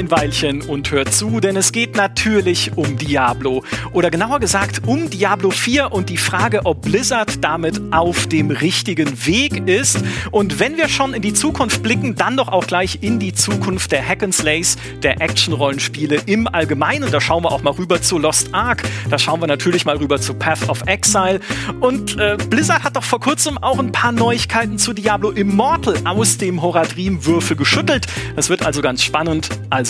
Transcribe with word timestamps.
ein 0.00 0.10
Weilchen 0.10 0.62
und 0.62 0.90
hört 0.90 1.12
zu, 1.12 1.40
denn 1.40 1.56
es 1.56 1.72
geht 1.72 1.94
natürlich 1.94 2.72
um 2.76 2.96
Diablo. 2.96 3.62
Oder 3.92 4.10
genauer 4.10 4.40
gesagt 4.40 4.80
um 4.86 5.10
Diablo 5.10 5.50
4 5.50 5.92
und 5.92 6.08
die 6.08 6.16
Frage, 6.16 6.64
ob 6.64 6.80
Blizzard 6.80 7.44
damit 7.44 7.78
auf 7.90 8.26
dem 8.26 8.50
richtigen 8.50 9.26
Weg 9.26 9.68
ist. 9.68 10.02
Und 10.30 10.58
wenn 10.58 10.78
wir 10.78 10.88
schon 10.88 11.12
in 11.12 11.20
die 11.20 11.34
Zukunft 11.34 11.82
blicken, 11.82 12.14
dann 12.14 12.38
doch 12.38 12.48
auch 12.48 12.66
gleich 12.66 13.00
in 13.02 13.18
die 13.18 13.34
Zukunft 13.34 13.92
der 13.92 14.02
Hack'n'Slays, 14.02 14.78
der 15.02 15.20
Action-Rollenspiele 15.20 16.22
im 16.24 16.48
Allgemeinen. 16.48 17.10
Da 17.10 17.20
schauen 17.20 17.44
wir 17.44 17.52
auch 17.52 17.62
mal 17.62 17.74
rüber 17.74 18.00
zu 18.00 18.16
Lost 18.16 18.54
Ark. 18.54 18.82
Da 19.10 19.18
schauen 19.18 19.40
wir 19.40 19.48
natürlich 19.48 19.84
mal 19.84 19.98
rüber 19.98 20.18
zu 20.18 20.32
Path 20.32 20.66
of 20.70 20.80
Exile. 20.86 21.40
Und 21.80 22.18
äh, 22.18 22.38
Blizzard 22.48 22.84
hat 22.84 22.96
doch 22.96 23.04
vor 23.04 23.20
kurzem 23.20 23.58
auch 23.58 23.78
ein 23.78 23.92
paar 23.92 24.12
Neuigkeiten 24.12 24.78
zu 24.78 24.94
Diablo 24.94 25.30
Immortal 25.30 25.96
aus 26.04 26.38
dem 26.38 26.62
Horadrim-Würfel 26.62 27.54
geschüttelt. 27.54 28.06
Das 28.34 28.48
wird 28.48 28.64
also 28.64 28.80
ganz 28.80 29.02
spannend. 29.02 29.50
Also 29.68 29.89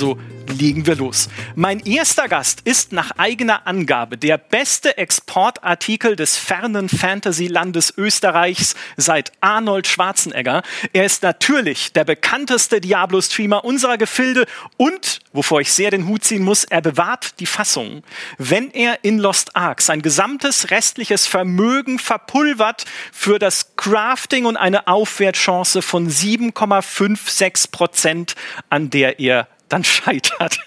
legen 0.58 0.86
wir 0.86 0.96
los. 0.96 1.28
Mein 1.54 1.80
erster 1.80 2.28
Gast 2.28 2.60
ist 2.64 2.92
nach 2.92 3.12
eigener 3.18 3.66
Angabe 3.66 4.18
der 4.18 4.38
beste 4.38 4.98
Exportartikel 4.98 6.16
des 6.16 6.36
fernen 6.36 6.88
Fantasy-Landes 6.88 7.94
Österreichs 7.96 8.74
seit 8.96 9.32
Arnold 9.40 9.86
Schwarzenegger. 9.86 10.62
Er 10.92 11.04
ist 11.04 11.22
natürlich 11.22 11.92
der 11.92 12.04
bekannteste 12.04 12.80
Diablo-Streamer 12.80 13.64
unserer 13.64 13.98
Gefilde 13.98 14.46
und, 14.76 15.20
wovor 15.32 15.60
ich 15.60 15.72
sehr 15.72 15.90
den 15.90 16.06
Hut 16.06 16.24
ziehen 16.24 16.42
muss, 16.42 16.64
er 16.64 16.80
bewahrt 16.80 17.40
die 17.40 17.46
Fassung. 17.46 18.02
Wenn 18.38 18.70
er 18.70 19.04
in 19.04 19.18
Lost 19.18 19.56
Ark 19.56 19.82
sein 19.82 20.02
gesamtes 20.02 20.70
restliches 20.70 21.26
Vermögen 21.26 21.98
verpulvert 21.98 22.84
für 23.12 23.38
das 23.38 23.76
Crafting 23.76 24.46
und 24.46 24.56
eine 24.56 24.86
Aufwertchance 24.86 25.82
von 25.82 26.08
7,56 26.08 27.70
Prozent, 27.70 28.34
an 28.68 28.90
der 28.90 29.20
er 29.20 29.48
dann 29.70 29.84
scheitert. 29.84 30.58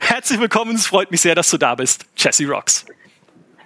Herzlich 0.00 0.40
willkommen, 0.40 0.74
es 0.74 0.86
freut 0.86 1.10
mich 1.10 1.20
sehr, 1.20 1.34
dass 1.34 1.48
du 1.50 1.56
da 1.56 1.74
bist, 1.74 2.04
Jesse 2.16 2.46
Rocks. 2.46 2.84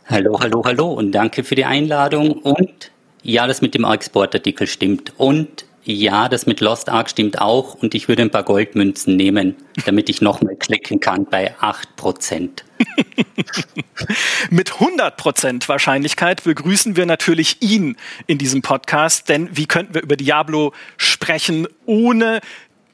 Hallo, 0.07 0.39
hallo, 0.39 0.63
hallo 0.65 0.93
und 0.93 1.13
danke 1.13 1.43
für 1.43 1.55
die 1.55 1.65
Einladung. 1.65 2.33
Und 2.33 2.91
ja, 3.23 3.47
das 3.47 3.63
mit 3.63 3.75
dem 3.75 3.85
Exportartikel 3.85 4.67
stimmt. 4.67 5.15
Und 5.17 5.65
ja, 5.85 6.29
das 6.29 6.47
mit 6.47 6.61
Lost 6.61 6.89
Ark 6.91 7.09
stimmt 7.11 7.41
auch. 7.41 7.75
Und 7.75 7.95
ich 7.95 8.09
würde 8.09 8.23
ein 8.23 8.31
paar 8.31 8.43
Goldmünzen 8.43 9.17
nehmen, 9.17 9.57
damit 9.87 10.11
ich 10.11 10.21
nochmal 10.21 10.57
klicken 10.57 11.01
kann 11.01 11.25
bei 11.25 11.55
8%. 11.59 12.63
Mit 14.51 14.73
100% 14.73 15.69
Wahrscheinlichkeit 15.69 16.45
begrüßen 16.45 16.97
wir 16.97 17.07
natürlich 17.07 17.63
ihn 17.63 17.97
in 18.27 18.39
diesem 18.39 18.63
Podcast, 18.63 19.29
denn 19.29 19.57
wie 19.57 19.67
könnten 19.67 19.95
wir 19.95 20.03
über 20.03 20.17
Diablo 20.17 20.73
sprechen, 20.97 21.67
ohne 21.87 22.41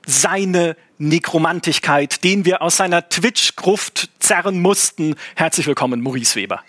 seine 0.07 0.77
Nekromantigkeit, 0.99 2.25
den 2.25 2.45
wir 2.45 2.63
aus 2.63 2.77
seiner 2.77 3.09
Twitch-Gruft 3.09 4.11
zerren 4.19 4.61
mussten. 4.61 5.15
Herzlich 5.35 5.67
willkommen, 5.67 6.01
Maurice 6.01 6.37
Weber. 6.37 6.61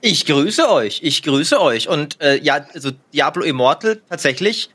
Ich 0.00 0.26
grüße 0.26 0.70
euch, 0.70 1.00
ich 1.02 1.22
grüße 1.22 1.60
euch. 1.60 1.88
Und 1.88 2.20
äh, 2.20 2.38
ja, 2.38 2.66
also 2.74 2.90
Diablo 3.12 3.42
Immortal 3.44 4.00
tatsächlich 4.08 4.70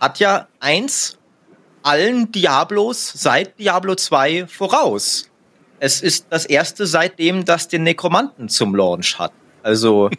hat 0.00 0.18
ja 0.18 0.48
eins 0.60 1.18
allen 1.82 2.30
Diablos 2.32 3.12
seit 3.14 3.58
Diablo 3.58 3.94
2 3.94 4.46
voraus. 4.46 5.30
Es 5.78 6.00
ist 6.00 6.26
das 6.30 6.46
erste 6.46 6.86
seitdem, 6.86 7.44
das 7.44 7.68
den 7.68 7.82
Nekromanten 7.82 8.48
zum 8.48 8.74
Launch 8.74 9.18
hat. 9.18 9.32
Also, 9.62 10.10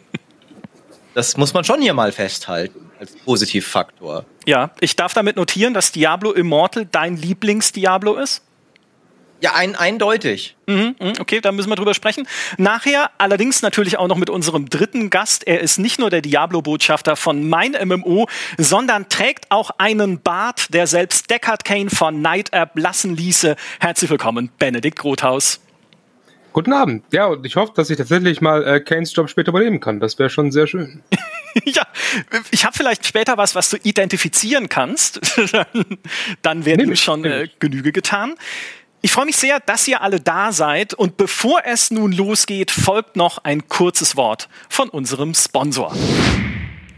das 1.14 1.36
muss 1.36 1.54
man 1.54 1.64
schon 1.64 1.80
hier 1.80 1.94
mal 1.94 2.12
festhalten 2.12 2.87
als 2.98 3.16
Positivfaktor. 3.16 4.24
Ja, 4.46 4.70
ich 4.80 4.96
darf 4.96 5.14
damit 5.14 5.36
notieren, 5.36 5.74
dass 5.74 5.92
Diablo 5.92 6.32
Immortal 6.32 6.86
dein 6.90 7.16
Lieblings-Diablo 7.16 8.16
ist? 8.16 8.42
Ja, 9.40 9.54
ein, 9.54 9.76
eindeutig. 9.76 10.56
Mhm, 10.66 10.96
mhm, 10.98 11.12
okay, 11.20 11.40
da 11.40 11.52
müssen 11.52 11.68
wir 11.68 11.76
drüber 11.76 11.94
sprechen. 11.94 12.26
Nachher 12.56 13.10
allerdings 13.18 13.62
natürlich 13.62 13.96
auch 13.96 14.08
noch 14.08 14.16
mit 14.16 14.30
unserem 14.30 14.68
dritten 14.68 15.10
Gast. 15.10 15.46
Er 15.46 15.60
ist 15.60 15.78
nicht 15.78 16.00
nur 16.00 16.10
der 16.10 16.22
Diablo-Botschafter 16.22 17.14
von 17.14 17.48
Mein 17.48 17.76
MMO, 17.84 18.26
sondern 18.56 19.08
trägt 19.08 19.50
auch 19.50 19.70
einen 19.78 20.20
Bart, 20.20 20.74
der 20.74 20.88
selbst 20.88 21.30
Deckard 21.30 21.64
Kane 21.64 21.88
von 21.88 22.20
Night 22.20 22.52
App 22.52 22.72
lassen 22.74 23.16
ließe. 23.16 23.54
Herzlich 23.78 24.10
willkommen, 24.10 24.50
Benedikt 24.58 24.98
Grothaus. 24.98 25.60
Guten 26.52 26.72
Abend. 26.72 27.04
Ja, 27.12 27.26
und 27.26 27.46
ich 27.46 27.54
hoffe, 27.54 27.72
dass 27.76 27.90
ich 27.90 27.96
tatsächlich 27.96 28.40
mal 28.40 28.66
äh, 28.66 28.80
Kanes 28.80 29.14
Job 29.14 29.30
später 29.30 29.50
übernehmen 29.50 29.78
kann. 29.78 30.00
Das 30.00 30.18
wäre 30.18 30.30
schon 30.30 30.50
sehr 30.50 30.66
schön. 30.66 31.04
ja, 31.64 31.86
ich 32.50 32.64
habe 32.64 32.76
vielleicht 32.76 33.06
später 33.06 33.36
was, 33.36 33.54
was 33.54 33.70
du 33.70 33.76
identifizieren 33.82 34.68
kannst. 34.68 35.20
dann 36.42 36.64
wäre 36.64 36.82
ihm 36.82 36.96
schon 36.96 37.24
äh, 37.24 37.48
Genüge 37.58 37.92
getan. 37.92 38.34
Ich 39.00 39.12
freue 39.12 39.26
mich 39.26 39.36
sehr, 39.36 39.60
dass 39.60 39.86
ihr 39.86 40.02
alle 40.02 40.20
da 40.20 40.52
seid. 40.52 40.92
Und 40.94 41.16
bevor 41.16 41.60
es 41.64 41.90
nun 41.90 42.12
losgeht, 42.12 42.70
folgt 42.70 43.16
noch 43.16 43.38
ein 43.44 43.68
kurzes 43.68 44.16
Wort 44.16 44.48
von 44.68 44.88
unserem 44.88 45.34
Sponsor. 45.34 45.94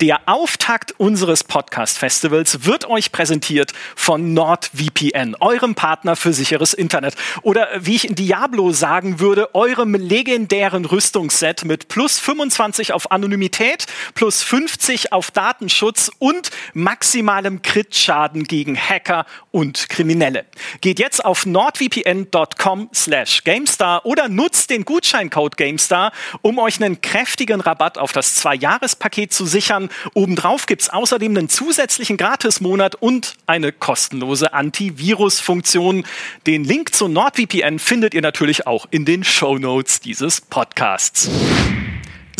Der 0.00 0.22
Auftakt 0.24 0.94
unseres 0.96 1.44
Podcast-Festivals 1.44 2.64
wird 2.64 2.88
euch 2.88 3.12
präsentiert 3.12 3.74
von 3.94 4.32
NordVPN, 4.32 5.36
eurem 5.40 5.74
Partner 5.74 6.16
für 6.16 6.32
sicheres 6.32 6.72
Internet. 6.72 7.16
Oder 7.42 7.68
wie 7.78 7.96
ich 7.96 8.08
in 8.08 8.14
Diablo 8.14 8.72
sagen 8.72 9.20
würde, 9.20 9.54
eurem 9.54 9.94
legendären 9.94 10.86
Rüstungsset 10.86 11.66
mit 11.66 11.88
plus 11.88 12.18
25 12.18 12.94
auf 12.94 13.10
Anonymität, 13.10 13.84
plus 14.14 14.42
50 14.42 15.12
auf 15.12 15.30
Datenschutz 15.32 16.10
und 16.18 16.50
maximalem 16.72 17.60
Crit-Schaden 17.60 18.44
gegen 18.44 18.78
Hacker 18.78 19.26
und 19.50 19.90
Kriminelle. 19.90 20.46
Geht 20.80 20.98
jetzt 20.98 21.22
auf 21.22 21.44
nordvpn.com 21.44 22.88
slash 22.94 23.44
GameStar 23.44 24.06
oder 24.06 24.30
nutzt 24.30 24.70
den 24.70 24.86
Gutscheincode 24.86 25.58
GameStar, 25.58 26.12
um 26.40 26.58
euch 26.58 26.82
einen 26.82 27.02
kräftigen 27.02 27.60
Rabatt 27.60 27.98
auf 27.98 28.12
das 28.12 28.36
Zwei-Jahres-Paket 28.36 29.34
zu 29.34 29.44
sichern 29.44 29.89
Obendrauf 30.14 30.66
gibt 30.66 30.82
es 30.82 30.88
außerdem 30.88 31.36
einen 31.36 31.48
zusätzlichen 31.48 32.16
Gratismonat 32.16 32.94
und 32.96 33.34
eine 33.46 33.72
kostenlose 33.72 34.52
Antivirus-Funktion. 34.52 36.04
Den 36.46 36.64
Link 36.64 36.94
zu 36.94 37.08
NordVPN 37.08 37.78
findet 37.78 38.14
ihr 38.14 38.22
natürlich 38.22 38.66
auch 38.66 38.86
in 38.90 39.04
den 39.04 39.24
Show 39.24 39.58
Notes 39.58 40.00
dieses 40.00 40.40
Podcasts. 40.40 41.30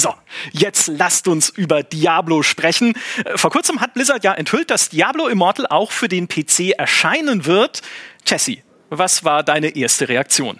So, 0.00 0.14
jetzt 0.52 0.86
lasst 0.88 1.28
uns 1.28 1.50
über 1.50 1.82
Diablo 1.82 2.42
sprechen. 2.42 2.94
Äh, 3.24 3.36
vor 3.36 3.50
kurzem 3.50 3.82
hat 3.82 3.92
Blizzard 3.92 4.24
ja 4.24 4.32
enthüllt, 4.32 4.70
dass 4.70 4.88
Diablo 4.88 5.28
Immortal 5.28 5.66
auch 5.66 5.92
für 5.92 6.08
den 6.08 6.26
PC 6.26 6.70
erscheinen 6.78 7.44
wird. 7.44 7.82
Jesse, 8.24 8.58
was 8.88 9.24
war 9.24 9.42
deine 9.42 9.76
erste 9.76 10.08
Reaktion? 10.08 10.58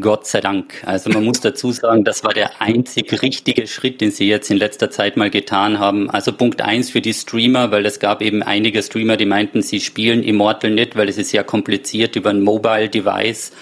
Gott 0.00 0.26
sei 0.26 0.42
Dank. 0.42 0.82
Also 0.84 1.08
man 1.08 1.24
muss 1.24 1.40
dazu 1.40 1.72
sagen, 1.72 2.04
das 2.04 2.22
war 2.22 2.34
der 2.34 2.60
einzig 2.60 3.22
richtige 3.22 3.66
Schritt, 3.66 4.02
den 4.02 4.10
sie 4.10 4.28
jetzt 4.28 4.50
in 4.50 4.58
letzter 4.58 4.90
Zeit 4.90 5.16
mal 5.16 5.30
getan 5.30 5.78
haben. 5.78 6.10
Also 6.10 6.32
Punkt 6.32 6.60
eins 6.60 6.90
für 6.90 7.00
die 7.00 7.14
Streamer, 7.14 7.70
weil 7.70 7.86
es 7.86 7.98
gab 7.98 8.20
eben 8.20 8.42
einige 8.42 8.82
Streamer, 8.82 9.16
die 9.16 9.24
meinten, 9.24 9.62
sie 9.62 9.80
spielen 9.80 10.22
Immortal 10.22 10.72
nicht, 10.72 10.96
weil 10.96 11.08
es 11.08 11.16
ist 11.16 11.32
ja 11.32 11.42
kompliziert 11.42 12.14
über 12.14 12.28
ein 12.28 12.42
Mobile 12.42 12.90
Device 12.90 13.52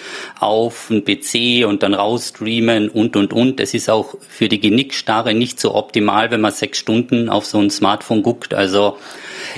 auf 0.41 0.89
ein 0.89 1.05
PC 1.05 1.65
und 1.65 1.83
dann 1.83 1.93
rausstreamen 1.93 2.89
und 2.89 3.15
und 3.15 3.31
und. 3.31 3.61
Es 3.61 3.73
ist 3.73 3.89
auch 3.89 4.15
für 4.27 4.49
die 4.49 4.59
Genickstarre 4.59 5.33
nicht 5.33 5.57
so 5.57 5.73
optimal, 5.73 6.31
wenn 6.31 6.41
man 6.41 6.51
sechs 6.51 6.79
Stunden 6.79 7.29
auf 7.29 7.45
so 7.45 7.59
ein 7.59 7.69
Smartphone 7.69 8.23
guckt. 8.23 8.53
Also 8.53 8.97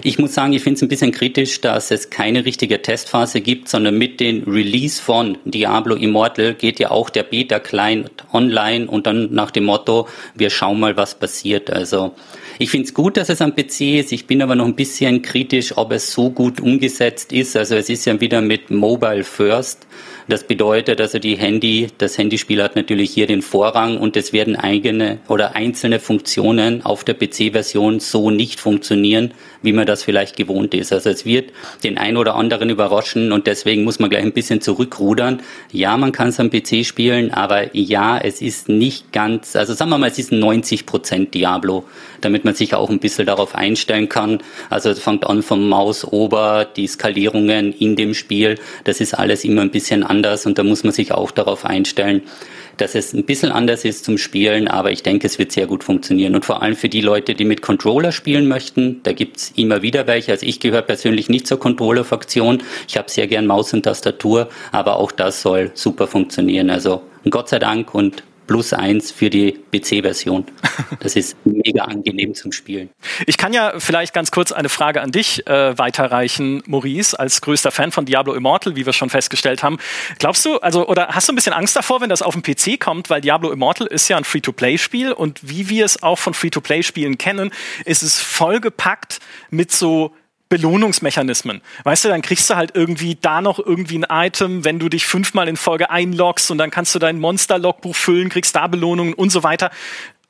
ich 0.04 0.20
muss 0.20 0.34
sagen, 0.34 0.54
ich 0.54 0.64
finde 0.64 0.78
es 0.78 0.82
ein 0.82 0.88
bisschen 0.88 1.12
kritisch, 1.12 1.62
dass 1.62 1.92
es 1.92 2.10
keine 2.10 2.46
richtige 2.46 2.82
Testphase 2.82 3.42
gibt, 3.42 3.70
sondern 3.70 3.98
mit 3.98 4.20
dem 4.20 4.44
Release 4.44 5.02
von 5.02 5.38
Diablo 5.46 5.96
Immortal 5.96 6.54
geht 6.54 6.80
ja 6.80 6.92
auch 6.92 7.10
der 7.10 7.24
Beta-Client 7.24 8.10
online 8.34 8.88
und 8.88 9.08
dann 9.08 9.34
nach 9.34 9.52
dem 9.52 9.66
Motto, 9.66 10.08
wir 10.36 10.50
schauen 10.50 10.80
mal, 10.80 10.98
was 10.98 11.16
passiert. 11.16 11.70
Also 11.70 12.14
ich 12.60 12.70
finde 12.70 12.88
es 12.88 12.94
gut, 12.94 13.18
dass 13.18 13.30
es 13.30 13.42
am 13.42 13.56
PC 13.56 14.00
ist. 14.00 14.12
Ich 14.12 14.28
bin 14.28 14.42
aber 14.42 14.56
noch 14.56 14.66
ein 14.66 14.76
bisschen 14.76 15.22
kritisch, 15.22 15.78
ob 15.78 15.92
es 15.92 16.12
so 16.12 16.30
gut 16.30 16.62
umgesetzt 16.62 17.34
ist. 17.34 17.56
Also 17.56 17.76
es 17.76 17.90
ist 17.90 18.06
ja 18.06 18.20
wieder 18.22 18.42
mit 18.42 18.70
Mobile 18.70 19.24
First. 19.24 19.88
Das 20.28 20.44
bedeutet 20.44 21.02
also 21.02 21.20
die 21.20 21.36
Handy, 21.36 21.88
das 21.98 22.18
Handyspiel 22.18 22.62
hat 22.62 22.76
natürlich 22.76 23.12
hier 23.12 23.28
den 23.28 23.42
Vorrang 23.42 23.98
und 23.98 24.16
es 24.16 24.34
werden 24.34 24.56
eigene 24.56 25.20
oder 25.28 25.56
einzelne 25.56 26.00
Funktionen 26.00 26.86
auf 26.86 27.04
der 27.04 27.16
PC-Version 27.16 28.00
so 28.00 28.30
nicht 28.30 28.60
funktionieren, 28.60 29.34
wie 29.62 29.74
man 29.74 29.86
das 29.86 30.04
vielleicht 30.04 30.36
gewohnt 30.36 30.74
ist. 30.74 30.94
Also 30.94 31.10
es 31.10 31.26
wird 31.26 31.52
den 31.84 31.98
ein 31.98 32.18
oder 32.18 32.36
anderen 32.36 32.70
überraschen 32.70 33.32
und 33.32 33.48
deswegen 33.48 33.84
muss 33.84 34.00
man 34.00 34.10
gleich 34.10 34.24
ein 34.24 34.34
bisschen 34.34 34.62
zurückrudern. 34.62 35.42
Ja, 35.72 35.98
man 35.98 36.12
kann 36.12 36.30
es 36.30 36.40
am 36.40 36.50
PC 36.50 36.86
spielen, 36.86 37.32
aber 37.32 37.76
ja, 37.76 38.18
es 38.18 38.42
ist 38.42 38.70
nicht 38.70 39.12
ganz, 39.12 39.56
also 39.56 39.74
sagen 39.74 39.92
wir 39.92 39.98
mal, 39.98 40.10
es 40.10 40.20
ist 40.20 40.32
90 40.32 40.86
Prozent 40.86 41.34
Diablo, 41.34 41.84
damit 42.22 42.46
man 42.46 42.54
sich 42.54 42.74
auch 42.74 42.90
ein 42.90 43.00
bisschen 43.00 43.26
darauf 43.26 43.56
einstellen 43.56 44.10
kann. 44.10 44.40
Also 44.70 44.90
es 44.90 45.00
fängt 45.00 45.26
an 45.26 45.44
vom 45.44 45.68
Mausober, 45.68 46.66
die 46.76 46.88
Skalierungen 46.88 47.74
in 47.74 47.96
dem 47.96 48.14
Spiel, 48.14 48.58
das 48.84 49.02
ist 49.02 49.14
alles 49.14 49.44
immer 49.44 49.62
ein 49.62 49.72
bisschen 49.72 50.04
anders 50.12 50.46
und 50.46 50.58
da 50.58 50.64
muss 50.64 50.84
man 50.84 50.94
sich 50.94 51.12
auch 51.14 51.32
darauf 51.32 51.66
einstellen. 51.66 52.22
dass 52.78 52.96
es 52.96 53.14
ein 53.14 53.26
bisschen 53.26 53.52
anders 53.52 53.86
ist 53.86 54.06
zum 54.06 54.18
Spielen, 54.18 54.68
aber 54.68 54.92
ich 54.92 55.04
denke, 55.04 55.28
es 55.28 55.38
wird 55.38 55.52
sehr 55.52 55.68
gut 55.68 55.84
funktionieren. 55.84 56.34
Und 56.34 56.46
vor 56.46 56.64
allem 56.64 56.76
für 56.76 56.90
die 56.90 57.02
Leute, 57.02 57.36
die 57.36 57.46
mit 57.46 57.62
Controller 57.62 58.12
spielen 58.12 58.48
möchten, 58.48 59.02
da 59.04 59.14
gibt's 59.14 59.52
immer 59.56 59.84
wieder 59.84 60.08
welche. 60.08 60.32
Also 60.32 60.46
ich 60.46 60.60
gehöre 60.60 60.82
persönlich 60.82 61.30
nicht 61.30 61.46
zur 61.46 61.60
Controller-Fraktion. 61.60 62.64
Ich 62.88 62.98
habe 62.98 63.12
sehr 63.12 63.28
gern 63.28 63.46
Maus 63.46 63.74
und 63.74 63.84
Tastatur, 63.84 64.50
aber 64.72 64.96
auch 64.98 65.12
das 65.12 65.42
soll 65.44 65.72
super 65.76 66.08
funktionieren. 66.08 66.70
Also 66.72 67.04
Gott 67.30 67.50
sei 67.50 67.60
Dank 67.60 67.94
und 67.94 68.24
plus 68.52 68.74
eins 68.74 69.12
für 69.12 69.30
die 69.30 69.58
PC-Version. 69.74 70.46
Das 71.00 71.16
ist 71.16 71.38
mega 71.46 71.86
angenehm 71.86 72.36
zum 72.36 72.52
Spielen. 72.52 72.90
Ich 73.26 73.38
kann 73.38 73.54
ja 73.54 73.76
vielleicht 73.78 74.14
ganz 74.14 74.30
kurz 74.30 74.52
eine 74.52 74.68
Frage 74.68 75.02
an 75.02 75.14
dich 75.14 75.48
äh, 75.48 75.78
weiterreichen, 75.78 76.62
Maurice, 76.66 77.18
als 77.18 77.40
größter 77.40 77.72
Fan 77.72 77.94
von 77.94 78.06
Diablo 78.06 78.34
Immortal, 78.34 78.76
wie 78.76 78.86
wir 78.86 78.92
schon 78.92 79.10
festgestellt 79.10 79.64
haben. 79.64 79.78
Glaubst 80.20 80.46
du, 80.46 80.58
also, 80.58 80.86
oder 80.86 81.08
hast 81.10 81.30
du 81.30 81.32
ein 81.32 81.38
bisschen 81.38 81.54
Angst 81.54 81.78
davor, 81.78 82.02
wenn 82.02 82.10
das 82.10 82.22
auf 82.22 82.34
dem 82.34 82.44
PC 82.44 82.78
kommt, 82.78 83.10
weil 83.10 83.22
Diablo 83.22 83.52
Immortal 83.52 83.88
ist 83.88 84.10
ja 84.10 84.18
ein 84.18 84.26
Free-to-Play-Spiel 84.26 85.14
und 85.14 85.40
wie 85.42 85.70
wir 85.70 85.86
es 85.86 86.04
auch 86.04 86.18
von 86.18 86.34
Free-to-Play-Spielen 86.34 87.18
kennen, 87.18 87.52
ist 87.86 88.04
es 88.04 88.20
vollgepackt 88.20 89.20
mit 89.50 89.72
so 89.72 90.14
Belohnungsmechanismen. 90.52 91.62
Weißt 91.86 92.04
du, 92.04 92.10
dann 92.10 92.22
kriegst 92.22 92.50
du 92.50 92.58
halt 92.58 92.72
irgendwie 92.76 93.16
da 93.16 93.40
noch 93.40 93.58
irgendwie 93.58 94.00
ein 94.00 94.06
Item, 94.28 94.66
wenn 94.66 94.80
du 94.80 94.90
dich 94.90 95.06
fünfmal 95.06 95.48
in 95.48 95.56
Folge 95.56 95.90
einloggst 95.90 96.52
und 96.52 96.58
dann 96.58 96.70
kannst 96.70 96.94
du 96.94 97.00
dein 97.00 97.20
Monster-Logbuch 97.20 97.96
füllen, 97.96 98.28
kriegst 98.28 98.54
da 98.54 98.68
Belohnungen 98.68 99.14
und 99.14 99.30
so 99.30 99.44
weiter. 99.44 99.72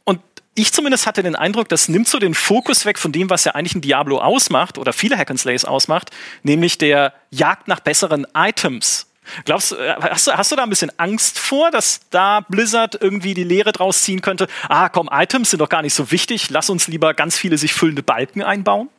Und 0.03 0.21
ich 0.53 0.71
zumindest 0.73 1.07
hatte 1.07 1.23
den 1.23 1.35
Eindruck, 1.35 1.69
das 1.69 1.89
nimmt 1.89 2.07
so 2.07 2.19
den 2.19 2.35
Fokus 2.35 2.85
weg 2.85 3.00
von 3.00 3.12
dem, 3.12 3.31
was 3.31 3.45
ja 3.45 3.53
eigentlich 3.53 3.73
ein 3.73 3.81
Diablo 3.81 4.19
ausmacht 4.19 4.77
oder 4.77 4.94
viele 4.94 5.18
Hack 5.18 5.31
and 5.31 5.39
Slays 5.39 5.65
ausmacht, 5.65 6.12
nämlich 6.44 6.77
der 6.77 7.15
Jagd 7.31 7.68
nach 7.68 7.79
besseren 7.79 8.27
Items. 8.35 9.07
Glaubst 9.45 9.71
äh, 9.71 9.95
hast 10.01 10.27
du, 10.27 10.33
hast 10.33 10.51
du 10.51 10.56
da 10.56 10.62
ein 10.62 10.69
bisschen 10.69 10.91
Angst 11.00 11.39
vor, 11.39 11.71
dass 11.71 12.01
da 12.12 12.41
Blizzard 12.41 12.95
irgendwie 13.01 13.33
die 13.33 13.44
Lehre 13.44 13.71
draus 13.71 14.03
ziehen 14.03 14.21
könnte? 14.21 14.47
Ah, 14.69 14.89
komm, 14.89 15.09
Items 15.12 15.50
sind 15.50 15.62
doch 15.62 15.69
gar 15.69 15.81
nicht 15.81 15.95
so 15.95 16.12
wichtig, 16.12 16.51
lass 16.51 16.69
uns 16.69 16.88
lieber 16.88 17.15
ganz 17.15 17.39
viele 17.39 17.57
sich 17.57 17.73
füllende 17.73 18.03
Balken 18.03 18.44
einbauen? 18.44 18.89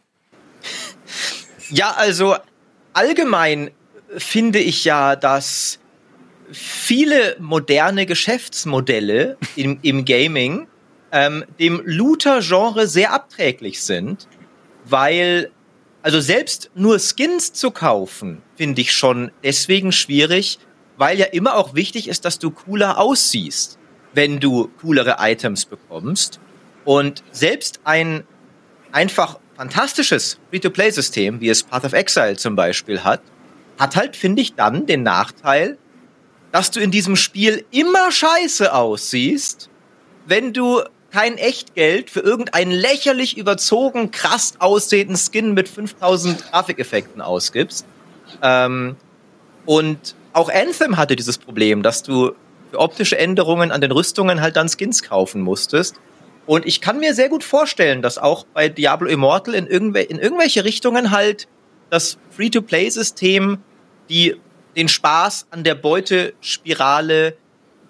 Ja, 1.70 1.92
also 1.92 2.36
allgemein 2.92 3.70
finde 4.16 4.58
ich 4.58 4.84
ja, 4.84 5.16
dass 5.16 5.78
viele 6.50 7.36
moderne 7.38 8.04
Geschäftsmodelle 8.04 9.38
im, 9.56 9.78
im 9.82 10.04
Gaming 10.04 10.66
ähm, 11.12 11.44
dem 11.58 11.80
Looter-Genre 11.84 12.86
sehr 12.86 13.12
abträglich 13.12 13.82
sind, 13.82 14.28
weil 14.84 15.50
also 16.02 16.20
selbst 16.20 16.70
nur 16.74 16.98
Skins 16.98 17.52
zu 17.52 17.70
kaufen, 17.70 18.42
finde 18.56 18.80
ich 18.80 18.92
schon 18.92 19.30
deswegen 19.44 19.92
schwierig, 19.92 20.58
weil 20.96 21.18
ja 21.18 21.26
immer 21.26 21.56
auch 21.56 21.74
wichtig 21.74 22.08
ist, 22.08 22.24
dass 22.24 22.38
du 22.38 22.50
cooler 22.50 22.98
aussiehst, 22.98 23.78
wenn 24.12 24.40
du 24.40 24.68
coolere 24.80 25.16
Items 25.20 25.64
bekommst. 25.64 26.40
Und 26.84 27.22
selbst 27.30 27.80
ein 27.84 28.24
einfach 28.90 29.38
fantastisches 29.56 30.38
Free-to-Play-System, 30.50 31.40
wie 31.40 31.48
es 31.48 31.62
Path 31.62 31.84
of 31.84 31.92
Exile 31.92 32.36
zum 32.36 32.56
Beispiel 32.56 33.04
hat, 33.04 33.20
hat 33.78 33.96
halt, 33.96 34.16
finde 34.16 34.42
ich, 34.42 34.54
dann 34.54 34.86
den 34.86 35.02
Nachteil, 35.02 35.78
dass 36.52 36.70
du 36.70 36.80
in 36.80 36.90
diesem 36.90 37.16
Spiel 37.16 37.64
immer 37.70 38.12
scheiße 38.12 38.72
aussiehst, 38.72 39.70
wenn 40.26 40.52
du 40.52 40.82
kein 41.10 41.36
Echtgeld 41.36 42.10
für 42.10 42.20
irgendeinen 42.20 42.72
lächerlich 42.72 43.36
überzogen 43.36 44.10
krass 44.10 44.54
aussehenden 44.58 45.16
Skin 45.16 45.52
mit 45.52 45.68
5000 45.68 46.50
Grafikeffekten 46.50 47.20
ausgibst. 47.20 47.84
Ähm, 48.42 48.96
und 49.66 50.14
auch 50.32 50.48
Anthem 50.48 50.96
hatte 50.96 51.16
dieses 51.16 51.36
Problem, 51.36 51.82
dass 51.82 52.02
du 52.02 52.32
für 52.70 52.78
optische 52.78 53.18
Änderungen 53.18 53.70
an 53.70 53.82
den 53.82 53.92
Rüstungen 53.92 54.40
halt 54.40 54.56
dann 54.56 54.68
Skins 54.68 55.02
kaufen 55.02 55.42
musstest. 55.42 55.96
Und 56.46 56.66
ich 56.66 56.80
kann 56.80 56.98
mir 56.98 57.14
sehr 57.14 57.28
gut 57.28 57.44
vorstellen, 57.44 58.02
dass 58.02 58.18
auch 58.18 58.44
bei 58.52 58.68
Diablo 58.68 59.08
Immortal 59.08 59.54
in, 59.54 59.66
irgendw 59.66 60.02
in 60.02 60.18
irgendwelche 60.18 60.64
Richtungen 60.64 61.10
halt 61.10 61.46
das 61.90 62.18
Free-to-Play-System 62.30 63.58
die 64.08 64.36
den 64.76 64.88
Spaß 64.88 65.46
an 65.50 65.64
der 65.64 65.74
Beutespirale 65.74 67.36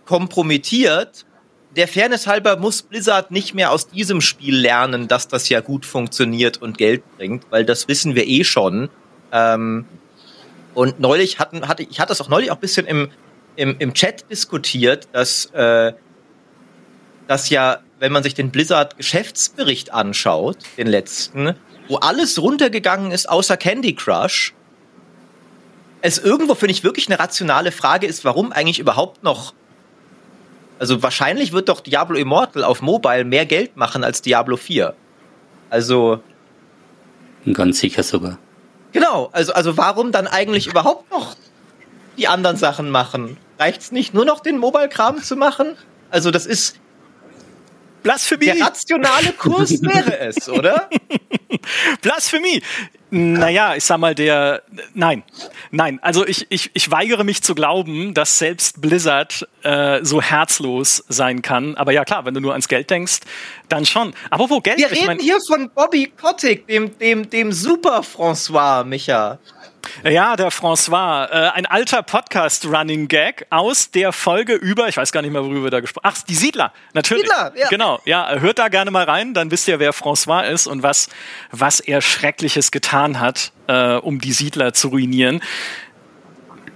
kompromittiert. 0.05 1.27
Der 1.77 1.89
Fairness 1.89 2.27
halber 2.27 2.57
muss 2.57 2.83
Blizzard 2.83 3.31
nicht 3.31 3.55
mehr 3.55 3.71
aus 3.71 3.89
diesem 3.89 4.21
Spiel 4.21 4.57
lernen, 4.57 5.09
dass 5.09 5.29
das 5.29 5.49
ja 5.49 5.61
gut 5.61 5.87
funktioniert 5.87 6.61
und 6.61 6.77
Geld 6.79 7.03
bringt, 7.17 7.45
weil 7.51 7.65
das 7.65 7.89
wissen 7.89 8.15
wir 8.15 8.27
eh 8.27 8.45
schon. 8.45 8.91
Ähm, 9.33 9.87
und 10.75 11.01
neulich 11.01 11.39
hatten, 11.39 11.67
hatte 11.69 11.83
ich 11.83 12.01
hatte 12.01 12.09
das 12.09 12.21
auch 12.21 12.29
neulich 12.29 12.51
auch 12.51 12.57
ein 12.57 12.61
bisschen 12.61 12.87
im, 12.87 13.11
im, 13.57 13.77
im 13.79 13.95
Chat 13.95 14.29
diskutiert, 14.31 15.09
dass, 15.13 15.47
äh, 15.47 15.93
dass 17.29 17.49
ja 17.49 17.79
wenn 18.03 18.11
man 18.11 18.25
sich 18.25 18.35
den 18.35 18.51
Blizzard 18.51 18.97
Geschäftsbericht 18.97 19.95
anschaut, 19.95 20.57
den 20.77 20.89
letzten, 20.89 21.55
wo 21.87 21.99
alles 21.99 22.43
runtergegangen 22.43 23.13
ist 23.13 23.29
außer 23.29 23.57
Candy 23.57 23.95
Crush, 23.95 24.55
es 26.01 26.19
irgendwo, 26.19 26.57
finde 26.57 26.73
ich, 26.73 26.83
wirklich 26.83 27.07
eine 27.07 27.21
rationale 27.21 27.71
Frage 27.71 28.09
ist, 28.09 28.25
warum 28.25 28.51
eigentlich 28.51 28.81
überhaupt 28.81 29.23
noch. 29.23 29.55
Also 30.81 31.01
wahrscheinlich 31.01 31.53
wird 31.53 31.69
doch 31.69 31.79
Diablo 31.79 32.17
Immortal 32.17 32.65
auf 32.65 32.83
Mobile 32.83 33.23
mehr 33.23 33.47
Geld 33.47 33.77
machen 33.77 34.03
als 34.03 34.21
Diablo 34.21 34.57
4. 34.57 34.95
Also. 35.71 36.21
Ganz 37.53 37.79
sicher 37.79 38.03
sogar. 38.03 38.37
Genau, 38.91 39.31
also, 39.31 39.53
also 39.53 39.77
warum 39.77 40.11
dann 40.11 40.27
eigentlich 40.27 40.67
überhaupt 40.67 41.09
noch 41.13 41.37
die 42.19 42.27
anderen 42.27 42.57
Sachen 42.57 42.91
machen? 42.91 43.37
Reicht's 43.61 43.93
nicht, 43.93 44.13
nur 44.13 44.25
noch 44.25 44.41
den 44.41 44.59
Mobile-Kram 44.59 45.23
zu 45.23 45.37
machen? 45.37 45.77
Also, 46.11 46.33
das 46.33 46.47
ist, 46.47 46.81
Blasphemie. 48.03 48.47
Der 48.47 48.61
rationale 48.61 49.33
Kurs 49.33 49.71
wäre 49.83 50.19
es, 50.19 50.49
oder? 50.49 50.89
Blasphemie. 52.01 52.63
Naja, 53.11 53.77
ich 53.77 53.85
sag 53.85 53.99
mal, 53.99 54.15
der. 54.15 54.63
Nein. 54.95 55.23
Nein. 55.71 55.99
Also 56.03 56.27
ich, 56.27 56.47
ich, 56.49 56.71
ich 56.73 56.91
weigere 56.91 57.25
mich 57.25 57.43
zu 57.43 57.55
glauben, 57.55 58.15
dass 58.15 58.39
selbst 58.39 58.81
Blizzard 58.81 59.47
äh, 59.63 60.03
so 60.03 60.23
herzlos 60.23 61.05
sein 61.09 61.43
kann. 61.43 61.77
Aber 61.77 61.93
ja, 61.93 62.05
klar, 62.05 62.25
wenn 62.25 62.33
du 62.33 62.41
nur 62.41 62.53
ans 62.53 62.69
Geld 62.69 62.89
denkst, 62.89 63.21
dann 63.69 63.85
schon. 63.85 64.15
Aber 64.31 64.49
wo 64.49 64.61
Geld? 64.61 64.79
Wir 64.79 64.91
reden 64.91 65.07
mein, 65.07 65.19
hier 65.19 65.39
von 65.47 65.71
Bobby 65.75 66.11
Kotick, 66.19 66.67
dem, 66.69 66.97
dem, 66.99 67.29
dem 67.29 67.53
Super 67.53 68.01
François, 68.01 68.83
Micha. 68.85 69.39
Ja, 70.05 70.37
der 70.37 70.51
François, 70.51 71.29
äh, 71.31 71.51
ein 71.51 71.67
alter 71.67 72.03
Podcast-Running-Gag 72.03 73.47
aus 73.51 73.91
der 73.91 74.13
Folge 74.13 74.55
über, 74.55 74.89
ich 74.89 74.97
weiß 74.97 75.13
gar 75.13 75.23
nicht 75.23 75.33
mehr, 75.33 75.43
worüber 75.45 75.65
wir 75.65 75.71
da 75.71 75.81
gesprochen 75.81 76.05
Ach, 76.07 76.23
die 76.23 76.35
Siedler, 76.35 76.73
natürlich. 76.93 77.25
Siedler, 77.25 77.53
ja. 77.57 77.69
Genau, 77.69 78.01
ja, 78.05 78.39
hört 78.39 78.59
da 78.59 78.69
gerne 78.69 78.91
mal 78.91 79.05
rein, 79.05 79.35
dann 79.35 79.51
wisst 79.51 79.69
ihr, 79.69 79.79
wer 79.79 79.93
François 79.93 80.43
ist 80.43 80.67
und 80.67 80.83
was, 80.83 81.09
was 81.51 81.81
er 81.81 82.01
Schreckliches 82.01 82.71
getan 82.71 83.21
hat, 83.21 83.53
äh, 83.67 83.95
um 83.95 84.21
die 84.21 84.33
Siedler 84.33 84.73
zu 84.73 84.89
ruinieren. 84.89 85.43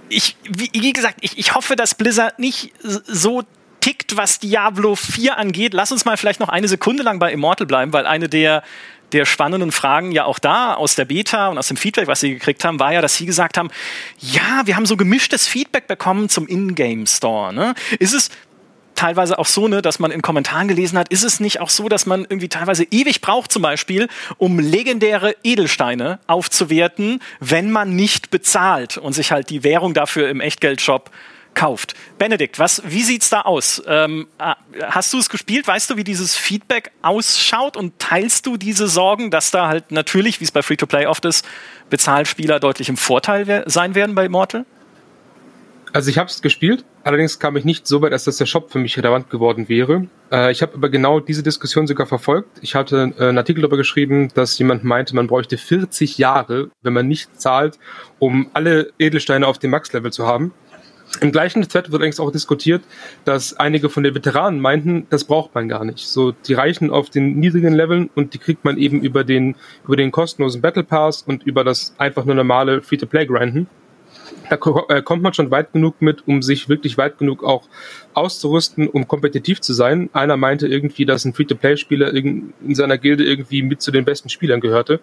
Ich, 0.09 0.37
wie, 0.43 0.69
wie 0.73 0.93
gesagt, 0.93 1.17
ich, 1.21 1.37
ich 1.37 1.53
hoffe, 1.53 1.75
dass 1.75 1.95
Blizzard 1.95 2.39
nicht 2.39 2.71
so 2.81 3.43
tickt, 3.81 4.17
was 4.17 4.39
Diablo 4.39 4.95
4 4.95 5.37
angeht. 5.37 5.73
Lass 5.73 5.91
uns 5.91 6.05
mal 6.05 6.17
vielleicht 6.17 6.39
noch 6.39 6.49
eine 6.49 6.67
Sekunde 6.67 7.03
lang 7.03 7.19
bei 7.19 7.31
Immortal 7.31 7.67
bleiben, 7.67 7.93
weil 7.93 8.05
eine 8.05 8.27
der 8.29 8.63
der 9.13 9.25
spannenden 9.25 9.71
Fragen 9.71 10.11
ja 10.11 10.25
auch 10.25 10.39
da 10.39 10.73
aus 10.73 10.95
der 10.95 11.05
Beta 11.05 11.47
und 11.47 11.57
aus 11.57 11.67
dem 11.67 11.77
Feedback, 11.77 12.07
was 12.07 12.19
sie 12.19 12.33
gekriegt 12.33 12.63
haben, 12.65 12.79
war 12.79 12.93
ja, 12.93 13.01
dass 13.01 13.15
sie 13.15 13.25
gesagt 13.25 13.57
haben, 13.57 13.69
ja, 14.19 14.63
wir 14.65 14.75
haben 14.75 14.85
so 14.85 14.97
gemischtes 14.97 15.47
Feedback 15.47 15.87
bekommen 15.87 16.29
zum 16.29 16.47
Ingame 16.47 17.07
Store. 17.07 17.53
Ne? 17.53 17.73
Ist 17.99 18.13
es 18.13 18.29
teilweise 18.97 19.39
auch 19.39 19.45
so, 19.45 19.67
ne, 19.67 19.81
dass 19.81 19.99
man 19.99 20.11
in 20.11 20.21
Kommentaren 20.21 20.67
gelesen 20.67 20.97
hat, 20.97 21.09
ist 21.09 21.23
es 21.23 21.39
nicht 21.39 21.61
auch 21.61 21.69
so, 21.69 21.87
dass 21.87 22.05
man 22.05 22.21
irgendwie 22.21 22.49
teilweise 22.49 22.83
ewig 22.89 23.21
braucht, 23.21 23.51
zum 23.51 23.61
Beispiel, 23.61 24.09
um 24.37 24.59
legendäre 24.59 25.35
Edelsteine 25.43 26.19
aufzuwerten, 26.27 27.21
wenn 27.39 27.71
man 27.71 27.95
nicht 27.95 28.29
bezahlt 28.31 28.97
und 28.97 29.13
sich 29.13 29.31
halt 29.31 29.49
die 29.49 29.63
Währung 29.63 29.93
dafür 29.93 30.29
im 30.29 30.41
Echtgeldshop 30.41 31.11
kauft. 31.57 31.95
Benedikt, 32.19 32.59
was, 32.59 32.83
wie 32.85 33.01
sieht's 33.01 33.29
da 33.29 33.41
aus? 33.41 33.81
Ähm, 33.87 34.27
ah, 34.37 34.55
hast 34.81 35.11
du 35.11 35.17
es 35.17 35.27
gespielt? 35.27 35.67
Weißt 35.67 35.89
du, 35.89 35.97
wie 35.97 36.03
dieses 36.03 36.35
Feedback 36.35 36.91
ausschaut? 37.01 37.75
Und 37.75 37.97
teilst 37.99 38.45
du 38.45 38.57
diese 38.57 38.87
Sorgen, 38.87 39.31
dass 39.31 39.49
da 39.51 39.67
halt 39.67 39.91
natürlich, 39.91 40.39
wie 40.39 40.45
es 40.45 40.51
bei 40.51 40.61
Free-to-Play 40.61 41.07
oft 41.07 41.25
ist, 41.25 41.45
Bezahlspieler 41.89 42.59
deutlich 42.59 42.89
im 42.89 42.97
Vorteil 42.97 43.63
sein 43.65 43.95
werden 43.95 44.13
bei 44.13 44.25
Immortal? 44.25 44.65
Also 45.93 46.11
ich 46.11 46.19
habe 46.19 46.29
es 46.29 46.41
gespielt, 46.43 46.85
allerdings 47.03 47.39
kam 47.39 47.57
ich 47.57 47.65
nicht 47.65 47.87
so 47.87 48.01
weit, 48.01 48.11
dass 48.11 48.25
das 48.25 48.37
der 48.37 48.45
Shop 48.45 48.71
für 48.71 48.77
mich 48.77 48.95
relevant 48.97 49.31
geworden 49.31 49.67
wäre. 49.67 50.07
Äh, 50.31 50.51
ich 50.51 50.61
habe 50.61 50.75
aber 50.75 50.89
genau 50.89 51.19
diese 51.19 51.41
Diskussion 51.41 51.87
sogar 51.87 52.05
verfolgt. 52.05 52.59
Ich 52.61 52.75
hatte 52.75 53.13
äh, 53.17 53.29
einen 53.29 53.37
Artikel 53.39 53.61
darüber 53.61 53.77
geschrieben, 53.77 54.27
dass 54.35 54.59
jemand 54.59 54.83
meinte, 54.83 55.15
man 55.15 55.25
bräuchte 55.25 55.57
40 55.57 56.19
Jahre, 56.19 56.69
wenn 56.83 56.93
man 56.93 57.07
nicht 57.07 57.41
zahlt, 57.41 57.79
um 58.19 58.51
alle 58.53 58.91
Edelsteine 58.99 59.47
auf 59.47 59.57
dem 59.57 59.71
Max-Level 59.71 60.11
zu 60.11 60.27
haben. 60.27 60.53
Im 61.21 61.31
gleichen 61.31 61.61
Thread 61.63 61.85
wird 61.85 61.95
allerdings 61.95 62.19
auch 62.19 62.31
diskutiert, 62.31 62.83
dass 63.25 63.55
einige 63.55 63.89
von 63.89 64.03
den 64.03 64.13
Veteranen 64.13 64.59
meinten, 64.59 65.07
das 65.09 65.23
braucht 65.23 65.55
man 65.55 65.67
gar 65.67 65.83
nicht. 65.83 65.99
So, 65.99 66.31
die 66.31 66.53
reichen 66.53 66.91
auf 66.91 67.09
den 67.09 67.39
niedrigen 67.39 67.73
Leveln 67.73 68.09
und 68.13 68.33
die 68.33 68.37
kriegt 68.37 68.63
man 68.65 68.77
eben 68.77 69.01
über 69.01 69.23
den, 69.23 69.55
über 69.85 69.95
den 69.95 70.11
kostenlosen 70.11 70.61
Battle 70.61 70.83
Pass 70.83 71.23
und 71.23 71.43
über 71.43 71.63
das 71.63 71.95
einfach 71.97 72.25
nur 72.25 72.35
normale 72.35 72.81
Free-to-Play-Grinden. 72.81 73.67
da 74.49 74.57
äh, 74.89 75.01
kommt 75.01 75.23
man 75.23 75.33
schon 75.33 75.49
weit 75.49 75.73
genug 75.73 76.01
mit, 76.01 76.27
um 76.27 76.41
sich 76.41 76.69
wirklich 76.69 76.97
weit 76.97 77.17
genug 77.17 77.43
auch 77.43 77.67
auszurüsten, 78.13 78.87
um 78.87 79.07
kompetitiv 79.07 79.61
zu 79.61 79.73
sein. 79.73 80.09
Einer 80.13 80.37
meinte 80.37 80.67
irgendwie, 80.67 81.05
dass 81.05 81.25
ein 81.25 81.33
Free-to-Play-Spieler 81.33 82.13
in 82.13 82.53
seiner 82.71 82.97
Gilde 82.97 83.23
irgendwie 83.23 83.63
mit 83.63 83.81
zu 83.81 83.91
den 83.91 84.05
besten 84.05 84.29
Spielern 84.29 84.59
gehörte. 84.59 84.99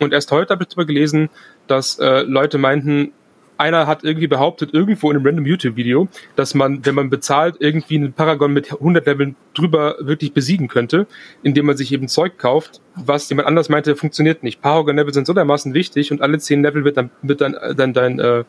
Und 0.00 0.12
erst 0.12 0.30
heute 0.30 0.54
habe 0.54 0.62
ich 0.62 0.68
darüber 0.68 0.86
gelesen, 0.86 1.28
dass 1.66 1.98
äh, 1.98 2.22
Leute 2.22 2.58
meinten, 2.58 3.12
einer 3.58 3.86
hat 3.86 4.04
irgendwie 4.04 4.26
behauptet, 4.26 4.74
irgendwo 4.74 5.10
in 5.10 5.16
einem 5.16 5.26
random 5.26 5.46
YouTube-Video, 5.46 6.08
dass 6.36 6.54
man, 6.54 6.84
wenn 6.84 6.94
man 6.94 7.10
bezahlt, 7.10 7.56
irgendwie 7.60 7.96
einen 7.96 8.12
Paragon 8.12 8.52
mit 8.52 8.72
100 8.72 9.06
Leveln 9.06 9.36
drüber 9.54 9.96
wirklich 10.00 10.32
besiegen 10.32 10.68
könnte, 10.68 11.06
indem 11.42 11.66
man 11.66 11.76
sich 11.76 11.92
eben 11.92 12.08
Zeug 12.08 12.38
kauft, 12.38 12.80
was 12.94 13.28
jemand 13.28 13.48
anders 13.48 13.68
meinte, 13.68 13.96
funktioniert 13.96 14.42
nicht. 14.42 14.60
Paragon-Level 14.62 15.14
sind 15.14 15.26
so 15.26 15.32
dermaßen 15.32 15.74
wichtig 15.74 16.10
und 16.10 16.22
alle 16.22 16.38
10 16.38 16.62
Level 16.62 16.84
wird 16.84 16.96
dann, 16.96 17.10
wird 17.22 17.40
dann, 17.40 17.54
äh, 17.54 17.74
dann 17.74 17.92
dein, 17.92 18.18
äh, 18.18 18.44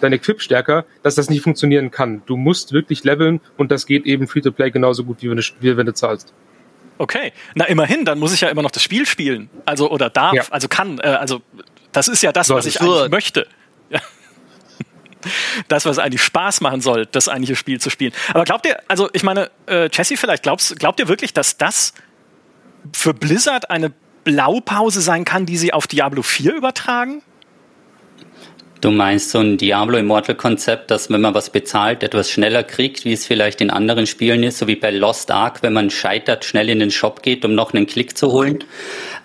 dein 0.00 0.12
Equip 0.12 0.40
stärker, 0.40 0.84
dass 1.02 1.14
das 1.14 1.30
nicht 1.30 1.42
funktionieren 1.42 1.90
kann. 1.90 2.22
Du 2.26 2.36
musst 2.36 2.72
wirklich 2.72 3.04
leveln 3.04 3.40
und 3.56 3.70
das 3.70 3.86
geht 3.86 4.06
eben 4.06 4.26
Free-to-Play 4.26 4.70
genauso 4.70 5.04
gut, 5.04 5.22
wie 5.22 5.30
wenn 5.30 5.36
du, 5.36 5.42
wie 5.60 5.76
wenn 5.76 5.86
du 5.86 5.94
zahlst. 5.94 6.32
Okay, 6.98 7.32
na 7.54 7.64
immerhin, 7.64 8.04
dann 8.04 8.18
muss 8.18 8.32
ich 8.32 8.40
ja 8.40 8.48
immer 8.48 8.62
noch 8.62 8.70
das 8.70 8.82
Spiel 8.82 9.04
spielen. 9.06 9.50
Also 9.64 9.90
oder 9.90 10.10
darf, 10.10 10.34
ja. 10.34 10.44
also 10.50 10.68
kann, 10.68 10.98
äh, 11.00 11.08
also 11.08 11.42
das 11.92 12.08
ist 12.08 12.22
ja 12.22 12.32
das, 12.32 12.50
was 12.50 12.66
ich 12.66 12.80
eigentlich 12.80 13.10
möchte. 13.10 13.46
Das, 15.68 15.84
was 15.86 15.98
eigentlich 15.98 16.22
Spaß 16.22 16.60
machen 16.60 16.80
soll, 16.80 17.06
das 17.06 17.28
eigentliche 17.28 17.56
Spiel 17.56 17.80
zu 17.80 17.90
spielen. 17.90 18.12
Aber 18.32 18.44
glaubt 18.44 18.66
ihr, 18.66 18.78
also 18.88 19.08
ich 19.12 19.22
meine, 19.22 19.50
äh, 19.66 19.88
Jesse, 19.92 20.16
vielleicht 20.16 20.42
glaubst, 20.42 20.78
glaubt 20.78 21.00
ihr 21.00 21.08
wirklich, 21.08 21.32
dass 21.32 21.56
das 21.56 21.94
für 22.92 23.14
Blizzard 23.14 23.70
eine 23.70 23.92
Blaupause 24.24 25.00
sein 25.00 25.24
kann, 25.24 25.46
die 25.46 25.56
sie 25.56 25.72
auf 25.72 25.86
Diablo 25.86 26.22
4 26.22 26.54
übertragen? 26.54 27.22
Du 28.84 28.90
meinst 28.90 29.30
so 29.30 29.38
ein 29.38 29.56
Diablo 29.56 29.96
Immortal 29.96 30.34
Konzept, 30.34 30.90
dass 30.90 31.08
wenn 31.08 31.22
man 31.22 31.32
was 31.32 31.48
bezahlt, 31.48 32.02
etwas 32.02 32.30
schneller 32.30 32.62
kriegt, 32.62 33.06
wie 33.06 33.14
es 33.14 33.24
vielleicht 33.24 33.62
in 33.62 33.70
anderen 33.70 34.06
Spielen 34.06 34.42
ist, 34.42 34.58
so 34.58 34.66
wie 34.66 34.76
bei 34.76 34.90
Lost 34.90 35.30
Ark, 35.30 35.62
wenn 35.62 35.72
man 35.72 35.88
scheitert, 35.88 36.44
schnell 36.44 36.68
in 36.68 36.80
den 36.80 36.90
Shop 36.90 37.22
geht, 37.22 37.46
um 37.46 37.54
noch 37.54 37.72
einen 37.72 37.86
Klick 37.86 38.18
zu 38.18 38.30
holen. 38.30 38.62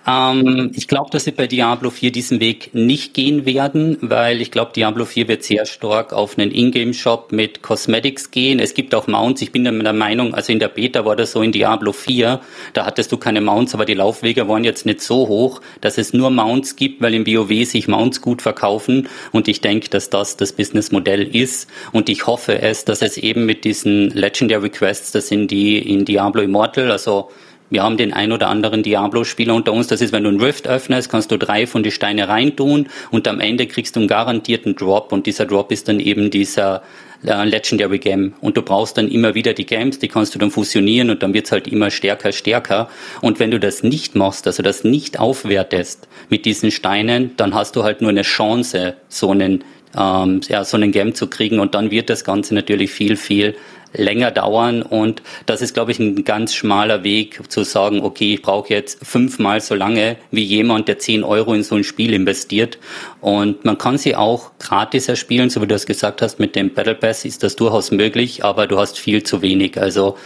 Ähm, 0.06 0.72
ich 0.74 0.88
glaube, 0.88 1.10
dass 1.10 1.24
sie 1.24 1.32
bei 1.32 1.46
Diablo 1.46 1.90
4 1.90 2.12
diesen 2.12 2.40
Weg 2.40 2.70
nicht 2.74 3.14
gehen 3.14 3.44
werden, 3.46 3.98
weil 4.00 4.40
ich 4.40 4.50
glaube, 4.50 4.72
Diablo 4.74 5.04
4 5.04 5.28
wird 5.28 5.42
sehr 5.42 5.66
stark 5.66 6.12
auf 6.12 6.38
einen 6.38 6.50
Ingame-Shop 6.50 7.32
mit 7.32 7.62
Cosmetics 7.62 8.30
gehen. 8.30 8.58
Es 8.58 8.74
gibt 8.74 8.94
auch 8.94 9.06
Mounts. 9.06 9.42
Ich 9.42 9.52
bin 9.52 9.64
der 9.64 9.92
Meinung, 9.92 10.34
also 10.34 10.52
in 10.52 10.58
der 10.58 10.68
Beta 10.68 11.04
war 11.04 11.16
das 11.16 11.32
so 11.32 11.42
in 11.42 11.52
Diablo 11.52 11.92
4, 11.92 12.40
da 12.72 12.86
hattest 12.86 13.12
du 13.12 13.16
keine 13.16 13.40
Mounts, 13.40 13.74
aber 13.74 13.84
die 13.84 13.94
Laufwege 13.94 14.48
waren 14.48 14.64
jetzt 14.64 14.86
nicht 14.86 15.02
so 15.02 15.28
hoch, 15.28 15.60
dass 15.80 15.98
es 15.98 16.12
nur 16.12 16.30
Mounts 16.30 16.76
gibt, 16.76 17.00
weil 17.02 17.14
im 17.14 17.26
WoW 17.26 17.64
sich 17.64 17.88
Mounts 17.88 18.20
gut 18.20 18.42
verkaufen 18.42 19.08
und 19.32 19.48
ich 19.48 19.60
denke, 19.60 19.88
dass 19.88 20.10
das 20.10 20.36
das 20.36 20.52
Businessmodell 20.52 21.34
ist 21.34 21.68
und 21.92 22.08
ich 22.08 22.26
hoffe 22.26 22.60
es, 22.62 22.84
dass 22.84 23.02
es 23.02 23.16
eben 23.16 23.46
mit 23.46 23.64
diesen 23.64 24.10
Legendary 24.10 24.70
Quests, 24.70 25.12
das 25.12 25.28
sind 25.28 25.50
die 25.50 25.78
in 25.78 26.04
Diablo 26.04 26.42
Immortal, 26.42 26.90
also 26.90 27.30
wir 27.70 27.82
haben 27.82 27.96
den 27.96 28.12
ein 28.12 28.32
oder 28.32 28.48
anderen 28.48 28.82
Diablo-Spieler 28.82 29.54
unter 29.54 29.72
uns. 29.72 29.86
Das 29.86 30.00
ist, 30.00 30.12
wenn 30.12 30.24
du 30.24 30.28
einen 30.28 30.40
Rift 30.40 30.66
öffnest, 30.66 31.08
kannst 31.08 31.30
du 31.30 31.38
drei 31.38 31.66
von 31.66 31.82
die 31.82 31.92
Steine 31.92 32.28
reintun 32.28 32.88
und 33.10 33.28
am 33.28 33.40
Ende 33.40 33.66
kriegst 33.66 33.96
du 33.96 34.00
einen 34.00 34.08
garantierten 34.08 34.74
Drop. 34.74 35.12
Und 35.12 35.26
dieser 35.26 35.46
Drop 35.46 35.70
ist 35.70 35.88
dann 35.88 36.00
eben 36.00 36.30
dieser 36.30 36.82
äh, 37.24 37.44
Legendary 37.44 37.98
Game 37.98 38.34
und 38.40 38.56
du 38.56 38.62
brauchst 38.62 38.98
dann 38.98 39.08
immer 39.08 39.34
wieder 39.34 39.52
die 39.52 39.66
Games, 39.66 39.98
die 39.98 40.08
kannst 40.08 40.34
du 40.34 40.38
dann 40.38 40.50
fusionieren 40.50 41.10
und 41.10 41.22
dann 41.22 41.34
wird's 41.34 41.52
halt 41.52 41.68
immer 41.68 41.90
stärker, 41.90 42.32
stärker. 42.32 42.88
Und 43.20 43.38
wenn 43.38 43.50
du 43.50 43.60
das 43.60 43.82
nicht 43.82 44.16
machst, 44.16 44.46
also 44.46 44.62
das 44.62 44.84
nicht 44.84 45.18
aufwertest 45.20 46.08
mit 46.28 46.44
diesen 46.46 46.70
Steinen, 46.70 47.36
dann 47.36 47.54
hast 47.54 47.76
du 47.76 47.84
halt 47.84 48.00
nur 48.00 48.10
eine 48.10 48.22
Chance, 48.22 48.94
so 49.08 49.30
einen 49.30 49.64
ähm, 49.96 50.40
ja, 50.48 50.64
so 50.64 50.76
einen 50.76 50.92
Game 50.92 51.14
zu 51.14 51.26
kriegen. 51.26 51.58
Und 51.58 51.74
dann 51.74 51.90
wird 51.90 52.10
das 52.10 52.24
Ganze 52.24 52.54
natürlich 52.54 52.90
viel, 52.90 53.16
viel 53.16 53.56
länger 53.92 54.30
dauern. 54.30 54.82
Und 54.82 55.22
das 55.46 55.62
ist, 55.62 55.74
glaube 55.74 55.92
ich, 55.92 55.98
ein 55.98 56.24
ganz 56.24 56.54
schmaler 56.54 57.04
Weg 57.04 57.40
zu 57.48 57.64
sagen, 57.64 58.00
okay, 58.02 58.34
ich 58.34 58.42
brauche 58.42 58.72
jetzt 58.72 59.04
fünfmal 59.04 59.60
so 59.60 59.74
lange 59.74 60.16
wie 60.30 60.42
jemand, 60.42 60.88
der 60.88 60.98
zehn 60.98 61.24
Euro 61.24 61.54
in 61.54 61.62
so 61.62 61.74
ein 61.74 61.84
Spiel 61.84 62.12
investiert. 62.12 62.78
Und 63.20 63.64
man 63.64 63.78
kann 63.78 63.98
sie 63.98 64.16
auch 64.16 64.52
gratis 64.58 65.08
erspielen, 65.08 65.50
so 65.50 65.60
wie 65.62 65.66
du 65.66 65.74
es 65.74 65.86
gesagt 65.86 66.22
hast, 66.22 66.38
mit 66.38 66.56
dem 66.56 66.72
Battle 66.74 66.94
Pass 66.94 67.24
ist 67.24 67.42
das 67.42 67.56
durchaus 67.56 67.90
möglich, 67.90 68.44
aber 68.44 68.66
du 68.66 68.78
hast 68.78 68.98
viel 68.98 69.22
zu 69.22 69.42
wenig, 69.42 69.80
also 69.80 70.16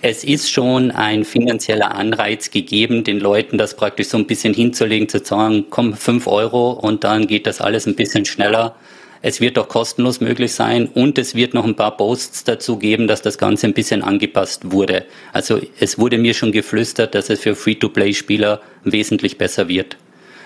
es 0.00 0.22
ist 0.22 0.50
schon 0.50 0.92
ein 0.92 1.24
finanzieller 1.24 1.94
Anreiz 1.94 2.52
gegeben, 2.52 3.02
den 3.02 3.18
Leuten 3.18 3.58
das 3.58 3.74
praktisch 3.74 4.08
so 4.08 4.16
ein 4.16 4.26
bisschen 4.26 4.54
hinzulegen, 4.54 5.08
zu 5.08 5.18
sagen, 5.24 5.66
komm, 5.70 5.94
fünf 5.94 6.28
Euro 6.28 6.70
und 6.70 7.02
dann 7.02 7.26
geht 7.26 7.46
das 7.48 7.60
alles 7.60 7.86
ein 7.86 7.96
bisschen 7.96 8.24
schneller. 8.24 8.76
Es 9.22 9.40
wird 9.40 9.58
auch 9.58 9.68
kostenlos 9.68 10.20
möglich 10.20 10.52
sein 10.52 10.86
und 10.86 11.18
es 11.18 11.34
wird 11.34 11.54
noch 11.54 11.64
ein 11.64 11.76
paar 11.76 11.96
Posts 11.96 12.44
dazu 12.44 12.78
geben, 12.78 13.08
dass 13.08 13.22
das 13.22 13.38
Ganze 13.38 13.66
ein 13.66 13.74
bisschen 13.74 14.02
angepasst 14.02 14.70
wurde. 14.70 15.04
Also 15.32 15.60
es 15.80 15.98
wurde 15.98 16.18
mir 16.18 16.34
schon 16.34 16.52
geflüstert, 16.52 17.14
dass 17.14 17.30
es 17.30 17.40
für 17.40 17.54
Free-to-Play-Spieler 17.54 18.60
wesentlich 18.84 19.38
besser 19.38 19.68
wird. 19.68 19.96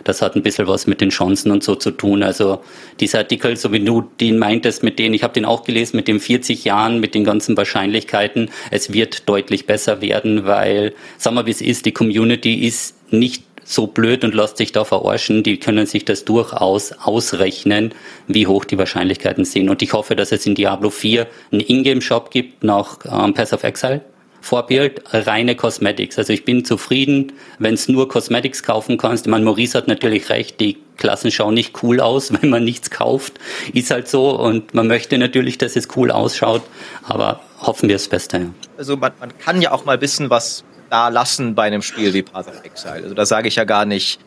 Das 0.05 0.23
hat 0.23 0.35
ein 0.35 0.43
bisschen 0.43 0.67
was 0.67 0.87
mit 0.87 1.01
den 1.01 1.11
Chancen 1.11 1.53
und 1.53 1.63
so 1.63 1.75
zu 1.75 1.91
tun. 1.91 2.23
Also 2.23 2.61
dieser 3.01 3.19
Artikel, 3.19 3.57
so 3.57 3.73
wie 3.73 3.81
du 3.81 4.03
den 4.21 4.39
meintest, 4.39 4.83
mit 4.83 4.99
denen, 4.99 5.15
ich 5.15 5.23
habe 5.23 5.35
den 5.35 5.45
auch 5.45 5.65
gelesen, 5.65 5.97
mit 5.97 6.09
den 6.09 6.19
40 6.19 6.65
Jahren, 6.65 7.01
mit 7.01 7.15
den 7.15 7.25
ganzen 7.25 7.57
Wahrscheinlichkeiten, 7.57 8.51
es 8.71 8.93
wird 8.93 9.29
deutlich 9.29 9.67
besser 9.67 10.01
werden, 10.01 10.45
weil, 10.45 10.95
sagen 11.19 11.37
wir 11.37 11.47
wie 11.47 11.53
es 11.53 11.61
ist, 11.61 11.87
die 11.87 11.93
Community 11.93 12.67
ist 12.67 12.97
nicht 13.13 13.45
so 13.65 13.87
blöd 13.87 14.25
und 14.25 14.35
lässt 14.35 14.57
sich 14.57 14.73
da 14.73 14.85
verarschen. 14.85 15.43
Die 15.43 15.59
können 15.59 15.87
sich 15.87 16.05
das 16.05 16.25
durchaus 16.25 16.93
ausrechnen, 16.93 17.95
wie 18.27 18.47
hoch 18.47 18.65
die 18.65 18.79
Wahrscheinlichkeiten 18.79 19.45
sind. 19.45 19.69
Und 19.69 19.83
ich 19.83 19.93
hoffe, 19.93 20.17
dass 20.17 20.33
es 20.33 20.47
in 20.47 20.55
Diablo 20.55 20.91
4 20.91 21.27
einen 21.51 21.61
Ingame-Shop 21.61 22.31
gibt 22.31 22.65
nach 22.65 22.99
ähm, 23.11 23.35
Pass 23.35 23.53
of 23.53 23.65
Exile. 23.65 24.03
Vorbild, 24.43 25.03
reine 25.13 25.55
Cosmetics. 25.55 26.19
Also 26.19 26.33
ich 26.33 26.45
bin 26.45 26.65
zufrieden, 26.65 27.33
wenn 27.61 27.75
es 27.75 27.89
nur 27.89 28.09
Cosmetics 28.09 28.65
kaufen 28.65 28.99
kannst. 28.99 29.27
Ich 29.27 29.31
meine, 29.31 29.45
Maurice 29.45 29.79
hat 29.79 29.87
natürlich 29.87 30.29
recht, 30.31 30.59
die 30.59 30.79
Klassen 30.97 31.31
schauen 31.31 31.55
nicht 31.55 31.83
cool 31.83 32.01
aus, 32.01 32.33
wenn 32.43 32.51
man 32.51 32.65
nichts 32.65 32.91
kauft. 32.91 33.35
Ist 33.73 33.93
halt 33.93 34.09
so 34.09 34.31
und 34.39 34.75
man 34.75 34.89
möchte 34.89 35.17
natürlich, 35.17 35.59
dass 35.59 35.77
es 35.77 35.89
cool 35.97 36.11
ausschaut, 36.11 36.63
aber 37.05 37.41
hoffen 37.61 37.89
wir 37.89 37.95
das 37.95 38.09
Beste. 38.09 38.39
Ja. 38.39 38.47
Also 38.77 38.97
man, 38.97 39.13
man 39.21 39.37
kann 39.39 39.63
ja 39.63 39.71
auch 39.71 39.85
mal 39.85 40.01
wissen, 40.01 40.29
was 40.29 40.65
da 40.93 41.09
lassen 41.09 41.55
bei 41.55 41.63
einem 41.63 41.81
Spiel 41.81 42.13
wie 42.13 42.23
Path 42.23 42.49
of 42.49 42.63
Exile. 42.65 43.05
Also 43.05 43.15
da 43.15 43.25
sage 43.25 43.49
ich 43.49 43.57
ja 43.57 43.65
gar 43.65 43.87
nicht, 43.87 44.21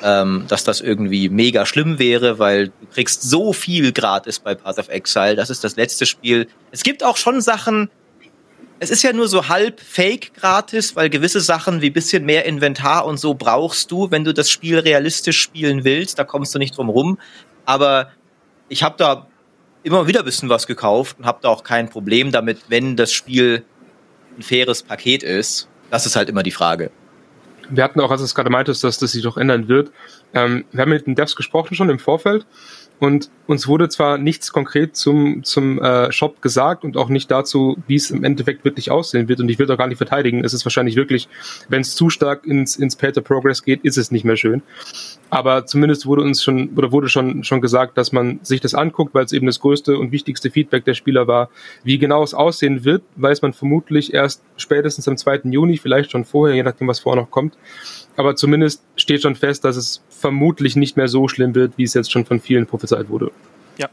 ähm, 0.00 0.44
dass 0.46 0.62
das 0.62 0.80
irgendwie 0.80 1.28
mega 1.28 1.66
schlimm 1.66 1.98
wäre, 1.98 2.38
weil 2.38 2.68
du 2.68 2.86
kriegst 2.92 3.22
so 3.22 3.52
viel 3.52 3.90
gratis 3.90 4.38
bei 4.38 4.54
Path 4.54 4.78
of 4.78 4.88
Exile. 4.90 5.34
Das 5.34 5.50
ist 5.50 5.64
das 5.64 5.74
letzte 5.74 6.06
Spiel. 6.06 6.46
Es 6.70 6.84
gibt 6.84 7.02
auch 7.02 7.16
schon 7.16 7.40
Sachen, 7.40 7.90
es 8.78 8.90
ist 8.90 9.02
ja 9.02 9.12
nur 9.12 9.26
so 9.26 9.48
halb 9.48 9.80
fake 9.80 10.34
gratis, 10.34 10.94
weil 10.94 11.10
gewisse 11.10 11.40
Sachen 11.40 11.82
wie 11.82 11.90
bisschen 11.90 12.24
mehr 12.24 12.44
Inventar 12.44 13.06
und 13.06 13.18
so 13.18 13.34
brauchst 13.34 13.90
du, 13.90 14.12
wenn 14.12 14.22
du 14.22 14.32
das 14.32 14.50
Spiel 14.50 14.78
realistisch 14.78 15.40
spielen 15.40 15.82
willst. 15.82 16.20
Da 16.20 16.22
kommst 16.22 16.54
du 16.54 16.60
nicht 16.60 16.76
drum 16.76 16.90
rum. 16.90 17.18
Aber 17.64 18.12
ich 18.68 18.84
habe 18.84 18.94
da 18.98 19.26
immer 19.82 20.06
wieder 20.06 20.20
ein 20.20 20.24
bisschen 20.24 20.48
was 20.48 20.68
gekauft 20.68 21.18
und 21.18 21.26
habe 21.26 21.40
da 21.42 21.48
auch 21.48 21.64
kein 21.64 21.88
Problem 21.88 22.30
damit, 22.30 22.66
wenn 22.68 22.94
das 22.94 23.12
Spiel 23.12 23.64
ein 24.38 24.42
faires 24.42 24.84
Paket 24.84 25.24
ist. 25.24 25.68
Das 25.94 26.06
ist 26.06 26.16
halt 26.16 26.28
immer 26.28 26.42
die 26.42 26.50
Frage. 26.50 26.90
Wir 27.70 27.84
hatten 27.84 28.00
auch, 28.00 28.10
als 28.10 28.20
du 28.20 28.24
es 28.24 28.34
gerade 28.34 28.50
meintest, 28.50 28.82
dass 28.82 28.98
das 28.98 29.12
sich 29.12 29.22
doch 29.22 29.36
ändern 29.36 29.68
wird. 29.68 29.92
Ähm, 30.32 30.64
wir 30.72 30.82
haben 30.82 30.90
mit 30.90 31.06
den 31.06 31.14
Devs 31.14 31.36
gesprochen 31.36 31.76
schon 31.76 31.88
im 31.88 32.00
Vorfeld 32.00 32.46
und 33.04 33.30
uns 33.46 33.68
wurde 33.68 33.90
zwar 33.90 34.16
nichts 34.16 34.50
konkret 34.50 34.96
zum, 34.96 35.44
zum 35.44 35.78
äh, 35.78 36.10
Shop 36.10 36.40
gesagt 36.40 36.84
und 36.84 36.96
auch 36.96 37.10
nicht 37.10 37.30
dazu, 37.30 37.76
wie 37.86 37.96
es 37.96 38.10
im 38.10 38.24
Endeffekt 38.24 38.64
wirklich 38.64 38.90
aussehen 38.90 39.28
wird. 39.28 39.40
Und 39.40 39.50
ich 39.50 39.58
will 39.58 39.66
doch 39.66 39.76
gar 39.76 39.88
nicht 39.88 39.98
verteidigen. 39.98 40.42
Es 40.42 40.54
ist 40.54 40.64
wahrscheinlich 40.64 40.96
wirklich, 40.96 41.28
wenn 41.68 41.82
es 41.82 41.94
zu 41.94 42.08
stark 42.08 42.46
ins, 42.46 42.76
ins 42.76 42.96
Pater 42.96 43.20
Progress 43.20 43.62
geht, 43.62 43.84
ist 43.84 43.98
es 43.98 44.10
nicht 44.10 44.24
mehr 44.24 44.36
schön. 44.36 44.62
Aber 45.28 45.66
zumindest 45.66 46.06
wurde 46.06 46.22
uns 46.22 46.42
schon, 46.42 46.70
oder 46.76 46.92
wurde 46.92 47.10
schon, 47.10 47.44
schon 47.44 47.60
gesagt, 47.60 47.98
dass 47.98 48.10
man 48.10 48.40
sich 48.42 48.62
das 48.62 48.74
anguckt, 48.74 49.12
weil 49.14 49.26
es 49.26 49.32
eben 49.32 49.44
das 49.44 49.60
größte 49.60 49.98
und 49.98 50.10
wichtigste 50.10 50.50
Feedback 50.50 50.86
der 50.86 50.94
Spieler 50.94 51.26
war. 51.26 51.50
Wie 51.82 51.98
genau 51.98 52.22
es 52.22 52.32
aussehen 52.32 52.86
wird, 52.86 53.02
weiß 53.16 53.42
man 53.42 53.52
vermutlich 53.52 54.14
erst 54.14 54.42
spätestens 54.56 55.08
am 55.08 55.18
2. 55.18 55.40
Juni, 55.50 55.76
vielleicht 55.76 56.10
schon 56.10 56.24
vorher, 56.24 56.56
je 56.56 56.62
nachdem, 56.62 56.88
was 56.88 57.00
vorher 57.00 57.20
noch 57.20 57.30
kommt. 57.30 57.58
Aber 58.16 58.36
zumindest 58.36 58.82
steht 58.96 59.22
schon 59.22 59.34
fest, 59.34 59.64
dass 59.64 59.76
es 59.76 60.02
vermutlich 60.08 60.76
nicht 60.76 60.96
mehr 60.96 61.08
so 61.08 61.28
schlimm 61.28 61.54
wird, 61.54 61.76
wie 61.76 61.84
es 61.84 61.94
jetzt 61.94 62.12
schon 62.12 62.24
von 62.24 62.40
vielen 62.40 62.66
prophezeit 62.66 63.08
wurde. 63.08 63.32
Ja. 63.76 63.88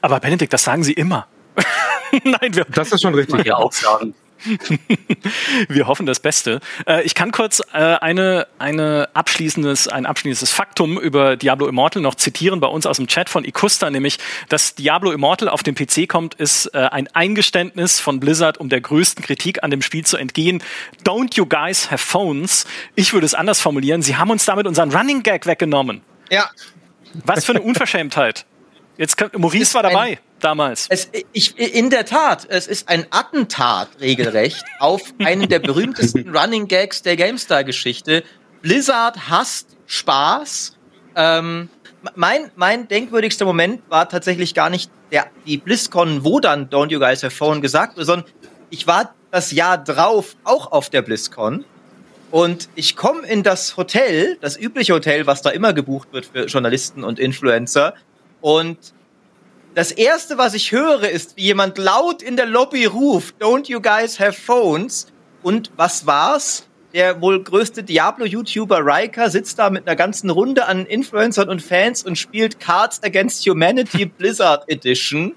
Aber 0.00 0.20
Benedikt, 0.20 0.52
das 0.52 0.64
sagen 0.64 0.84
Sie 0.84 0.92
immer. 0.92 1.26
Nein, 2.24 2.54
wir. 2.54 2.64
Das 2.72 2.92
ist 2.92 3.02
schon 3.02 3.14
richtig. 3.14 3.44
Ja, 3.44 3.56
auch 3.56 3.72
sagen. 3.72 4.14
Wir 5.68 5.86
hoffen 5.86 6.06
das 6.06 6.20
Beste. 6.20 6.60
Äh, 6.86 7.02
ich 7.02 7.14
kann 7.14 7.32
kurz 7.32 7.60
äh, 7.72 7.78
eine, 7.78 8.46
eine 8.58 9.08
abschließendes, 9.14 9.88
ein 9.88 10.06
abschließendes 10.06 10.52
Faktum 10.52 10.98
über 10.98 11.36
Diablo 11.36 11.66
Immortal 11.66 12.02
noch 12.02 12.14
zitieren 12.14 12.60
bei 12.60 12.66
uns 12.66 12.86
aus 12.86 12.96
dem 12.96 13.06
Chat 13.06 13.28
von 13.28 13.44
Ikusta, 13.44 13.90
nämlich, 13.90 14.18
dass 14.48 14.74
Diablo 14.74 15.12
Immortal 15.12 15.48
auf 15.48 15.62
dem 15.62 15.74
PC 15.74 16.08
kommt, 16.08 16.34
ist 16.34 16.66
äh, 16.74 16.78
ein 16.78 17.08
Eingeständnis 17.14 18.00
von 18.00 18.20
Blizzard, 18.20 18.58
um 18.58 18.68
der 18.68 18.80
größten 18.80 19.24
Kritik 19.24 19.62
an 19.62 19.70
dem 19.70 19.82
Spiel 19.82 20.04
zu 20.04 20.16
entgehen. 20.16 20.62
Don't 21.04 21.36
you 21.36 21.46
guys 21.46 21.90
have 21.90 22.04
phones? 22.04 22.66
Ich 22.94 23.12
würde 23.12 23.26
es 23.26 23.34
anders 23.34 23.60
formulieren. 23.60 24.02
Sie 24.02 24.16
haben 24.16 24.30
uns 24.30 24.44
damit 24.44 24.66
unseren 24.66 24.92
Running 24.92 25.22
Gag 25.22 25.46
weggenommen. 25.46 26.02
Ja. 26.30 26.50
Was 27.24 27.44
für 27.44 27.52
eine 27.52 27.62
Unverschämtheit. 27.62 28.46
Jetzt 28.98 29.16
Maurice 29.36 29.74
war 29.74 29.82
dabei 29.82 30.18
damals. 30.40 30.86
Es, 30.88 31.08
ich, 31.32 31.58
in 31.58 31.90
der 31.90 32.04
Tat, 32.04 32.46
es 32.48 32.66
ist 32.66 32.88
ein 32.88 33.06
Attentat 33.10 33.88
regelrecht 34.00 34.64
auf 34.78 35.02
einen 35.18 35.48
der 35.48 35.58
berühmtesten 35.58 36.28
Running 36.36 36.68
Gags 36.68 37.02
der 37.02 37.16
GameStar-Geschichte. 37.16 38.24
Blizzard 38.62 39.28
hasst 39.28 39.76
Spaß. 39.86 40.76
Ähm, 41.14 41.68
mein, 42.14 42.50
mein 42.56 42.88
denkwürdigster 42.88 43.44
Moment 43.44 43.82
war 43.88 44.08
tatsächlich 44.08 44.54
gar 44.54 44.70
nicht 44.70 44.90
der, 45.10 45.26
die 45.46 45.56
BlizzCon, 45.56 46.24
wo 46.24 46.40
dann 46.40 46.68
Don't 46.68 46.90
You 46.90 46.98
Guys 46.98 47.22
Have 47.22 47.34
Phone 47.34 47.60
gesagt 47.60 47.96
wurde, 47.96 48.06
sondern 48.06 48.30
ich 48.70 48.86
war 48.86 49.14
das 49.30 49.52
Jahr 49.52 49.78
drauf 49.78 50.36
auch 50.44 50.72
auf 50.72 50.90
der 50.90 51.02
BlizzCon 51.02 51.64
und 52.30 52.68
ich 52.74 52.96
komme 52.96 53.26
in 53.26 53.42
das 53.42 53.76
Hotel, 53.76 54.36
das 54.40 54.58
übliche 54.58 54.94
Hotel, 54.94 55.26
was 55.26 55.42
da 55.42 55.50
immer 55.50 55.72
gebucht 55.72 56.08
wird 56.12 56.26
für 56.26 56.46
Journalisten 56.46 57.04
und 57.04 57.18
Influencer. 57.18 57.94
Und 58.40 58.78
das 59.76 59.92
erste, 59.92 60.38
was 60.38 60.54
ich 60.54 60.72
höre, 60.72 61.06
ist, 61.10 61.36
wie 61.36 61.42
jemand 61.42 61.76
laut 61.76 62.22
in 62.22 62.36
der 62.36 62.46
Lobby 62.46 62.86
ruft, 62.86 63.34
Don't 63.42 63.68
you 63.68 63.78
guys 63.78 64.18
have 64.18 64.32
phones? 64.32 65.12
Und 65.42 65.70
was 65.76 66.06
war's? 66.06 66.66
Der 66.94 67.20
wohl 67.20 67.44
größte 67.44 67.82
Diablo-YouTuber 67.82 68.78
Riker 68.82 69.28
sitzt 69.28 69.58
da 69.58 69.68
mit 69.68 69.86
einer 69.86 69.94
ganzen 69.94 70.30
Runde 70.30 70.66
an 70.66 70.86
Influencern 70.86 71.50
und 71.50 71.60
Fans 71.60 72.02
und 72.04 72.16
spielt 72.16 72.58
Cards 72.58 73.02
Against 73.02 73.46
Humanity 73.46 74.06
Blizzard 74.06 74.64
Edition. 74.70 75.36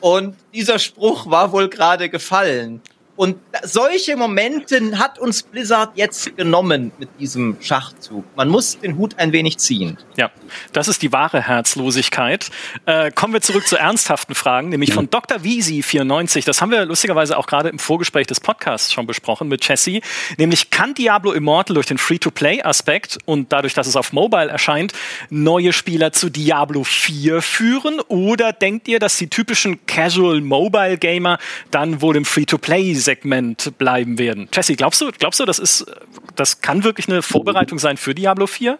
Und 0.00 0.34
dieser 0.52 0.80
Spruch 0.80 1.30
war 1.30 1.52
wohl 1.52 1.68
gerade 1.68 2.08
gefallen. 2.08 2.82
Und 3.16 3.38
solche 3.62 4.16
Momente 4.16 4.98
hat 4.98 5.18
uns 5.18 5.42
Blizzard 5.42 5.96
jetzt 5.96 6.36
genommen 6.36 6.92
mit 6.98 7.08
diesem 7.18 7.56
Schachzug. 7.60 8.24
Man 8.36 8.48
muss 8.48 8.78
den 8.78 8.98
Hut 8.98 9.18
ein 9.18 9.32
wenig 9.32 9.58
ziehen. 9.58 9.96
Ja, 10.16 10.30
das 10.72 10.88
ist 10.88 11.02
die 11.02 11.12
wahre 11.12 11.42
Herzlosigkeit. 11.42 12.50
Äh, 12.84 13.10
kommen 13.10 13.32
wir 13.32 13.40
zurück 13.40 13.66
zu 13.66 13.76
ernsthaften 13.76 14.34
Fragen, 14.34 14.68
nämlich 14.68 14.92
von 14.92 15.08
Dr. 15.08 15.42
Wiesi 15.42 15.82
94. 15.82 16.44
Das 16.44 16.60
haben 16.60 16.70
wir 16.70 16.84
lustigerweise 16.84 17.38
auch 17.38 17.46
gerade 17.46 17.70
im 17.70 17.78
Vorgespräch 17.78 18.26
des 18.26 18.40
Podcasts 18.40 18.92
schon 18.92 19.06
besprochen 19.06 19.48
mit 19.48 19.66
Jesse. 19.66 20.00
Nämlich 20.36 20.70
kann 20.70 20.94
Diablo 20.94 21.32
Immortal 21.32 21.74
durch 21.74 21.86
den 21.86 21.98
Free-to-Play-Aspekt 21.98 23.18
und 23.24 23.52
dadurch, 23.52 23.72
dass 23.72 23.86
es 23.86 23.96
auf 23.96 24.12
Mobile 24.12 24.48
erscheint, 24.48 24.92
neue 25.30 25.72
Spieler 25.72 26.12
zu 26.12 26.28
Diablo 26.28 26.84
4 26.84 27.40
führen? 27.40 28.00
Oder 28.08 28.52
denkt 28.52 28.88
ihr, 28.88 28.98
dass 28.98 29.16
die 29.16 29.28
typischen 29.28 29.86
Casual 29.86 30.42
Mobile 30.42 30.98
Gamer 30.98 31.38
dann 31.70 32.02
wohl 32.02 32.16
im 32.16 32.24
Free-to-Play 32.24 32.94
Segment 33.06 33.78
bleiben 33.78 34.18
werden. 34.18 34.48
Jesse, 34.52 34.76
glaubst 34.76 35.00
du, 35.00 35.10
glaubst 35.10 35.40
du, 35.40 35.46
das 35.46 35.58
ist, 35.58 35.86
das 36.34 36.60
kann 36.60 36.84
wirklich 36.84 37.08
eine 37.08 37.22
Vorbereitung 37.22 37.78
sein 37.78 37.96
für 37.96 38.14
Diablo 38.14 38.46
4? 38.46 38.78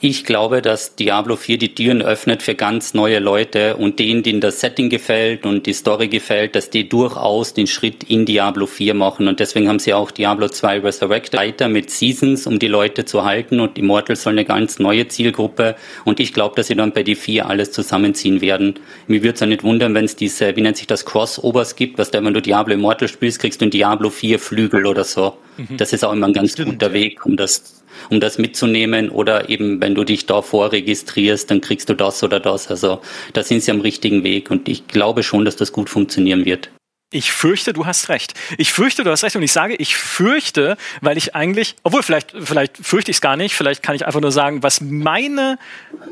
Ich 0.00 0.24
glaube, 0.24 0.60
dass 0.60 0.94
Diablo 0.94 1.36
4 1.36 1.56
die 1.56 1.74
Türen 1.74 2.02
öffnet 2.02 2.42
für 2.42 2.54
ganz 2.54 2.92
neue 2.92 3.18
Leute 3.18 3.76
und 3.76 3.98
denen, 3.98 4.22
denen 4.22 4.42
das 4.42 4.60
Setting 4.60 4.90
gefällt 4.90 5.46
und 5.46 5.64
die 5.64 5.72
Story 5.72 6.08
gefällt, 6.08 6.54
dass 6.54 6.68
die 6.68 6.86
durchaus 6.86 7.54
den 7.54 7.66
Schritt 7.66 8.04
in 8.04 8.26
Diablo 8.26 8.66
4 8.66 8.92
machen. 8.92 9.26
Und 9.26 9.40
deswegen 9.40 9.68
haben 9.68 9.78
sie 9.78 9.94
auch 9.94 10.10
Diablo 10.10 10.50
2 10.50 10.80
Resurrected 10.80 11.40
weiter 11.40 11.68
mit 11.68 11.90
Seasons, 11.90 12.46
um 12.46 12.58
die 12.58 12.68
Leute 12.68 13.06
zu 13.06 13.24
halten. 13.24 13.58
Und 13.58 13.78
Immortal 13.78 14.16
soll 14.16 14.34
eine 14.34 14.44
ganz 14.44 14.78
neue 14.78 15.08
Zielgruppe. 15.08 15.76
Und 16.04 16.20
ich 16.20 16.34
glaube, 16.34 16.56
dass 16.56 16.66
sie 16.66 16.76
dann 16.76 16.92
bei 16.92 17.02
die 17.02 17.14
4 17.14 17.48
alles 17.48 17.72
zusammenziehen 17.72 18.42
werden. 18.42 18.74
Mir 19.06 19.22
würde 19.22 19.34
es 19.34 19.40
ja 19.40 19.46
nicht 19.46 19.64
wundern, 19.64 19.94
wenn 19.94 20.04
es 20.04 20.14
diese, 20.14 20.54
wie 20.56 20.60
nennt 20.60 20.76
sich 20.76 20.86
das, 20.86 21.06
Crossovers 21.06 21.74
gibt, 21.74 21.96
was 21.96 22.10
da, 22.10 22.22
wenn 22.22 22.34
du 22.34 22.42
Diablo 22.42 22.74
Immortal 22.74 23.08
spielst, 23.08 23.40
kriegst 23.40 23.62
du 23.62 23.64
in 23.64 23.70
Diablo 23.70 24.10
4 24.10 24.38
Flügel 24.38 24.84
oder 24.84 25.04
so. 25.04 25.38
Mhm. 25.56 25.78
Das 25.78 25.94
ist 25.94 26.04
auch 26.04 26.12
immer 26.12 26.26
ein 26.26 26.34
ganz 26.34 26.52
Stimmt, 26.52 26.72
guter 26.72 26.88
ja. 26.88 26.92
Weg, 26.92 27.24
um 27.24 27.36
das 27.36 27.75
um 28.10 28.20
das 28.20 28.38
mitzunehmen 28.38 29.10
oder 29.10 29.48
eben, 29.48 29.80
wenn 29.80 29.94
du 29.94 30.04
dich 30.04 30.26
da 30.26 30.42
vorregistrierst, 30.42 31.50
dann 31.50 31.60
kriegst 31.60 31.88
du 31.88 31.94
das 31.94 32.22
oder 32.22 32.40
das. 32.40 32.68
Also 32.68 33.00
da 33.32 33.42
sind 33.42 33.62
sie 33.62 33.70
am 33.70 33.80
richtigen 33.80 34.24
Weg 34.24 34.50
und 34.50 34.68
ich 34.68 34.86
glaube 34.88 35.22
schon, 35.22 35.44
dass 35.44 35.56
das 35.56 35.72
gut 35.72 35.90
funktionieren 35.90 36.44
wird. 36.44 36.70
Ich 37.12 37.30
fürchte, 37.30 37.72
du 37.72 37.86
hast 37.86 38.08
recht. 38.08 38.34
Ich 38.58 38.72
fürchte, 38.72 39.04
du 39.04 39.12
hast 39.12 39.22
recht 39.22 39.36
und 39.36 39.42
ich 39.44 39.52
sage, 39.52 39.76
ich 39.76 39.96
fürchte, 39.96 40.76
weil 41.00 41.16
ich 41.16 41.36
eigentlich, 41.36 41.76
obwohl 41.84 42.02
vielleicht, 42.02 42.32
vielleicht 42.36 42.76
fürchte 42.76 43.12
ich 43.12 43.18
es 43.18 43.20
gar 43.20 43.36
nicht, 43.36 43.54
vielleicht 43.54 43.80
kann 43.80 43.94
ich 43.94 44.04
einfach 44.04 44.20
nur 44.20 44.32
sagen, 44.32 44.64
was 44.64 44.80
meine 44.80 45.56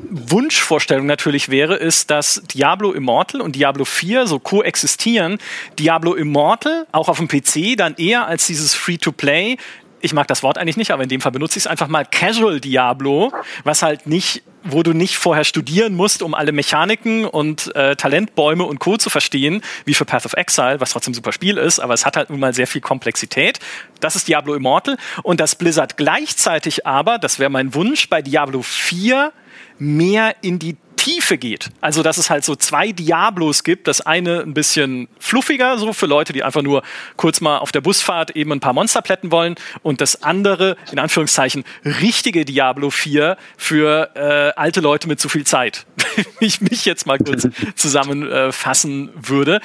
Wunschvorstellung 0.08 1.04
natürlich 1.04 1.48
wäre, 1.48 1.74
ist, 1.74 2.12
dass 2.12 2.44
Diablo 2.54 2.92
Immortal 2.92 3.40
und 3.40 3.56
Diablo 3.56 3.84
4 3.84 4.28
so 4.28 4.38
koexistieren. 4.38 5.38
Diablo 5.80 6.14
Immortal 6.14 6.86
auch 6.92 7.08
auf 7.08 7.18
dem 7.18 7.26
PC 7.26 7.76
dann 7.76 7.96
eher 7.96 8.28
als 8.28 8.46
dieses 8.46 8.74
Free-to-Play 8.74 9.56
ich 10.04 10.12
mag 10.12 10.28
das 10.28 10.42
Wort 10.42 10.58
eigentlich 10.58 10.76
nicht, 10.76 10.90
aber 10.90 11.02
in 11.02 11.08
dem 11.08 11.22
Fall 11.22 11.32
benutze 11.32 11.58
ich 11.58 11.64
es 11.64 11.66
einfach 11.66 11.88
mal 11.88 12.04
Casual 12.04 12.60
Diablo, 12.60 13.32
was 13.64 13.82
halt 13.82 14.06
nicht, 14.06 14.42
wo 14.62 14.82
du 14.82 14.92
nicht 14.92 15.16
vorher 15.16 15.44
studieren 15.44 15.94
musst, 15.94 16.22
um 16.22 16.34
alle 16.34 16.52
Mechaniken 16.52 17.24
und 17.24 17.74
äh, 17.74 17.96
Talentbäume 17.96 18.64
und 18.64 18.80
Co. 18.80 18.98
zu 18.98 19.08
verstehen, 19.08 19.62
wie 19.86 19.94
für 19.94 20.04
Path 20.04 20.26
of 20.26 20.34
Exile, 20.34 20.78
was 20.80 20.90
trotzdem 20.90 21.12
ein 21.12 21.14
super 21.14 21.32
Spiel 21.32 21.56
ist, 21.56 21.80
aber 21.80 21.94
es 21.94 22.04
hat 22.04 22.18
halt 22.18 22.28
nun 22.28 22.38
mal 22.38 22.52
sehr 22.52 22.66
viel 22.66 22.82
Komplexität. 22.82 23.60
Das 24.00 24.14
ist 24.14 24.28
Diablo 24.28 24.54
Immortal 24.54 24.98
und 25.22 25.40
das 25.40 25.54
Blizzard 25.54 25.96
gleichzeitig 25.96 26.86
aber, 26.86 27.18
das 27.18 27.38
wäre 27.38 27.50
mein 27.50 27.74
Wunsch, 27.74 28.10
bei 28.10 28.20
Diablo 28.20 28.60
4 28.60 29.32
mehr 29.78 30.36
in 30.42 30.58
die 30.58 30.76
Tiefe 31.04 31.36
geht. 31.36 31.68
Also, 31.82 32.02
dass 32.02 32.16
es 32.16 32.30
halt 32.30 32.46
so 32.46 32.56
zwei 32.56 32.90
Diablos 32.90 33.62
gibt. 33.62 33.88
Das 33.88 34.00
eine 34.00 34.40
ein 34.40 34.54
bisschen 34.54 35.08
fluffiger, 35.18 35.76
so 35.76 35.92
für 35.92 36.06
Leute, 36.06 36.32
die 36.32 36.42
einfach 36.42 36.62
nur 36.62 36.82
kurz 37.16 37.42
mal 37.42 37.58
auf 37.58 37.72
der 37.72 37.82
Busfahrt 37.82 38.30
eben 38.30 38.52
ein 38.52 38.60
paar 38.60 38.72
Monster 38.72 39.02
plätten 39.02 39.30
wollen. 39.30 39.56
Und 39.82 40.00
das 40.00 40.22
andere, 40.22 40.78
in 40.92 40.98
Anführungszeichen, 40.98 41.64
richtige 41.84 42.46
Diablo 42.46 42.88
4 42.88 43.36
für 43.58 44.12
äh, 44.14 44.58
alte 44.58 44.80
Leute 44.80 45.06
mit 45.06 45.20
zu 45.20 45.28
viel 45.28 45.44
Zeit. 45.44 45.84
Wenn 46.16 46.24
ich 46.40 46.62
mich 46.62 46.86
jetzt 46.86 47.06
mal 47.06 47.18
kurz 47.18 47.48
zusammenfassen 47.74 49.10
äh, 49.10 49.28
würde. 49.28 49.60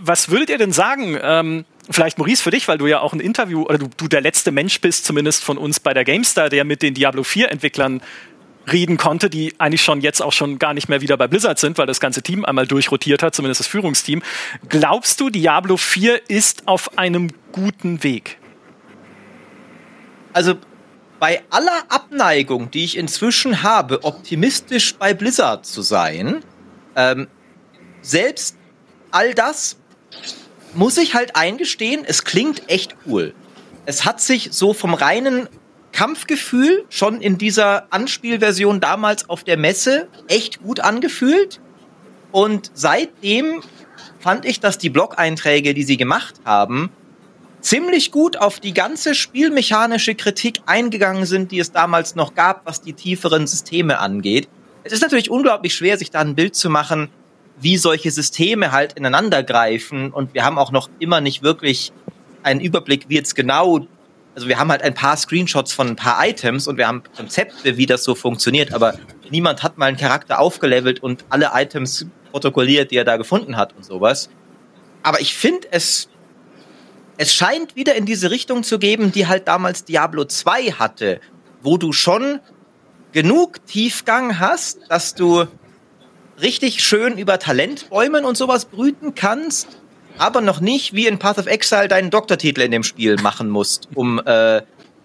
Was 0.00 0.28
würdet 0.28 0.50
ihr 0.50 0.58
denn 0.58 0.72
sagen? 0.72 1.16
Ähm, 1.22 1.64
Vielleicht 1.90 2.16
Maurice 2.16 2.42
für 2.42 2.50
dich, 2.50 2.66
weil 2.66 2.78
du 2.78 2.86
ja 2.86 3.00
auch 3.00 3.12
ein 3.12 3.20
Interview 3.20 3.64
oder 3.64 3.76
du, 3.76 3.90
du 3.94 4.08
der 4.08 4.22
letzte 4.22 4.50
Mensch 4.50 4.80
bist, 4.80 5.04
zumindest 5.04 5.44
von 5.44 5.58
uns 5.58 5.80
bei 5.80 5.92
der 5.92 6.04
GameStar, 6.04 6.48
der 6.48 6.64
mit 6.64 6.80
den 6.80 6.94
Diablo 6.94 7.24
4 7.24 7.52
Entwicklern 7.52 8.00
reden 8.70 8.96
konnte, 8.96 9.30
die 9.30 9.54
eigentlich 9.58 9.82
schon 9.82 10.00
jetzt 10.00 10.22
auch 10.22 10.32
schon 10.32 10.58
gar 10.58 10.74
nicht 10.74 10.88
mehr 10.88 11.00
wieder 11.00 11.16
bei 11.16 11.26
Blizzard 11.26 11.58
sind, 11.58 11.78
weil 11.78 11.86
das 11.86 12.00
ganze 12.00 12.22
Team 12.22 12.44
einmal 12.44 12.66
durchrotiert 12.66 13.22
hat, 13.22 13.34
zumindest 13.34 13.60
das 13.60 13.66
Führungsteam. 13.66 14.22
Glaubst 14.68 15.20
du, 15.20 15.30
Diablo 15.30 15.76
4 15.76 16.30
ist 16.30 16.66
auf 16.66 16.98
einem 16.98 17.30
guten 17.52 18.02
Weg? 18.02 18.38
Also 20.32 20.54
bei 21.20 21.42
aller 21.50 21.84
Abneigung, 21.88 22.70
die 22.70 22.84
ich 22.84 22.96
inzwischen 22.96 23.62
habe, 23.62 24.04
optimistisch 24.04 24.94
bei 24.94 25.14
Blizzard 25.14 25.64
zu 25.64 25.82
sein, 25.82 26.42
ähm, 26.96 27.28
selbst 28.02 28.56
all 29.10 29.32
das 29.34 29.76
muss 30.74 30.98
ich 30.98 31.14
halt 31.14 31.36
eingestehen, 31.36 32.04
es 32.04 32.24
klingt 32.24 32.68
echt 32.68 32.96
cool. 33.06 33.34
Es 33.86 34.04
hat 34.04 34.20
sich 34.20 34.48
so 34.52 34.74
vom 34.74 34.94
reinen 34.94 35.48
Kampfgefühl 35.94 36.84
schon 36.90 37.20
in 37.20 37.38
dieser 37.38 37.86
Anspielversion 37.90 38.80
damals 38.80 39.30
auf 39.30 39.44
der 39.44 39.56
Messe 39.56 40.08
echt 40.26 40.60
gut 40.60 40.80
angefühlt. 40.80 41.60
Und 42.32 42.72
seitdem 42.74 43.62
fand 44.18 44.44
ich, 44.44 44.58
dass 44.58 44.76
die 44.76 44.90
Blog-Einträge, 44.90 45.72
die 45.72 45.84
sie 45.84 45.96
gemacht 45.96 46.34
haben, 46.44 46.90
ziemlich 47.60 48.10
gut 48.10 48.36
auf 48.36 48.58
die 48.58 48.74
ganze 48.74 49.14
spielmechanische 49.14 50.16
Kritik 50.16 50.60
eingegangen 50.66 51.26
sind, 51.26 51.52
die 51.52 51.60
es 51.60 51.70
damals 51.70 52.16
noch 52.16 52.34
gab, 52.34 52.66
was 52.66 52.82
die 52.82 52.94
tieferen 52.94 53.46
Systeme 53.46 54.00
angeht. 54.00 54.48
Es 54.82 54.92
ist 54.92 55.00
natürlich 55.00 55.30
unglaublich 55.30 55.76
schwer, 55.76 55.96
sich 55.96 56.10
da 56.10 56.20
ein 56.20 56.34
Bild 56.34 56.56
zu 56.56 56.70
machen, 56.70 57.08
wie 57.60 57.76
solche 57.76 58.10
Systeme 58.10 58.72
halt 58.72 58.94
ineinander 58.94 59.44
greifen. 59.44 60.10
Und 60.10 60.34
wir 60.34 60.44
haben 60.44 60.58
auch 60.58 60.72
noch 60.72 60.90
immer 60.98 61.20
nicht 61.20 61.44
wirklich 61.44 61.92
einen 62.42 62.60
Überblick, 62.60 63.08
wie 63.08 63.14
jetzt 63.14 63.36
genau 63.36 63.86
also 64.34 64.48
wir 64.48 64.58
haben 64.58 64.70
halt 64.70 64.82
ein 64.82 64.94
paar 64.94 65.16
Screenshots 65.16 65.72
von 65.72 65.88
ein 65.88 65.96
paar 65.96 66.26
Items 66.26 66.66
und 66.66 66.76
wir 66.76 66.88
haben 66.88 67.02
Konzepte, 67.16 67.76
wie 67.76 67.86
das 67.86 68.04
so 68.04 68.14
funktioniert, 68.14 68.72
aber 68.72 68.98
niemand 69.30 69.62
hat 69.62 69.78
mal 69.78 69.86
einen 69.86 69.96
Charakter 69.96 70.40
aufgelevelt 70.40 71.02
und 71.02 71.24
alle 71.28 71.50
Items 71.54 72.06
protokolliert, 72.30 72.90
die 72.90 72.96
er 72.96 73.04
da 73.04 73.16
gefunden 73.16 73.56
hat 73.56 73.74
und 73.76 73.84
sowas. 73.84 74.28
Aber 75.02 75.20
ich 75.20 75.34
finde 75.34 75.68
es, 75.70 76.08
es 77.16 77.32
scheint 77.32 77.76
wieder 77.76 77.94
in 77.94 78.06
diese 78.06 78.30
Richtung 78.30 78.64
zu 78.64 78.78
geben, 78.78 79.12
die 79.12 79.26
halt 79.26 79.46
damals 79.46 79.84
Diablo 79.84 80.24
2 80.24 80.72
hatte, 80.72 81.20
wo 81.62 81.76
du 81.76 81.92
schon 81.92 82.40
genug 83.12 83.64
Tiefgang 83.66 84.40
hast, 84.40 84.80
dass 84.88 85.14
du 85.14 85.46
richtig 86.40 86.82
schön 86.82 87.16
über 87.18 87.38
Talentbäumen 87.38 88.24
und 88.24 88.36
sowas 88.36 88.64
brüten 88.64 89.14
kannst, 89.14 89.78
aber 90.18 90.40
noch 90.40 90.60
nicht 90.60 90.94
wie 90.94 91.06
in 91.06 91.18
Path 91.18 91.38
of 91.38 91.46
Exile 91.46 91.88
deinen 91.88 92.10
Doktortitel 92.10 92.60
in 92.60 92.70
dem 92.70 92.82
Spiel 92.82 93.16
machen 93.20 93.48
musst, 93.48 93.88
um 93.94 94.20
äh, 94.24 94.62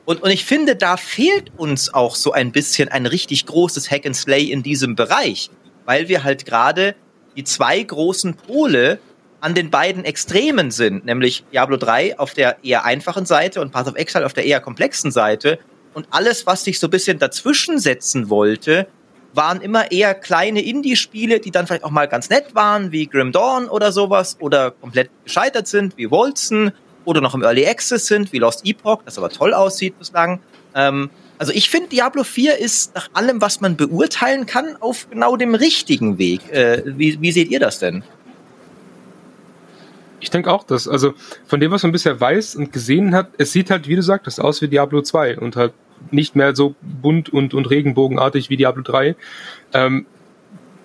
und, 0.09 0.23
und 0.23 0.31
ich 0.31 0.43
finde, 0.43 0.75
da 0.75 0.97
fehlt 0.97 1.51
uns 1.55 1.93
auch 1.93 2.15
so 2.15 2.31
ein 2.31 2.51
bisschen 2.51 2.89
ein 2.89 3.05
richtig 3.05 3.45
großes 3.45 3.91
Hack 3.91 4.07
and 4.07 4.15
Slay 4.15 4.45
in 4.45 4.63
diesem 4.63 4.95
Bereich, 4.95 5.51
weil 5.85 6.07
wir 6.07 6.23
halt 6.23 6.47
gerade 6.47 6.95
die 7.35 7.43
zwei 7.43 7.83
großen 7.83 8.33
Pole 8.33 8.97
an 9.39 9.53
den 9.53 9.69
beiden 9.69 10.05
Extremen 10.05 10.71
sind, 10.71 11.05
nämlich 11.05 11.43
Diablo 11.53 11.77
3 11.77 12.17
auf 12.17 12.33
der 12.33 12.57
eher 12.63 12.85
einfachen 12.85 13.27
Seite 13.27 13.61
und 13.61 13.71
Path 13.71 13.87
of 13.87 13.97
Exile 13.97 14.25
auf 14.25 14.33
der 14.33 14.45
eher 14.45 14.59
komplexen 14.61 15.11
Seite. 15.11 15.59
Und 15.93 16.07
alles, 16.09 16.47
was 16.47 16.63
sich 16.63 16.79
so 16.79 16.87
ein 16.87 16.89
bisschen 16.89 17.19
dazwischen 17.19 17.77
setzen 17.77 18.31
wollte, 18.31 18.87
waren 19.33 19.61
immer 19.61 19.91
eher 19.91 20.13
kleine 20.13 20.61
Indie-Spiele, 20.61 21.39
die 21.39 21.51
dann 21.51 21.67
vielleicht 21.67 21.83
auch 21.83 21.91
mal 21.91 22.07
ganz 22.07 22.29
nett 22.29 22.55
waren, 22.55 22.91
wie 22.91 23.07
Grim 23.07 23.31
Dawn 23.31 23.67
oder 23.67 23.91
sowas, 23.91 24.37
oder 24.39 24.71
komplett 24.71 25.09
gescheitert 25.23 25.67
sind, 25.67 25.97
wie 25.97 26.09
Wolzen, 26.09 26.71
oder 27.05 27.21
noch 27.21 27.33
im 27.33 27.43
Early 27.43 27.65
Access 27.65 28.05
sind, 28.05 28.31
wie 28.33 28.39
Lost 28.39 28.65
Epoch, 28.65 29.01
das 29.03 29.17
aber 29.17 29.29
toll 29.29 29.53
aussieht 29.53 29.97
bislang. 29.97 30.39
Ähm, 30.75 31.09
also 31.37 31.53
ich 31.53 31.69
finde, 31.69 31.89
Diablo 31.89 32.23
4 32.23 32.59
ist 32.59 32.93
nach 32.95 33.09
allem, 33.13 33.41
was 33.41 33.61
man 33.61 33.77
beurteilen 33.77 34.45
kann, 34.45 34.75
auf 34.79 35.09
genau 35.09 35.37
dem 35.37 35.55
richtigen 35.55 36.17
Weg. 36.17 36.51
Äh, 36.51 36.83
wie, 36.85 37.19
wie 37.21 37.31
seht 37.31 37.49
ihr 37.49 37.59
das 37.59 37.79
denn? 37.79 38.03
Ich 40.19 40.29
denke 40.29 40.51
auch, 40.51 40.63
dass, 40.63 40.87
also 40.87 41.13
von 41.47 41.59
dem, 41.59 41.71
was 41.71 41.83
man 41.83 41.93
bisher 41.93 42.19
weiß 42.19 42.55
und 42.55 42.73
gesehen 42.73 43.15
hat, 43.15 43.29
es 43.37 43.53
sieht 43.53 43.71
halt, 43.71 43.87
wie 43.87 43.95
du 43.95 44.03
sagtest, 44.03 44.41
aus 44.41 44.61
wie 44.61 44.67
Diablo 44.67 45.01
2 45.01 45.39
und 45.39 45.55
halt 45.55 45.73
nicht 46.11 46.35
mehr 46.35 46.55
so 46.55 46.75
bunt 46.81 47.29
und, 47.29 47.53
und 47.53 47.69
regenbogenartig 47.69 48.49
wie 48.49 48.57
Diablo 48.57 48.83
3. 48.83 49.15
Ähm, 49.73 50.05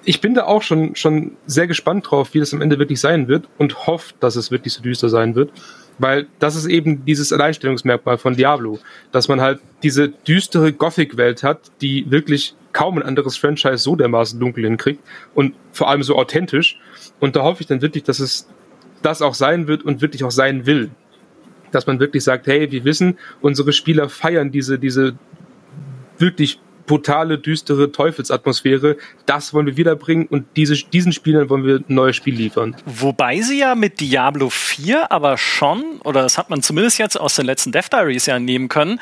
ich 0.04 0.20
bin 0.20 0.34
da 0.34 0.44
auch 0.44 0.62
schon, 0.62 0.96
schon 0.96 1.36
sehr 1.46 1.66
gespannt 1.66 2.10
drauf, 2.10 2.34
wie 2.34 2.40
das 2.40 2.52
am 2.52 2.60
Ende 2.60 2.78
wirklich 2.78 3.00
sein 3.00 3.28
wird 3.28 3.48
und 3.58 3.86
hoffe, 3.86 4.14
dass 4.20 4.36
es 4.36 4.50
wirklich 4.50 4.74
so 4.74 4.82
düster 4.82 5.08
sein 5.08 5.34
wird. 5.34 5.50
Weil 5.98 6.26
das 6.40 6.56
ist 6.56 6.66
eben 6.66 7.04
dieses 7.04 7.32
Alleinstellungsmerkmal 7.32 8.18
von 8.18 8.36
Diablo, 8.36 8.80
dass 9.12 9.28
man 9.28 9.40
halt 9.40 9.60
diese 9.82 10.08
düstere 10.08 10.72
Gothic-Welt 10.72 11.42
hat, 11.42 11.60
die 11.80 12.10
wirklich 12.10 12.54
kaum 12.72 12.98
ein 12.98 13.02
anderes 13.02 13.36
Franchise 13.36 13.78
so 13.78 13.94
dermaßen 13.94 14.38
dunkel 14.38 14.64
hinkriegt 14.64 15.00
und 15.34 15.54
vor 15.72 15.88
allem 15.88 16.02
so 16.02 16.16
authentisch. 16.16 16.78
Und 17.20 17.36
da 17.36 17.42
hoffe 17.42 17.62
ich 17.62 17.68
dann 17.68 17.80
wirklich, 17.80 18.02
dass 18.02 18.18
es 18.18 18.48
das 19.02 19.22
auch 19.22 19.34
sein 19.34 19.68
wird 19.68 19.84
und 19.84 20.02
wirklich 20.02 20.24
auch 20.24 20.32
sein 20.32 20.66
will. 20.66 20.90
Dass 21.74 21.86
man 21.86 22.00
wirklich 22.00 22.24
sagt, 22.24 22.46
hey, 22.46 22.70
wir 22.70 22.84
wissen, 22.84 23.18
unsere 23.40 23.72
Spieler 23.72 24.08
feiern 24.08 24.50
diese, 24.50 24.78
diese 24.78 25.14
wirklich 26.18 26.60
brutale, 26.86 27.38
düstere 27.38 27.92
Teufelsatmosphäre. 27.92 28.96
Das 29.26 29.54
wollen 29.54 29.66
wir 29.66 29.76
wiederbringen 29.76 30.26
und 30.26 30.46
diese, 30.56 30.74
diesen 30.74 31.12
Spielern 31.12 31.48
wollen 31.48 31.64
wir 31.64 31.76
ein 31.76 31.84
neues 31.88 32.16
Spiel 32.16 32.34
liefern. 32.34 32.76
Wobei 32.84 33.40
sie 33.40 33.58
ja 33.58 33.74
mit 33.74 34.00
Diablo 34.00 34.50
4 34.50 35.10
aber 35.10 35.38
schon, 35.38 36.00
oder 36.04 36.22
das 36.22 36.38
hat 36.38 36.50
man 36.50 36.62
zumindest 36.62 36.98
jetzt 36.98 37.18
aus 37.18 37.36
den 37.36 37.46
letzten 37.46 37.72
Death 37.72 37.92
Diaries 37.92 38.26
ja 38.26 38.38
nehmen 38.38 38.68
können, 38.68 39.00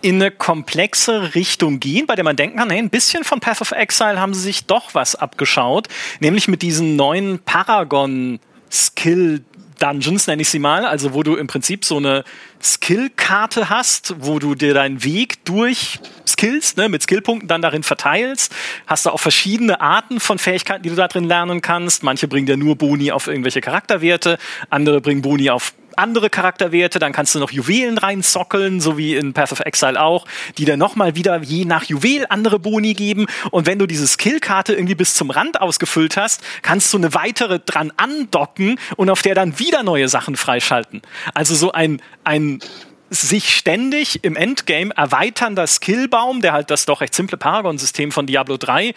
in 0.00 0.16
eine 0.16 0.30
komplexe 0.30 1.34
Richtung 1.34 1.80
gehen, 1.80 2.06
bei 2.06 2.14
der 2.14 2.24
man 2.24 2.36
denken 2.36 2.58
kann, 2.58 2.70
hey, 2.70 2.78
ein 2.78 2.90
bisschen 2.90 3.24
von 3.24 3.40
Path 3.40 3.60
of 3.60 3.72
Exile 3.72 4.20
haben 4.20 4.32
sie 4.32 4.40
sich 4.40 4.66
doch 4.66 4.94
was 4.94 5.16
abgeschaut, 5.16 5.88
nämlich 6.20 6.46
mit 6.46 6.62
diesen 6.62 6.94
neuen 6.94 7.40
Paragon 7.40 8.38
Skill 8.70 9.42
Dungeons, 9.78 10.26
nenne 10.26 10.42
ich 10.42 10.50
sie 10.50 10.58
mal, 10.58 10.84
also 10.84 11.14
wo 11.14 11.22
du 11.22 11.36
im 11.36 11.46
Prinzip 11.46 11.84
so 11.84 11.96
eine 11.96 12.24
Skillkarte 12.62 13.70
hast, 13.70 14.14
wo 14.18 14.38
du 14.38 14.54
dir 14.54 14.74
deinen 14.74 15.04
Weg 15.04 15.44
durch 15.44 16.00
Skills, 16.26 16.76
ne, 16.76 16.88
mit 16.88 17.02
Skillpunkten 17.02 17.48
dann 17.48 17.62
darin 17.62 17.82
verteilst. 17.82 18.54
Hast 18.86 19.06
du 19.06 19.10
auch 19.10 19.20
verschiedene 19.20 19.80
Arten 19.80 20.20
von 20.20 20.38
Fähigkeiten, 20.38 20.82
die 20.82 20.90
du 20.90 20.96
da 20.96 21.08
drin 21.08 21.24
lernen 21.24 21.60
kannst. 21.60 22.02
Manche 22.02 22.28
bringen 22.28 22.46
dir 22.46 22.56
nur 22.56 22.76
Boni 22.76 23.12
auf 23.12 23.26
irgendwelche 23.26 23.60
Charakterwerte, 23.60 24.38
andere 24.70 25.00
bringen 25.00 25.22
Boni 25.22 25.50
auf 25.50 25.72
andere 25.98 26.30
Charakterwerte, 26.30 26.98
dann 26.98 27.12
kannst 27.12 27.34
du 27.34 27.38
noch 27.38 27.50
Juwelen 27.50 27.98
reinzockeln, 27.98 28.80
so 28.80 28.96
wie 28.96 29.16
in 29.16 29.32
Path 29.32 29.52
of 29.52 29.60
Exile 29.60 30.00
auch, 30.00 30.26
die 30.56 30.64
dann 30.64 30.78
nochmal 30.78 31.14
wieder 31.14 31.42
je 31.42 31.64
nach 31.64 31.84
Juwel 31.84 32.26
andere 32.28 32.58
Boni 32.58 32.94
geben. 32.94 33.26
Und 33.50 33.66
wenn 33.66 33.78
du 33.78 33.86
diese 33.86 34.06
Skillkarte 34.06 34.74
irgendwie 34.74 34.94
bis 34.94 35.14
zum 35.14 35.30
Rand 35.30 35.60
ausgefüllt 35.60 36.16
hast, 36.16 36.42
kannst 36.62 36.92
du 36.92 36.98
eine 36.98 37.14
weitere 37.14 37.58
dran 37.58 37.92
andocken 37.96 38.78
und 38.96 39.10
auf 39.10 39.22
der 39.22 39.34
dann 39.34 39.58
wieder 39.58 39.82
neue 39.82 40.08
Sachen 40.08 40.36
freischalten. 40.36 41.02
Also 41.34 41.54
so 41.54 41.72
ein, 41.72 42.00
ein 42.24 42.60
sich 43.10 43.56
ständig 43.56 44.24
im 44.24 44.36
Endgame 44.36 44.94
erweiternder 44.94 45.66
Skillbaum, 45.66 46.42
der 46.42 46.52
halt 46.52 46.70
das 46.70 46.84
doch 46.84 47.00
recht 47.00 47.14
simple 47.14 47.38
Paragon-System 47.38 48.12
von 48.12 48.26
Diablo 48.26 48.56
3 48.56 48.94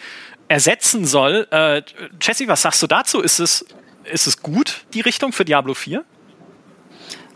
ersetzen 0.48 1.06
soll. 1.06 1.46
Äh, 1.50 1.82
Jesse, 2.20 2.46
was 2.48 2.62
sagst 2.62 2.82
du 2.82 2.86
dazu? 2.86 3.20
Ist 3.20 3.38
es, 3.38 3.64
ist 4.04 4.26
es 4.26 4.42
gut, 4.42 4.84
die 4.92 5.00
Richtung 5.00 5.32
für 5.32 5.44
Diablo 5.44 5.74
4? 5.74 6.04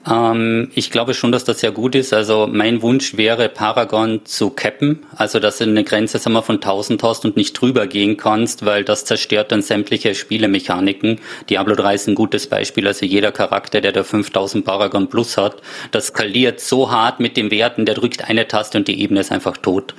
Ähm, 0.09 0.71
ich 0.75 0.91
glaube 0.91 1.15
schon, 1.15 1.33
dass 1.33 1.45
das 1.45 1.61
sehr 1.61 1.73
gut 1.73 1.95
ist. 1.95 2.13
Also 2.13 2.49
mein 2.51 2.83
Wunsch 2.83 3.17
wäre, 3.17 3.49
Paragon 3.49 4.25
zu 4.25 4.51
cappen, 4.51 5.05
also 5.17 5.41
dass 5.41 5.59
du 5.59 5.65
eine 5.65 5.85
Grenze 5.85 6.19
sagen 6.19 6.35
wir, 6.35 6.43
von 6.43 6.57
1000 6.57 7.03
hast 7.03 7.25
und 7.25 7.37
nicht 7.37 7.61
drüber 7.61 7.87
gehen 7.87 8.17
kannst, 8.17 8.65
weil 8.65 8.85
das 8.85 9.05
zerstört 9.05 9.53
dann 9.53 9.63
sämtliche 9.63 10.15
Spielemechaniken. 10.15 11.21
Diablo 11.51 11.75
3 11.75 11.95
ist 11.95 12.09
ein 12.09 12.15
gutes 12.15 12.47
Beispiel. 12.47 12.87
Also 12.87 13.07
jeder 13.07 13.33
Charakter, 13.33 13.81
der 13.81 13.93
da 13.93 14.05
5000 14.05 14.65
Paragon 14.65 15.09
plus 15.09 15.37
hat, 15.37 15.57
das 15.91 16.09
skaliert 16.09 16.61
so 16.61 16.91
hart 16.91 17.21
mit 17.21 17.37
den 17.37 17.51
Werten, 17.51 17.85
der 17.87 17.95
drückt 17.95 18.29
eine 18.29 18.47
Taste 18.49 18.79
und 18.79 18.89
die 18.89 19.01
Ebene 19.01 19.21
ist 19.21 19.33
einfach 19.33 19.57
tot. 19.57 19.95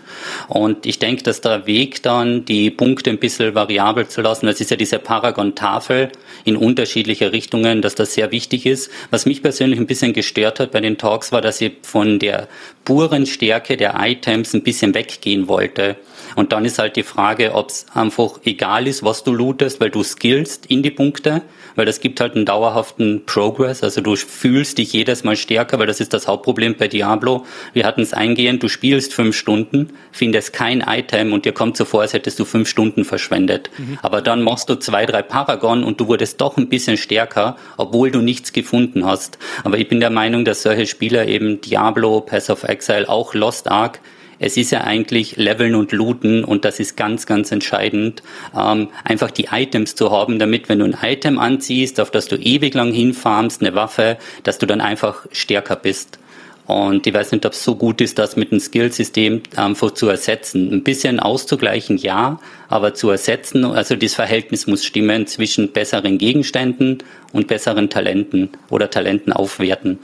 Und 0.47 0.85
ich 0.85 0.99
denke, 0.99 1.23
dass 1.23 1.41
der 1.41 1.67
Weg 1.67 2.03
dann, 2.03 2.45
die 2.45 2.71
Punkte 2.71 3.09
ein 3.09 3.19
bisschen 3.19 3.55
variabel 3.55 4.07
zu 4.07 4.21
lassen, 4.21 4.45
das 4.45 4.61
ist 4.61 4.71
ja 4.71 4.77
diese 4.77 4.99
Paragon-Tafel 4.99 6.09
in 6.45 6.55
unterschiedliche 6.55 7.31
Richtungen, 7.31 7.81
dass 7.81 7.95
das 7.95 8.13
sehr 8.13 8.31
wichtig 8.31 8.65
ist. 8.65 8.89
Was 9.11 9.25
mich 9.25 9.41
persönlich 9.41 9.79
ein 9.79 9.87
bisschen 9.87 9.96
bisschen 9.97 10.13
gestört 10.13 10.59
hat 10.59 10.71
bei 10.71 10.79
den 10.79 10.99
Talks, 10.99 11.31
war, 11.31 11.41
dass 11.41 11.59
ich 11.59 11.73
von 11.81 12.19
der 12.19 12.47
puren 12.85 13.25
Stärke 13.25 13.77
der 13.77 13.95
Items 13.97 14.53
ein 14.53 14.61
bisschen 14.61 14.93
weggehen 14.93 15.47
wollte. 15.47 15.95
Und 16.35 16.51
dann 16.51 16.65
ist 16.65 16.77
halt 16.77 16.95
die 16.97 17.03
Frage, 17.03 17.55
ob 17.55 17.69
es 17.69 17.87
einfach 17.95 18.39
egal 18.45 18.85
ist, 18.85 19.03
was 19.03 19.23
du 19.23 19.33
lootest, 19.33 19.81
weil 19.81 19.89
du 19.89 20.03
skillst 20.03 20.67
in 20.67 20.83
die 20.83 20.91
Punkte, 20.91 21.41
weil 21.77 21.85
das 21.85 22.01
gibt 22.01 22.19
halt 22.19 22.35
einen 22.35 22.45
dauerhaften 22.45 23.23
Progress, 23.25 23.83
also 23.83 24.01
du 24.01 24.15
fühlst 24.15 24.79
dich 24.79 24.91
jedes 24.91 25.23
Mal 25.23 25.37
stärker, 25.37 25.79
weil 25.79 25.87
das 25.87 26.01
ist 26.01 26.13
das 26.13 26.27
Hauptproblem 26.27 26.75
bei 26.75 26.89
Diablo. 26.89 27.45
Wir 27.71 27.85
hatten 27.85 28.01
es 28.01 28.13
eingehend, 28.13 28.63
du 28.63 28.67
spielst 28.67 29.13
fünf 29.13 29.37
Stunden, 29.37 29.91
findest 30.11 30.51
kein 30.51 30.81
Item 30.81 31.31
und 31.31 31.45
dir 31.45 31.53
kommt 31.53 31.77
so 31.77 31.85
vor, 31.85 32.01
als 32.01 32.13
hättest 32.13 32.39
du 32.39 32.45
fünf 32.45 32.67
Stunden 32.67 33.05
verschwendet. 33.05 33.69
Mhm. 33.77 33.99
Aber 34.01 34.21
dann 34.21 34.41
machst 34.41 34.69
du 34.69 34.75
zwei, 34.75 35.05
drei 35.05 35.21
Paragon 35.21 35.83
und 35.83 36.01
du 36.01 36.07
wurdest 36.07 36.41
doch 36.41 36.57
ein 36.57 36.67
bisschen 36.67 36.97
stärker, 36.97 37.55
obwohl 37.77 38.11
du 38.11 38.21
nichts 38.21 38.51
gefunden 38.51 39.05
hast. 39.05 39.37
Aber 39.63 39.77
ich 39.77 39.87
bin 39.87 39.99
der 39.99 40.09
Meinung, 40.09 40.43
dass 40.43 40.63
solche 40.63 40.87
Spieler 40.87 41.27
eben 41.27 41.61
Diablo, 41.61 42.21
Pass 42.21 42.49
of 42.49 42.63
Exile, 42.63 43.07
auch 43.07 43.35
Lost 43.35 43.69
Ark 43.69 44.01
es 44.39 44.57
ist 44.57 44.71
ja 44.71 44.81
eigentlich 44.81 45.37
Leveln 45.37 45.75
und 45.75 45.91
Looten 45.91 46.43
und 46.43 46.65
das 46.65 46.79
ist 46.79 46.97
ganz, 46.97 47.25
ganz 47.25 47.51
entscheidend, 47.51 48.23
ähm, 48.57 48.89
einfach 49.03 49.31
die 49.31 49.47
Items 49.51 49.95
zu 49.95 50.11
haben, 50.11 50.39
damit 50.39 50.69
wenn 50.69 50.79
du 50.79 50.85
ein 50.85 50.97
Item 51.01 51.39
anziehst, 51.39 51.99
auf 51.99 52.11
das 52.11 52.27
du 52.27 52.35
ewig 52.35 52.73
lang 52.73 52.91
hinfarmst, 52.91 53.61
eine 53.61 53.75
Waffe, 53.75 54.17
dass 54.43 54.57
du 54.57 54.65
dann 54.65 54.81
einfach 54.81 55.25
stärker 55.31 55.75
bist. 55.75 56.19
Und 56.67 57.07
ich 57.07 57.13
weiß 57.13 57.31
nicht, 57.31 57.45
ob 57.45 57.53
es 57.53 57.63
so 57.63 57.75
gut 57.75 58.01
ist, 58.01 58.19
das 58.19 58.35
mit 58.35 58.51
einem 58.51 58.59
Skillsystem 58.59 59.41
einfach 59.55 59.91
zu 59.91 60.09
ersetzen. 60.09 60.73
Ein 60.73 60.83
bisschen 60.83 61.21
auszugleichen, 61.21 61.97
ja, 61.97 62.41
aber 62.67 62.93
zu 62.93 63.09
ersetzen, 63.09 63.63
also 63.63 63.95
das 63.95 64.13
Verhältnis 64.13 64.67
muss 64.67 64.83
stimmen 64.83 65.27
zwischen 65.27 65.71
besseren 65.71 66.17
Gegenständen 66.17 66.97
und 67.31 67.47
besseren 67.47 67.89
Talenten 67.89 68.49
oder 68.69 68.89
Talenten 68.89 69.31
aufwerten. 69.31 69.97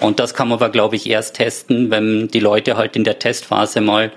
Und 0.00 0.20
das 0.20 0.34
kann 0.34 0.48
man 0.48 0.58
aber, 0.58 0.70
glaube 0.70 0.96
ich, 0.96 1.08
erst 1.08 1.36
testen, 1.36 1.90
wenn 1.90 2.28
die 2.28 2.40
Leute 2.40 2.76
halt 2.76 2.96
in 2.96 3.04
der 3.04 3.18
Testphase 3.18 3.80
mal 3.80 4.12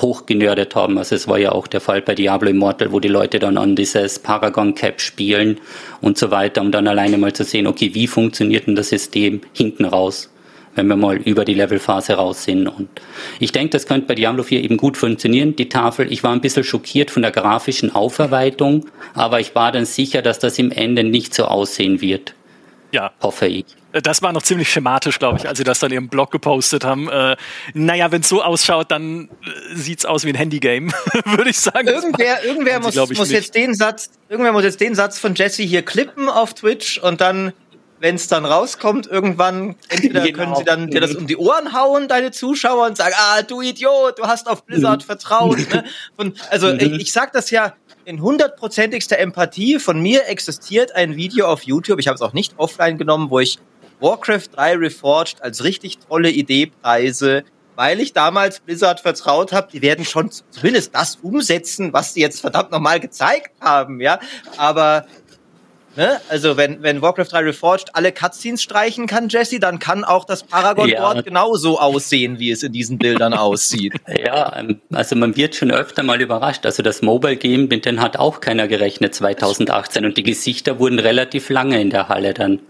hochgenördet 0.00 0.74
haben. 0.74 0.98
Also 0.98 1.14
es 1.14 1.28
war 1.28 1.38
ja 1.38 1.52
auch 1.52 1.66
der 1.66 1.80
Fall 1.80 2.02
bei 2.02 2.14
Diablo 2.14 2.50
Immortal, 2.50 2.92
wo 2.92 3.00
die 3.00 3.08
Leute 3.08 3.38
dann 3.38 3.58
an 3.58 3.76
dieses 3.76 4.18
Paragon 4.18 4.74
Cap 4.74 5.00
spielen 5.00 5.60
und 6.00 6.16
so 6.16 6.30
weiter, 6.30 6.60
um 6.62 6.72
dann 6.72 6.88
alleine 6.88 7.18
mal 7.18 7.32
zu 7.32 7.44
sehen, 7.44 7.66
okay, 7.66 7.94
wie 7.94 8.06
funktioniert 8.06 8.66
denn 8.66 8.76
das 8.76 8.88
System 8.88 9.40
hinten 9.52 9.84
raus, 9.84 10.32
wenn 10.74 10.86
wir 10.86 10.96
mal 10.96 11.16
über 11.16 11.44
die 11.44 11.54
Levelphase 11.54 12.14
raus 12.14 12.44
sind. 12.44 12.66
Und 12.66 12.88
ich 13.40 13.52
denke, 13.52 13.70
das 13.70 13.86
könnte 13.86 14.06
bei 14.06 14.14
Diablo 14.14 14.42
4 14.42 14.62
eben 14.62 14.76
gut 14.76 14.96
funktionieren, 14.96 15.56
die 15.56 15.68
Tafel. 15.68 16.10
Ich 16.10 16.22
war 16.22 16.32
ein 16.32 16.40
bisschen 16.40 16.64
schockiert 16.64 17.10
von 17.10 17.22
der 17.22 17.32
grafischen 17.32 17.94
Aufarbeitung, 17.94 18.86
aber 19.14 19.40
ich 19.40 19.54
war 19.54 19.72
dann 19.72 19.84
sicher, 19.84 20.22
dass 20.22 20.38
das 20.38 20.58
im 20.58 20.70
Ende 20.70 21.04
nicht 21.04 21.34
so 21.34 21.44
aussehen 21.44 22.00
wird. 22.00 22.34
Ja. 22.92 23.12
Hoffe 23.20 23.46
ich. 23.46 23.66
Das 23.92 24.22
war 24.22 24.32
noch 24.32 24.42
ziemlich 24.42 24.70
schematisch, 24.70 25.18
glaube 25.18 25.38
ich, 25.38 25.48
als 25.48 25.58
sie 25.58 25.64
das 25.64 25.80
dann 25.80 25.90
im 25.90 26.08
Blog 26.08 26.30
gepostet 26.30 26.84
haben. 26.84 27.08
Äh, 27.08 27.36
naja, 27.74 28.12
wenn 28.12 28.20
es 28.20 28.28
so 28.28 28.42
ausschaut, 28.42 28.90
dann 28.90 29.28
äh, 29.44 29.74
sieht 29.74 30.00
es 30.00 30.04
aus 30.04 30.24
wie 30.24 30.28
ein 30.28 30.36
Handygame, 30.36 30.92
würde 31.24 31.50
ich 31.50 31.58
sagen. 31.58 31.88
Irgendwer, 31.88 32.44
irgendwer 32.44 32.80
muss, 32.80 32.94
sie, 32.94 33.14
muss 33.14 33.30
jetzt 33.30 33.54
den 33.54 33.74
Satz, 33.74 34.10
irgendwer 34.28 34.52
muss 34.52 34.62
jetzt 34.62 34.80
den 34.80 34.94
Satz 34.94 35.18
von 35.18 35.34
Jesse 35.34 35.62
hier 35.62 35.82
klippen 35.82 36.28
auf 36.28 36.54
Twitch 36.54 36.98
und 36.98 37.20
dann, 37.20 37.52
wenn 37.98 38.14
es 38.14 38.28
dann 38.28 38.44
rauskommt, 38.44 39.08
irgendwann, 39.08 39.74
entweder 39.88 40.20
genau. 40.24 40.36
können 40.36 40.56
sie 40.56 40.64
dann 40.64 40.90
dir 40.90 41.00
das 41.00 41.16
um 41.16 41.26
die 41.26 41.36
Ohren 41.36 41.72
hauen, 41.72 42.06
deine 42.06 42.30
Zuschauer, 42.30 42.86
und 42.86 42.96
sagen, 42.96 43.14
ah, 43.18 43.42
du 43.42 43.60
Idiot, 43.60 44.20
du 44.20 44.22
hast 44.24 44.48
auf 44.48 44.64
Blizzard 44.64 45.02
mhm. 45.02 45.06
vertraut. 45.06 45.58
Ne? 45.72 45.84
Von, 46.16 46.34
also 46.50 46.68
mhm. 46.68 46.78
ich, 46.78 46.92
ich 46.92 47.12
sag 47.12 47.32
das 47.32 47.50
ja, 47.50 47.74
in 48.04 48.22
hundertprozentigster 48.22 49.18
Empathie 49.18 49.78
von 49.78 50.00
mir 50.00 50.26
existiert 50.26 50.94
ein 50.94 51.16
Video 51.16 51.46
auf 51.46 51.62
YouTube, 51.64 52.00
ich 52.00 52.08
habe 52.08 52.14
es 52.14 52.22
auch 52.22 52.32
nicht 52.32 52.54
offline 52.56 52.98
genommen, 52.98 53.30
wo 53.30 53.40
ich 53.40 53.58
Warcraft 54.00 54.48
3 54.54 54.76
Reforged 54.76 55.42
als 55.42 55.64
richtig 55.64 55.98
tolle 55.98 56.30
Idee 56.30 56.72
preise, 56.82 57.44
weil 57.76 58.00
ich 58.00 58.12
damals 58.12 58.60
Blizzard 58.60 59.00
vertraut 59.00 59.52
habe, 59.52 59.68
die 59.72 59.82
werden 59.82 60.04
schon 60.04 60.30
zumindest 60.50 60.94
das 60.94 61.16
umsetzen, 61.22 61.92
was 61.92 62.14
sie 62.14 62.20
jetzt 62.20 62.40
verdammt 62.40 62.70
nochmal 62.70 63.00
gezeigt 63.00 63.52
haben, 63.60 64.00
ja. 64.00 64.20
Aber 64.56 65.06
Ne? 65.96 66.20
Also 66.28 66.56
wenn, 66.56 66.82
wenn 66.82 67.02
Warcraft 67.02 67.26
3 67.32 67.40
Reforged 67.40 67.96
alle 67.96 68.12
Cutscenes 68.12 68.62
streichen 68.62 69.06
kann, 69.06 69.28
Jesse, 69.28 69.58
dann 69.58 69.80
kann 69.80 70.04
auch 70.04 70.24
das 70.24 70.44
Paragon-Board 70.44 71.16
ja. 71.16 71.22
genauso 71.22 71.80
aussehen, 71.80 72.38
wie 72.38 72.52
es 72.52 72.62
in 72.62 72.72
diesen 72.72 72.98
Bildern 72.98 73.34
aussieht. 73.34 73.94
Ja, 74.10 74.56
ähm, 74.56 74.80
also 74.92 75.16
man 75.16 75.36
wird 75.36 75.54
schon 75.54 75.70
öfter 75.70 76.02
mal 76.02 76.20
überrascht. 76.20 76.66
Also 76.66 76.82
das 76.82 77.00
Mobile 77.00 77.36
Game, 77.36 77.68
mit 77.68 77.86
dem 77.86 78.00
hat 78.00 78.16
auch 78.16 78.40
keiner 78.40 78.68
gerechnet 78.68 79.14
2018 79.14 80.04
und 80.04 80.16
die 80.16 80.22
Gesichter 80.22 80.78
wurden 80.78 80.98
relativ 80.98 81.48
lange 81.48 81.80
in 81.80 81.90
der 81.90 82.08
Halle 82.08 82.34
dann. 82.34 82.60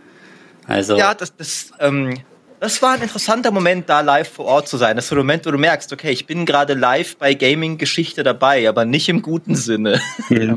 Also 0.70 0.96
ja, 0.96 1.14
das, 1.14 1.36
das 1.36 1.72
ähm, 1.80 2.20
das 2.60 2.82
war 2.82 2.92
ein 2.92 3.00
interessanter 3.00 3.50
Moment, 3.50 3.88
da 3.88 4.02
live 4.02 4.28
vor 4.30 4.44
Ort 4.44 4.68
zu 4.68 4.76
sein. 4.76 4.94
Das 4.94 5.06
ist 5.06 5.10
der 5.10 5.16
Moment, 5.16 5.46
wo 5.46 5.50
du 5.50 5.56
merkst, 5.56 5.94
okay, 5.94 6.10
ich 6.10 6.26
bin 6.26 6.44
gerade 6.44 6.74
live 6.74 7.16
bei 7.16 7.32
Gaming-Geschichte 7.32 8.22
dabei, 8.22 8.68
aber 8.68 8.84
nicht 8.84 9.08
im 9.08 9.22
guten 9.22 9.56
Sinne. 9.56 10.00
Ja. 10.28 10.54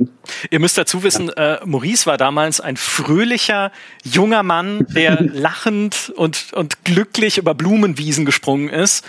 Ihr 0.52 0.60
müsst 0.60 0.78
dazu 0.78 1.02
wissen, 1.04 1.30
äh, 1.30 1.60
Maurice 1.66 2.06
war 2.06 2.18
damals 2.18 2.62
ein 2.62 2.78
fröhlicher, 2.78 3.72
junger 4.04 4.44
Mann, 4.44 4.86
der 4.90 5.20
lachend 5.22 6.12
und, 6.16 6.54
und 6.54 6.84
glücklich 6.84 7.38
über 7.38 7.56
Blumenwiesen 7.56 8.24
gesprungen 8.24 8.70
ist. 8.70 9.04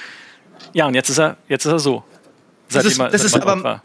Ja, 0.72 0.86
und 0.86 0.94
jetzt 0.94 1.10
ist 1.10 1.18
er, 1.18 1.36
jetzt 1.48 1.66
ist 1.66 1.72
er 1.72 1.78
so. 1.80 2.02
Das 2.70 2.84
ist, 2.84 2.98
das 2.98 3.24
ist 3.24 3.36
aber, 3.36 3.82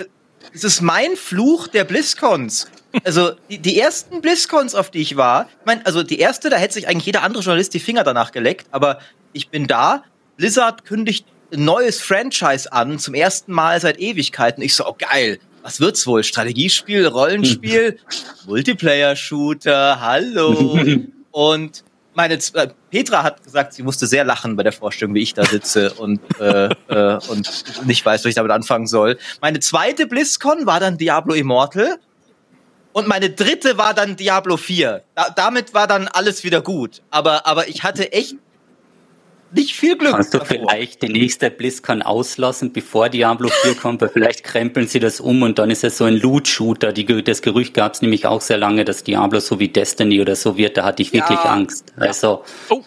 das 0.54 0.64
ist 0.64 0.82
mein 0.82 1.16
Fluch 1.16 1.68
der 1.68 1.84
BlizzCons. 1.84 2.68
Also 3.04 3.32
die, 3.50 3.60
die 3.60 3.80
ersten 3.80 4.22
BlizzCons, 4.22 4.76
auf 4.76 4.90
die 4.92 5.00
ich 5.00 5.16
war, 5.16 5.48
ich 5.60 5.66
meine, 5.66 5.86
also 5.86 6.04
die 6.04 6.20
erste, 6.20 6.50
da 6.50 6.58
hätte 6.58 6.74
sich 6.74 6.88
eigentlich 6.88 7.06
jeder 7.06 7.24
andere 7.24 7.44
Journalist 7.44 7.74
die 7.74 7.80
Finger 7.80 8.04
danach 8.04 8.32
geleckt, 8.32 8.68
aber 8.72 9.00
ich 9.34 9.50
bin 9.50 9.68
da, 9.68 10.04
Blizzard 10.38 10.86
kündigt 10.86 11.26
ein 11.52 11.66
neues 11.66 12.02
Franchise 12.02 12.72
an, 12.72 13.00
zum 13.00 13.14
ersten 13.14 13.52
Mal 13.52 13.80
seit 13.82 14.00
Ewigkeiten. 14.00 14.64
Ich 14.64 14.76
so, 14.76 14.88
oh 14.88 14.96
geil, 14.98 15.40
was 15.62 15.80
wird's 15.80 16.06
wohl? 16.08 16.24
Strategiespiel, 16.24 17.08
Rollenspiel, 17.08 18.00
Multiplayer-Shooter, 18.48 20.00
hallo. 20.00 20.80
Und 21.32 21.84
meine 22.14 22.34
äh, 22.34 22.68
Petra 22.92 23.24
hat 23.24 23.44
gesagt, 23.44 23.74
sie 23.74 23.84
musste 23.84 24.08
sehr 24.08 24.24
lachen 24.24 24.56
bei 24.56 24.64
der 24.64 24.72
Vorstellung, 24.72 25.14
wie 25.16 25.22
ich 25.22 25.34
da 25.34 25.46
sitze 25.46 25.94
und, 25.94 26.20
äh, 26.40 26.66
äh, 26.88 27.20
und 27.30 27.86
nicht 27.86 28.06
weiß, 28.06 28.22
was 28.22 28.30
ich 28.30 28.36
damit 28.36 28.52
anfangen 28.52 28.88
soll. 28.88 29.18
Meine 29.42 29.60
zweite 29.60 30.06
BlizzCon 30.08 30.66
war 30.66 30.80
dann 30.80 30.98
Diablo 30.98 31.34
Immortal 31.34 31.98
und 32.94 33.08
meine 33.08 33.30
dritte 33.30 33.78
war 33.78 33.94
dann 33.94 34.16
Diablo 34.16 34.58
4. 34.58 35.04
Da, 35.16 35.30
damit 35.36 35.74
war 35.74 35.88
dann 35.88 36.08
alles 36.08 36.44
wieder 36.44 36.62
gut. 36.62 37.02
Aber, 37.12 37.46
aber 37.46 37.68
ich 37.68 37.84
hatte 37.84 38.12
echt 38.12 38.36
nicht 39.52 39.76
viel 39.76 39.98
Glück. 39.98 40.14
Kannst 40.14 40.34
du 40.34 40.40
davor. 40.40 40.58
vielleicht 40.58 41.02
die 41.02 41.10
nächste 41.10 41.50
BlizzCon 41.50 42.02
auslassen, 42.02 42.72
bevor 42.72 43.10
Diablo 43.10 43.50
4 43.64 43.76
kommt, 43.76 44.02
weil 44.02 44.10
vielleicht 44.10 44.44
krempeln 44.44 44.88
sie 44.88 45.00
das 45.00 45.20
um 45.20 45.42
und 45.42 45.58
dann 45.60 45.72
ist 45.72 45.84
es 45.84 45.98
so 45.98 46.06
ein 46.06 46.18
Loot-Shooter. 46.18 46.94
Das 46.94 47.42
Gerücht 47.42 47.74
gab 47.74 47.94
es 47.94 48.02
nämlich 48.02 48.26
auch 48.26 48.42
sehr 48.42 48.58
lange, 48.58 48.86
dass 48.86 49.04
Diablo 49.04 49.40
so 49.40 49.60
wie 49.60 49.70
Destiny 49.70 50.22
oder 50.22 50.36
so 50.36 50.58
wird. 50.58 50.78
Da 50.78 50.84
hatte 50.84 51.02
ich 51.02 51.14
wirklich 51.14 51.40
ja. 51.44 51.52
Angst. 51.52 51.94
Also. 51.98 52.44
Oh, 52.70 52.84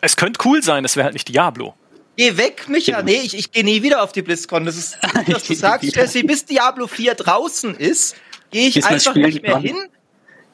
es 0.00 0.16
könnte 0.16 0.40
cool 0.44 0.62
sein, 0.62 0.84
es 0.84 0.96
wäre 0.96 1.04
halt 1.04 1.14
nicht 1.14 1.28
Diablo. 1.28 1.74
Geh 2.16 2.36
weg, 2.36 2.68
Micha. 2.68 3.02
Nee, 3.02 3.20
ich, 3.22 3.36
ich 3.36 3.50
gehe 3.52 3.64
nie 3.64 3.82
wieder 3.82 4.02
auf 4.02 4.12
die 4.12 4.20
BlizzCon. 4.20 4.66
Das 4.66 4.76
ist, 4.76 4.98
was 5.26 5.44
du 5.44 5.54
sagst, 5.54 5.96
Jesse, 5.96 6.22
bis 6.24 6.44
Diablo 6.44 6.86
4 6.86 7.14
draußen 7.14 7.74
ist, 7.74 8.16
gehe 8.50 8.68
ich 8.68 8.84
einfach 8.84 9.14
nicht 9.14 9.42
mehr 9.42 9.58
hin. 9.58 9.76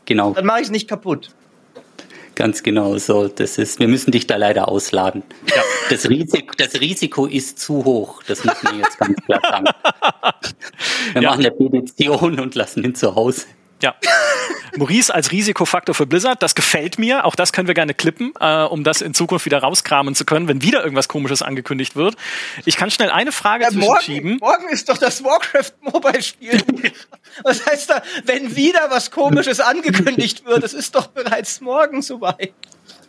Genau. 0.05 0.33
Dann 0.33 0.47
mache 0.47 0.61
ich 0.61 0.67
es 0.67 0.71
nicht 0.71 0.89
kaputt. 0.89 1.31
Ganz 2.37 2.63
genau 2.63 2.99
so. 2.99 3.29
Das 3.29 3.57
ist, 3.57 3.81
wir 3.81 3.89
müssen 3.89 4.11
dich 4.11 4.27
da 4.27 4.37
leider 4.37 4.69
ausladen. 4.69 5.23
Ja. 5.49 5.63
Das, 5.89 6.09
Risiko, 6.09 6.53
das 6.59 6.75
Risiko 6.81 7.27
ist 7.27 7.59
zu 7.59 7.85
hoch. 7.85 8.23
Das 8.25 8.45
muss 8.45 8.63
man 8.63 8.79
jetzt 8.79 8.99
ganz 8.99 9.19
klar 9.25 9.41
sagen. 9.43 9.67
Wir 11.15 11.23
ja. 11.23 11.31
machen 11.31 11.47
eine 11.47 11.51
Petition 11.51 12.39
und 12.39 12.55
lassen 12.55 12.85
ihn 12.85 12.95
zu 12.95 13.15
Hause. 13.15 13.47
Ja. 13.83 13.95
Maurice 14.77 15.15
als 15.15 15.33
Risikofaktor 15.33 15.95
für 15.95 16.07
Blizzard, 16.07 16.43
das 16.43 16.55
gefällt 16.55 16.99
mir. 16.99 17.25
Auch 17.25 17.35
das 17.35 17.53
können 17.53 17.67
wir 17.67 17.75
gerne 17.75 17.95
klippen, 17.95 18.33
äh, 18.41 18.65
um 18.65 18.85
das 18.85 19.01
in 19.01 19.15
Zukunft 19.15 19.47
wieder 19.47 19.59
rauskramen 19.59 20.15
zu 20.15 20.25
können, 20.25 20.49
wenn 20.49 20.63
wieder 20.63 20.83
irgendwas 20.83 21.09
Komisches 21.09 21.43
angekündigt 21.43 21.97
wird. 21.97 22.17
Ich 22.65 22.77
kann 22.77 22.91
schnell 22.91 23.11
eine 23.11 23.33
Frage 23.33 23.65
ja, 23.65 23.71
zwischenschieben. 23.71 24.39
Morgen, 24.39 24.63
morgen 24.63 24.73
ist 24.73 24.89
doch 24.89 24.99
das 24.99 25.25
Warcraft 25.25 25.73
Mobile 25.81 26.23
Spiel. 26.23 26.63
Was 27.43 27.65
heißt 27.67 27.91
da, 27.91 28.03
wenn 28.25 28.57
wieder 28.57 28.89
was 28.89 29.11
Komisches 29.11 29.61
angekündigt 29.61 30.47
wird? 30.47 30.65
Es 30.65 30.73
ist 30.73 30.95
doch 30.95 31.09
bereits 31.09 31.61
morgen 31.61 32.01
soweit. 32.01 32.55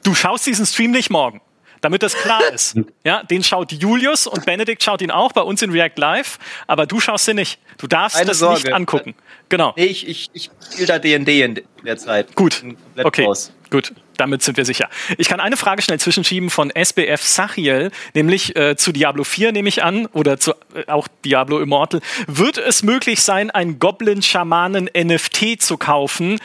Du 0.04 0.14
schaust 0.14 0.46
diesen 0.46 0.66
Stream 0.66 0.92
nicht 0.92 1.10
morgen 1.10 1.42
damit 1.82 2.04
das 2.04 2.14
klar 2.16 2.42
ist. 2.54 2.78
Ja, 3.04 3.24
den 3.24 3.44
schaut 3.44 3.72
Julius 3.72 4.28
und 4.28 4.46
Benedikt 4.46 4.84
schaut 4.84 5.02
ihn 5.02 5.12
auch 5.12 5.32
bei 5.32 5.42
uns 5.42 5.62
in 5.62 5.72
React 5.72 5.98
Live, 5.98 6.40
aber 6.68 6.86
du 6.86 7.00
schaust 7.00 7.28
ihn 7.28 7.36
nicht. 7.36 7.60
Du 7.78 7.88
darfst 7.88 8.18
Keine 8.18 8.28
das 8.28 8.40
Sorge. 8.40 8.62
nicht 8.64 8.74
angucken. 8.74 9.16
Genau. 9.50 9.74
Nee, 9.78 9.86
ich, 9.86 10.08
ich, 10.08 10.30
ich 10.34 10.50
spiele 10.72 10.88
da 10.88 11.00
D&D 11.00 11.42
in 11.42 11.62
der 11.86 11.98
Zeit. 11.98 12.36
Gut, 12.36 12.64
okay, 13.02 13.26
raus. 13.26 13.52
gut. 13.70 13.94
Damit 14.18 14.42
sind 14.42 14.58
wir 14.58 14.66
sicher. 14.66 14.90
Ich 15.20 15.30
kann 15.30 15.40
eine 15.40 15.58
Frage 15.58 15.84
schnell 15.84 16.00
zwischenschieben 16.00 16.50
von 16.50 16.72
SBF 16.72 17.22
Sachiel, 17.22 17.92
nämlich 18.16 18.56
äh, 18.56 18.76
zu 18.76 18.92
Diablo 18.92 19.24
4 19.24 19.52
nehme 19.52 19.70
ich 19.70 19.84
an, 19.84 20.08
oder 20.08 20.40
zu 20.40 20.54
äh, 20.74 20.88
auch 20.88 21.08
Diablo 21.24 21.60
Immortal. 21.60 22.02
Wird 22.26 22.58
es 22.58 22.82
möglich 22.82 23.22
sein, 23.22 23.52
ein 23.52 23.78
Goblin-Schamanen-NFT 23.78 25.62
zu 25.62 25.78
kaufen? 25.78 26.40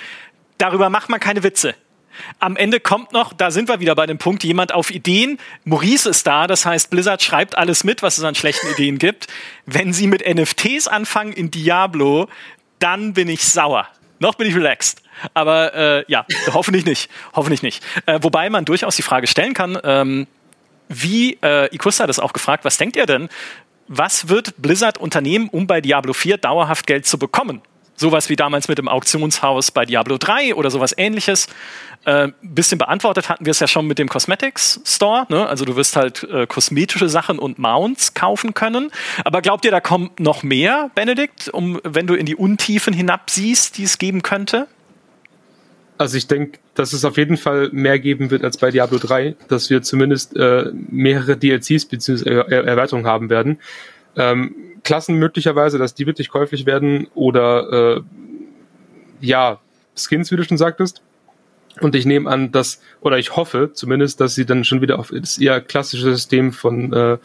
Darüber 0.59 0.90
macht 0.90 1.09
man 1.09 1.18
keine 1.18 1.42
Witze. 1.42 1.75
Am 2.38 2.56
Ende 2.56 2.80
kommt 2.80 3.12
noch, 3.12 3.32
da 3.32 3.50
sind 3.50 3.68
wir 3.68 3.80
wieder 3.80 3.94
bei 3.94 4.06
dem 4.06 4.18
Punkt, 4.18 4.44
jemand 4.44 4.72
auf 4.72 4.90
Ideen. 4.90 5.38
Maurice 5.64 6.08
ist 6.08 6.26
da, 6.26 6.46
das 6.46 6.66
heißt, 6.66 6.90
Blizzard 6.90 7.22
schreibt 7.22 7.56
alles 7.56 7.85
mit, 7.85 8.02
was 8.02 8.18
es 8.18 8.24
an 8.24 8.35
schlechten 8.35 8.68
Ideen 8.72 8.98
gibt. 8.98 9.28
Wenn 9.66 9.92
sie 9.92 10.06
mit 10.06 10.22
NFTs 10.26 10.88
anfangen 10.88 11.32
in 11.32 11.50
Diablo, 11.50 12.28
dann 12.78 13.12
bin 13.12 13.28
ich 13.28 13.44
sauer. 13.44 13.88
Noch 14.18 14.35
bin 14.35 14.48
ich 14.48 14.54
relaxed. 14.54 15.02
Aber 15.35 15.74
äh, 15.74 16.04
ja, 16.08 16.26
hoffentlich 16.52 16.85
nicht. 16.85 17.11
Hoffentlich 17.35 17.62
nicht. 17.62 17.82
Äh, 18.06 18.20
wobei 18.22 18.50
man 18.50 18.64
durchaus 18.64 18.96
die 18.96 19.02
Frage 19.02 19.26
stellen 19.26 19.54
kann, 19.54 19.78
ähm, 19.85 20.26
wie 20.88 21.38
äh, 21.42 21.74
Ikusta 21.74 22.04
hat 22.04 22.11
es 22.11 22.18
auch 22.18 22.32
gefragt, 22.32 22.64
was 22.64 22.76
denkt 22.76 22.96
ihr 22.96 23.06
denn? 23.06 23.28
Was 23.88 24.28
wird 24.28 24.54
Blizzard 24.58 24.98
unternehmen, 24.98 25.48
um 25.50 25.66
bei 25.66 25.80
Diablo 25.80 26.12
4 26.12 26.38
dauerhaft 26.38 26.87
Geld 26.87 27.06
zu 27.06 27.18
bekommen? 27.18 27.62
Sowas 27.96 28.28
wie 28.28 28.37
damals 28.37 28.68
mit 28.68 28.78
dem 28.78 28.88
Auktionshaus 28.88 29.70
bei 29.70 29.85
Diablo 29.85 30.18
3 30.18 30.55
oder 30.55 30.70
sowas 30.70 30.94
ähnliches. 30.96 31.46
Äh, 32.05 32.28
bisschen 32.42 32.78
beantwortet 32.78 33.28
hatten 33.28 33.46
wir 33.46 33.52
es 33.52 33.61
ja 33.61 33.68
schon 33.68 33.87
mit 33.87 33.98
dem 33.98 34.09
Cosmetics 34.09 34.81
Store. 34.85 35.26
Ne? 35.28 35.46
Also 35.46 35.64
du 35.64 35.76
wirst 35.76 35.94
halt 35.94 36.24
äh, 36.24 36.46
kosmetische 36.46 37.09
Sachen 37.09 37.38
und 37.38 37.59
Mounts 37.59 38.14
kaufen 38.14 38.55
können. 38.55 38.90
Aber 39.24 39.40
glaubt 39.40 39.64
ihr, 39.64 39.70
da 39.70 39.81
kommt 39.81 40.18
noch 40.18 40.42
mehr, 40.42 40.90
Benedikt, 40.94 41.48
um, 41.48 41.81
wenn 41.85 42.07
du 42.07 42.14
in 42.14 42.26
die 42.26 42.35
Untiefen 42.35 42.92
hinabsiehst, 42.92 43.78
die 43.78 43.85
es 43.85 43.98
geben 43.98 44.22
könnte? 44.22 44.66
Also 45.98 46.16
ich 46.16 46.26
denke, 46.26 46.59
dass 46.74 46.92
es 46.92 47.05
auf 47.05 47.16
jeden 47.16 47.37
Fall 47.37 47.68
mehr 47.70 48.00
geben 48.00 48.31
wird 48.31 48.42
als 48.42 48.57
bei 48.59 48.72
Diablo 48.72 48.98
3, 48.98 49.37
dass 49.46 49.70
wir 49.70 49.83
zumindest 49.83 50.35
äh, 50.37 50.72
mehrere 50.72 51.37
DLCs 51.37 51.85
bzw. 51.87 52.28
Er 52.28 52.64
Erweiterungen 52.64 53.07
haben 53.07 53.31
werden. 53.31 53.61
Ähm, 54.16 54.55
Klassen 54.85 55.16
möglicherweise, 55.16 55.79
dass 55.79 55.94
die 55.94 56.07
wirklich 56.07 56.29
käuflich 56.29 56.66
werden 56.66 57.07
oder 57.14 57.96
äh, 57.96 58.03
ja, 59.20 59.61
Skins, 59.94 60.31
wie 60.31 60.37
du 60.37 60.44
schon 60.44 60.59
sagtest. 60.59 61.03
Und 61.81 61.94
ich 61.94 62.05
nehme 62.05 62.29
an, 62.29 62.53
dass, 62.53 62.81
oder 63.01 63.18
ich 63.18 63.37
hoffe 63.37 63.70
zumindest, 63.72 64.20
dass 64.20 64.35
sie 64.35 64.44
dann 64.44 64.64
schon 64.64 64.83
wieder 64.83 64.98
auf 64.98 65.11
das 65.14 65.38
eher 65.38 65.61
klassische 65.61 66.12
System 66.12 66.53
von, 66.53 66.92
äh, 66.92 67.18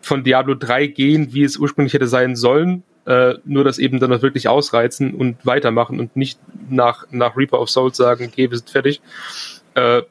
von 0.00 0.24
Diablo 0.24 0.54
3 0.54 0.88
gehen, 0.88 1.32
wie 1.32 1.44
es 1.44 1.56
ursprünglich 1.56 1.94
hätte 1.94 2.08
sein 2.08 2.34
sollen. 2.34 2.82
Äh, 3.04 3.34
nur 3.44 3.62
das 3.62 3.78
eben 3.78 4.00
dann 4.00 4.12
auch 4.12 4.22
wirklich 4.22 4.48
ausreizen 4.48 5.14
und 5.14 5.36
weitermachen 5.46 6.00
und 6.00 6.16
nicht 6.16 6.40
nach, 6.68 7.06
nach 7.12 7.36
Reaper 7.36 7.60
of 7.60 7.70
Souls 7.70 7.96
sagen, 7.96 8.28
okay, 8.32 8.50
wir 8.50 8.58
sind 8.58 8.70
fertig. 8.70 9.00
Äh, 9.74 10.02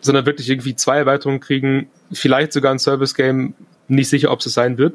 sondern 0.00 0.26
wirklich 0.26 0.50
irgendwie 0.50 0.76
zwei 0.76 0.98
Erweiterungen 0.98 1.40
kriegen, 1.40 1.88
vielleicht 2.12 2.52
sogar 2.52 2.72
ein 2.72 2.78
Service-Game, 2.78 3.54
nicht 3.88 4.08
sicher, 4.08 4.30
ob 4.30 4.40
es 4.40 4.52
sein 4.52 4.78
wird. 4.78 4.94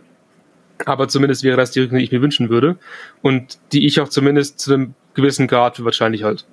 Aber 0.86 1.08
zumindest 1.08 1.44
wäre 1.44 1.58
das 1.58 1.72
die 1.72 1.82
Richtung, 1.82 1.98
die 1.98 2.04
ich 2.04 2.12
mir 2.12 2.22
wünschen 2.22 2.50
würde. 2.50 2.78
Und 3.22 3.58
die 3.72 3.86
ich 3.86 4.00
auch 4.00 4.10
zumindest 4.10 4.60
zu 4.60 4.74
einem 4.74 4.94
gewissen 5.14 5.48
Grad 5.48 5.84
wahrscheinlich 5.84 6.24
halt. 6.24 6.46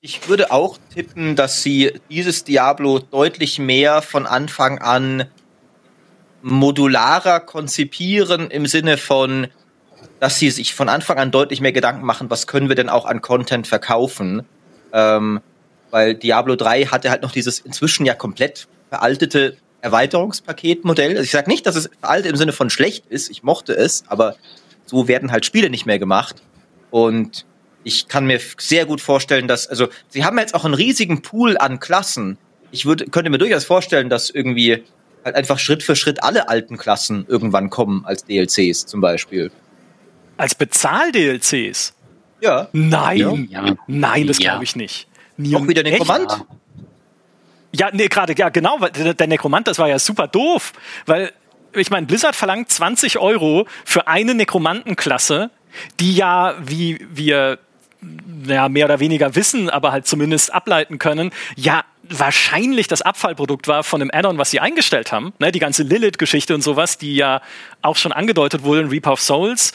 Ich 0.00 0.28
würde 0.28 0.52
auch 0.52 0.78
tippen, 0.92 1.34
dass 1.34 1.62
sie 1.62 1.92
dieses 2.10 2.44
Diablo 2.44 2.98
deutlich 2.98 3.58
mehr 3.58 4.02
von 4.02 4.26
Anfang 4.26 4.78
an 4.78 5.24
modularer 6.42 7.40
konzipieren 7.40 8.50
im 8.50 8.66
Sinne 8.66 8.98
von, 8.98 9.46
dass 10.20 10.38
sie 10.38 10.50
sich 10.50 10.74
von 10.74 10.90
Anfang 10.90 11.18
an 11.18 11.30
deutlich 11.30 11.62
mehr 11.62 11.72
Gedanken 11.72 12.04
machen, 12.04 12.28
was 12.28 12.46
können 12.46 12.68
wir 12.68 12.76
denn 12.76 12.90
auch 12.90 13.06
an 13.06 13.22
Content 13.22 13.66
verkaufen. 13.66 14.42
Ähm, 14.92 15.40
weil 15.90 16.14
Diablo 16.14 16.54
3 16.56 16.86
hatte 16.86 17.10
halt 17.10 17.22
noch 17.22 17.32
dieses 17.32 17.60
inzwischen 17.60 18.04
ja 18.04 18.14
komplett 18.14 18.68
veraltete 18.90 19.56
Erweiterungspaketmodell. 19.84 21.10
Also 21.10 21.22
ich 21.22 21.30
sage 21.30 21.50
nicht, 21.50 21.66
dass 21.66 21.76
es 21.76 21.90
veraltet 22.00 22.30
im 22.30 22.36
Sinne 22.36 22.52
von 22.52 22.70
schlecht 22.70 23.06
ist, 23.06 23.30
ich 23.30 23.42
mochte 23.42 23.76
es, 23.76 24.04
aber 24.08 24.36
so 24.86 25.08
werden 25.08 25.30
halt 25.30 25.44
Spiele 25.44 25.68
nicht 25.68 25.84
mehr 25.84 25.98
gemacht. 25.98 26.42
Und 26.90 27.44
ich 27.84 28.08
kann 28.08 28.26
mir 28.26 28.40
sehr 28.58 28.86
gut 28.86 29.02
vorstellen, 29.02 29.46
dass, 29.46 29.68
also, 29.68 29.88
sie 30.08 30.24
haben 30.24 30.38
jetzt 30.38 30.54
auch 30.54 30.64
einen 30.64 30.74
riesigen 30.74 31.20
Pool 31.20 31.58
an 31.58 31.80
Klassen. 31.80 32.38
Ich 32.70 32.86
würde, 32.86 33.04
könnte 33.06 33.30
mir 33.30 33.38
durchaus 33.38 33.64
vorstellen, 33.64 34.08
dass 34.08 34.30
irgendwie 34.30 34.82
halt 35.22 35.36
einfach 35.36 35.58
Schritt 35.58 35.82
für 35.82 35.96
Schritt 35.96 36.22
alle 36.22 36.48
alten 36.48 36.78
Klassen 36.78 37.26
irgendwann 37.28 37.68
kommen 37.68 38.04
als 38.06 38.24
DLCs 38.24 38.86
zum 38.86 39.02
Beispiel. 39.02 39.50
Als 40.38 40.54
Bezahl-DLCs? 40.54 41.94
Ja. 42.40 42.68
Nein. 42.72 43.48
Ja. 43.50 43.74
Nein, 43.86 44.26
das 44.26 44.38
glaube 44.38 44.64
ich 44.64 44.76
nicht. 44.76 45.08
Neon 45.36 45.64
Auch 45.64 45.68
wieder 45.68 45.82
Nekromant? 45.82 46.44
Ja, 47.76 47.90
nee, 47.92 48.06
gerade, 48.06 48.34
ja, 48.36 48.50
genau, 48.50 48.76
weil 48.78 48.90
der 48.90 49.26
Nekromant, 49.26 49.66
das 49.66 49.78
war 49.78 49.88
ja 49.88 49.98
super 49.98 50.28
doof, 50.28 50.72
weil 51.06 51.32
ich 51.72 51.90
meine, 51.90 52.06
Blizzard 52.06 52.36
verlangt 52.36 52.70
20 52.70 53.18
Euro 53.18 53.66
für 53.84 54.06
eine 54.06 54.34
Nekromantenklasse, 54.34 55.50
die 55.98 56.14
ja, 56.14 56.54
wie 56.62 57.04
wir 57.10 57.58
ja, 58.46 58.68
mehr 58.68 58.84
oder 58.84 59.00
weniger 59.00 59.34
wissen, 59.34 59.70
aber 59.70 59.90
halt 59.90 60.06
zumindest 60.06 60.54
ableiten 60.54 60.98
können, 61.00 61.32
ja, 61.56 61.84
wahrscheinlich 62.08 62.86
das 62.86 63.02
Abfallprodukt 63.02 63.66
war 63.66 63.82
von 63.82 63.98
dem 63.98 64.10
Add-on, 64.12 64.38
was 64.38 64.50
sie 64.50 64.60
eingestellt 64.60 65.10
haben. 65.10 65.32
Ne, 65.38 65.50
die 65.50 65.58
ganze 65.58 65.82
Lilith-Geschichte 65.82 66.54
und 66.54 66.62
sowas, 66.62 66.98
die 66.98 67.16
ja 67.16 67.40
auch 67.82 67.96
schon 67.96 68.12
angedeutet 68.12 68.62
wurde 68.62 68.82
in 68.82 68.88
Reap 68.88 69.06
of 69.06 69.20
Souls, 69.20 69.72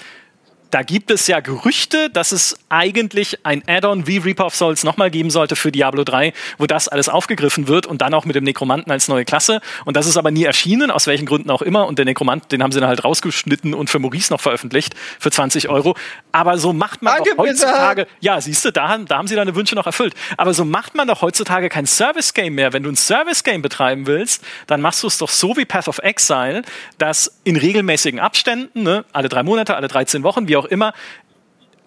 da 0.71 0.83
gibt 0.83 1.11
es 1.11 1.27
ja 1.27 1.39
Gerüchte, 1.39 2.09
dass 2.09 2.31
es 2.31 2.57
eigentlich 2.69 3.45
ein 3.45 3.63
Add-on 3.67 4.07
wie 4.07 4.17
Reaper 4.17 4.45
of 4.45 4.55
Souls 4.55 4.83
nochmal 4.83 5.09
geben 5.09 5.29
sollte 5.29 5.55
für 5.55 5.71
Diablo 5.71 6.03
3, 6.03 6.33
wo 6.57 6.67
das 6.67 6.87
alles 6.87 7.09
aufgegriffen 7.09 7.67
wird 7.67 7.87
und 7.87 8.01
dann 8.01 8.13
auch 8.13 8.25
mit 8.25 8.35
dem 8.35 8.43
Nekromanten 8.43 8.91
als 8.91 9.07
neue 9.07 9.25
Klasse. 9.25 9.61
Und 9.85 9.97
das 9.97 10.05
ist 10.05 10.17
aber 10.17 10.31
nie 10.31 10.43
erschienen, 10.43 10.91
aus 10.91 11.07
welchen 11.07 11.25
Gründen 11.25 11.49
auch 11.49 11.61
immer. 11.61 11.87
Und 11.87 11.97
der 11.97 12.05
Nekromant, 12.05 12.51
den 12.51 12.61
haben 12.61 12.71
sie 12.71 12.79
dann 12.79 12.89
halt 12.89 13.03
rausgeschnitten 13.03 13.73
und 13.73 13.89
für 13.89 13.99
Maurice 13.99 14.31
noch 14.31 14.41
veröffentlicht 14.41 14.93
für 15.19 15.31
20 15.31 15.69
Euro. 15.69 15.95
Aber 16.31 16.57
so 16.57 16.73
macht 16.73 17.01
man 17.01 17.15
Danke, 17.15 17.31
doch 17.31 17.43
heutzutage, 17.43 18.05
bitte. 18.05 18.17
ja, 18.21 18.39
siehst 18.39 18.63
du, 18.65 18.71
da, 18.71 18.97
da 18.97 19.17
haben 19.17 19.27
sie 19.27 19.35
deine 19.35 19.55
Wünsche 19.55 19.75
noch 19.75 19.87
erfüllt. 19.87 20.13
Aber 20.37 20.53
so 20.53 20.65
macht 20.65 20.95
man 20.95 21.07
doch 21.07 21.21
heutzutage 21.21 21.69
kein 21.69 21.87
Service-Game 21.87 22.53
mehr. 22.53 22.73
Wenn 22.73 22.83
du 22.83 22.89
ein 22.89 22.95
Service-Game 22.95 23.61
betreiben 23.61 24.05
willst, 24.05 24.43
dann 24.67 24.81
machst 24.81 25.01
du 25.01 25.07
es 25.07 25.17
doch 25.17 25.29
so 25.29 25.57
wie 25.57 25.65
Path 25.65 25.87
of 25.87 25.97
Exile, 25.99 26.61
dass 26.99 27.39
in 27.43 27.55
regelmäßigen 27.55 28.19
Abständen, 28.19 28.83
ne, 28.83 29.05
alle 29.13 29.29
drei 29.29 29.43
Monate, 29.43 29.75
alle 29.75 29.87
13 29.87 30.23
Wochen, 30.23 30.47
wie 30.47 30.58
auch 30.59 30.65
immer, 30.65 30.93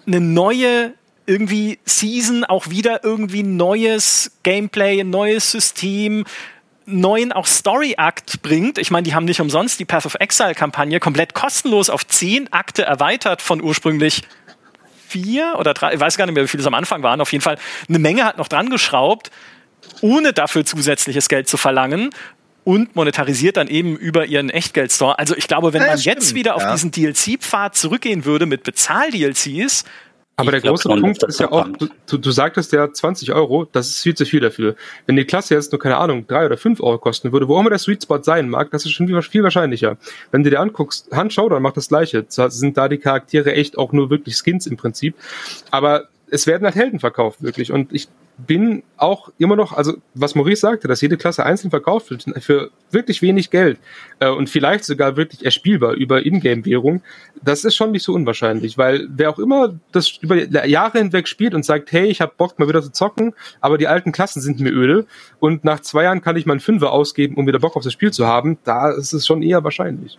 eine 0.06 0.20
neue 0.20 0.94
irgendwie 1.26 1.78
Season 1.84 2.44
auch 2.44 2.70
wieder 2.70 3.04
irgendwie 3.04 3.42
neues 3.42 4.32
Gameplay, 4.42 5.00
ein 5.00 5.10
neues 5.10 5.52
System, 5.52 6.24
neuen 6.84 7.32
auch 7.32 7.46
Story-Akt 7.46 8.42
bringt. 8.42 8.78
Ich 8.78 8.90
meine, 8.90 9.04
die 9.04 9.14
haben 9.14 9.24
nicht 9.24 9.40
umsonst 9.40 9.78
die 9.78 9.84
Path 9.84 10.06
of 10.06 10.16
Exile-Kampagne 10.16 10.98
komplett 10.98 11.34
kostenlos 11.34 11.90
auf 11.90 12.06
zehn 12.06 12.52
Akte 12.52 12.82
erweitert 12.82 13.40
von 13.40 13.62
ursprünglich 13.62 14.22
vier 15.06 15.54
oder 15.58 15.74
drei, 15.74 15.94
ich 15.94 16.00
weiß 16.00 16.16
gar 16.16 16.26
nicht 16.26 16.34
mehr, 16.34 16.44
wie 16.44 16.48
viele 16.48 16.62
es 16.62 16.66
am 16.66 16.74
Anfang 16.74 17.02
waren. 17.02 17.20
Auf 17.20 17.32
jeden 17.32 17.42
Fall 17.42 17.58
eine 17.88 17.98
Menge 17.98 18.24
hat 18.24 18.38
noch 18.38 18.48
dran 18.48 18.68
geschraubt, 18.70 19.30
ohne 20.00 20.32
dafür 20.32 20.64
zusätzliches 20.64 21.28
Geld 21.28 21.48
zu 21.48 21.56
verlangen 21.56 22.10
und 22.64 22.94
monetarisiert 22.94 23.56
dann 23.56 23.68
eben 23.68 23.96
über 23.96 24.26
ihren 24.26 24.50
Echtgeldstore. 24.50 25.18
Also 25.18 25.36
ich 25.36 25.48
glaube, 25.48 25.72
wenn 25.72 25.82
ja, 25.82 25.88
man 25.88 25.98
stimmt, 25.98 26.16
jetzt 26.16 26.34
wieder 26.34 26.56
auf 26.56 26.64
diesen 26.72 26.90
DLC-Pfad 26.90 27.76
zurückgehen 27.76 28.24
würde 28.24 28.46
mit 28.46 28.62
Bezahl-DLCs, 28.62 29.84
aber 30.36 30.50
der 30.50 30.60
große 30.62 30.88
Punkt 30.88 31.22
ist 31.24 31.40
ja 31.40 31.52
auch, 31.52 31.68
du, 32.06 32.18
du 32.18 32.30
sagtest 32.30 32.72
ja 32.72 32.90
20 32.90 33.32
Euro, 33.32 33.66
das 33.70 33.88
ist 33.88 34.02
viel 34.02 34.14
zu 34.14 34.24
viel 34.24 34.40
dafür. 34.40 34.76
Wenn 35.06 35.16
die 35.16 35.24
Klasse 35.24 35.54
jetzt 35.54 35.72
nur, 35.72 35.78
keine 35.78 35.98
Ahnung, 35.98 36.26
drei 36.26 36.46
oder 36.46 36.56
fünf 36.56 36.80
Euro 36.80 36.98
kosten 36.98 37.32
würde, 37.32 37.48
wo 37.48 37.56
auch 37.56 37.60
immer 37.60 37.70
der 37.70 37.78
Sweet 37.78 38.04
Spot 38.04 38.22
sein 38.22 38.48
mag, 38.48 38.70
das 38.70 38.86
ist 38.86 38.92
schon 38.92 39.06
viel 39.22 39.42
wahrscheinlicher. 39.42 39.98
Wenn 40.30 40.42
du 40.42 40.50
dir 40.50 40.60
anguckst, 40.60 41.10
Hand 41.12 41.34
Showdown 41.34 41.62
macht 41.62 41.76
das 41.76 41.88
gleiche. 41.88 42.26
Zwar 42.28 42.50
sind 42.50 42.78
da 42.78 42.88
die 42.88 42.98
Charaktere 42.98 43.52
echt 43.52 43.76
auch 43.76 43.92
nur 43.92 44.08
wirklich 44.08 44.36
Skins 44.36 44.66
im 44.66 44.76
Prinzip, 44.76 45.14
aber 45.70 46.08
es 46.30 46.46
werden 46.46 46.64
halt 46.64 46.76
Helden 46.76 46.98
verkauft, 46.98 47.42
wirklich. 47.42 47.70
Und 47.70 47.92
ich 47.92 48.08
bin 48.38 48.82
auch 48.96 49.30
immer 49.38 49.56
noch, 49.56 49.72
also 49.72 49.94
was 50.14 50.34
Maurice 50.34 50.60
sagte, 50.60 50.88
dass 50.88 51.00
jede 51.00 51.16
Klasse 51.16 51.44
einzeln 51.44 51.70
verkauft 51.70 52.10
wird 52.10 52.24
für 52.42 52.70
wirklich 52.90 53.22
wenig 53.22 53.50
Geld 53.50 53.78
äh, 54.20 54.28
und 54.28 54.48
vielleicht 54.48 54.84
sogar 54.84 55.16
wirklich 55.16 55.44
erspielbar 55.44 55.92
über 55.92 56.24
Ingame-Währung, 56.24 57.02
das 57.42 57.64
ist 57.64 57.74
schon 57.74 57.92
nicht 57.92 58.02
so 58.02 58.14
unwahrscheinlich, 58.14 58.78
weil 58.78 59.06
wer 59.10 59.30
auch 59.30 59.38
immer 59.38 59.74
das 59.92 60.18
über 60.20 60.36
Jahre 60.66 60.98
hinweg 60.98 61.28
spielt 61.28 61.54
und 61.54 61.64
sagt, 61.64 61.92
hey, 61.92 62.06
ich 62.06 62.20
habe 62.20 62.32
Bock 62.36 62.58
mal 62.58 62.68
wieder 62.68 62.82
zu 62.82 62.92
zocken, 62.92 63.34
aber 63.60 63.78
die 63.78 63.86
alten 63.86 64.12
Klassen 64.12 64.40
sind 64.40 64.60
mir 64.60 64.72
öde 64.72 65.06
und 65.38 65.64
nach 65.64 65.80
zwei 65.80 66.04
Jahren 66.04 66.22
kann 66.22 66.36
ich 66.36 66.46
mal 66.46 66.54
einen 66.54 66.60
Fünfer 66.60 66.92
ausgeben, 66.92 67.36
um 67.36 67.46
wieder 67.46 67.58
Bock 67.58 67.76
auf 67.76 67.84
das 67.84 67.92
Spiel 67.92 68.12
zu 68.12 68.26
haben, 68.26 68.58
da 68.64 68.90
ist 68.90 69.12
es 69.12 69.26
schon 69.26 69.42
eher 69.42 69.62
wahrscheinlich. 69.62 70.18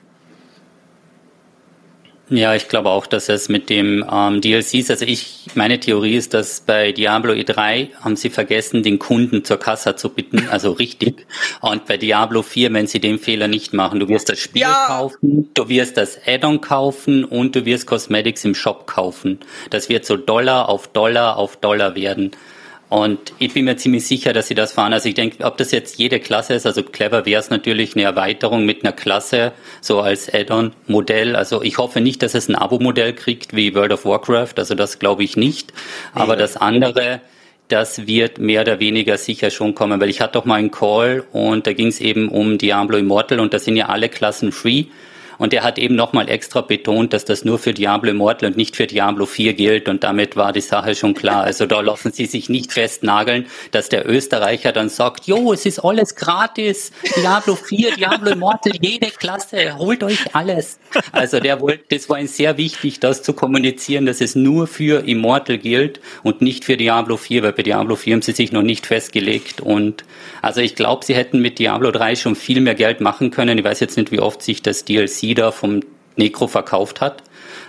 Ja, 2.29 2.55
ich 2.55 2.69
glaube 2.69 2.89
auch, 2.89 3.05
dass 3.05 3.27
es 3.27 3.49
mit 3.49 3.69
dem 3.69 4.03
ähm, 4.09 4.39
DLCs, 4.39 4.89
also 4.89 5.05
ich, 5.05 5.47
meine 5.55 5.79
Theorie 5.79 6.15
ist, 6.15 6.33
dass 6.33 6.61
bei 6.61 6.93
Diablo 6.93 7.33
E3 7.33 7.89
haben 7.99 8.15
sie 8.15 8.29
vergessen, 8.29 8.81
den 8.81 8.97
Kunden 8.97 9.43
zur 9.43 9.57
Kasse 9.57 9.95
zu 9.97 10.09
bitten, 10.09 10.47
also 10.49 10.71
richtig. 10.71 11.27
Und 11.61 11.85
bei 11.85 11.97
Diablo 11.97 12.41
4, 12.41 12.73
wenn 12.73 12.87
sie 12.87 13.01
den 13.01 13.19
Fehler 13.19 13.49
nicht 13.49 13.73
machen, 13.73 13.99
du 13.99 14.07
wirst 14.07 14.29
das 14.29 14.39
Spiel 14.39 14.61
ja. 14.61 14.85
kaufen, 14.87 15.49
du 15.53 15.67
wirst 15.67 15.97
das 15.97 16.17
Add-on 16.25 16.61
kaufen 16.61 17.25
und 17.25 17.55
du 17.55 17.65
wirst 17.65 17.87
Cosmetics 17.87 18.45
im 18.45 18.55
Shop 18.55 18.87
kaufen. 18.87 19.39
Das 19.69 19.89
wird 19.89 20.05
so 20.05 20.15
Dollar 20.15 20.69
auf 20.69 20.87
Dollar 20.87 21.37
auf 21.37 21.57
Dollar 21.57 21.95
werden. 21.95 22.31
Und 22.93 23.33
ich 23.39 23.55
bin 23.55 23.65
mir 23.65 23.75
ziemlich 23.75 24.05
sicher, 24.05 24.33
dass 24.33 24.49
sie 24.49 24.53
das 24.53 24.73
fahren. 24.73 24.93
Also 24.93 25.09
ich 25.09 25.15
denke, 25.15 25.43
ob 25.45 25.57
das 25.57 25.71
jetzt 25.71 25.97
jede 25.97 26.19
Klasse 26.19 26.53
ist, 26.53 26.67
also 26.67 26.83
clever 26.83 27.25
wäre 27.25 27.39
es 27.39 27.49
natürlich 27.49 27.95
eine 27.95 28.03
Erweiterung 28.03 28.67
mit 28.67 28.83
einer 28.83 28.93
Klasse, 28.93 29.51
so 29.81 30.01
als 30.01 30.31
Add-on-Modell. 30.31 31.35
Also 31.35 31.63
ich 31.63 31.79
hoffe 31.79 32.01
nicht, 32.01 32.21
dass 32.21 32.35
es 32.35 32.49
ein 32.49 32.55
Abo-Modell 32.55 33.13
kriegt 33.13 33.55
wie 33.55 33.73
World 33.73 33.93
of 33.93 34.05
Warcraft. 34.05 34.53
Also 34.57 34.75
das 34.75 34.99
glaube 34.99 35.23
ich 35.23 35.35
nicht. 35.35 35.73
Aber 36.13 36.35
das 36.35 36.55
andere, 36.55 37.21
das 37.67 38.05
wird 38.05 38.37
mehr 38.37 38.61
oder 38.61 38.79
weniger 38.79 39.17
sicher 39.17 39.49
schon 39.49 39.73
kommen, 39.73 39.99
weil 39.99 40.11
ich 40.11 40.21
hatte 40.21 40.33
doch 40.33 40.45
mal 40.45 40.57
einen 40.57 40.69
Call 40.69 41.23
und 41.31 41.65
da 41.65 41.73
ging 41.73 41.87
es 41.87 41.99
eben 41.99 42.29
um 42.29 42.59
Diablo 42.59 42.99
Immortal 42.99 43.39
und 43.39 43.55
da 43.55 43.57
sind 43.57 43.75
ja 43.75 43.87
alle 43.87 44.07
Klassen 44.07 44.51
free. 44.51 44.83
Und 45.43 45.53
er 45.53 45.63
hat 45.63 45.77
eben 45.77 45.95
nochmal 45.95 46.29
extra 46.29 46.61
betont, 46.61 47.11
dass 47.11 47.25
das 47.25 47.43
nur 47.43 47.59
für 47.59 47.73
Diablo 47.73 48.11
Immortal 48.11 48.51
und 48.51 48.55
nicht 48.55 48.77
für 48.77 48.87
Diablo 48.87 49.25
4 49.25 49.55
gilt. 49.55 49.89
Und 49.89 50.05
damit 50.05 50.37
war 50.37 50.53
die 50.53 50.61
Sache 50.61 50.95
schon 50.95 51.15
klar. 51.15 51.43
Also 51.43 51.65
da 51.65 51.81
lassen 51.81 52.13
sie 52.13 52.27
sich 52.27 52.47
nicht 52.47 52.71
festnageln, 52.71 53.47
dass 53.71 53.89
der 53.89 54.09
Österreicher 54.09 54.71
dann 54.71 54.87
sagt, 54.87 55.27
jo, 55.27 55.51
es 55.51 55.65
ist 55.65 55.79
alles 55.79 56.15
gratis. 56.15 56.93
Diablo 57.17 57.57
4, 57.57 57.97
Diablo 57.97 58.31
Immortal, 58.31 58.71
jede 58.79 59.07
Klasse, 59.07 59.77
holt 59.77 60.01
euch 60.05 60.33
alles. 60.33 60.79
Also 61.11 61.41
der 61.41 61.59
wollte, 61.59 61.83
das 61.89 62.07
war 62.07 62.21
ihm 62.21 62.27
sehr 62.27 62.57
wichtig, 62.57 63.01
das 63.01 63.21
zu 63.21 63.33
kommunizieren, 63.33 64.05
dass 64.05 64.21
es 64.21 64.35
nur 64.35 64.65
für 64.65 65.05
Immortal 65.05 65.57
gilt 65.57 65.99
und 66.23 66.41
nicht 66.41 66.63
für 66.63 66.77
Diablo 66.77 67.17
4, 67.17 67.43
weil 67.43 67.51
bei 67.51 67.63
Diablo 67.63 67.97
4 67.97 68.13
haben 68.13 68.21
sie 68.21 68.31
sich 68.31 68.53
noch 68.53 68.61
nicht 68.61 68.85
festgelegt. 68.85 69.59
Und 69.59 70.05
also 70.41 70.61
ich 70.61 70.75
glaube, 70.75 71.03
sie 71.03 71.15
hätten 71.15 71.41
mit 71.41 71.59
Diablo 71.59 71.91
3 71.91 72.15
schon 72.15 72.37
viel 72.37 72.61
mehr 72.61 72.75
Geld 72.75 73.01
machen 73.01 73.29
können. 73.29 73.57
Ich 73.57 73.65
weiß 73.65 73.81
jetzt 73.81 73.97
nicht, 73.97 74.13
wie 74.13 74.21
oft 74.21 74.41
sich 74.41 74.61
das 74.61 74.85
DLC 74.85 75.32
Lieder 75.33 75.51
vom 75.51 75.79
Necro 76.15 76.47
verkauft 76.47 77.01
hat. 77.01 77.23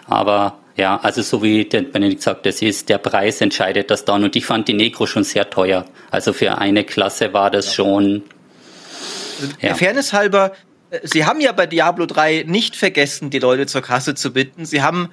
Aber 0.06 0.58
ja, 0.76 1.00
also 1.02 1.22
so 1.22 1.42
wie 1.42 1.64
der 1.64 1.82
Benedikt 1.82 2.20
sagt, 2.20 2.44
das 2.44 2.60
ist, 2.60 2.90
der 2.90 2.98
Preis 2.98 3.40
entscheidet 3.40 3.90
das 3.90 4.04
dann. 4.04 4.22
Und 4.22 4.36
ich 4.36 4.44
fand 4.44 4.68
die 4.68 4.74
Necro 4.74 5.06
schon 5.06 5.24
sehr 5.24 5.48
teuer. 5.48 5.86
Also 6.10 6.34
für 6.34 6.58
eine 6.58 6.84
Klasse 6.84 7.32
war 7.32 7.50
das 7.50 7.74
schon. 7.74 8.22
Ja. 9.62 9.68
Der 9.68 9.76
Fairness 9.76 10.12
halber, 10.12 10.52
äh, 10.90 11.00
Sie 11.04 11.24
haben 11.24 11.40
ja 11.40 11.52
bei 11.52 11.66
Diablo 11.66 12.04
3 12.04 12.44
nicht 12.46 12.76
vergessen, 12.76 13.30
die 13.30 13.38
Leute 13.38 13.64
zur 13.66 13.80
Kasse 13.80 14.14
zu 14.14 14.32
bitten. 14.32 14.66
Sie 14.66 14.82
haben 14.82 15.08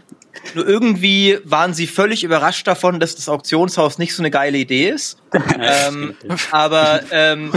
nur 0.56 0.68
irgendwie 0.68 1.40
waren 1.44 1.74
sie 1.74 1.88
völlig 1.88 2.24
überrascht 2.24 2.68
davon, 2.68 3.00
dass 3.00 3.16
das 3.16 3.30
Auktionshaus 3.30 3.98
nicht 3.98 4.14
so 4.14 4.22
eine 4.22 4.32
geile 4.32 4.58
Idee 4.58 4.90
ist. 4.90 5.18
ähm, 5.60 6.16
aber 6.52 7.02
ähm, 7.12 7.52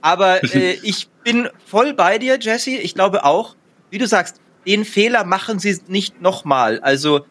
aber 0.00 0.44
äh, 0.54 0.78
ich 0.82 1.08
bin 1.22 1.48
voll 1.64 1.94
bei 1.94 2.18
dir, 2.18 2.38
Jesse. 2.38 2.72
Ich 2.72 2.94
glaube 2.94 3.24
auch, 3.24 3.56
wie 3.94 3.98
du 3.98 4.06
sagst, 4.06 4.40
den 4.66 4.84
Fehler 4.84 5.24
machen 5.24 5.58
sie 5.58 5.78
nicht 5.86 6.20
nochmal. 6.20 6.80
Also 6.80 7.24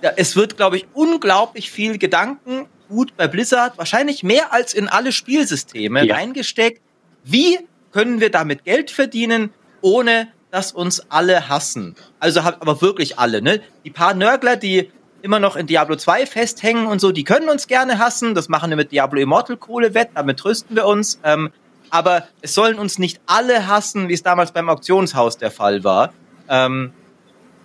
ja, 0.00 0.12
es 0.16 0.36
wird, 0.36 0.56
glaube 0.56 0.76
ich, 0.76 0.86
unglaublich 0.94 1.70
viel 1.70 1.98
Gedanken 1.98 2.66
gut 2.88 3.16
bei 3.16 3.26
Blizzard, 3.26 3.78
wahrscheinlich 3.78 4.22
mehr 4.22 4.52
als 4.52 4.74
in 4.74 4.88
alle 4.88 5.10
Spielsysteme 5.12 6.04
ja. 6.04 6.14
reingesteckt. 6.14 6.80
Wie 7.24 7.58
können 7.90 8.20
wir 8.20 8.30
damit 8.30 8.64
Geld 8.64 8.90
verdienen, 8.90 9.50
ohne 9.80 10.28
dass 10.50 10.72
uns 10.72 11.10
alle 11.10 11.48
hassen? 11.48 11.96
Also 12.20 12.40
aber 12.40 12.80
wirklich 12.80 13.18
alle, 13.18 13.42
ne? 13.42 13.60
Die 13.84 13.90
paar 13.90 14.14
Nörgler, 14.14 14.56
die 14.56 14.90
immer 15.22 15.40
noch 15.40 15.56
in 15.56 15.66
Diablo 15.66 15.96
2 15.96 16.26
festhängen 16.26 16.86
und 16.86 17.00
so, 17.00 17.10
die 17.10 17.24
können 17.24 17.48
uns 17.48 17.66
gerne 17.66 17.98
hassen. 17.98 18.34
Das 18.34 18.48
machen 18.48 18.70
wir 18.70 18.76
mit 18.76 18.92
Diablo 18.92 19.20
Immortal 19.20 19.56
Kohle 19.56 19.94
wett, 19.94 20.10
damit 20.14 20.38
trösten 20.38 20.76
wir 20.76 20.86
uns. 20.86 21.18
Ähm, 21.24 21.50
aber 21.94 22.26
es 22.42 22.54
sollen 22.54 22.80
uns 22.80 22.98
nicht 22.98 23.20
alle 23.24 23.68
hassen, 23.68 24.08
wie 24.08 24.14
es 24.14 24.24
damals 24.24 24.50
beim 24.50 24.68
Auktionshaus 24.68 25.38
der 25.38 25.52
Fall 25.52 25.84
war. 25.84 26.12
Ähm, 26.48 26.92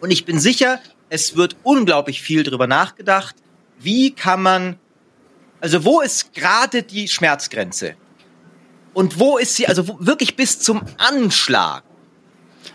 und 0.02 0.12
ich 0.12 0.24
bin 0.24 0.39
sicher, 0.39 0.80
es 1.10 1.36
wird 1.36 1.56
unglaublich 1.63 2.22
viel 2.22 2.44
darüber 2.44 2.68
nachgedacht, 2.68 3.36
wie 3.80 4.12
kann 4.12 4.44
man, 4.44 4.78
also 5.62 5.84
wo 5.84 6.00
ist 6.02 6.32
gerade 6.36 6.84
die 6.84 7.08
Schmerzgrenze? 7.08 7.96
Und 8.93 9.20
wo 9.20 9.39
ist 9.39 9.56
sie, 9.56 9.66
also 9.66 9.97
wirklich 9.99 10.36
bis 10.36 10.60
zum 10.60 10.84
Anschlag? 10.99 11.82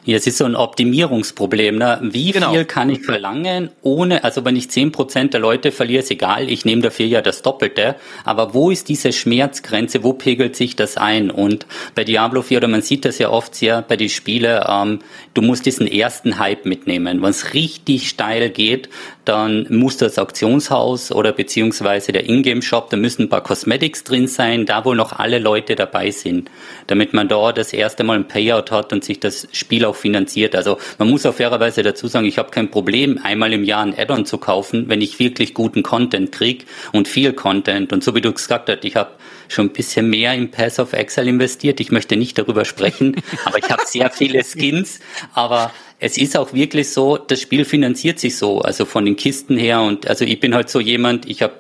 Ja, 0.07 0.19
es 0.19 0.27
ist 0.27 0.37
so 0.37 0.45
ein 0.45 0.55
Optimierungsproblem. 0.55 1.79
Ne? 1.79 1.99
Wie 2.03 2.33
genau. 2.33 2.53
viel 2.53 2.67
kann 2.67 2.91
ich 2.91 3.01
verlangen, 3.01 3.71
ohne, 3.81 4.23
also 4.23 4.45
wenn 4.45 4.55
ich 4.55 4.69
zehn 4.69 4.93
Prozent 4.93 5.33
der 5.33 5.41
Leute 5.41 5.73
verliere, 5.73 6.03
ist 6.03 6.11
egal, 6.11 6.51
ich 6.51 6.67
nehme 6.67 6.83
dafür 6.83 7.07
ja 7.07 7.23
das 7.23 7.41
Doppelte. 7.41 7.97
Aber 8.25 8.53
wo 8.53 8.71
ist 8.71 8.91
diese 8.91 9.15
Schmerzgrenze, 9.15 10.03
wo 10.03 10.13
pegelt 10.13 10.57
sich 10.57 10.77
das 10.77 10.99
ein? 10.99 11.31
Und 11.31 11.67
bei 11.95 12.05
Diablo 12.05 12.43
4, 12.43 12.59
oder 12.59 12.69
man 12.69 12.83
sieht 12.83 13.07
das 13.07 13.19
ja 13.19 13.31
oft 13.31 13.55
sehr 13.55 13.81
bei 13.81 13.97
den 13.97 14.11
Spielen, 14.11 14.63
ähm, 14.69 14.99
du 15.33 15.41
musst 15.41 15.65
diesen 15.65 15.87
ersten 15.87 16.39
Hype 16.39 16.67
mitnehmen. 16.67 17.23
Wenn 17.23 17.31
es 17.31 17.55
richtig 17.55 18.11
steil 18.11 18.51
geht, 18.51 18.91
dann 19.25 19.67
muss 19.71 19.97
das 19.97 20.19
Auktionshaus 20.19 21.13
oder 21.13 21.33
beziehungsweise 21.33 22.13
der 22.13 22.29
Ingame-Shop, 22.29 22.91
da 22.91 22.97
müssen 22.97 23.23
ein 23.23 23.29
paar 23.31 23.43
Cosmetics 23.43 24.05
drin 24.05 24.29
sein, 24.29 24.67
da 24.67 24.85
wo 24.85 24.93
noch 24.93 25.13
alle 25.13 25.39
Leute 25.39 25.77
dabei 25.77 26.11
sind, 26.11 26.51
damit 26.89 27.15
man 27.15 27.29
da 27.29 27.53
das 27.53 27.73
erste 27.73 28.05
Mal 28.05 28.19
ein 28.19 28.29
Payout 28.29 28.71
hat 28.71 28.93
und 28.93 29.03
sich 29.03 29.19
das 29.21 29.49
Spiel 29.53 29.85
auch 29.87 29.94
finanziert. 29.97 30.55
Also 30.55 30.79
man 30.99 31.09
muss 31.09 31.27
auch 31.27 31.35
fairerweise 31.35 31.83
dazu 31.83 32.07
sagen, 32.07 32.27
ich 32.27 32.39
habe 32.39 32.51
kein 32.51 32.71
Problem, 32.71 33.19
einmal 33.23 33.53
im 33.53 33.65
Jahr 33.65 33.83
ein 33.83 33.97
Add-on 33.97 34.27
zu 34.27 34.39
kaufen, 34.39 34.89
wenn 34.89 35.01
ich 35.01 35.19
wirklich 35.19 35.55
guten 35.55 35.83
Content 35.83 36.33
krieg 36.33 36.67
und 36.93 37.09
viel 37.09 37.33
Content. 37.33 37.93
Und 37.93 38.05
so 38.05 38.15
wie 38.15 38.21
du 38.21 38.33
gesagt 38.33 38.69
hast, 38.69 38.85
ich 38.85 38.97
habe 38.97 39.11
schon 39.49 39.67
ein 39.67 39.73
bisschen 39.73 40.09
mehr 40.09 40.35
in 40.35 40.51
Pass 40.51 40.79
of 40.79 40.93
Excel 40.93 41.29
investiert. 41.29 41.81
Ich 41.81 41.91
möchte 41.91 42.17
nicht 42.17 42.39
darüber 42.39 42.65
sprechen, 42.65 43.17
aber 43.45 43.59
ich 43.59 43.71
habe 43.71 43.83
sehr 43.87 44.11
viele 44.11 44.43
Skins. 44.45 45.01
Aber 45.33 45.73
es 45.99 46.19
ist 46.19 46.37
auch 46.37 46.53
wirklich 46.53 46.91
so, 46.91 47.17
das 47.17 47.41
Spiel 47.41 47.65
finanziert 47.65 48.19
sich 48.19 48.37
so, 48.37 48.61
also 48.61 48.85
von 48.85 49.05
den 49.05 49.17
Kisten 49.17 49.57
her. 49.57 49.81
Und 49.81 50.09
also 50.09 50.25
ich 50.25 50.41
bin 50.41 50.55
halt 50.55 50.69
so 50.69 50.81
jemand, 50.81 51.29
ich 51.29 51.43
habe 51.43 51.55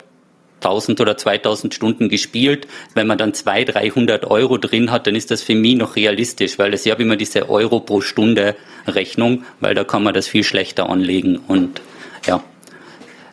1000 0.64 1.00
oder 1.00 1.16
2000 1.16 1.74
Stunden 1.74 2.08
gespielt. 2.08 2.66
Wenn 2.94 3.06
man 3.06 3.18
dann 3.18 3.34
200, 3.34 3.74
300 3.74 4.24
Euro 4.24 4.58
drin 4.58 4.90
hat, 4.90 5.06
dann 5.06 5.14
ist 5.14 5.30
das 5.30 5.42
für 5.42 5.54
mich 5.54 5.76
noch 5.76 5.96
realistisch, 5.96 6.58
weil 6.58 6.72
es 6.74 6.84
ja 6.84 6.94
immer 6.94 7.16
diese 7.16 7.48
Euro 7.48 7.80
pro 7.80 8.00
Stunde 8.00 8.56
Rechnung, 8.86 9.44
weil 9.60 9.74
da 9.74 9.84
kann 9.84 10.02
man 10.02 10.14
das 10.14 10.28
viel 10.28 10.44
schlechter 10.44 10.88
anlegen 10.88 11.38
und 11.48 11.80
ja. 12.26 12.42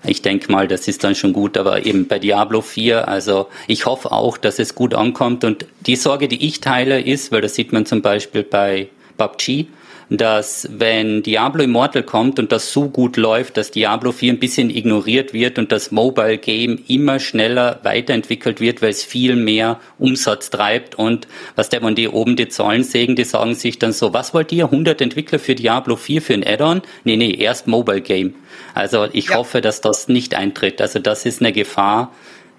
Ich 0.03 0.23
denke 0.23 0.51
mal, 0.51 0.67
das 0.67 0.87
ist 0.87 1.03
dann 1.03 1.13
schon 1.13 1.31
gut, 1.31 1.57
aber 1.57 1.85
eben 1.85 2.07
bei 2.07 2.17
Diablo 2.17 2.61
4, 2.61 3.07
also 3.07 3.49
ich 3.67 3.85
hoffe 3.85 4.11
auch, 4.11 4.37
dass 4.37 4.57
es 4.57 4.73
gut 4.73 4.95
ankommt 4.95 5.43
und 5.43 5.67
die 5.85 5.95
Sorge, 5.95 6.27
die 6.27 6.47
ich 6.47 6.59
teile, 6.59 6.99
ist, 6.99 7.31
weil 7.31 7.41
das 7.41 7.53
sieht 7.53 7.71
man 7.71 7.85
zum 7.85 8.01
Beispiel 8.01 8.41
bei 8.41 8.89
PUBG, 9.17 9.67
dass 10.13 10.67
wenn 10.69 11.23
Diablo 11.23 11.63
Immortal 11.63 12.03
kommt 12.03 12.37
und 12.37 12.51
das 12.51 12.73
so 12.73 12.89
gut 12.89 13.15
läuft, 13.15 13.55
dass 13.55 13.71
Diablo 13.71 14.11
4 14.11 14.33
ein 14.33 14.39
bisschen 14.39 14.69
ignoriert 14.69 15.33
wird 15.33 15.57
und 15.57 15.71
das 15.71 15.91
Mobile 15.91 16.37
Game 16.37 16.79
immer 16.89 17.19
schneller 17.19 17.79
weiterentwickelt 17.83 18.59
wird, 18.59 18.81
weil 18.81 18.89
es 18.89 19.05
viel 19.05 19.37
mehr 19.37 19.79
Umsatz 19.99 20.49
treibt 20.49 20.95
und 20.95 21.29
was 21.55 21.69
der 21.69 21.79
von 21.79 21.95
die 21.95 22.09
oben 22.09 22.35
die 22.35 22.49
Zahlen 22.49 22.83
sägen, 22.83 23.15
die 23.15 23.23
sagen 23.23 23.55
sich 23.55 23.79
dann 23.79 23.93
so, 23.93 24.13
was 24.13 24.33
wollt 24.33 24.51
ihr? 24.51 24.65
100 24.65 24.99
Entwickler 24.99 25.39
für 25.39 25.55
Diablo 25.55 25.95
4 25.95 26.21
für 26.21 26.33
ein 26.33 26.45
Add-on? 26.45 26.81
Nee, 27.05 27.15
nee, 27.15 27.33
erst 27.33 27.67
Mobile 27.67 28.01
Game. 28.01 28.35
Also 28.73 29.07
ich 29.13 29.29
ja. 29.29 29.35
hoffe, 29.35 29.61
dass 29.61 29.79
das 29.79 30.09
nicht 30.09 30.35
eintritt. 30.35 30.81
Also 30.81 30.99
das 30.99 31.25
ist 31.25 31.39
eine 31.39 31.53
Gefahr, 31.53 32.11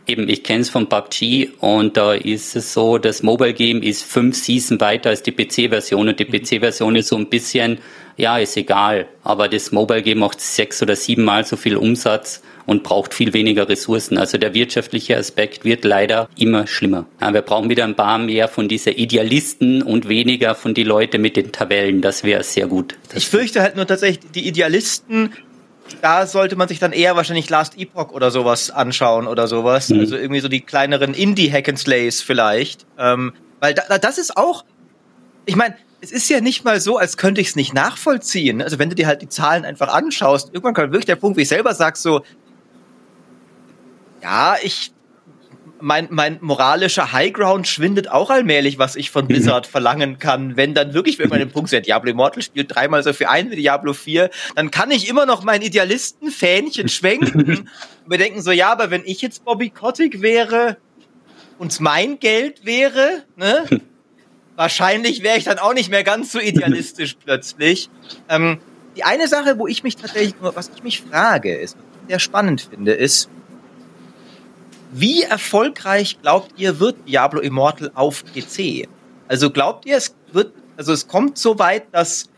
Eben, 0.07 0.29
ich 0.29 0.43
kenne 0.43 0.61
es 0.61 0.71
von 0.71 0.89
PUBG 0.89 1.51
und 1.61 1.97
da 1.97 2.13
ist 2.13 2.57
es 2.57 2.73
so, 2.73 2.99
das 2.99 3.23
Mobile 3.23 3.55
Game 3.55 3.83
ist 3.83 4.05
fünf 4.05 4.37
Season 4.37 4.81
weiter 4.81 5.11
als 5.11 5.23
die 5.23 5.33
PC-Version 5.33 6.09
und 6.09 6.19
die 6.19 6.25
mhm. 6.25 6.43
PC-Version 6.43 6.97
ist 6.97 7.09
so 7.09 7.17
ein 7.17 7.29
bisschen, 7.29 7.79
ja, 8.17 8.39
ist 8.39 8.57
egal, 8.57 9.07
aber 9.23 9.49
das 9.49 9.71
Mobile 9.71 10.03
Game 10.03 10.19
macht 10.19 10.41
sechs 10.41 10.83
oder 10.83 10.97
siebenmal 10.97 11.45
so 11.45 11.57
viel 11.57 11.77
Umsatz 11.77 12.43
und 12.67 12.83
braucht 12.83 13.15
viel 13.15 13.33
weniger 13.33 13.69
Ressourcen. 13.69 14.19
Also 14.19 14.39
der 14.39 14.55
wirtschaftliche 14.55 15.17
Aspekt 15.17 15.65
wird 15.65 15.85
leider 15.85 16.29
immer 16.37 16.67
schlimmer. 16.67 17.07
Ja, 17.21 17.33
wir 17.33 17.43
brauchen 17.43 17.71
wieder 17.71 17.85
ein 17.85 17.97
paar 17.97 18.19
mehr 18.19 18.49
von 18.49 18.69
diesen 18.69 18.95
Idealisten 18.95 19.83
und 19.83 20.09
weniger 20.09 20.55
von 20.55 20.75
die 20.75 20.85
Leute 20.85 21.19
mit 21.19 21.37
den 21.37 21.53
Tabellen. 21.53 22.01
Das 22.01 22.25
wäre 22.25 22.43
sehr 22.43 22.67
gut. 22.67 22.97
Das 23.09 23.19
ich 23.19 23.29
fürchte 23.29 23.63
halt 23.63 23.77
nur 23.77 23.87
tatsächlich, 23.87 24.31
die 24.35 24.47
Idealisten 24.47 25.33
da 26.01 26.27
sollte 26.27 26.57
man 26.57 26.69
sich 26.69 26.79
dann 26.79 26.93
eher 26.93 27.17
wahrscheinlich 27.17 27.49
Last 27.51 27.79
Epoch 27.79 28.11
oder 28.11 28.31
sowas 28.31 28.71
anschauen 28.71 29.27
oder 29.27 29.47
sowas. 29.47 29.89
Mhm. 29.91 30.01
Also 30.01 30.17
irgendwie 30.17 30.41
so 30.41 30.49
die 30.49 30.61
kleineren 30.61 31.15
Indie-Hack-and-Slays 31.15 32.23
vielleicht. 32.23 32.87
Ähm, 32.99 33.33
weil 33.61 33.75
da, 33.75 33.99
das 33.99 34.19
ist 34.19 34.37
auch, 34.37 34.65
ich 35.47 35.57
meine, 35.57 35.77
es 36.01 36.11
ist 36.11 36.29
ja 36.29 36.41
nicht 36.41 36.65
mal 36.65 36.81
so, 36.81 36.99
als 36.99 37.17
könnte 37.17 37.41
ich 37.41 37.49
es 37.49 37.57
nicht 37.57 37.75
nachvollziehen. 37.75 38.61
Also 38.61 38.79
wenn 38.79 38.89
du 38.89 38.97
dir 38.97 39.07
halt 39.07 39.23
die 39.23 39.29
Zahlen 39.29 39.65
einfach 39.65 39.89
anschaust, 39.89 40.49
irgendwann 40.49 40.75
kommt 40.75 40.89
wirklich 40.89 41.07
der 41.07 41.17
Punkt, 41.17 41.37
wie 41.37 41.43
ich 41.43 41.49
selber 41.49 41.75
sag, 41.75 41.97
so, 41.97 42.23
ja, 44.23 44.57
ich 44.63 44.93
mein, 45.83 46.07
mein 46.11 46.39
moralischer 46.41 47.13
Highground 47.13 47.67
schwindet 47.67 48.09
auch 48.11 48.31
allmählich, 48.31 48.79
was 48.79 48.97
ich 48.97 49.11
von 49.11 49.27
Blizzard 49.29 49.67
verlangen 49.67 50.19
kann. 50.19 50.57
Wenn 50.57 50.75
dann 50.75 50.95
wirklich 50.95 51.19
wenn 51.19 51.29
man 51.29 51.41
den 51.41 51.51
Punkt 51.51 51.71
sagt, 51.71 51.87
Diablo 51.87 52.11
Immortal 52.11 52.43
spielt 52.43 52.75
dreimal 52.75 53.03
so 53.03 53.13
viel 53.13 53.27
ein 53.27 53.51
wie 53.51 53.57
Diablo 53.57 53.93
4, 53.93 54.31
dann 54.55 54.71
kann 54.71 54.91
ich 54.91 55.09
immer 55.09 55.27
noch 55.27 55.43
mein 55.45 55.61
Idealisten-Fähnchen 55.63 56.89
schwenken 56.89 57.45
und 57.45 57.67
wir 58.07 58.19
denken 58.19 58.41
so, 58.41 58.53
ja, 58.53 58.71
aber 58.73 58.91
wenn 58.91 59.03
ich 59.05 59.21
jetzt 59.21 59.45
Bobby 59.45 59.71
Kotick 59.71 60.23
wäre 60.23 60.77
und 61.59 61.79
mein 61.81 62.19
Geld 62.19 62.65
wäre, 62.65 63.25
ne, 63.37 63.65
wahrscheinlich 64.57 65.23
wäre 65.23 65.39
ich 65.39 65.45
dann 65.45 65.59
auch 65.59 65.75
nicht 65.75 65.91
mehr 65.91 66.05
ganz 66.05 66.33
so 66.33 66.39
idealistisch 66.39 67.17
plötzlich. 67.25 67.91
Ähm, 68.29 68.61
die 68.97 69.05
eine 69.05 69.27
Sache, 69.27 69.59
wo 69.59 69.67
ich 69.67 69.83
mich 69.83 69.97
tatsächlich, 69.97 70.35
was 70.41 70.71
ich 70.75 70.83
mich 70.83 71.01
frage, 71.01 71.57
ist, 71.57 71.77
was 71.77 71.85
ich 72.03 72.09
sehr 72.09 72.19
spannend 72.19 72.69
finde, 72.71 72.93
ist, 72.93 73.31
wie 74.93 75.23
erfolgreich 75.23 76.21
glaubt 76.21 76.53
ihr, 76.59 76.79
wird 76.79 77.09
Diablo 77.09 77.41
Immortal 77.41 77.91
auf 77.95 78.25
PC? 78.25 78.89
Also 79.27 79.51
glaubt 79.51 79.87
ihr, 79.87 79.97
es 79.97 80.15
wird, 80.33 80.53
also 80.77 80.93
es 80.93 81.09
kommt 81.09 81.39
so 81.39 81.59
weit, 81.59 81.87
dass 81.93 82.29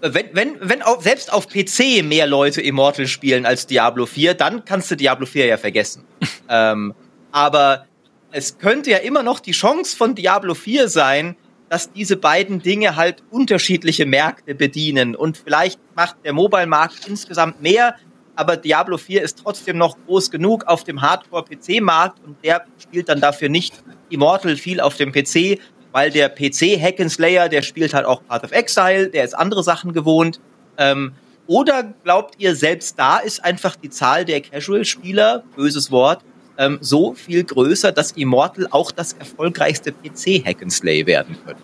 wenn, 0.00 0.26
wenn, 0.32 0.56
wenn 0.60 0.82
auch 0.82 1.02
selbst 1.02 1.32
auf 1.32 1.48
PC 1.48 2.04
mehr 2.04 2.28
Leute 2.28 2.60
Immortal 2.60 3.08
spielen 3.08 3.44
als 3.44 3.66
Diablo 3.66 4.06
4, 4.06 4.34
dann 4.34 4.64
kannst 4.64 4.90
du 4.92 4.96
Diablo 4.96 5.26
4 5.26 5.46
ja 5.46 5.56
vergessen. 5.56 6.04
ähm, 6.48 6.94
aber 7.32 7.86
es 8.30 8.58
könnte 8.58 8.90
ja 8.90 8.98
immer 8.98 9.24
noch 9.24 9.40
die 9.40 9.52
Chance 9.52 9.96
von 9.96 10.14
Diablo 10.14 10.54
4 10.54 10.88
sein, 10.88 11.36
dass 11.68 11.92
diese 11.92 12.16
beiden 12.16 12.62
Dinge 12.62 12.96
halt 12.96 13.22
unterschiedliche 13.30 14.06
Märkte 14.06 14.54
bedienen 14.54 15.14
und 15.14 15.36
vielleicht 15.36 15.80
macht 15.94 16.16
der 16.24 16.32
Mobile-Markt 16.32 17.06
insgesamt 17.08 17.60
mehr, 17.60 17.96
aber 18.38 18.56
Diablo 18.56 18.98
4 18.98 19.22
ist 19.22 19.42
trotzdem 19.42 19.78
noch 19.78 19.96
groß 20.06 20.30
genug 20.30 20.64
auf 20.68 20.84
dem 20.84 21.02
Hardcore-PC-Markt 21.02 22.24
und 22.24 22.36
der 22.44 22.64
spielt 22.78 23.08
dann 23.08 23.20
dafür 23.20 23.48
nicht 23.48 23.74
Immortal 24.10 24.56
viel 24.56 24.80
auf 24.80 24.96
dem 24.96 25.10
PC, 25.10 25.58
weil 25.90 26.12
der 26.12 26.28
PC 26.28 26.78
Hack'n'Slayer, 26.78 27.48
der 27.48 27.62
spielt 27.62 27.94
halt 27.94 28.06
auch 28.06 28.22
Path 28.28 28.44
of 28.44 28.52
Exile, 28.52 29.08
der 29.08 29.24
ist 29.24 29.34
andere 29.34 29.64
Sachen 29.64 29.92
gewohnt. 29.92 30.38
Ähm, 30.76 31.14
oder 31.48 31.92
glaubt 32.04 32.36
ihr, 32.38 32.54
selbst 32.54 32.96
da 32.96 33.18
ist 33.18 33.44
einfach 33.44 33.74
die 33.74 33.90
Zahl 33.90 34.24
der 34.24 34.40
Casual-Spieler, 34.40 35.42
böses 35.56 35.90
Wort, 35.90 36.20
ähm, 36.58 36.78
so 36.80 37.14
viel 37.14 37.42
größer, 37.42 37.90
dass 37.90 38.12
Immortal 38.12 38.68
auch 38.70 38.92
das 38.92 39.14
erfolgreichste 39.14 39.90
PC 39.90 40.46
Hack'n'Slay 40.46 41.06
werden 41.06 41.36
könnte? 41.44 41.62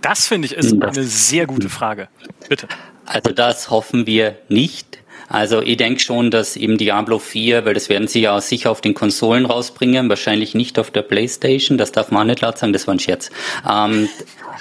Das 0.00 0.28
finde 0.28 0.46
ich 0.46 0.54
ist 0.54 0.82
eine 0.82 1.04
sehr 1.04 1.46
gute 1.46 1.68
Frage. 1.68 2.08
Bitte. 2.48 2.68
Also 3.04 3.32
das 3.32 3.68
hoffen 3.70 4.06
wir 4.06 4.38
nicht. 4.48 5.02
Also 5.28 5.60
ich 5.60 5.76
denke 5.76 6.00
schon, 6.00 6.30
dass 6.30 6.56
eben 6.56 6.78
Diablo 6.78 7.18
4, 7.18 7.64
weil 7.64 7.74
das 7.74 7.88
werden 7.88 8.06
sie 8.06 8.20
ja 8.20 8.40
sicher 8.40 8.70
auf 8.70 8.80
den 8.80 8.94
Konsolen 8.94 9.46
rausbringen, 9.46 10.08
wahrscheinlich 10.08 10.54
nicht 10.54 10.78
auf 10.78 10.90
der 10.90 11.02
Playstation, 11.02 11.78
das 11.78 11.92
darf 11.92 12.10
man 12.10 12.28
nicht 12.28 12.40
laut 12.40 12.58
sagen, 12.58 12.72
das 12.72 12.86
war 12.86 12.94
ein 12.94 13.00
Scherz. 13.00 13.30
Ähm, 13.68 14.08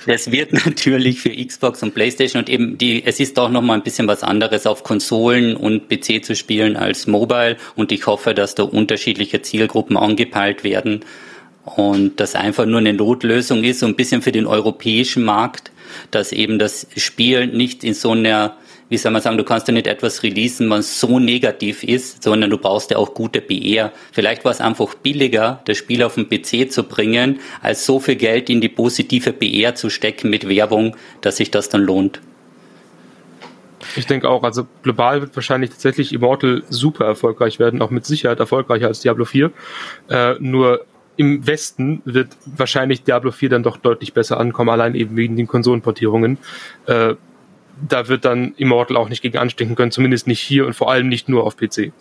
das 0.07 0.32
wird 0.32 0.53
natürlich 0.66 1.20
für 1.20 1.30
Xbox 1.30 1.84
und 1.84 1.93
Playstation 1.93 2.41
und 2.41 2.49
eben 2.49 2.78
die, 2.78 3.05
es 3.05 3.20
ist 3.20 3.38
auch 3.38 3.49
nochmal 3.49 3.78
ein 3.78 3.84
bisschen 3.84 4.07
was 4.07 4.24
anderes 4.24 4.66
auf 4.66 4.84
Konsolen 4.84 5.55
und 5.55 5.88
PC 5.89 6.24
zu 6.24 6.36
spielen 6.36 6.78
als 6.78 7.07
Mobile 7.07 7.57
und 7.76 7.91
ich 7.91 8.07
hoffe, 8.07 8.34
dass 8.34 8.55
da 8.55 8.63
unterschiedliche 8.63 9.41
Zielgruppen 9.41 9.97
angepeilt 9.97 10.63
werden 10.63 11.01
und 11.63 12.20
das 12.20 12.36
einfach 12.36 12.66
nur 12.66 12.80
eine 12.80 12.93
Notlösung 12.93 13.63
ist, 13.63 13.80
so 13.80 13.86
ein 13.86 13.95
bisschen 13.95 14.22
für 14.22 14.32
den 14.32 14.45
europäischen 14.45 15.24
Markt, 15.24 15.72
dass 16.11 16.32
eben 16.32 16.59
das 16.59 16.88
Spiel 16.95 17.47
nicht 17.47 17.84
in 17.84 17.93
so 17.93 18.11
einer 18.11 18.55
wie 18.89 18.97
soll 18.97 19.11
man 19.11 19.21
sagen, 19.21 19.38
du 19.38 19.43
kannst 19.43 19.67
ja 19.67 19.73
nicht 19.73 19.88
etwas 19.88 20.21
releasen, 20.23 20.69
was 20.69 20.99
so 20.99 21.19
negativ 21.19 21.83
ist, 21.83 22.23
sondern 22.23 22.49
du 22.49 22.57
brauchst 22.57 22.91
ja 22.91 22.97
auch 22.97 23.13
gute 23.13 23.41
PR. 23.41 23.91
Vielleicht 24.11 24.45
war 24.45 24.51
es 24.51 24.61
einfach 24.61 24.93
billiger, 24.95 25.61
das 25.65 25.77
Spiel 25.77 26.03
auf 26.03 26.15
den 26.15 26.29
PC 26.29 26.71
zu 26.71 26.83
bringen, 26.83 27.39
als 27.61 27.86
so 27.86 27.99
viel 27.99 28.15
Geld 28.15 28.49
in 28.49 28.61
die 28.61 28.69
positive 28.69 29.33
PR 29.33 29.75
zu 29.75 29.89
stecken 29.89 30.29
mit 30.29 30.47
Werbung, 30.47 30.95
dass 31.21 31.38
sich 31.38 31.49
das 31.49 31.69
dann 31.69 31.81
lohnt. 31.81 32.21
Ich 33.95 34.07
denke 34.07 34.29
auch, 34.29 34.43
also 34.43 34.67
global 34.83 35.21
wird 35.21 35.36
wahrscheinlich 35.36 35.69
tatsächlich 35.69 36.13
Immortal 36.13 36.63
super 36.69 37.05
erfolgreich 37.05 37.59
werden, 37.59 37.81
auch 37.81 37.91
mit 37.91 38.05
Sicherheit 38.05 38.39
erfolgreicher 38.39 38.88
als 38.88 38.99
Diablo 38.99 39.25
4. 39.25 39.51
Äh, 40.09 40.36
nur 40.39 40.86
im 41.17 41.47
Westen 41.47 42.01
wird 42.05 42.29
wahrscheinlich 42.45 43.03
Diablo 43.03 43.31
4 43.31 43.49
dann 43.49 43.63
doch 43.63 43.77
deutlich 43.77 44.13
besser 44.13 44.39
ankommen, 44.39 44.69
allein 44.69 44.95
eben 44.95 45.15
wegen 45.15 45.36
den 45.38 45.47
Konsolenportierungen. 45.47 46.38
Äh, 46.88 47.15
da 47.88 48.07
wird 48.07 48.26
dann 48.26 48.53
Immortal 48.57 48.97
auch 48.97 49.09
nicht 49.09 49.21
gegen 49.21 49.38
anstinken 49.38 49.76
können, 49.76 49.91
zumindest 49.91 50.28
nicht 50.28 50.39
hier 50.39 50.65
und 50.65 50.73
vor 50.73 50.91
allem 50.91 51.07
nicht 51.07 51.30
nur 51.30 51.43
auf 51.45 51.57
PC. 51.57 51.91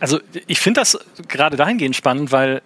Also 0.00 0.20
ich 0.46 0.60
finde 0.60 0.80
das 0.80 0.98
gerade 1.28 1.56
dahingehend 1.56 1.96
spannend, 1.96 2.32
weil 2.32 2.62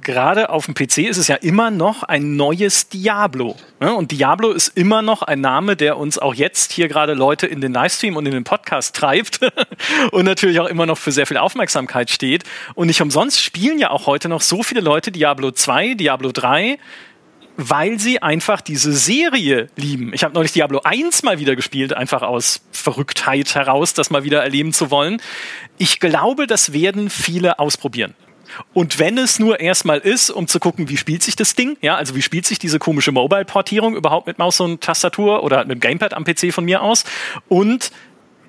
gerade 0.00 0.50
auf 0.50 0.66
dem 0.66 0.74
PC 0.74 0.98
ist 0.98 1.16
es 1.16 1.28
ja 1.28 1.36
immer 1.36 1.70
noch 1.70 2.02
ein 2.02 2.36
neues 2.36 2.88
Diablo. 2.88 3.56
Ne? 3.80 3.94
Und 3.94 4.12
Diablo 4.12 4.50
ist 4.50 4.76
immer 4.76 5.02
noch 5.02 5.22
ein 5.22 5.40
Name, 5.40 5.76
der 5.76 5.98
uns 5.98 6.18
auch 6.18 6.34
jetzt 6.34 6.72
hier 6.72 6.88
gerade 6.88 7.14
Leute 7.14 7.46
in 7.46 7.60
den 7.60 7.72
Livestream 7.72 8.16
und 8.16 8.26
in 8.26 8.32
den 8.32 8.44
Podcast 8.44 8.96
treibt 8.96 9.40
und 10.12 10.24
natürlich 10.24 10.60
auch 10.60 10.66
immer 10.66 10.86
noch 10.86 10.98
für 10.98 11.12
sehr 11.12 11.26
viel 11.26 11.38
Aufmerksamkeit 11.38 12.10
steht. 12.10 12.44
Und 12.74 12.88
nicht 12.88 13.00
umsonst 13.00 13.40
spielen 13.40 13.78
ja 13.78 13.90
auch 13.90 14.06
heute 14.06 14.28
noch 14.28 14.40
so 14.40 14.62
viele 14.62 14.80
Leute 14.80 15.12
Diablo 15.12 15.50
2, 15.50 15.94
Diablo 15.94 16.32
3, 16.32 16.78
weil 17.56 17.98
sie 18.00 18.20
einfach 18.20 18.60
diese 18.60 18.92
Serie 18.92 19.68
lieben. 19.76 20.12
Ich 20.12 20.24
habe 20.24 20.34
neulich 20.34 20.52
Diablo 20.52 20.80
1 20.82 21.22
mal 21.22 21.38
wieder 21.38 21.56
gespielt, 21.56 21.92
einfach 21.92 22.22
aus 22.22 22.62
Verrücktheit 22.72 23.54
heraus, 23.54 23.94
das 23.94 24.10
mal 24.10 24.24
wieder 24.24 24.42
erleben 24.42 24.72
zu 24.72 24.90
wollen. 24.90 25.20
Ich 25.78 26.00
glaube, 26.00 26.46
das 26.46 26.72
werden 26.72 27.10
viele 27.10 27.58
ausprobieren. 27.58 28.14
Und 28.72 28.98
wenn 28.98 29.18
es 29.18 29.38
nur 29.38 29.60
erstmal 29.60 29.98
ist, 29.98 30.30
um 30.30 30.46
zu 30.46 30.60
gucken, 30.60 30.88
wie 30.88 30.96
spielt 30.96 31.22
sich 31.22 31.36
das 31.36 31.54
Ding, 31.54 31.76
ja, 31.80 31.96
also 31.96 32.14
wie 32.14 32.22
spielt 32.22 32.46
sich 32.46 32.58
diese 32.58 32.78
komische 32.78 33.12
Mobile-Portierung 33.12 33.96
überhaupt 33.96 34.26
mit 34.26 34.38
Maus 34.38 34.60
und 34.60 34.80
Tastatur 34.80 35.42
oder 35.42 35.64
mit 35.64 35.80
Gamepad 35.80 36.14
am 36.14 36.24
PC 36.24 36.52
von 36.52 36.64
mir 36.64 36.82
aus 36.82 37.04
und 37.48 37.90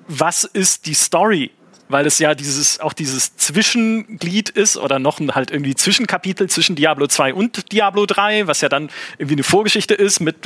was 0.08 0.44
ist 0.44 0.86
die 0.86 0.94
Story 0.94 1.50
weil 1.88 2.06
es 2.06 2.18
ja 2.18 2.34
dieses, 2.34 2.80
auch 2.80 2.92
dieses 2.92 3.36
Zwischenglied 3.36 4.48
ist 4.48 4.76
oder 4.76 4.98
noch 4.98 5.20
ein 5.20 5.34
halt 5.34 5.50
irgendwie 5.50 5.74
Zwischenkapitel 5.74 6.48
zwischen 6.48 6.76
Diablo 6.76 7.06
2 7.06 7.34
und 7.34 7.72
Diablo 7.72 8.06
3, 8.06 8.46
was 8.46 8.60
ja 8.60 8.68
dann 8.68 8.90
irgendwie 9.18 9.34
eine 9.34 9.44
Vorgeschichte 9.44 9.94
ist 9.94 10.20
mit, 10.20 10.36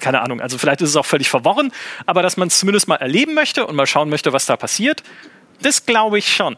keine 0.00 0.20
Ahnung, 0.20 0.40
also 0.40 0.58
vielleicht 0.58 0.82
ist 0.82 0.90
es 0.90 0.96
auch 0.96 1.06
völlig 1.06 1.30
verworren, 1.30 1.72
aber 2.06 2.22
dass 2.22 2.36
man 2.36 2.48
es 2.48 2.58
zumindest 2.58 2.88
mal 2.88 2.96
erleben 2.96 3.34
möchte 3.34 3.66
und 3.66 3.76
mal 3.76 3.86
schauen 3.86 4.10
möchte, 4.10 4.32
was 4.32 4.46
da 4.46 4.56
passiert, 4.56 5.02
das 5.62 5.86
glaube 5.86 6.18
ich 6.18 6.34
schon. 6.34 6.56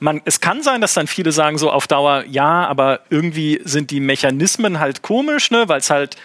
Man, 0.00 0.20
es 0.24 0.40
kann 0.40 0.62
sein, 0.62 0.80
dass 0.80 0.94
dann 0.94 1.06
viele 1.06 1.30
sagen 1.32 1.58
so 1.58 1.70
auf 1.70 1.86
Dauer, 1.86 2.24
ja, 2.28 2.66
aber 2.66 3.00
irgendwie 3.10 3.60
sind 3.64 3.90
die 3.90 4.00
Mechanismen 4.00 4.80
halt 4.80 5.02
komisch, 5.02 5.50
ne, 5.50 5.68
weil 5.68 5.78
es 5.78 5.90
halt 5.90 6.16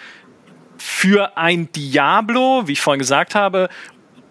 für 0.77 1.37
ein 1.37 1.71
Diablo, 1.71 2.63
wie 2.65 2.71
ich 2.71 2.81
vorhin 2.81 2.99
gesagt 2.99 3.35
habe, 3.35 3.69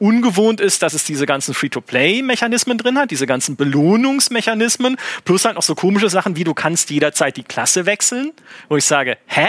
ungewohnt 0.01 0.61
ist, 0.61 0.83
dass 0.83 0.95
es 0.95 1.05
diese 1.05 1.27
ganzen 1.27 1.55
Free-to-Play-Mechanismen 1.55 2.79
drin 2.79 2.99
hat, 2.99 3.11
diese 3.11 3.27
ganzen 3.27 3.57
Belohnungsmechanismen, 3.57 4.97
plus 5.25 5.45
halt 5.45 5.57
noch 5.57 5.63
so 5.63 5.75
komische 5.75 6.09
Sachen 6.09 6.37
wie 6.37 6.45
du 6.45 6.55
kannst 6.55 6.91
jederzeit 6.91 7.37
die 7.37 7.43
Klasse 7.43 7.87
wechseln, 7.87 8.33
wo 8.69 8.77
ich 8.77 8.85
sage, 8.85 9.19
hä? 9.27 9.47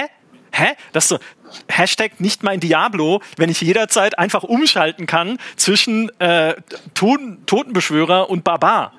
Hä? 0.54 0.76
Das 0.92 1.06
ist 1.06 1.10
so, 1.10 1.20
Hashtag 1.70 2.20
nicht 2.20 2.44
mein 2.44 2.60
Diablo, 2.60 3.22
wenn 3.38 3.50
ich 3.50 3.62
jederzeit 3.62 4.20
einfach 4.20 4.44
umschalten 4.44 5.06
kann 5.08 5.38
zwischen 5.56 6.12
äh, 6.20 6.56
Toten, 6.94 7.46
Totenbeschwörer 7.46 8.30
und 8.30 8.44
Barbar. 8.44 8.94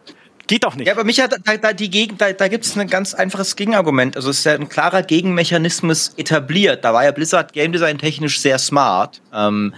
Geht 0.46 0.64
doch 0.64 0.74
nicht. 0.74 0.86
Ja, 0.86 0.94
aber 0.94 1.04
Micha, 1.04 1.28
da, 1.28 1.56
da, 1.56 1.72
die 1.72 1.88
Gegen, 1.88 2.18
da, 2.18 2.32
da 2.32 2.48
gibt 2.48 2.64
es 2.64 2.76
ein 2.76 2.88
ganz 2.88 3.14
einfaches 3.14 3.56
Gegenargument. 3.56 4.16
Also 4.16 4.30
es 4.30 4.40
ist 4.40 4.44
ja 4.44 4.54
ein 4.54 4.68
klarer 4.68 5.02
Gegenmechanismus 5.02 6.14
etabliert. 6.16 6.84
Da 6.84 6.92
war 6.92 7.04
ja 7.04 7.12
Blizzard 7.12 7.52
Game 7.52 7.72
Design 7.72 7.98
technisch 7.98 8.40
sehr 8.40 8.58
smart. 8.58 9.22
Ähm, 9.32 9.72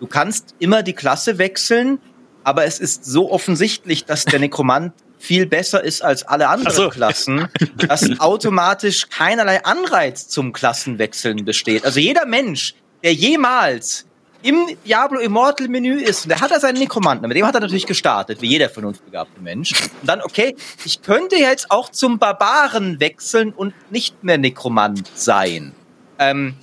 Du 0.00 0.06
kannst 0.06 0.54
immer 0.58 0.82
die 0.82 0.94
Klasse 0.94 1.38
wechseln, 1.38 2.00
aber 2.42 2.64
es 2.64 2.80
ist 2.80 3.04
so 3.04 3.30
offensichtlich, 3.30 4.06
dass 4.06 4.24
der 4.24 4.40
Nekromant 4.40 4.94
viel 5.18 5.44
besser 5.44 5.84
ist 5.84 6.02
als 6.02 6.22
alle 6.22 6.48
anderen 6.48 6.74
so. 6.74 6.88
Klassen, 6.88 7.46
dass 7.76 8.18
automatisch 8.18 9.08
keinerlei 9.10 9.62
Anreiz 9.64 10.26
zum 10.28 10.54
Klassenwechseln 10.54 11.44
besteht. 11.44 11.84
Also 11.84 12.00
jeder 12.00 12.24
Mensch, 12.24 12.74
der 13.04 13.12
jemals 13.12 14.06
im 14.42 14.68
Diablo 14.86 15.20
Immortal 15.20 15.68
Menü 15.68 16.00
ist, 16.00 16.24
und 16.24 16.30
der 16.30 16.40
hat 16.40 16.50
da 16.50 16.58
seinen 16.58 16.78
Nekromanten, 16.78 17.28
mit 17.28 17.36
dem 17.36 17.46
hat 17.46 17.54
er 17.54 17.60
natürlich 17.60 17.84
gestartet, 17.84 18.40
wie 18.40 18.46
jeder 18.46 18.70
vernunftbegabte 18.70 19.42
Mensch. 19.42 19.72
Und 19.72 20.08
dann, 20.08 20.22
okay, 20.22 20.56
ich 20.86 21.02
könnte 21.02 21.36
jetzt 21.36 21.70
auch 21.70 21.90
zum 21.90 22.18
Barbaren 22.18 23.00
wechseln 23.00 23.52
und 23.52 23.74
nicht 23.90 24.24
mehr 24.24 24.38
Nekromant 24.38 25.06
sein. 25.14 25.74
Ähm, 26.18 26.54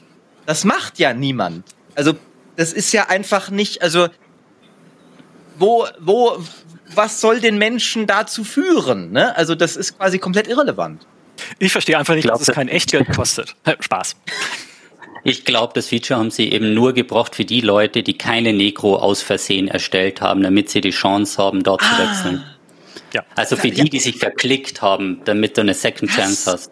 das 0.47 0.63
macht 0.63 0.97
ja 0.97 1.13
niemand. 1.13 1.63
Also 1.93 2.13
das 2.57 2.73
ist 2.73 2.91
ja 2.91 3.07
einfach 3.07 3.49
nicht, 3.49 3.81
also 3.81 4.09
wo, 5.57 5.87
wo, 5.99 6.37
was 6.93 7.21
soll 7.21 7.39
den 7.39 7.57
Menschen 7.57 8.07
dazu 8.07 8.43
führen? 8.43 9.11
Ne? 9.11 9.35
Also 9.37 9.55
das 9.55 9.77
ist 9.77 9.97
quasi 9.97 10.19
komplett 10.19 10.47
irrelevant. 10.47 11.07
Ich 11.59 11.71
verstehe 11.71 11.97
einfach 11.97 12.15
nicht, 12.15 12.23
glaub, 12.23 12.39
dass 12.39 12.49
es 12.49 12.53
kein 12.53 12.67
Echtgeld 12.67 13.09
kostet. 13.15 13.55
Spaß. 13.79 14.15
Ich 15.23 15.45
glaube, 15.45 15.73
das 15.75 15.87
Feature 15.87 16.19
haben 16.19 16.31
sie 16.31 16.51
eben 16.51 16.73
nur 16.73 16.93
gebraucht 16.93 17.35
für 17.35 17.45
die 17.45 17.61
Leute, 17.61 18.01
die 18.01 18.17
keine 18.17 18.53
Necro 18.53 18.95
aus 18.95 19.21
Versehen 19.21 19.67
erstellt 19.67 20.21
haben, 20.21 20.41
damit 20.41 20.69
sie 20.69 20.81
die 20.81 20.91
Chance 20.91 21.41
haben, 21.41 21.63
dort 21.63 21.83
ah. 21.83 21.95
zu 21.95 22.03
wechseln. 22.03 22.43
Ja. 23.13 23.23
Also 23.35 23.55
für 23.55 23.69
die, 23.69 23.89
die 23.89 23.99
sich 23.99 24.17
verklickt 24.17 24.81
haben, 24.81 25.21
damit 25.25 25.57
du 25.57 25.61
eine 25.61 25.73
Second 25.73 26.11
Chance 26.11 26.51
hast 26.51 26.71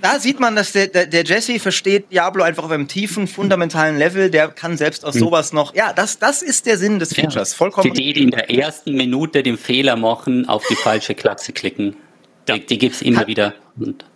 da 0.00 0.18
sieht 0.18 0.40
man, 0.40 0.56
dass 0.56 0.72
der, 0.72 0.88
der, 0.88 1.06
der 1.06 1.24
Jesse 1.24 1.58
versteht 1.58 2.10
Diablo 2.10 2.42
einfach 2.42 2.64
auf 2.64 2.70
einem 2.70 2.88
tiefen, 2.88 3.26
fundamentalen 3.26 3.98
Level. 3.98 4.30
Der 4.30 4.48
kann 4.48 4.76
selbst 4.76 5.04
aus 5.04 5.14
hm. 5.14 5.20
sowas 5.20 5.52
noch. 5.52 5.74
Ja, 5.74 5.92
das, 5.92 6.18
das 6.18 6.42
ist 6.42 6.66
der 6.66 6.78
Sinn 6.78 6.98
des 6.98 7.14
Features. 7.14 7.54
Vollkommen. 7.54 7.88
Für 7.88 7.94
die, 7.94 8.12
die 8.12 8.22
in 8.22 8.30
der 8.30 8.50
ersten 8.50 8.94
Minute 8.94 9.42
den 9.42 9.58
Fehler 9.58 9.96
machen, 9.96 10.48
auf 10.48 10.64
die 10.68 10.76
falsche 10.76 11.14
Klasse 11.14 11.52
klicken. 11.52 11.96
Ja. 12.48 12.56
Die, 12.56 12.66
die 12.66 12.78
gibt's 12.78 13.02
immer 13.02 13.20
kann, 13.20 13.28
wieder. 13.28 13.54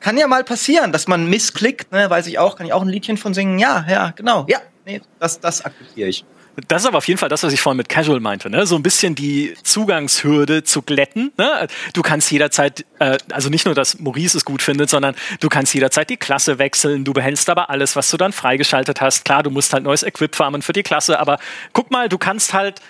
Kann 0.00 0.18
ja 0.18 0.26
mal 0.26 0.44
passieren, 0.44 0.92
dass 0.92 1.06
man 1.06 1.28
missklickt, 1.28 1.92
ne, 1.92 2.10
weiß 2.10 2.26
ich 2.26 2.38
auch, 2.38 2.56
kann 2.56 2.66
ich 2.66 2.72
auch 2.72 2.82
ein 2.82 2.88
Liedchen 2.88 3.16
von 3.16 3.34
singen. 3.34 3.58
Ja, 3.58 3.84
ja, 3.88 4.10
genau. 4.10 4.46
Ja, 4.48 4.58
nee, 4.84 5.00
das, 5.20 5.40
das 5.40 5.64
akzeptiere 5.64 6.08
ich. 6.08 6.24
Das 6.68 6.82
ist 6.82 6.88
aber 6.88 6.98
auf 6.98 7.08
jeden 7.08 7.18
Fall 7.18 7.28
das, 7.28 7.42
was 7.42 7.52
ich 7.52 7.60
vorhin 7.60 7.76
mit 7.76 7.88
Casual 7.88 8.20
meinte. 8.20 8.48
Ne? 8.48 8.64
So 8.66 8.76
ein 8.76 8.82
bisschen 8.82 9.14
die 9.14 9.54
Zugangshürde 9.62 10.62
zu 10.62 10.82
glätten. 10.82 11.32
Ne? 11.36 11.66
Du 11.92 12.02
kannst 12.02 12.30
jederzeit, 12.30 12.84
äh, 13.00 13.18
also 13.32 13.48
nicht 13.48 13.66
nur, 13.66 13.74
dass 13.74 13.98
Maurice 13.98 14.36
es 14.36 14.44
gut 14.44 14.62
findet, 14.62 14.88
sondern 14.88 15.16
du 15.40 15.48
kannst 15.48 15.74
jederzeit 15.74 16.10
die 16.10 16.16
Klasse 16.16 16.58
wechseln. 16.58 17.04
Du 17.04 17.12
behältst 17.12 17.50
aber 17.50 17.70
alles, 17.70 17.96
was 17.96 18.08
du 18.10 18.16
dann 18.16 18.32
freigeschaltet 18.32 19.00
hast. 19.00 19.24
Klar, 19.24 19.42
du 19.42 19.50
musst 19.50 19.72
halt 19.72 19.82
neues 19.82 20.04
Equip 20.04 20.34
farmen 20.36 20.62
für 20.62 20.72
die 20.72 20.84
Klasse, 20.84 21.18
aber 21.18 21.38
guck 21.72 21.90
mal, 21.90 22.08
du 22.08 22.18
kannst 22.18 22.54
halt 22.54 22.80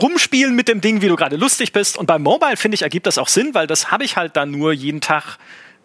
rumspielen 0.00 0.54
mit 0.54 0.68
dem 0.68 0.80
Ding, 0.80 1.02
wie 1.02 1.08
du 1.08 1.16
gerade 1.16 1.36
lustig 1.36 1.72
bist. 1.72 1.98
Und 1.98 2.06
beim 2.06 2.22
Mobile, 2.22 2.56
finde 2.56 2.76
ich, 2.76 2.82
ergibt 2.82 3.06
das 3.06 3.18
auch 3.18 3.28
Sinn, 3.28 3.54
weil 3.54 3.66
das 3.66 3.90
habe 3.90 4.04
ich 4.04 4.16
halt 4.16 4.36
dann 4.36 4.52
nur 4.52 4.72
jeden 4.72 5.00
Tag 5.00 5.38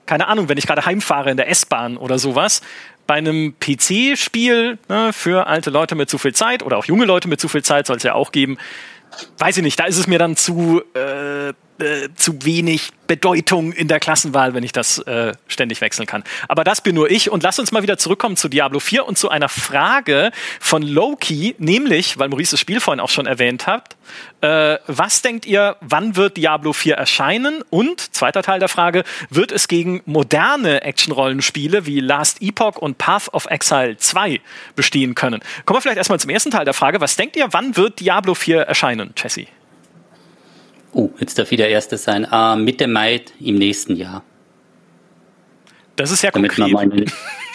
keine 0.05 0.27
Ahnung, 0.27 0.49
wenn 0.49 0.57
ich 0.57 0.67
gerade 0.67 0.85
heimfahre 0.85 1.31
in 1.31 1.37
der 1.37 1.49
S-Bahn 1.49 1.97
oder 1.97 2.19
sowas, 2.19 2.61
bei 3.07 3.15
einem 3.15 3.55
PC-Spiel 3.59 4.77
ne, 4.89 5.13
für 5.13 5.47
alte 5.47 5.69
Leute 5.69 5.95
mit 5.95 6.09
zu 6.09 6.17
viel 6.17 6.33
Zeit 6.33 6.63
oder 6.63 6.77
auch 6.77 6.85
junge 6.85 7.05
Leute 7.05 7.27
mit 7.27 7.39
zu 7.39 7.47
viel 7.47 7.63
Zeit 7.63 7.87
soll 7.87 7.97
es 7.97 8.03
ja 8.03 8.13
auch 8.13 8.31
geben. 8.31 8.57
Weiß 9.37 9.57
ich 9.57 9.63
nicht, 9.63 9.79
da 9.79 9.85
ist 9.85 9.97
es 9.97 10.07
mir 10.07 10.19
dann 10.19 10.35
zu 10.35 10.81
äh, 10.93 11.53
äh, 11.79 12.09
zu 12.15 12.45
wenig 12.45 12.91
Bedeutung 13.07 13.71
in 13.71 13.87
der 13.87 13.99
Klassenwahl, 13.99 14.53
wenn 14.53 14.63
ich 14.63 14.71
das 14.71 14.99
äh, 14.99 15.33
ständig 15.47 15.81
wechseln 15.81 16.05
kann. 16.05 16.23
Aber 16.47 16.63
das 16.63 16.81
bin 16.81 16.95
nur 16.95 17.11
ich. 17.11 17.29
Und 17.29 17.43
lass 17.43 17.59
uns 17.59 17.71
mal 17.71 17.83
wieder 17.83 17.97
zurückkommen 17.97 18.35
zu 18.35 18.49
Diablo 18.49 18.79
4 18.79 19.05
und 19.05 19.17
zu 19.17 19.29
einer 19.29 19.49
Frage 19.49 20.31
von 20.59 20.81
Loki, 20.81 21.55
nämlich, 21.57 22.17
weil 22.17 22.29
Maurice 22.29 22.51
das 22.51 22.59
Spiel 22.59 22.79
vorhin 22.79 22.99
auch 22.99 23.09
schon 23.09 23.25
erwähnt 23.25 23.67
hat, 23.67 23.95
äh, 24.41 24.77
was 24.87 25.21
denkt 25.21 25.45
ihr, 25.45 25.77
wann 25.81 26.15
wird 26.15 26.37
Diablo 26.37 26.73
4 26.73 26.95
erscheinen? 26.95 27.61
Und, 27.69 27.99
zweiter 28.15 28.41
Teil 28.41 28.59
der 28.59 28.69
Frage, 28.69 29.03
wird 29.29 29.51
es 29.51 29.67
gegen 29.67 30.01
moderne 30.05 30.81
Action-Rollenspiele 30.83 31.85
wie 31.85 31.99
Last 31.99 32.41
Epoch 32.41 32.77
und 32.77 32.97
Path 32.97 33.33
of 33.33 33.45
Exile 33.45 33.97
2 33.97 34.41
bestehen 34.75 35.15
können? 35.15 35.41
Kommen 35.65 35.77
wir 35.77 35.81
vielleicht 35.81 35.97
erstmal 35.97 36.19
zum 36.19 36.29
ersten 36.29 36.51
Teil 36.51 36.65
der 36.65 36.73
Frage. 36.73 37.01
Was 37.01 37.15
denkt 37.15 37.35
ihr, 37.35 37.47
wann 37.51 37.75
wird 37.77 37.99
Diablo 37.99 38.33
4 38.33 38.61
erscheinen, 38.61 39.13
Jesse? 39.17 39.47
Oh, 40.95 41.09
jetzt 41.19 41.37
darf 41.37 41.51
ich 41.51 41.57
der 41.57 41.67
Erste 41.67 41.97
sein. 41.97 42.25
Äh, 42.31 42.55
Mitte 42.55 42.87
Mai 42.87 43.21
im 43.41 43.55
nächsten 43.55 43.97
Jahr. 43.97 44.23
Das 45.97 46.09
ist 46.09 46.23
ja 46.23 46.31
Damit 46.31 46.55
konkret. 46.55 47.11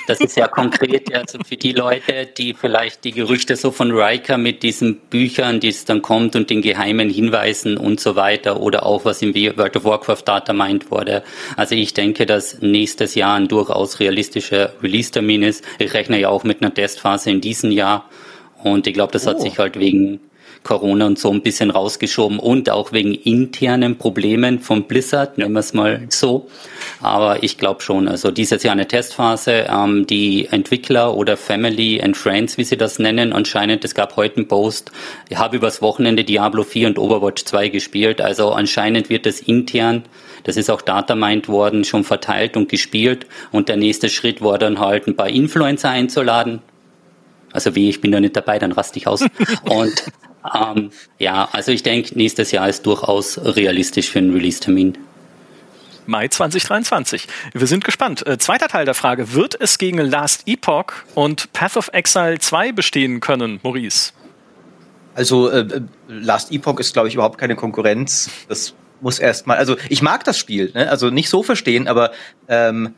das 0.06 0.20
ist 0.20 0.36
ja 0.36 0.46
konkret, 0.46 1.14
also 1.14 1.38
für 1.46 1.56
die 1.56 1.72
Leute, 1.72 2.26
die 2.36 2.52
vielleicht 2.52 3.02
die 3.04 3.12
Gerüchte 3.12 3.56
so 3.56 3.70
von 3.70 3.92
Riker 3.92 4.36
mit 4.36 4.62
diesen 4.62 4.96
Büchern, 5.08 5.58
die 5.58 5.68
es 5.68 5.86
dann 5.86 6.02
kommt 6.02 6.36
und 6.36 6.50
den 6.50 6.60
geheimen 6.60 7.08
Hinweisen 7.08 7.78
und 7.78 7.98
so 7.98 8.14
weiter 8.14 8.60
oder 8.60 8.84
auch 8.84 9.06
was 9.06 9.22
im 9.22 9.34
World 9.34 9.74
of 9.74 9.84
Warcraft 9.84 10.24
Data 10.26 10.52
meint 10.52 10.90
wurde. 10.90 11.22
Also 11.56 11.74
ich 11.74 11.94
denke, 11.94 12.26
dass 12.26 12.60
nächstes 12.60 13.14
Jahr 13.14 13.36
ein 13.36 13.48
durchaus 13.48 14.00
realistischer 14.00 14.74
Release-Termin 14.82 15.44
ist. 15.44 15.64
Ich 15.78 15.94
rechne 15.94 16.20
ja 16.20 16.28
auch 16.28 16.44
mit 16.44 16.60
einer 16.60 16.74
Testphase 16.74 17.30
in 17.30 17.40
diesem 17.40 17.70
Jahr 17.70 18.04
und 18.62 18.86
ich 18.86 18.92
glaube, 18.92 19.12
das 19.12 19.26
oh. 19.26 19.30
hat 19.30 19.40
sich 19.40 19.58
halt 19.58 19.78
wegen 19.78 20.20
Corona 20.62 21.06
und 21.06 21.18
so 21.18 21.30
ein 21.30 21.42
bisschen 21.42 21.70
rausgeschoben 21.70 22.38
und 22.38 22.68
auch 22.70 22.92
wegen 22.92 23.14
internen 23.14 23.96
Problemen 23.96 24.60
von 24.60 24.84
Blizzard, 24.84 25.38
nennen 25.38 25.52
wir 25.52 25.60
es 25.60 25.72
mal 25.72 26.06
so. 26.10 26.48
Aber 27.00 27.42
ich 27.42 27.56
glaube 27.56 27.80
schon, 27.80 28.08
also 28.08 28.30
dieses 28.30 28.62
Jahr 28.62 28.72
eine 28.72 28.86
Testphase. 28.86 29.66
Ähm, 29.70 30.06
die 30.06 30.46
Entwickler 30.50 31.16
oder 31.16 31.36
Family 31.36 32.00
and 32.02 32.16
Friends, 32.16 32.58
wie 32.58 32.64
sie 32.64 32.76
das 32.76 32.98
nennen, 32.98 33.32
anscheinend, 33.32 33.84
es 33.84 33.94
gab 33.94 34.16
heute 34.16 34.36
einen 34.36 34.48
Post, 34.48 34.92
ich 35.28 35.38
habe 35.38 35.56
übers 35.56 35.80
Wochenende 35.80 36.24
Diablo 36.24 36.62
4 36.62 36.88
und 36.88 36.98
Overwatch 36.98 37.44
2 37.44 37.68
gespielt. 37.68 38.20
Also 38.20 38.52
anscheinend 38.52 39.08
wird 39.08 39.24
das 39.24 39.40
intern, 39.40 40.04
das 40.44 40.56
ist 40.56 40.70
auch 40.70 40.82
datamind 40.82 41.48
worden, 41.48 41.84
schon 41.84 42.04
verteilt 42.04 42.56
und 42.56 42.68
gespielt. 42.68 43.26
Und 43.50 43.68
der 43.68 43.76
nächste 43.76 44.08
Schritt 44.08 44.42
war 44.42 44.58
dann 44.58 44.78
halt 44.78 45.06
ein 45.06 45.16
paar 45.16 45.28
Influencer 45.28 45.90
einzuladen. 45.90 46.60
Also 47.52 47.74
wie, 47.74 47.88
ich 47.88 48.00
bin 48.00 48.12
da 48.12 48.20
nicht 48.20 48.36
dabei, 48.36 48.58
dann 48.58 48.72
raste 48.72 48.98
ich 48.98 49.06
aus. 49.06 49.22
und 49.68 50.04
ähm, 50.54 50.90
ja, 51.18 51.48
also 51.52 51.72
ich 51.72 51.82
denke, 51.82 52.16
nächstes 52.16 52.50
Jahr 52.50 52.68
ist 52.68 52.86
durchaus 52.86 53.38
realistisch 53.38 54.10
für 54.10 54.18
einen 54.18 54.32
Release-Termin. 54.32 54.96
Mai 56.06 56.28
2023. 56.28 57.28
Wir 57.52 57.66
sind 57.66 57.84
gespannt. 57.84 58.26
Äh, 58.26 58.38
zweiter 58.38 58.68
Teil 58.68 58.84
der 58.84 58.94
Frage. 58.94 59.32
Wird 59.34 59.60
es 59.60 59.78
gegen 59.78 59.98
Last 59.98 60.42
Epoch 60.46 60.92
und 61.14 61.52
Path 61.52 61.76
of 61.76 61.90
Exile 61.92 62.38
2 62.38 62.72
bestehen 62.72 63.20
können, 63.20 63.60
Maurice? 63.62 64.12
Also 65.14 65.50
äh, 65.50 65.60
äh, 65.60 65.82
Last 66.08 66.52
Epoch 66.52 66.80
ist, 66.80 66.92
glaube 66.94 67.08
ich, 67.08 67.14
überhaupt 67.14 67.38
keine 67.38 67.54
Konkurrenz. 67.54 68.30
Das 68.48 68.74
muss 69.00 69.18
erstmal, 69.18 69.58
also 69.58 69.76
ich 69.88 70.02
mag 70.02 70.24
das 70.24 70.38
Spiel, 70.38 70.72
ne? 70.74 70.90
also 70.90 71.10
nicht 71.10 71.28
so 71.28 71.42
verstehen, 71.42 71.88
aber 71.88 72.10
ähm, 72.48 72.94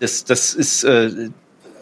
das, 0.00 0.24
das 0.24 0.54
ist 0.54 0.84
äh, 0.84 1.30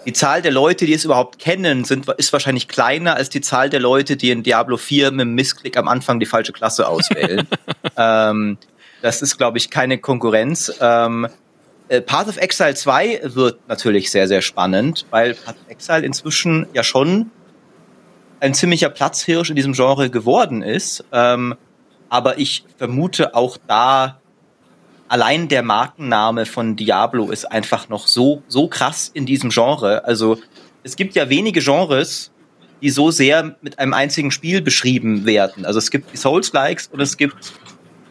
die 0.07 0.13
Zahl 0.13 0.43
der 0.43 0.53
Leute, 0.53 0.87
die 0.87 0.95
es 0.95 1.05
überhaupt 1.05 1.39
kennen, 1.39 1.85
sind, 1.85 2.09
ist 2.09 2.33
wahrscheinlich 2.33 2.69
kleiner 2.69 3.17
als 3.17 3.31
die 3.31 3.41
Zahl 3.41 3.71
der 3.71 3.81
Leute, 3.81 4.17
die 4.17 4.31
in 4.31 4.43
Diablo 4.43 4.77
4 4.77 5.11
mit 5.11 5.21
dem 5.21 5.35
Missklick 5.35 5.77
am 5.77 5.89
Anfang 5.89 6.21
die 6.21 6.27
falsche 6.27 6.53
Klasse 6.53 6.89
auswählen. 6.89 7.47
ähm, 7.97 8.59
das 9.03 9.23
ist, 9.23 9.37
glaube 9.37 9.59
ich, 9.59 9.71
keine 9.71 9.99
Konkurrenz. 9.99 10.73
Ähm, 10.81 11.29
äh, 11.89 12.01
Path 12.01 12.29
of 12.29 12.37
Exile 12.37 12.75
2 12.75 13.21
wird 13.25 13.69
natürlich 13.69 14.11
sehr, 14.11 14.29
sehr 14.29 14.43
spannend, 14.43 15.07
weil 15.11 15.35
Path 15.35 15.57
of 15.57 15.71
Exile 15.71 16.05
inzwischen 16.05 16.67
ja 16.73 16.83
schon 16.83 17.31
ein 18.41 18.55
ziemlicher 18.55 18.91
Platzhirsch 18.91 19.51
in 19.51 19.57
diesem 19.57 19.73
Genre 19.73 20.11
geworden 20.11 20.63
ist. 20.63 21.05
Ähm, 21.13 21.55
aber 22.09 22.39
ich 22.39 22.65
vermute 22.77 23.35
auch 23.35 23.59
da, 23.67 24.21
allein 25.15 25.47
der 25.47 25.63
Markenname 25.63 26.45
von 26.45 26.75
Diablo 26.75 27.31
ist 27.31 27.45
einfach 27.45 27.89
noch 27.89 28.09
so, 28.09 28.43
so 28.49 28.67
krass 28.67 29.13
in 29.15 29.27
diesem 29.27 29.51
Genre. 29.51 30.05
Also 30.05 30.39
es 30.83 30.97
gibt 30.97 31.15
ja 31.15 31.29
wenige 31.29 31.61
Genres, 31.61 32.33
die 32.83 32.91
so 32.91 33.13
sehr 33.13 33.55
mit 33.61 33.79
einem 33.79 33.95
einzigen 33.95 34.33
Spiel 34.33 34.61
beschrieben 34.61 35.25
werden. 35.25 35.67
Also 35.67 35.79
es 35.79 35.93
gibt 35.93 36.13
die 36.13 36.17
Souls-Likes 36.17 36.89
und 36.89 36.99
es 36.99 37.17
gibt 37.17 37.53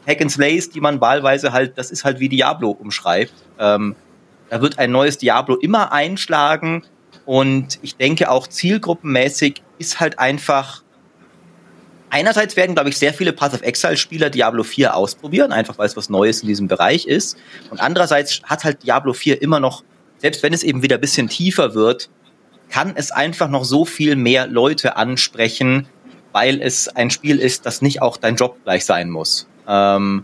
Hack 0.07 0.21
and 0.21 0.31
Slays, 0.31 0.69
die 0.69 0.79
man 0.79 1.01
wahlweise 1.01 1.51
halt, 1.51 1.77
das 1.77 1.91
ist 1.91 2.05
halt 2.05 2.21
wie 2.21 2.29
Diablo 2.29 2.69
umschreibt. 2.69 3.33
Ähm, 3.59 3.97
da 4.49 4.61
wird 4.61 4.79
ein 4.79 4.93
neues 4.93 5.17
Diablo 5.17 5.55
immer 5.55 5.91
einschlagen 5.91 6.83
und 7.25 7.79
ich 7.81 7.97
denke 7.97 8.31
auch 8.31 8.47
zielgruppenmäßig 8.47 9.61
ist 9.77 9.99
halt 9.99 10.19
einfach 10.19 10.82
einerseits 12.13 12.55
werden, 12.55 12.75
glaube 12.75 12.89
ich, 12.89 12.97
sehr 12.97 13.13
viele 13.13 13.33
Path 13.33 13.55
of 13.55 13.63
Exile-Spieler 13.63 14.29
Diablo 14.29 14.63
4 14.63 14.95
ausprobieren, 14.95 15.51
einfach 15.51 15.79
weil 15.79 15.87
es 15.87 15.97
was 15.97 16.09
Neues 16.09 16.41
in 16.41 16.47
diesem 16.47 16.67
Bereich 16.67 17.07
ist. 17.07 17.37
Und 17.71 17.81
andererseits 17.81 18.41
hat 18.43 18.63
halt 18.63 18.83
Diablo 18.83 19.13
4 19.13 19.41
immer 19.41 19.59
noch, 19.59 19.83
selbst 20.19 20.43
wenn 20.43 20.53
es 20.53 20.63
eben 20.63 20.83
wieder 20.83 20.95
ein 20.95 21.01
bisschen 21.01 21.27
tiefer 21.27 21.73
wird, 21.73 22.09
kann 22.69 22.93
es 22.95 23.11
einfach 23.11 23.49
noch 23.49 23.65
so 23.65 23.83
viel 23.83 24.15
mehr 24.15 24.45
Leute 24.47 24.95
ansprechen, 24.95 25.87
weil 26.31 26.61
es 26.61 26.87
ein 26.87 27.09
Spiel 27.09 27.39
ist, 27.39 27.65
das 27.65 27.81
nicht 27.81 28.01
auch 28.01 28.17
dein 28.17 28.35
Job 28.35 28.57
gleich 28.63 28.85
sein 28.85 29.09
muss. 29.09 29.47
Ähm, 29.67 30.23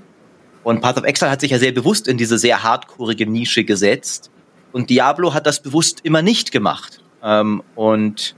und 0.64 0.82
Path 0.82 0.98
of 0.98 1.06
Exile 1.06 1.32
hat 1.32 1.42
sich 1.42 1.52
ja 1.52 1.58
sehr 1.58 1.72
bewusst 1.72 2.08
in 2.08 2.18
diese 2.18 2.38
sehr 2.38 2.62
hardcoreige 2.62 3.26
Nische 3.26 3.64
gesetzt. 3.64 4.30
Und 4.72 4.92
Diablo 4.92 5.34
hat 5.34 5.48
das 5.48 5.60
bewusst 5.62 6.02
immer 6.04 6.22
nicht 6.22 6.52
gemacht. 6.52 7.02
Ähm, 7.24 7.64
und 7.76 8.36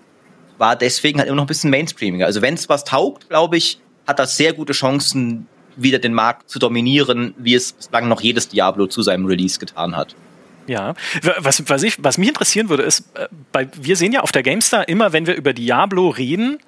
war 0.62 0.78
deswegen 0.78 1.20
halt 1.20 1.28
immer 1.28 1.38
noch 1.38 1.44
ein 1.44 1.48
bisschen 1.48 1.72
mainstreamiger. 1.72 2.26
Also 2.26 2.42
wenn 2.42 2.54
es 2.54 2.70
was 2.70 2.86
taugt, 2.86 3.28
glaube 3.28 3.58
ich, 3.58 3.80
hat 4.08 4.20
das 4.20 4.38
sehr 4.38 4.54
gute 4.54 4.72
Chancen, 4.72 5.48
wieder 5.76 6.00
den 6.00 6.14
Markt 6.14 6.50
zu 6.50 6.60
dominieren, 6.60 7.34
wie 7.38 7.56
es 7.56 7.74
bislang 7.74 8.08
noch 8.08 8.22
jedes 8.22 8.50
Diablo 8.50 8.88
zu 8.88 9.02
seinem 9.02 9.26
Release 9.26 9.58
getan 9.58 9.96
hat. 9.96 10.16
Ja, 10.68 10.94
was, 11.40 11.68
was, 11.68 11.84
ich, 11.84 12.04
was 12.04 12.18
mich 12.18 12.28
interessieren 12.28 12.70
würde, 12.70 12.84
ist, 12.84 13.06
äh, 13.16 13.28
bei, 13.52 13.68
wir 13.82 13.96
sehen 13.96 14.12
ja 14.12 14.22
auf 14.22 14.32
der 14.32 14.44
GameStar 14.44 14.88
immer, 14.88 15.12
wenn 15.12 15.26
wir 15.26 15.36
über 15.36 15.54
Diablo 15.54 16.10
reden, 16.10 16.60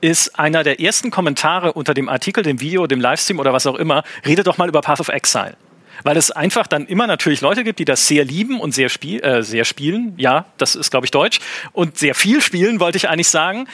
ist 0.00 0.38
einer 0.38 0.62
der 0.62 0.80
ersten 0.80 1.10
Kommentare 1.10 1.74
unter 1.74 1.92
dem 1.92 2.08
Artikel, 2.08 2.42
dem 2.42 2.60
Video, 2.60 2.86
dem 2.86 3.00
Livestream 3.00 3.38
oder 3.38 3.52
was 3.52 3.66
auch 3.66 3.76
immer, 3.76 4.04
rede 4.24 4.42
doch 4.42 4.58
mal 4.58 4.68
über 4.68 4.80
Path 4.80 5.00
of 5.00 5.08
Exile 5.08 5.56
weil 6.02 6.16
es 6.16 6.30
einfach 6.30 6.66
dann 6.66 6.86
immer 6.86 7.06
natürlich 7.06 7.40
Leute 7.40 7.64
gibt, 7.64 7.78
die 7.78 7.84
das 7.84 8.06
sehr 8.06 8.24
lieben 8.24 8.60
und 8.60 8.74
sehr, 8.74 8.88
spiel, 8.88 9.20
äh, 9.22 9.42
sehr 9.42 9.64
spielen. 9.64 10.14
Ja, 10.16 10.46
das 10.58 10.74
ist, 10.74 10.90
glaube 10.90 11.06
ich, 11.06 11.10
Deutsch. 11.10 11.40
Und 11.72 11.98
sehr 11.98 12.14
viel 12.14 12.40
spielen, 12.40 12.80
wollte 12.80 12.96
ich 12.96 13.08
eigentlich 13.08 13.28
sagen. 13.28 13.66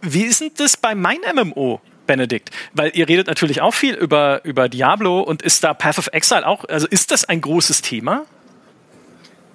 Wie 0.00 0.22
ist 0.22 0.40
denn 0.40 0.50
das 0.56 0.76
bei 0.76 0.94
mein 0.94 1.18
MMO? 1.34 1.80
Benedikt, 2.06 2.50
weil 2.72 2.90
ihr 2.94 3.06
redet 3.06 3.26
natürlich 3.28 3.60
auch 3.60 3.74
viel 3.74 3.94
über, 3.94 4.40
über 4.42 4.68
Diablo 4.68 5.20
und 5.20 5.42
ist 5.42 5.62
da 5.62 5.74
Path 5.74 5.98
of 5.98 6.08
Exile 6.12 6.46
auch, 6.46 6.64
also 6.64 6.88
ist 6.88 7.10
das 7.12 7.26
ein 7.26 7.40
großes 7.40 7.82
Thema? 7.82 8.24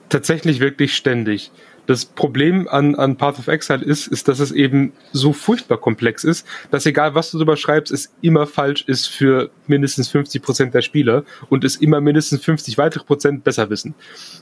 Tatsächlich 0.07 0.59
wirklich 0.59 0.95
ständig. 0.95 1.51
Das 1.85 2.05
Problem 2.05 2.67
an, 2.69 2.95
an 2.95 3.17
Path 3.17 3.39
of 3.39 3.47
Exile 3.47 3.83
ist, 3.83 4.07
ist, 4.07 4.27
dass 4.27 4.39
es 4.39 4.51
eben 4.51 4.93
so 5.11 5.33
furchtbar 5.33 5.77
komplex 5.77 6.23
ist, 6.23 6.47
dass 6.71 6.85
egal 6.85 7.13
was 7.13 7.31
du 7.31 7.37
darüber 7.37 7.57
schreibst, 7.57 7.91
es 7.91 8.13
immer 8.21 8.47
falsch 8.47 8.85
ist 8.87 9.07
für 9.07 9.49
mindestens 9.67 10.07
50 10.07 10.41
Prozent 10.41 10.73
der 10.73 10.81
Spieler 10.81 11.23
und 11.49 11.63
es 11.63 11.75
immer 11.75 11.99
mindestens 11.99 12.43
50 12.43 12.77
weitere 12.77 13.03
Prozent 13.03 13.43
besser 13.43 13.69
wissen. 13.69 13.95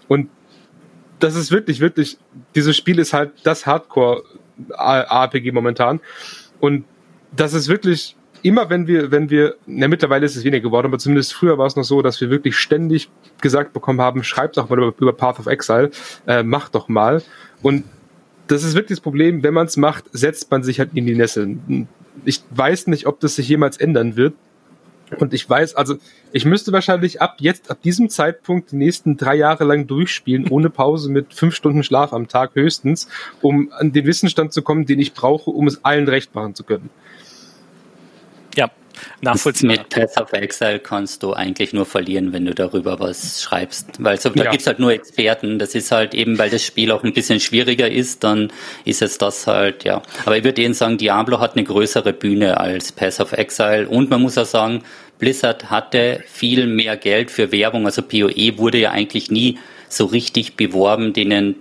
Und 0.07 0.29
das 1.19 1.35
ist 1.35 1.51
wirklich, 1.51 1.79
wirklich, 1.79 2.17
dieses 2.55 2.75
Spiel 2.75 2.99
ist 2.99 3.13
halt 3.13 3.31
das 3.43 3.65
Hardcore-ARPG 3.65 5.51
momentan. 5.51 5.99
Und 6.59 6.85
das 7.35 7.53
ist 7.53 7.67
wirklich 7.67 8.15
immer 8.43 8.69
wenn 8.69 8.87
wir, 8.87 9.11
wenn 9.11 9.29
wir, 9.29 9.55
na, 9.65 9.87
mittlerweile 9.87 10.25
ist 10.25 10.35
es 10.35 10.43
weniger 10.43 10.63
geworden, 10.63 10.87
aber 10.87 10.99
zumindest 10.99 11.33
früher 11.33 11.57
war 11.57 11.67
es 11.67 11.75
noch 11.75 11.83
so, 11.83 12.01
dass 12.01 12.19
wir 12.21 12.29
wirklich 12.29 12.57
ständig 12.57 13.09
gesagt 13.39 13.73
bekommen 13.73 14.01
haben, 14.01 14.23
schreibt 14.23 14.57
doch 14.57 14.69
mal 14.69 14.77
über, 14.77 14.93
über 14.97 15.13
Path 15.13 15.39
of 15.39 15.47
Exile, 15.47 15.91
äh, 16.27 16.43
macht 16.43 16.75
doch 16.75 16.87
mal. 16.87 17.21
Und 17.61 17.83
das 18.47 18.63
ist 18.63 18.75
wirklich 18.75 18.97
das 18.97 19.01
Problem, 19.01 19.43
wenn 19.43 19.53
man 19.53 19.67
es 19.67 19.77
macht, 19.77 20.05
setzt 20.11 20.51
man 20.51 20.63
sich 20.63 20.79
halt 20.79 20.91
in 20.93 21.05
die 21.05 21.15
Nesseln. 21.15 21.87
Ich 22.25 22.43
weiß 22.49 22.87
nicht, 22.87 23.07
ob 23.07 23.19
das 23.19 23.35
sich 23.35 23.47
jemals 23.47 23.77
ändern 23.77 24.15
wird. 24.15 24.33
Und 25.19 25.33
ich 25.33 25.49
weiß, 25.49 25.75
also 25.75 25.95
ich 26.31 26.45
müsste 26.45 26.71
wahrscheinlich 26.71 27.21
ab 27.21 27.35
jetzt, 27.39 27.69
ab 27.69 27.81
diesem 27.81 28.09
Zeitpunkt 28.09 28.71
die 28.71 28.77
nächsten 28.77 29.17
drei 29.17 29.35
Jahre 29.35 29.65
lang 29.65 29.87
durchspielen, 29.87 30.47
ohne 30.49 30.69
Pause 30.69 31.11
mit 31.11 31.33
fünf 31.33 31.55
Stunden 31.55 31.83
Schlaf 31.83 32.13
am 32.13 32.27
Tag 32.29 32.55
höchstens, 32.55 33.07
um 33.41 33.71
an 33.73 33.91
den 33.91 34.05
Wissensstand 34.05 34.53
zu 34.53 34.61
kommen, 34.61 34.85
den 34.85 34.99
ich 34.99 35.13
brauche, 35.13 35.51
um 35.51 35.67
es 35.67 35.83
allen 35.83 36.07
recht 36.07 36.33
machen 36.33 36.55
zu 36.55 36.63
können. 36.63 36.89
Ja, 38.55 38.69
nachvollziehbar. 39.21 39.77
Mit 39.77 39.89
Path 39.89 40.19
of 40.21 40.33
Exile 40.33 40.79
kannst 40.79 41.23
du 41.23 41.33
eigentlich 41.33 41.73
nur 41.73 41.85
verlieren, 41.85 42.33
wenn 42.33 42.45
du 42.45 42.53
darüber 42.53 42.99
was 42.99 43.41
schreibst. 43.41 43.87
Weil 43.99 44.19
so, 44.19 44.29
da 44.29 44.45
ja. 44.45 44.51
gibt's 44.51 44.67
halt 44.67 44.79
nur 44.79 44.91
Experten. 44.91 45.59
Das 45.59 45.75
ist 45.75 45.91
halt 45.91 46.13
eben, 46.13 46.37
weil 46.37 46.49
das 46.49 46.63
Spiel 46.63 46.91
auch 46.91 47.03
ein 47.03 47.13
bisschen 47.13 47.39
schwieriger 47.39 47.89
ist, 47.89 48.23
dann 48.23 48.51
ist 48.85 49.01
es 49.01 49.17
das 49.17 49.47
halt, 49.47 49.83
ja. 49.83 50.01
Aber 50.25 50.37
ich 50.37 50.43
würde 50.43 50.61
Ihnen 50.61 50.73
sagen, 50.73 50.97
Diablo 50.97 51.39
hat 51.39 51.55
eine 51.55 51.63
größere 51.63 52.13
Bühne 52.13 52.59
als 52.59 52.91
Path 52.91 53.19
of 53.19 53.33
Exile. 53.33 53.87
Und 53.87 54.09
man 54.09 54.21
muss 54.21 54.37
auch 54.37 54.45
sagen, 54.45 54.83
Blizzard 55.19 55.69
hatte 55.69 56.23
viel 56.27 56.65
mehr 56.65 56.97
Geld 56.97 57.31
für 57.31 57.51
Werbung. 57.51 57.85
Also 57.85 58.01
PoE 58.01 58.57
wurde 58.57 58.79
ja 58.79 58.91
eigentlich 58.91 59.29
nie 59.29 59.59
so 59.87 60.05
richtig 60.05 60.55
beworben, 60.55 61.13
denen 61.13 61.55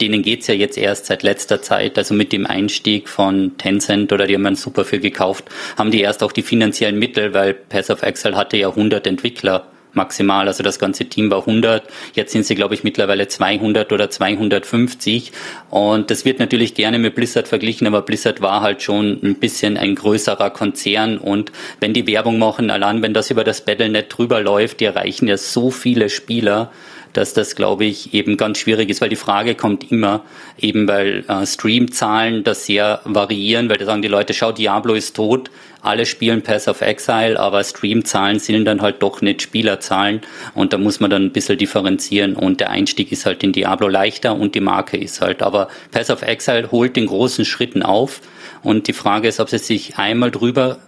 denen 0.00 0.22
geht's 0.22 0.46
ja 0.46 0.54
jetzt 0.54 0.78
erst 0.78 1.06
seit 1.06 1.22
letzter 1.22 1.62
Zeit, 1.62 1.98
also 1.98 2.14
mit 2.14 2.32
dem 2.32 2.46
Einstieg 2.46 3.08
von 3.08 3.56
Tencent 3.58 4.12
oder 4.12 4.26
die 4.26 4.34
haben 4.34 4.46
einen 4.46 4.56
super 4.56 4.84
viel 4.84 5.00
gekauft, 5.00 5.44
haben 5.76 5.90
die 5.90 6.00
erst 6.00 6.22
auch 6.22 6.32
die 6.32 6.42
finanziellen 6.42 6.98
Mittel, 6.98 7.34
weil 7.34 7.54
Pass 7.54 7.90
of 7.90 8.02
Excel 8.02 8.36
hatte 8.36 8.56
ja 8.56 8.68
100 8.68 9.06
Entwickler 9.06 9.66
maximal, 9.92 10.46
also 10.46 10.62
das 10.62 10.78
ganze 10.78 11.06
Team 11.06 11.30
war 11.30 11.40
100, 11.40 11.82
jetzt 12.14 12.32
sind 12.32 12.44
sie 12.44 12.54
glaube 12.54 12.74
ich 12.74 12.84
mittlerweile 12.84 13.26
200 13.26 13.92
oder 13.92 14.10
250 14.10 15.32
und 15.70 16.10
das 16.10 16.24
wird 16.24 16.38
natürlich 16.38 16.74
gerne 16.74 16.98
mit 16.98 17.14
Blizzard 17.14 17.48
verglichen, 17.48 17.86
aber 17.86 18.02
Blizzard 18.02 18.40
war 18.40 18.62
halt 18.62 18.82
schon 18.82 19.18
ein 19.22 19.34
bisschen 19.34 19.76
ein 19.76 19.94
größerer 19.94 20.50
Konzern. 20.50 21.18
Und 21.18 21.52
wenn 21.80 21.92
die 21.92 22.06
Werbung 22.06 22.38
machen, 22.38 22.70
allein 22.70 23.02
wenn 23.02 23.12
das 23.12 23.30
über 23.30 23.44
das 23.44 23.64
Battlenet 23.64 24.06
drüber 24.16 24.40
läuft, 24.40 24.80
die 24.80 24.86
erreichen 24.86 25.28
ja 25.28 25.36
so 25.36 25.70
viele 25.70 26.08
Spieler, 26.08 26.70
dass 27.18 27.34
das, 27.34 27.56
glaube 27.56 27.84
ich, 27.84 28.14
eben 28.14 28.36
ganz 28.36 28.58
schwierig 28.58 28.88
ist, 28.90 29.00
weil 29.00 29.08
die 29.08 29.16
Frage 29.16 29.56
kommt 29.56 29.90
immer, 29.90 30.22
eben 30.56 30.86
weil 30.86 31.24
äh, 31.26 31.44
Streamzahlen 31.44 32.44
das 32.44 32.64
sehr 32.64 33.00
variieren, 33.04 33.68
weil 33.68 33.76
da 33.76 33.86
sagen 33.86 34.02
die 34.02 34.08
Leute, 34.08 34.34
schau, 34.34 34.52
Diablo 34.52 34.94
ist 34.94 35.16
tot, 35.16 35.50
alle 35.82 36.06
spielen 36.06 36.42
Pass 36.42 36.68
of 36.68 36.80
Exile, 36.80 37.38
aber 37.40 37.64
Streamzahlen 37.64 38.38
sind 38.38 38.64
dann 38.66 38.82
halt 38.82 39.02
doch 39.02 39.20
nicht 39.20 39.42
Spielerzahlen 39.42 40.20
und 40.54 40.72
da 40.72 40.78
muss 40.78 41.00
man 41.00 41.10
dann 41.10 41.24
ein 41.24 41.32
bisschen 41.32 41.58
differenzieren 41.58 42.36
und 42.36 42.60
der 42.60 42.70
Einstieg 42.70 43.10
ist 43.10 43.26
halt 43.26 43.42
in 43.42 43.52
Diablo 43.52 43.88
leichter 43.88 44.36
und 44.36 44.54
die 44.54 44.60
Marke 44.60 44.96
ist 44.96 45.20
halt, 45.20 45.42
aber 45.42 45.66
Pass 45.90 46.10
of 46.10 46.22
Exile 46.22 46.70
holt 46.70 46.94
den 46.94 47.06
großen 47.06 47.44
Schritten 47.44 47.82
auf 47.82 48.20
und 48.62 48.86
die 48.86 48.92
Frage 48.92 49.26
ist, 49.26 49.40
ob 49.40 49.48
sie 49.48 49.58
sich 49.58 49.98
einmal 49.98 50.30
drüber 50.30 50.78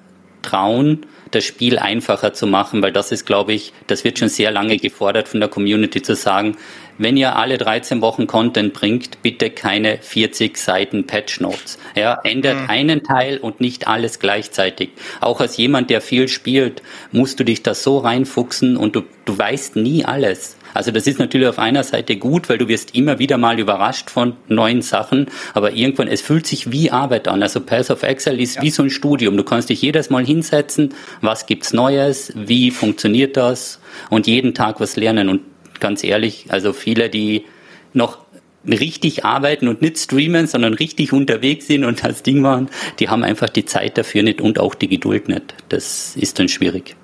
trauen, 0.43 1.07
das 1.31 1.45
Spiel 1.45 1.79
einfacher 1.79 2.33
zu 2.33 2.47
machen, 2.47 2.83
weil 2.83 2.93
das 2.93 3.13
ist, 3.13 3.25
glaube 3.25 3.53
ich, 3.53 3.73
das 3.87 4.05
wird 4.05 4.19
schon 4.19 4.29
sehr 4.29 4.51
lange 4.51 4.77
gefordert 4.79 5.29
von 5.29 5.41
der 5.41 5.49
Community 5.49 6.03
zu 6.03 6.15
sagen, 6.15 6.57
wenn 6.99 7.17
ihr 7.17 7.37
alle 7.37 7.57
13 7.57 8.03
Wochen 8.03 8.27
Content 8.27 8.75
bringt, 8.75 9.23
bitte 9.23 9.49
keine 9.49 9.97
40 10.03 10.59
Seiten 10.59 11.07
Patch 11.07 11.41
Notes. 11.41 11.79
Ja, 11.97 12.21
ändert 12.25 12.61
mhm. 12.61 12.69
einen 12.69 13.03
Teil 13.03 13.39
und 13.39 13.59
nicht 13.59 13.89
alles 13.89 14.19
gleichzeitig. 14.19 14.91
Auch 15.23 15.41
als 15.41 15.57
jemand, 15.57 15.89
der 15.89 16.03
viel 16.03 16.29
spielt, 16.29 16.83
musst 17.11 17.41
du 17.41 17.45
dich 17.45 17.63
da 17.63 17.73
so 17.73 17.97
reinfuchsen 17.99 18.77
und 18.77 18.97
du, 18.97 19.05
du 19.25 19.39
weißt 19.39 19.77
nie 19.77 20.05
alles. 20.05 20.59
Also 20.75 20.91
das 20.91 21.07
ist 21.07 21.19
natürlich 21.19 21.49
auf 21.49 21.59
einer 21.59 21.83
Seite 21.83 22.17
gut, 22.17 22.49
weil 22.49 22.59
du 22.59 22.69
wirst 22.69 22.95
immer 22.95 23.19
wieder 23.19 23.39
mal 23.39 23.59
überrascht 23.59 24.11
von 24.11 24.37
neuen 24.49 24.83
Sachen, 24.83 25.27
aber 25.55 25.73
irgendwann, 25.73 26.09
es 26.09 26.21
fühlt 26.21 26.47
sich 26.47 26.73
wie 26.73 26.91
Arbeit 26.91 27.29
an. 27.29 27.43
Also 27.43 27.61
Path 27.61 27.91
of 27.91 28.03
Excel 28.03 28.41
ist 28.41 28.57
ja. 28.57 28.63
wie 28.63 28.71
so 28.71 28.83
ein 28.83 28.91
Studium. 28.91 29.37
Du 29.37 29.45
kannst 29.45 29.71
dich 29.71 29.83
jedes 29.83 30.11
Mal 30.11 30.25
hinsetzen, 30.25 30.95
was 31.21 31.47
gibt's 31.47 31.73
Neues, 31.73 32.33
wie 32.35 32.71
funktioniert 32.71 33.37
das 33.37 33.81
und 34.09 34.27
jeden 34.27 34.55
Tag 34.55 34.81
was 34.81 34.97
lernen. 34.97 35.29
Und 35.29 35.43
ganz 35.81 36.05
ehrlich, 36.05 36.47
also 36.49 36.73
viele, 36.73 37.11
die 37.11 37.45
noch 37.93 38.19
richtig 38.67 39.25
arbeiten 39.25 39.69
und 39.69 39.81
nicht 39.81 39.99
streamen, 39.99 40.47
sondern 40.47 40.75
richtig 40.75 41.13
unterwegs 41.13 41.67
sind 41.67 41.85
und 41.85 42.05
das 42.05 42.23
Ding 42.23 42.41
machen, 42.41 42.69
die 42.99 43.09
haben 43.09 43.25
einfach 43.25 43.49
die 43.49 43.65
Zeit 43.65 43.97
dafür 43.97 44.23
nicht 44.23 44.41
und 44.41 44.59
auch 44.59 44.75
die 44.75 44.89
Geduld 44.89 45.29
nicht. 45.29 45.55
Das 45.69 46.17
ist 46.17 46.39
dann 46.39 46.49
schwierig. 46.49 46.97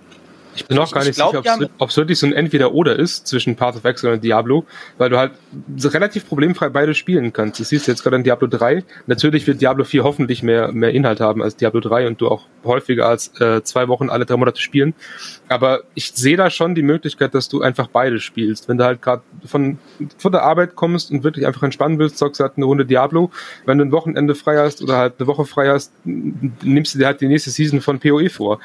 Ich 0.56 0.66
bin 0.66 0.78
auch 0.78 0.90
gar 0.90 1.04
nicht 1.04 1.16
glaub, 1.16 1.36
sicher, 1.36 1.68
ob 1.78 1.90
es 1.90 1.96
wirklich 1.96 2.18
so 2.18 2.26
ein 2.26 2.32
Entweder-Oder 2.32 2.98
ist 2.98 3.26
zwischen 3.26 3.56
Path 3.56 3.76
of 3.76 3.84
Exile 3.84 4.14
und 4.14 4.24
Diablo, 4.24 4.64
weil 4.98 5.10
du 5.10 5.18
halt 5.18 5.32
relativ 5.84 6.26
problemfrei 6.28 6.68
beide 6.70 6.94
spielen 6.94 7.32
kannst. 7.32 7.60
Das 7.60 7.68
siehst 7.68 7.86
du 7.86 7.92
jetzt 7.92 8.02
gerade 8.02 8.16
in 8.16 8.24
Diablo 8.24 8.48
3. 8.48 8.84
Natürlich 9.06 9.46
wird 9.46 9.60
Diablo 9.60 9.84
4 9.84 10.04
hoffentlich 10.04 10.42
mehr, 10.42 10.72
mehr 10.72 10.90
Inhalt 10.90 11.20
haben 11.20 11.42
als 11.42 11.56
Diablo 11.56 11.80
3 11.80 12.06
und 12.06 12.20
du 12.20 12.28
auch 12.28 12.46
häufiger 12.64 13.06
als 13.06 13.38
äh, 13.40 13.62
zwei 13.62 13.88
Wochen 13.88 14.08
alle 14.10 14.26
drei 14.26 14.36
Monate 14.36 14.60
spielen. 14.60 14.94
Aber 15.48 15.82
ich 15.94 16.12
sehe 16.12 16.36
da 16.36 16.50
schon 16.50 16.74
die 16.74 16.82
Möglichkeit, 16.82 17.34
dass 17.34 17.48
du 17.48 17.62
einfach 17.62 17.88
beide 17.88 18.18
spielst. 18.18 18.68
Wenn 18.68 18.78
du 18.78 18.84
halt 18.84 19.02
gerade 19.02 19.22
von, 19.44 19.78
von 20.18 20.32
der 20.32 20.42
Arbeit 20.42 20.74
kommst 20.74 21.10
und 21.10 21.22
wirklich 21.22 21.46
einfach 21.46 21.62
entspannen 21.62 21.98
willst, 21.98 22.18
zockst 22.18 22.40
du 22.40 22.44
halt 22.44 22.54
eine 22.56 22.66
Runde 22.66 22.86
Diablo. 22.86 23.30
Wenn 23.64 23.78
du 23.78 23.84
ein 23.84 23.92
Wochenende 23.92 24.34
frei 24.34 24.56
hast 24.58 24.82
oder 24.82 24.96
halt 24.96 25.14
eine 25.18 25.26
Woche 25.26 25.44
frei 25.44 25.68
hast, 25.68 25.92
nimmst 26.04 26.94
du 26.94 26.98
dir 26.98 27.06
halt 27.06 27.20
die 27.20 27.28
nächste 27.28 27.50
Season 27.50 27.80
von 27.80 28.00
PoE 28.00 28.30
vor 28.30 28.60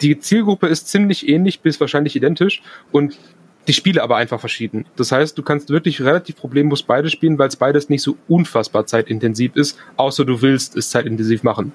die 0.00 0.18
Zielgruppe 0.18 0.66
ist 0.66 0.88
ziemlich 0.88 1.28
ähnlich 1.28 1.60
bis 1.60 1.80
wahrscheinlich 1.80 2.16
identisch 2.16 2.62
und 2.92 3.18
die 3.66 3.72
Spiele 3.72 4.02
aber 4.02 4.16
einfach 4.16 4.40
verschieden. 4.40 4.84
Das 4.96 5.10
heißt, 5.10 5.38
du 5.38 5.42
kannst 5.42 5.70
wirklich 5.70 6.02
relativ 6.02 6.36
problemlos 6.36 6.82
beide 6.82 7.08
spielen, 7.08 7.38
weil 7.38 7.48
es 7.48 7.56
beides 7.56 7.88
nicht 7.88 8.02
so 8.02 8.16
unfassbar 8.28 8.86
zeitintensiv 8.86 9.56
ist, 9.56 9.78
außer 9.96 10.24
du 10.24 10.42
willst 10.42 10.76
es 10.76 10.90
zeitintensiv 10.90 11.42
machen. 11.42 11.72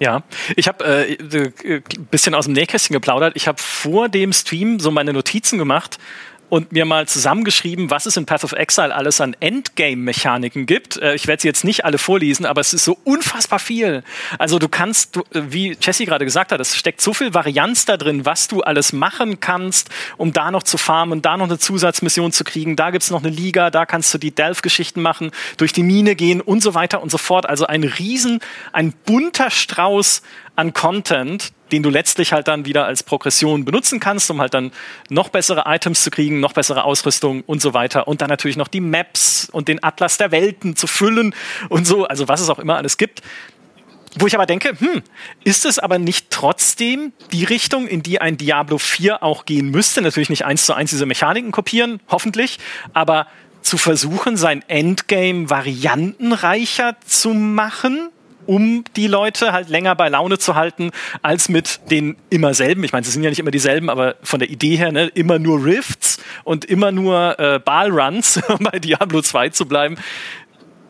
Ja, 0.00 0.22
ich 0.54 0.68
habe 0.68 0.84
äh, 0.84 1.14
äh, 1.14 1.82
bisschen 2.10 2.34
aus 2.34 2.44
dem 2.44 2.54
Nähkästchen 2.54 2.94
geplaudert. 2.94 3.32
Ich 3.34 3.48
habe 3.48 3.60
vor 3.60 4.08
dem 4.08 4.32
Stream 4.32 4.78
so 4.78 4.90
meine 4.90 5.12
Notizen 5.12 5.58
gemacht 5.58 5.98
und 6.48 6.72
mir 6.72 6.84
mal 6.84 7.06
zusammengeschrieben, 7.06 7.90
was 7.90 8.06
es 8.06 8.16
in 8.16 8.26
Path 8.26 8.44
of 8.44 8.52
Exile 8.52 8.94
alles 8.94 9.20
an 9.20 9.36
Endgame-Mechaniken 9.38 10.66
gibt. 10.66 10.96
Äh, 10.96 11.14
ich 11.14 11.26
werde 11.26 11.42
sie 11.42 11.48
jetzt 11.48 11.64
nicht 11.64 11.84
alle 11.84 11.98
vorlesen, 11.98 12.46
aber 12.46 12.60
es 12.60 12.72
ist 12.72 12.84
so 12.84 12.98
unfassbar 13.04 13.58
viel. 13.58 14.02
Also 14.38 14.58
du 14.58 14.68
kannst, 14.68 15.16
du, 15.16 15.20
äh, 15.32 15.42
wie 15.50 15.76
Jesse 15.80 16.06
gerade 16.06 16.24
gesagt 16.24 16.52
hat, 16.52 16.60
es 16.60 16.76
steckt 16.76 17.00
so 17.00 17.12
viel 17.12 17.34
Varianz 17.34 17.84
da 17.84 17.96
drin, 17.96 18.24
was 18.24 18.48
du 18.48 18.62
alles 18.62 18.92
machen 18.92 19.40
kannst, 19.40 19.90
um 20.16 20.32
da 20.32 20.50
noch 20.50 20.62
zu 20.62 20.78
farmen, 20.78 21.22
da 21.22 21.36
noch 21.36 21.46
eine 21.46 21.58
Zusatzmission 21.58 22.32
zu 22.32 22.44
kriegen. 22.44 22.76
Da 22.76 22.90
gibt's 22.90 23.10
noch 23.10 23.22
eine 23.22 23.30
Liga, 23.30 23.70
da 23.70 23.86
kannst 23.86 24.12
du 24.14 24.18
die 24.18 24.30
Delph-Geschichten 24.30 25.02
machen, 25.02 25.30
durch 25.56 25.72
die 25.72 25.82
Mine 25.82 26.16
gehen 26.16 26.40
und 26.40 26.62
so 26.62 26.74
weiter 26.74 27.02
und 27.02 27.10
so 27.10 27.18
fort. 27.18 27.46
Also 27.48 27.66
ein 27.66 27.84
riesen, 27.84 28.40
ein 28.72 28.92
bunter 28.92 29.50
Strauß 29.50 30.22
an 30.58 30.72
Content, 30.72 31.52
den 31.70 31.84
du 31.84 31.88
letztlich 31.90 32.32
halt 32.32 32.48
dann 32.48 32.64
wieder 32.64 32.84
als 32.84 33.04
Progression 33.04 33.64
benutzen 33.64 34.00
kannst, 34.00 34.28
um 34.28 34.40
halt 34.40 34.54
dann 34.54 34.72
noch 35.08 35.28
bessere 35.28 35.64
Items 35.66 36.02
zu 36.02 36.10
kriegen, 36.10 36.40
noch 36.40 36.52
bessere 36.52 36.82
Ausrüstung 36.82 37.42
und 37.42 37.62
so 37.62 37.74
weiter. 37.74 38.08
Und 38.08 38.22
dann 38.22 38.28
natürlich 38.28 38.56
noch 38.56 38.66
die 38.66 38.80
Maps 38.80 39.48
und 39.52 39.68
den 39.68 39.82
Atlas 39.84 40.18
der 40.18 40.32
Welten 40.32 40.74
zu 40.74 40.88
füllen 40.88 41.32
und 41.68 41.86
so, 41.86 42.06
also 42.06 42.26
was 42.26 42.40
es 42.40 42.48
auch 42.48 42.58
immer 42.58 42.76
alles 42.76 42.96
gibt. 42.96 43.22
Wo 44.18 44.26
ich 44.26 44.34
aber 44.34 44.46
denke, 44.46 44.70
hm, 44.76 45.02
ist 45.44 45.64
es 45.64 45.78
aber 45.78 46.00
nicht 46.00 46.30
trotzdem 46.30 47.12
die 47.30 47.44
Richtung, 47.44 47.86
in 47.86 48.02
die 48.02 48.20
ein 48.20 48.36
Diablo 48.36 48.78
4 48.78 49.22
auch 49.22 49.44
gehen 49.44 49.70
müsste? 49.70 50.02
Natürlich 50.02 50.30
nicht 50.30 50.44
eins 50.44 50.66
zu 50.66 50.74
eins 50.74 50.90
diese 50.90 51.06
Mechaniken 51.06 51.52
kopieren, 51.52 52.00
hoffentlich, 52.08 52.58
aber 52.94 53.28
zu 53.62 53.76
versuchen, 53.76 54.36
sein 54.36 54.64
Endgame 54.66 55.50
variantenreicher 55.50 56.96
zu 57.06 57.32
machen, 57.32 58.10
um 58.48 58.82
die 58.96 59.08
Leute 59.08 59.52
halt 59.52 59.68
länger 59.68 59.94
bei 59.94 60.08
Laune 60.08 60.38
zu 60.38 60.54
halten, 60.54 60.90
als 61.20 61.50
mit 61.50 61.80
den 61.90 62.16
immer 62.30 62.54
selben. 62.54 62.82
Ich 62.82 62.92
meine, 62.92 63.04
sie 63.04 63.12
sind 63.12 63.22
ja 63.22 63.28
nicht 63.28 63.40
immer 63.40 63.50
dieselben, 63.50 63.90
aber 63.90 64.16
von 64.22 64.40
der 64.40 64.48
Idee 64.48 64.76
her, 64.76 64.90
ne, 64.90 65.08
immer 65.08 65.38
nur 65.38 65.62
Rifts 65.62 66.18
und 66.44 66.64
immer 66.64 66.90
nur 66.90 67.38
äh, 67.38 67.60
Ballruns, 67.62 68.40
um 68.48 68.60
bei 68.60 68.78
Diablo 68.78 69.20
2 69.20 69.50
zu 69.50 69.66
bleiben. 69.66 69.96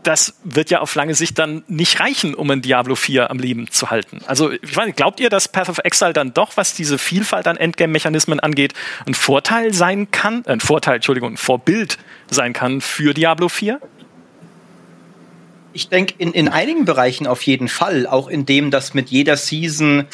Das 0.04 0.38
wird 0.44 0.70
ja 0.70 0.78
auf 0.78 0.94
lange 0.94 1.16
Sicht 1.16 1.36
dann 1.40 1.64
nicht 1.66 1.98
reichen, 1.98 2.36
um 2.36 2.48
ein 2.48 2.62
Diablo 2.62 2.94
4 2.94 3.28
am 3.28 3.40
Leben 3.40 3.68
zu 3.68 3.90
halten. 3.90 4.20
Also, 4.28 4.52
ich 4.52 4.76
meine, 4.76 4.92
glaubt 4.92 5.18
ihr, 5.18 5.28
dass 5.28 5.48
Path 5.48 5.68
of 5.68 5.78
Exile 5.78 6.12
dann 6.12 6.32
doch, 6.32 6.56
was 6.56 6.74
diese 6.74 6.96
Vielfalt 6.96 7.48
an 7.48 7.56
Endgame-Mechanismen 7.56 8.38
angeht, 8.38 8.72
ein 9.04 9.14
Vorteil 9.14 9.74
sein 9.74 10.12
kann, 10.12 10.44
äh, 10.46 10.52
ein 10.52 10.60
Vorteil, 10.60 10.96
Entschuldigung, 10.96 11.32
ein 11.32 11.36
Vorbild 11.36 11.98
sein 12.30 12.52
kann 12.52 12.80
für 12.80 13.14
Diablo 13.14 13.48
4? 13.48 13.80
Ich 15.78 15.88
denke, 15.88 16.14
in, 16.18 16.32
in 16.32 16.48
einigen 16.48 16.84
Bereichen 16.84 17.28
auf 17.28 17.42
jeden 17.42 17.68
Fall, 17.68 18.08
auch 18.08 18.26
in 18.26 18.44
dem, 18.44 18.72
dass 18.72 18.94
mit 18.94 19.10
jeder 19.10 19.36
Season 19.36 20.06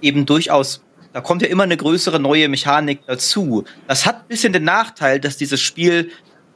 eben 0.00 0.26
durchaus, 0.26 0.82
da 1.12 1.20
kommt 1.20 1.42
ja 1.42 1.48
immer 1.48 1.62
eine 1.62 1.76
größere 1.76 2.18
neue 2.18 2.48
Mechanik 2.48 3.02
dazu. 3.06 3.62
Das 3.86 4.06
hat 4.06 4.22
ein 4.22 4.26
bisschen 4.26 4.52
den 4.52 4.64
Nachteil, 4.64 5.20
dass 5.20 5.36
dieses 5.36 5.60
Spiel 5.60 6.10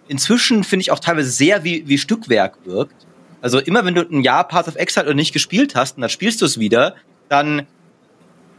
inzwischen, 0.09 0.64
finde 0.64 0.82
ich, 0.82 0.90
auch 0.90 0.99
teilweise 0.99 1.30
sehr 1.30 1.62
wie, 1.62 1.86
wie 1.86 1.99
Stückwerk 1.99 2.59
wirkt. 2.64 3.07
Also 3.43 3.61
immer 3.61 3.84
wenn 3.84 3.95
du 3.95 4.03
ein 4.03 4.22
Jahr 4.22 4.49
Path 4.49 4.66
of 4.66 4.74
Exile 4.74 5.09
und 5.09 5.14
nicht 5.14 5.32
gespielt 5.32 5.76
hast 5.76 5.97
und 5.97 6.01
dann 6.01 6.11
spielst 6.11 6.40
du 6.43 6.45
es 6.45 6.59
wieder, 6.59 6.97
dann 7.28 7.68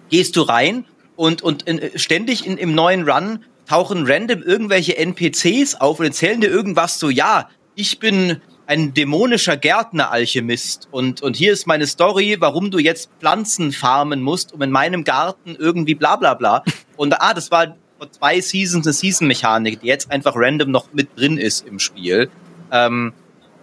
gehst 0.10 0.38
du 0.38 0.44
rein 0.44 0.86
und, 1.18 1.42
und 1.42 1.64
in, 1.64 2.00
ständig 2.00 2.48
in, 2.48 2.56
im 2.58 2.74
neuen 2.74 3.04
Run 3.10 3.44
tauchen 3.68 4.06
random 4.08 4.44
irgendwelche 4.44 4.96
NPCs 4.96 5.76
auf 5.76 6.00
und 6.00 6.06
erzählen 6.06 6.40
dir 6.40 6.50
irgendwas 6.50 7.00
so, 7.00 7.10
ja, 7.10 7.50
ich 7.76 8.00
bin 8.00 8.42
ein 8.66 8.94
dämonischer 8.94 9.58
Gärtner-Alchemist 9.58 10.88
und, 10.92 11.22
und 11.22 11.36
hier 11.36 11.54
ist 11.54 11.68
meine 11.68 11.88
Story, 11.88 12.38
warum 12.40 12.72
du 12.72 12.80
jetzt 12.80 13.10
Pflanzen 13.20 13.72
farmen 13.72 14.22
musst, 14.22 14.54
um 14.54 14.62
in 14.62 14.72
meinem 14.72 15.04
Garten 15.04 15.56
irgendwie 15.58 15.96
bla 15.96 16.16
bla 16.16 16.34
bla. 16.34 16.64
Und 16.96 17.22
ah, 17.22 17.34
das 17.34 17.52
war 17.52 17.76
vor 17.98 18.12
zwei 18.12 18.40
Seasons 18.40 18.88
eine 18.88 18.94
Season-Mechanik, 18.94 19.82
die 19.82 19.88
jetzt 19.88 20.12
einfach 20.12 20.34
random 20.36 20.72
noch 20.72 20.94
mit 20.94 21.18
drin 21.18 21.38
ist 21.38 21.68
im 21.68 21.80
Spiel. 21.80 22.30
Ähm, 22.72 23.14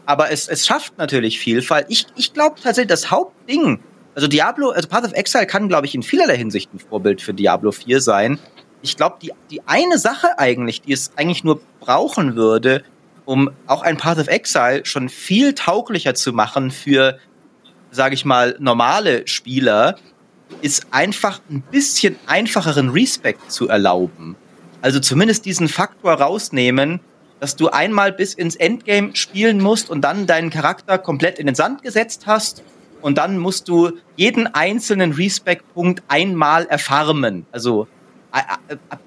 aber 0.06 0.30
es, 0.30 0.48
es 0.48 0.66
schafft 0.66 0.98
natürlich 0.98 1.38
Vielfalt. 1.38 1.86
Ich, 1.88 2.06
ich 2.16 2.32
glaube 2.32 2.56
tatsächlich, 2.62 2.88
das 2.88 3.10
Hauptding, 3.10 3.80
also 4.14 4.28
Diablo, 4.28 4.70
also 4.70 4.88
Path 4.88 5.04
of 5.04 5.12
Exile 5.12 5.46
kann, 5.46 5.68
glaube 5.68 5.86
ich, 5.86 5.94
in 5.94 6.02
vielerlei 6.02 6.36
Hinsicht 6.36 6.72
ein 6.74 6.78
Vorbild 6.78 7.22
für 7.22 7.32
Diablo 7.32 7.72
4 7.72 8.00
sein. 8.00 8.38
Ich 8.82 8.96
glaube, 8.96 9.16
die, 9.22 9.32
die 9.50 9.62
eine 9.66 9.98
Sache 9.98 10.38
eigentlich, 10.38 10.82
die 10.82 10.92
es 10.92 11.12
eigentlich 11.16 11.44
nur 11.44 11.60
brauchen 11.80 12.34
würde, 12.34 12.82
um 13.30 13.48
auch 13.68 13.82
ein 13.82 13.96
Path 13.96 14.18
of 14.18 14.26
Exile 14.26 14.84
schon 14.84 15.08
viel 15.08 15.54
tauglicher 15.54 16.14
zu 16.16 16.32
machen 16.32 16.72
für, 16.72 17.16
sage 17.92 18.14
ich 18.16 18.24
mal, 18.24 18.56
normale 18.58 19.24
Spieler, 19.28 19.96
ist 20.62 20.88
einfach 20.90 21.40
ein 21.48 21.60
bisschen 21.60 22.16
einfacheren 22.26 22.88
Respect 22.88 23.52
zu 23.52 23.68
erlauben. 23.68 24.34
Also 24.82 24.98
zumindest 24.98 25.44
diesen 25.44 25.68
Faktor 25.68 26.14
rausnehmen, 26.14 26.98
dass 27.38 27.54
du 27.54 27.68
einmal 27.68 28.10
bis 28.10 28.34
ins 28.34 28.56
Endgame 28.56 29.14
spielen 29.14 29.60
musst 29.60 29.90
und 29.90 30.00
dann 30.00 30.26
deinen 30.26 30.50
Charakter 30.50 30.98
komplett 30.98 31.38
in 31.38 31.46
den 31.46 31.54
Sand 31.54 31.84
gesetzt 31.84 32.24
hast 32.26 32.64
und 33.00 33.16
dann 33.16 33.38
musst 33.38 33.68
du 33.68 33.92
jeden 34.16 34.48
einzelnen 34.48 35.12
Respect-Punkt 35.12 36.02
einmal 36.08 36.66
erfarmen. 36.66 37.46
Also 37.52 37.86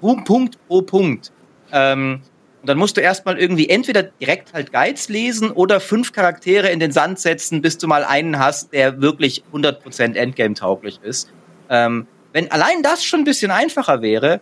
Punkt 0.00 0.56
pro 0.66 0.80
Punkt. 0.80 1.30
Ähm, 1.72 2.22
und 2.64 2.68
dann 2.68 2.78
musst 2.78 2.96
du 2.96 3.02
erstmal 3.02 3.38
irgendwie 3.38 3.68
entweder 3.68 4.04
direkt 4.04 4.54
halt 4.54 4.72
Guides 4.72 5.10
lesen 5.10 5.50
oder 5.50 5.80
fünf 5.80 6.12
Charaktere 6.12 6.70
in 6.70 6.80
den 6.80 6.92
Sand 6.92 7.18
setzen, 7.18 7.60
bis 7.60 7.76
du 7.76 7.86
mal 7.86 8.04
einen 8.04 8.38
hast, 8.38 8.72
der 8.72 9.02
wirklich 9.02 9.44
100% 9.52 10.14
Endgame-tauglich 10.14 10.98
ist. 11.02 11.30
Ähm, 11.68 12.06
wenn 12.32 12.50
allein 12.50 12.82
das 12.82 13.04
schon 13.04 13.20
ein 13.20 13.24
bisschen 13.24 13.50
einfacher 13.50 14.00
wäre, 14.00 14.40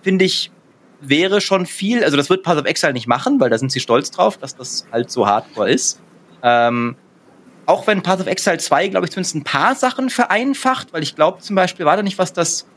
finde 0.00 0.26
ich, 0.26 0.52
wäre 1.00 1.40
schon 1.40 1.66
viel, 1.66 2.04
also 2.04 2.16
das 2.16 2.30
wird 2.30 2.44
Path 2.44 2.56
of 2.56 2.66
Exile 2.66 2.92
nicht 2.92 3.08
machen, 3.08 3.40
weil 3.40 3.50
da 3.50 3.58
sind 3.58 3.72
sie 3.72 3.80
stolz 3.80 4.12
drauf, 4.12 4.38
dass 4.38 4.54
das 4.54 4.86
halt 4.92 5.10
so 5.10 5.26
hardcore 5.26 5.68
ist. 5.68 6.00
Ähm, 6.44 6.94
auch 7.66 7.88
wenn 7.88 8.00
Path 8.00 8.20
of 8.20 8.28
Exile 8.28 8.58
2, 8.58 8.86
glaube 8.86 9.06
ich, 9.06 9.10
zumindest 9.10 9.34
ein 9.34 9.42
paar 9.42 9.74
Sachen 9.74 10.08
vereinfacht, 10.08 10.92
weil 10.92 11.02
ich 11.02 11.16
glaube 11.16 11.40
zum 11.40 11.56
Beispiel, 11.56 11.84
war 11.84 11.96
da 11.96 12.04
nicht 12.04 12.18
was, 12.18 12.32
das 12.32 12.68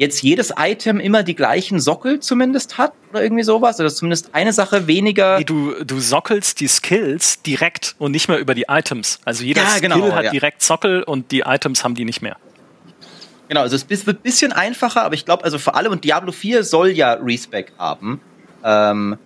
jetzt 0.00 0.22
jedes 0.22 0.54
Item 0.58 0.98
immer 0.98 1.22
die 1.22 1.36
gleichen 1.36 1.78
Sockel 1.78 2.20
zumindest 2.20 2.78
hat 2.78 2.94
oder 3.10 3.22
irgendwie 3.22 3.42
sowas? 3.42 3.78
Oder 3.78 3.90
zumindest 3.90 4.30
eine 4.34 4.54
Sache 4.54 4.86
weniger. 4.86 5.38
Nee, 5.38 5.44
du, 5.44 5.74
du 5.84 6.00
sockelst 6.00 6.58
die 6.58 6.68
Skills 6.68 7.42
direkt 7.42 7.96
und 7.98 8.12
nicht 8.12 8.26
mehr 8.26 8.38
über 8.38 8.54
die 8.54 8.64
Items. 8.68 9.20
Also 9.26 9.44
jeder 9.44 9.62
ja, 9.62 9.78
genau, 9.78 9.98
Skill 9.98 10.14
hat 10.14 10.24
ja. 10.24 10.30
direkt 10.30 10.62
Sockel 10.62 11.02
und 11.02 11.30
die 11.30 11.40
Items 11.40 11.84
haben 11.84 11.94
die 11.94 12.06
nicht 12.06 12.22
mehr. 12.22 12.38
Genau, 13.48 13.60
also 13.60 13.76
es 13.76 13.90
wird 13.90 14.06
ein 14.06 14.22
bisschen 14.22 14.52
einfacher, 14.52 15.02
aber 15.02 15.14
ich 15.14 15.26
glaube, 15.26 15.44
also 15.44 15.58
vor 15.58 15.76
allem, 15.76 15.92
und 15.92 16.02
Diablo 16.02 16.32
4 16.32 16.64
soll 16.64 16.90
ja 16.90 17.12
Respec 17.14 17.72
haben. 17.78 18.22
Ähm, 18.64 19.18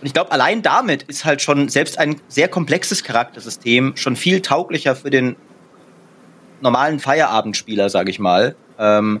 und 0.00 0.06
ich 0.06 0.12
glaube, 0.12 0.30
allein 0.30 0.62
damit 0.62 1.02
ist 1.04 1.24
halt 1.24 1.42
schon 1.42 1.68
selbst 1.68 1.98
ein 1.98 2.20
sehr 2.28 2.46
komplexes 2.46 3.02
Charaktersystem 3.02 3.96
schon 3.96 4.14
viel 4.14 4.40
tauglicher 4.40 4.94
für 4.94 5.10
den 5.10 5.34
normalen 6.60 7.00
Feierabendspieler, 7.00 7.90
sage 7.90 8.10
ich 8.10 8.20
mal. 8.20 8.54
Ähm, 8.78 9.20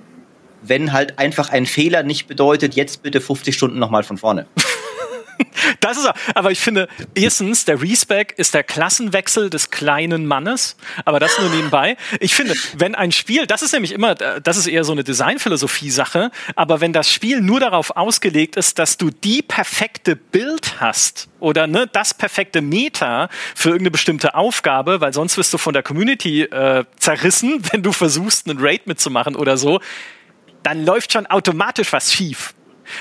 wenn 0.62 0.92
halt 0.92 1.18
einfach 1.18 1.50
ein 1.50 1.66
Fehler 1.66 2.02
nicht 2.02 2.26
bedeutet, 2.26 2.74
jetzt 2.74 3.02
bitte 3.02 3.20
50 3.20 3.54
Stunden 3.54 3.78
nochmal 3.78 4.02
von 4.02 4.18
vorne. 4.18 4.46
Das 5.80 5.96
ist, 5.96 6.08
aber 6.34 6.50
ich 6.50 6.60
finde, 6.60 6.88
erstens, 7.14 7.64
der 7.64 7.80
Respec 7.82 8.34
ist 8.36 8.54
der 8.54 8.62
Klassenwechsel 8.62 9.50
des 9.50 9.70
kleinen 9.70 10.26
Mannes, 10.26 10.76
aber 11.04 11.20
das 11.20 11.38
nur 11.38 11.50
nebenbei. 11.50 11.96
Ich 12.20 12.34
finde, 12.34 12.54
wenn 12.76 12.94
ein 12.94 13.12
Spiel, 13.12 13.46
das 13.46 13.62
ist 13.62 13.72
nämlich 13.72 13.92
immer, 13.92 14.14
das 14.14 14.56
ist 14.56 14.66
eher 14.66 14.84
so 14.84 14.92
eine 14.92 15.04
Designphilosophie-Sache, 15.04 16.30
aber 16.54 16.80
wenn 16.80 16.92
das 16.92 17.10
Spiel 17.10 17.40
nur 17.40 17.60
darauf 17.60 17.96
ausgelegt 17.96 18.56
ist, 18.56 18.78
dass 18.78 18.96
du 18.96 19.10
die 19.10 19.42
perfekte 19.42 20.16
Bild 20.16 20.80
hast 20.80 21.28
oder 21.40 21.66
ne, 21.66 21.88
das 21.92 22.14
perfekte 22.14 22.60
Meta 22.60 23.28
für 23.54 23.70
irgendeine 23.70 23.90
bestimmte 23.90 24.34
Aufgabe, 24.34 25.00
weil 25.00 25.12
sonst 25.12 25.36
wirst 25.36 25.52
du 25.52 25.58
von 25.58 25.72
der 25.72 25.82
Community 25.82 26.42
äh, 26.42 26.84
zerrissen, 26.96 27.62
wenn 27.72 27.82
du 27.82 27.92
versuchst, 27.92 28.48
einen 28.48 28.58
Raid 28.60 28.86
mitzumachen 28.86 29.36
oder 29.36 29.56
so, 29.56 29.80
dann 30.62 30.84
läuft 30.84 31.12
schon 31.12 31.26
automatisch 31.26 31.92
was 31.92 32.12
schief. 32.12 32.54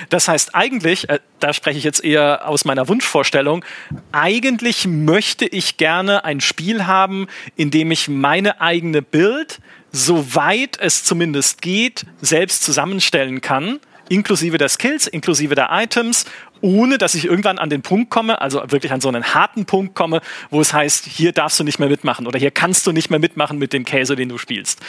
Das 0.09 0.27
heißt, 0.27 0.55
eigentlich, 0.55 1.09
äh, 1.09 1.19
da 1.39 1.53
spreche 1.53 1.77
ich 1.77 1.83
jetzt 1.83 2.03
eher 2.03 2.47
aus 2.47 2.65
meiner 2.65 2.87
Wunschvorstellung, 2.87 3.65
eigentlich 4.11 4.87
möchte 4.87 5.45
ich 5.45 5.77
gerne 5.77 6.23
ein 6.23 6.39
Spiel 6.39 6.85
haben, 6.85 7.27
in 7.55 7.71
dem 7.71 7.91
ich 7.91 8.07
meine 8.07 8.61
eigene 8.61 9.01
Bild, 9.01 9.59
soweit 9.91 10.79
es 10.79 11.03
zumindest 11.03 11.61
geht, 11.61 12.05
selbst 12.21 12.63
zusammenstellen 12.63 13.41
kann 13.41 13.79
inklusive 14.11 14.57
der 14.57 14.67
Skills, 14.67 15.07
inklusive 15.07 15.55
der 15.55 15.69
Items, 15.71 16.25
ohne 16.59 16.97
dass 16.97 17.15
ich 17.15 17.25
irgendwann 17.25 17.57
an 17.57 17.69
den 17.69 17.81
Punkt 17.81 18.09
komme, 18.09 18.41
also 18.41 18.61
wirklich 18.67 18.91
an 18.91 18.99
so 18.99 19.07
einen 19.07 19.33
harten 19.33 19.65
Punkt 19.65 19.95
komme, 19.95 20.21
wo 20.49 20.59
es 20.59 20.73
heißt, 20.73 21.05
hier 21.05 21.31
darfst 21.31 21.59
du 21.59 21.63
nicht 21.63 21.79
mehr 21.79 21.87
mitmachen 21.87 22.27
oder 22.27 22.37
hier 22.37 22.51
kannst 22.51 22.85
du 22.85 22.91
nicht 22.91 23.09
mehr 23.09 23.19
mitmachen 23.19 23.57
mit 23.57 23.71
dem 23.71 23.85
Käse, 23.85 24.17
den 24.17 24.27
du 24.27 24.37
spielst. 24.37 24.81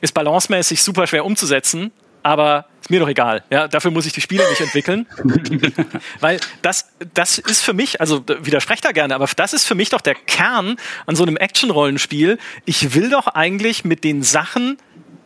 Ist 0.00 0.12
balancemäßig 0.14 0.82
super 0.82 1.06
schwer 1.06 1.24
umzusetzen, 1.24 1.92
aber 2.22 2.66
ist 2.80 2.90
mir 2.90 3.00
doch 3.00 3.08
egal. 3.08 3.44
Ja, 3.50 3.68
dafür 3.68 3.90
muss 3.90 4.06
ich 4.06 4.12
die 4.12 4.20
Spiele 4.20 4.48
nicht 4.50 4.60
entwickeln. 4.60 5.06
Weil 6.20 6.38
das, 6.62 6.90
das 7.14 7.38
ist 7.38 7.62
für 7.62 7.72
mich, 7.72 8.00
also 8.00 8.24
widersprecht 8.26 8.84
da 8.84 8.92
gerne, 8.92 9.14
aber 9.14 9.26
das 9.36 9.52
ist 9.52 9.64
für 9.64 9.74
mich 9.74 9.90
doch 9.90 10.00
der 10.00 10.14
Kern 10.14 10.76
an 11.06 11.16
so 11.16 11.22
einem 11.22 11.36
Action-Rollenspiel. 11.36 12.38
Ich 12.66 12.94
will 12.94 13.10
doch 13.10 13.28
eigentlich 13.28 13.84
mit 13.84 14.04
den 14.04 14.22
Sachen 14.22 14.76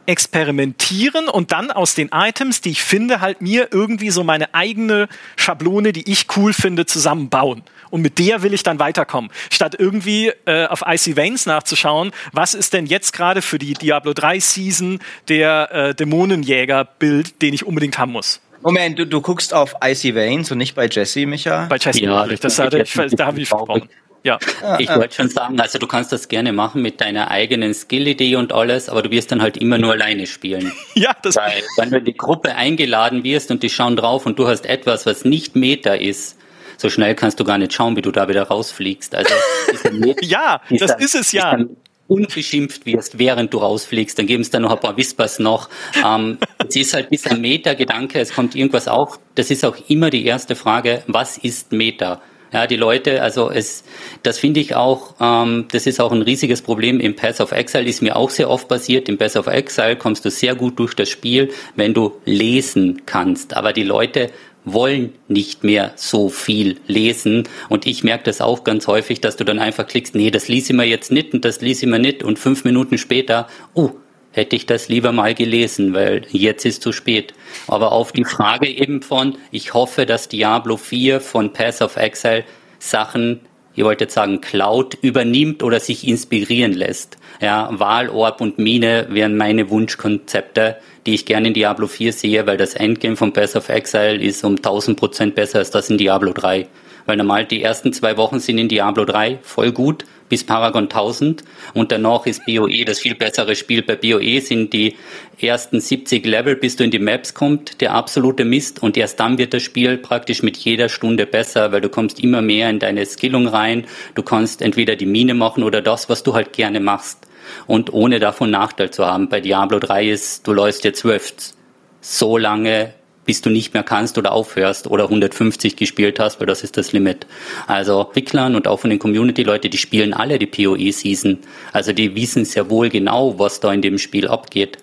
experimentieren 0.08 1.28
und 1.28 1.52
dann 1.52 1.70
aus 1.70 1.94
den 1.94 2.08
Items, 2.12 2.62
die 2.62 2.70
ich 2.70 2.82
finde, 2.82 3.20
halt 3.20 3.42
mir 3.42 3.68
irgendwie 3.72 4.10
so 4.10 4.24
meine 4.24 4.54
eigene 4.54 5.06
Schablone, 5.36 5.92
die 5.92 6.10
ich 6.10 6.26
cool 6.36 6.52
finde, 6.52 6.86
zusammenbauen. 6.86 7.62
Und 7.90 8.02
mit 8.02 8.18
der 8.18 8.42
will 8.42 8.54
ich 8.54 8.62
dann 8.62 8.78
weiterkommen. 8.78 9.30
Statt 9.50 9.76
irgendwie 9.78 10.32
äh, 10.46 10.66
auf 10.66 10.82
Icy 10.86 11.16
Veins 11.16 11.46
nachzuschauen, 11.46 12.12
was 12.32 12.54
ist 12.54 12.72
denn 12.72 12.86
jetzt 12.86 13.12
gerade 13.12 13.42
für 13.42 13.58
die 13.58 13.74
Diablo 13.74 14.14
3 14.14 14.40
Season 14.40 14.98
der 15.28 15.70
äh, 15.72 15.94
Dämonenjäger-Bild, 15.94 17.40
den 17.42 17.54
ich 17.54 17.66
unbedingt 17.66 17.98
haben 17.98 18.12
muss. 18.12 18.40
Moment, 18.62 18.98
du, 18.98 19.06
du 19.06 19.20
guckst 19.20 19.54
auf 19.54 19.74
Icy 19.82 20.14
Veins 20.14 20.50
und 20.50 20.58
nicht 20.58 20.74
bei 20.74 20.88
Jesse, 20.90 21.26
Micha? 21.26 21.66
Bei 21.66 21.76
Jesse, 21.76 22.00
ja, 22.00 22.26
das, 22.26 22.40
das, 22.40 22.56
das, 22.56 22.70
das, 22.70 23.12
da 23.12 23.26
habe 23.26 23.40
ich 23.40 23.48
versprochen. 23.48 23.88
Ja. 24.24 24.38
Ich 24.78 24.88
wollte 24.88 25.14
schon 25.14 25.28
sagen, 25.28 25.60
also 25.60 25.78
du 25.78 25.86
kannst 25.86 26.12
das 26.12 26.28
gerne 26.28 26.52
machen 26.52 26.82
mit 26.82 27.00
deiner 27.00 27.30
eigenen 27.30 27.72
Skill-Idee 27.72 28.36
und 28.36 28.52
alles, 28.52 28.88
aber 28.88 29.02
du 29.02 29.10
wirst 29.10 29.32
dann 29.32 29.42
halt 29.42 29.56
immer 29.56 29.78
nur 29.78 29.92
alleine 29.92 30.26
spielen. 30.26 30.72
ja, 30.94 31.14
das 31.22 31.36
Weil, 31.36 31.62
wenn 31.76 31.90
du 31.90 31.98
in 31.98 32.04
die 32.04 32.16
Gruppe 32.16 32.54
eingeladen 32.54 33.24
wirst 33.24 33.50
und 33.50 33.62
die 33.62 33.70
schauen 33.70 33.96
drauf 33.96 34.26
und 34.26 34.38
du 34.38 34.48
hast 34.48 34.66
etwas, 34.66 35.06
was 35.06 35.24
nicht 35.24 35.56
Meta 35.56 35.94
ist, 35.94 36.36
so 36.76 36.90
schnell 36.90 37.14
kannst 37.14 37.40
du 37.40 37.44
gar 37.44 37.58
nicht 37.58 37.72
schauen, 37.72 37.96
wie 37.96 38.02
du 38.02 38.10
da 38.10 38.28
wieder 38.28 38.44
rausfliegst. 38.44 39.14
Also 39.14 39.34
Meta, 39.92 40.24
ja, 40.24 40.60
das 40.70 40.94
ist 40.98 41.14
es 41.14 41.32
ja. 41.32 41.54
Ist 41.54 41.66
unbeschimpft 42.08 42.86
wirst, 42.86 43.18
während 43.18 43.52
du 43.52 43.58
rausfliegst, 43.58 44.18
dann 44.18 44.26
geben 44.26 44.40
es 44.40 44.50
da 44.50 44.58
noch 44.58 44.72
ein 44.72 44.80
paar 44.80 44.96
Whispers 44.96 45.38
noch. 45.38 45.68
Ähm, 46.04 46.38
es 46.66 46.74
ist 46.74 46.94
halt 46.94 47.12
dieser 47.12 47.36
Meta-Gedanke, 47.36 48.18
es 48.18 48.32
kommt 48.32 48.56
irgendwas 48.56 48.88
auf. 48.88 49.20
Das 49.34 49.50
ist 49.50 49.64
auch 49.64 49.76
immer 49.88 50.10
die 50.10 50.24
erste 50.24 50.56
Frage, 50.56 51.02
was 51.06 51.38
ist 51.38 51.72
Meta? 51.72 52.20
Ja, 52.52 52.66
die 52.66 52.76
Leute, 52.76 53.22
also 53.22 53.50
es, 53.50 53.84
das 54.22 54.38
finde 54.38 54.60
ich 54.60 54.74
auch, 54.74 55.14
ähm, 55.20 55.66
das 55.70 55.86
ist 55.86 56.00
auch 56.00 56.12
ein 56.12 56.22
riesiges 56.22 56.62
Problem 56.62 56.98
im 56.98 57.14
Pass 57.14 57.40
of 57.40 57.52
Exile, 57.52 57.84
ist 57.84 58.00
mir 58.00 58.16
auch 58.16 58.30
sehr 58.30 58.48
oft 58.48 58.68
passiert. 58.68 59.08
Im 59.08 59.18
Pass 59.18 59.36
of 59.36 59.46
Exile 59.46 59.96
kommst 59.96 60.24
du 60.24 60.30
sehr 60.30 60.54
gut 60.54 60.78
durch 60.78 60.94
das 60.94 61.08
Spiel, 61.08 61.50
wenn 61.76 61.92
du 61.92 62.14
lesen 62.24 63.02
kannst. 63.04 63.54
Aber 63.54 63.72
die 63.72 63.82
Leute 63.82 64.30
wollen 64.64 65.12
nicht 65.28 65.64
mehr 65.64 65.92
so 65.96 66.28
viel 66.28 66.78
lesen. 66.86 67.44
Und 67.68 67.86
ich 67.86 68.04
merke 68.04 68.24
das 68.24 68.40
auch 68.40 68.64
ganz 68.64 68.86
häufig, 68.86 69.20
dass 69.20 69.36
du 69.36 69.44
dann 69.44 69.58
einfach 69.58 69.86
klickst, 69.86 70.14
nee, 70.14 70.30
das 70.30 70.48
ließ 70.48 70.70
ich 70.70 70.76
mir 70.76 70.84
jetzt 70.84 71.12
nicht 71.12 71.34
und 71.34 71.44
das 71.44 71.60
ließ 71.60 71.82
ich 71.82 71.88
mir 71.88 71.98
nicht. 71.98 72.22
Und 72.22 72.38
fünf 72.38 72.64
Minuten 72.64 72.98
später, 72.98 73.48
oh, 73.74 73.90
hätte 74.32 74.56
ich 74.56 74.66
das 74.66 74.88
lieber 74.88 75.12
mal 75.12 75.34
gelesen, 75.34 75.94
weil 75.94 76.26
jetzt 76.30 76.64
ist 76.64 76.82
zu 76.82 76.92
spät. 76.92 77.34
Aber 77.66 77.92
auf 77.92 78.12
die 78.12 78.24
Frage 78.24 78.68
eben 78.68 79.02
von, 79.02 79.36
ich 79.50 79.74
hoffe, 79.74 80.06
dass 80.06 80.28
Diablo 80.28 80.76
4 80.76 81.20
von 81.20 81.52
Pass 81.52 81.82
of 81.82 81.96
Exile 81.96 82.44
Sachen, 82.78 83.40
ihr 83.74 83.84
wollt 83.84 84.00
jetzt 84.00 84.14
sagen, 84.14 84.40
Cloud 84.40 84.98
übernimmt 85.02 85.62
oder 85.62 85.80
sich 85.80 86.06
inspirieren 86.06 86.72
lässt. 86.72 87.16
Ja, 87.40 87.68
Wahlorb 87.72 88.40
und 88.40 88.58
Mine 88.58 89.06
wären 89.10 89.36
meine 89.36 89.70
Wunschkonzepte, 89.70 90.76
die 91.06 91.14
ich 91.14 91.26
gerne 91.26 91.48
in 91.48 91.54
Diablo 91.54 91.86
4 91.86 92.12
sehe, 92.12 92.46
weil 92.46 92.56
das 92.56 92.74
Endgame 92.74 93.16
von 93.16 93.32
Pass 93.32 93.56
of 93.56 93.68
Exile 93.68 94.16
ist 94.16 94.44
um 94.44 94.56
1000 94.56 94.98
Prozent 94.98 95.34
besser 95.34 95.58
als 95.58 95.70
das 95.70 95.90
in 95.90 95.98
Diablo 95.98 96.32
3. 96.32 96.68
Weil 97.06 97.16
normal 97.16 97.46
die 97.46 97.62
ersten 97.62 97.92
zwei 97.92 98.16
Wochen 98.18 98.38
sind 98.38 98.58
in 98.58 98.68
Diablo 98.68 99.04
3 99.04 99.38
voll 99.42 99.72
gut 99.72 100.04
bis 100.28 100.44
Paragon 100.44 100.84
1000 100.84 101.44
und 101.74 101.92
danach 101.92 102.26
ist 102.26 102.44
BOE 102.46 102.84
das 102.84 102.98
viel 102.98 103.14
bessere 103.14 103.54
Spiel. 103.56 103.82
Bei 103.82 103.96
BOE 103.96 104.40
sind 104.40 104.72
die 104.72 104.96
ersten 105.40 105.80
70 105.80 106.26
Level, 106.26 106.56
bis 106.56 106.76
du 106.76 106.84
in 106.84 106.90
die 106.90 106.98
Maps 106.98 107.34
kommst, 107.34 107.80
der 107.80 107.94
absolute 107.94 108.44
Mist 108.44 108.82
und 108.82 108.96
erst 108.96 109.20
dann 109.20 109.38
wird 109.38 109.54
das 109.54 109.62
Spiel 109.62 109.98
praktisch 109.98 110.42
mit 110.42 110.56
jeder 110.56 110.88
Stunde 110.88 111.26
besser, 111.26 111.72
weil 111.72 111.80
du 111.80 111.88
kommst 111.88 112.20
immer 112.20 112.42
mehr 112.42 112.70
in 112.70 112.78
deine 112.78 113.06
Skillung 113.06 113.46
rein. 113.46 113.86
Du 114.14 114.22
kannst 114.22 114.62
entweder 114.62 114.96
die 114.96 115.06
Mine 115.06 115.34
machen 115.34 115.62
oder 115.62 115.80
das, 115.80 116.08
was 116.08 116.22
du 116.22 116.34
halt 116.34 116.52
gerne 116.52 116.80
machst 116.80 117.26
und 117.66 117.92
ohne 117.92 118.18
davon 118.18 118.50
Nachteil 118.50 118.90
zu 118.90 119.06
haben. 119.06 119.28
Bei 119.28 119.40
Diablo 119.40 119.78
3 119.78 120.08
ist, 120.08 120.46
du 120.46 120.52
läufst 120.52 120.84
jetzt 120.84 121.00
12 121.00 121.54
so 122.00 122.38
lange, 122.38 122.94
bis 123.28 123.42
du 123.42 123.50
nicht 123.50 123.74
mehr 123.74 123.82
kannst 123.82 124.16
oder 124.16 124.32
aufhörst 124.32 124.86
oder 124.86 125.04
150 125.04 125.76
gespielt 125.76 126.18
hast, 126.18 126.40
weil 126.40 126.46
das 126.46 126.64
ist 126.64 126.78
das 126.78 126.92
Limit. 126.92 127.26
Also 127.66 128.00
Entwicklern 128.00 128.54
und 128.54 128.66
auch 128.66 128.80
von 128.80 128.88
den 128.88 128.98
Community-Leute, 128.98 129.68
die 129.68 129.76
spielen 129.76 130.14
alle 130.14 130.38
die 130.38 130.46
PoE-Season. 130.46 131.38
Also 131.74 131.92
die 131.92 132.16
wissen 132.16 132.46
sehr 132.46 132.70
wohl 132.70 132.88
genau, 132.88 133.38
was 133.38 133.60
da 133.60 133.70
in 133.70 133.82
dem 133.82 133.98
Spiel 133.98 134.28
abgeht. 134.28 134.78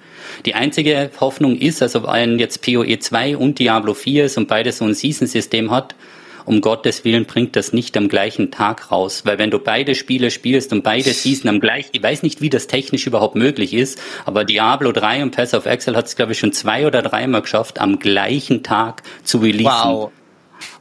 Die 0.46 0.54
einzige 0.54 1.10
Hoffnung 1.20 1.58
ist, 1.58 1.82
also 1.82 2.04
wenn 2.04 2.38
jetzt 2.38 2.62
PoE 2.62 3.00
2 3.00 3.36
und 3.36 3.58
Diablo 3.58 3.96
4 3.96 4.26
ist 4.26 4.38
und 4.38 4.48
beides 4.48 4.78
so 4.78 4.86
ein 4.86 4.94
Season-System 4.94 5.72
hat, 5.72 5.96
um 6.46 6.62
Gottes 6.62 7.04
Willen 7.04 7.26
bringt 7.26 7.56
das 7.56 7.74
nicht 7.74 7.98
am 7.98 8.08
gleichen 8.08 8.52
Tag 8.52 8.92
raus. 8.92 9.26
Weil 9.26 9.38
wenn 9.38 9.52
du 9.52 9.60
beide 9.60 9.96
Spiele 9.96 10.32
spielst 10.32 10.72
und 10.72 10.84
beide 10.84 11.12
Season 11.12 11.50
am 11.50 11.60
gleichen, 11.60 11.90
ich 11.92 12.04
weiß 12.04 12.24
nicht, 12.24 12.42
wie 12.42 12.50
das 12.50 12.68
technisch 12.68 13.08
überhaupt 13.08 13.36
möglich 13.36 13.74
ist, 13.74 14.00
aber 14.26 14.46
Diablo 14.46 14.92
3 14.92 15.24
und 15.24 15.36
Pass 15.36 15.54
of 15.54 15.66
Exile 15.66 15.98
hat 15.98 16.06
es, 16.06 16.16
glaube 16.16 16.34
ich, 16.34 16.40
schon 16.40 16.54
zwei 16.54 16.86
oder 16.86 17.02
dreimal 17.02 17.42
geschafft, 17.42 17.80
am 17.80 18.00
gleichen 18.00 18.64
Tag 18.64 19.04
zu 19.24 19.40
releasen. 19.40 19.66
Wow. 19.66 20.12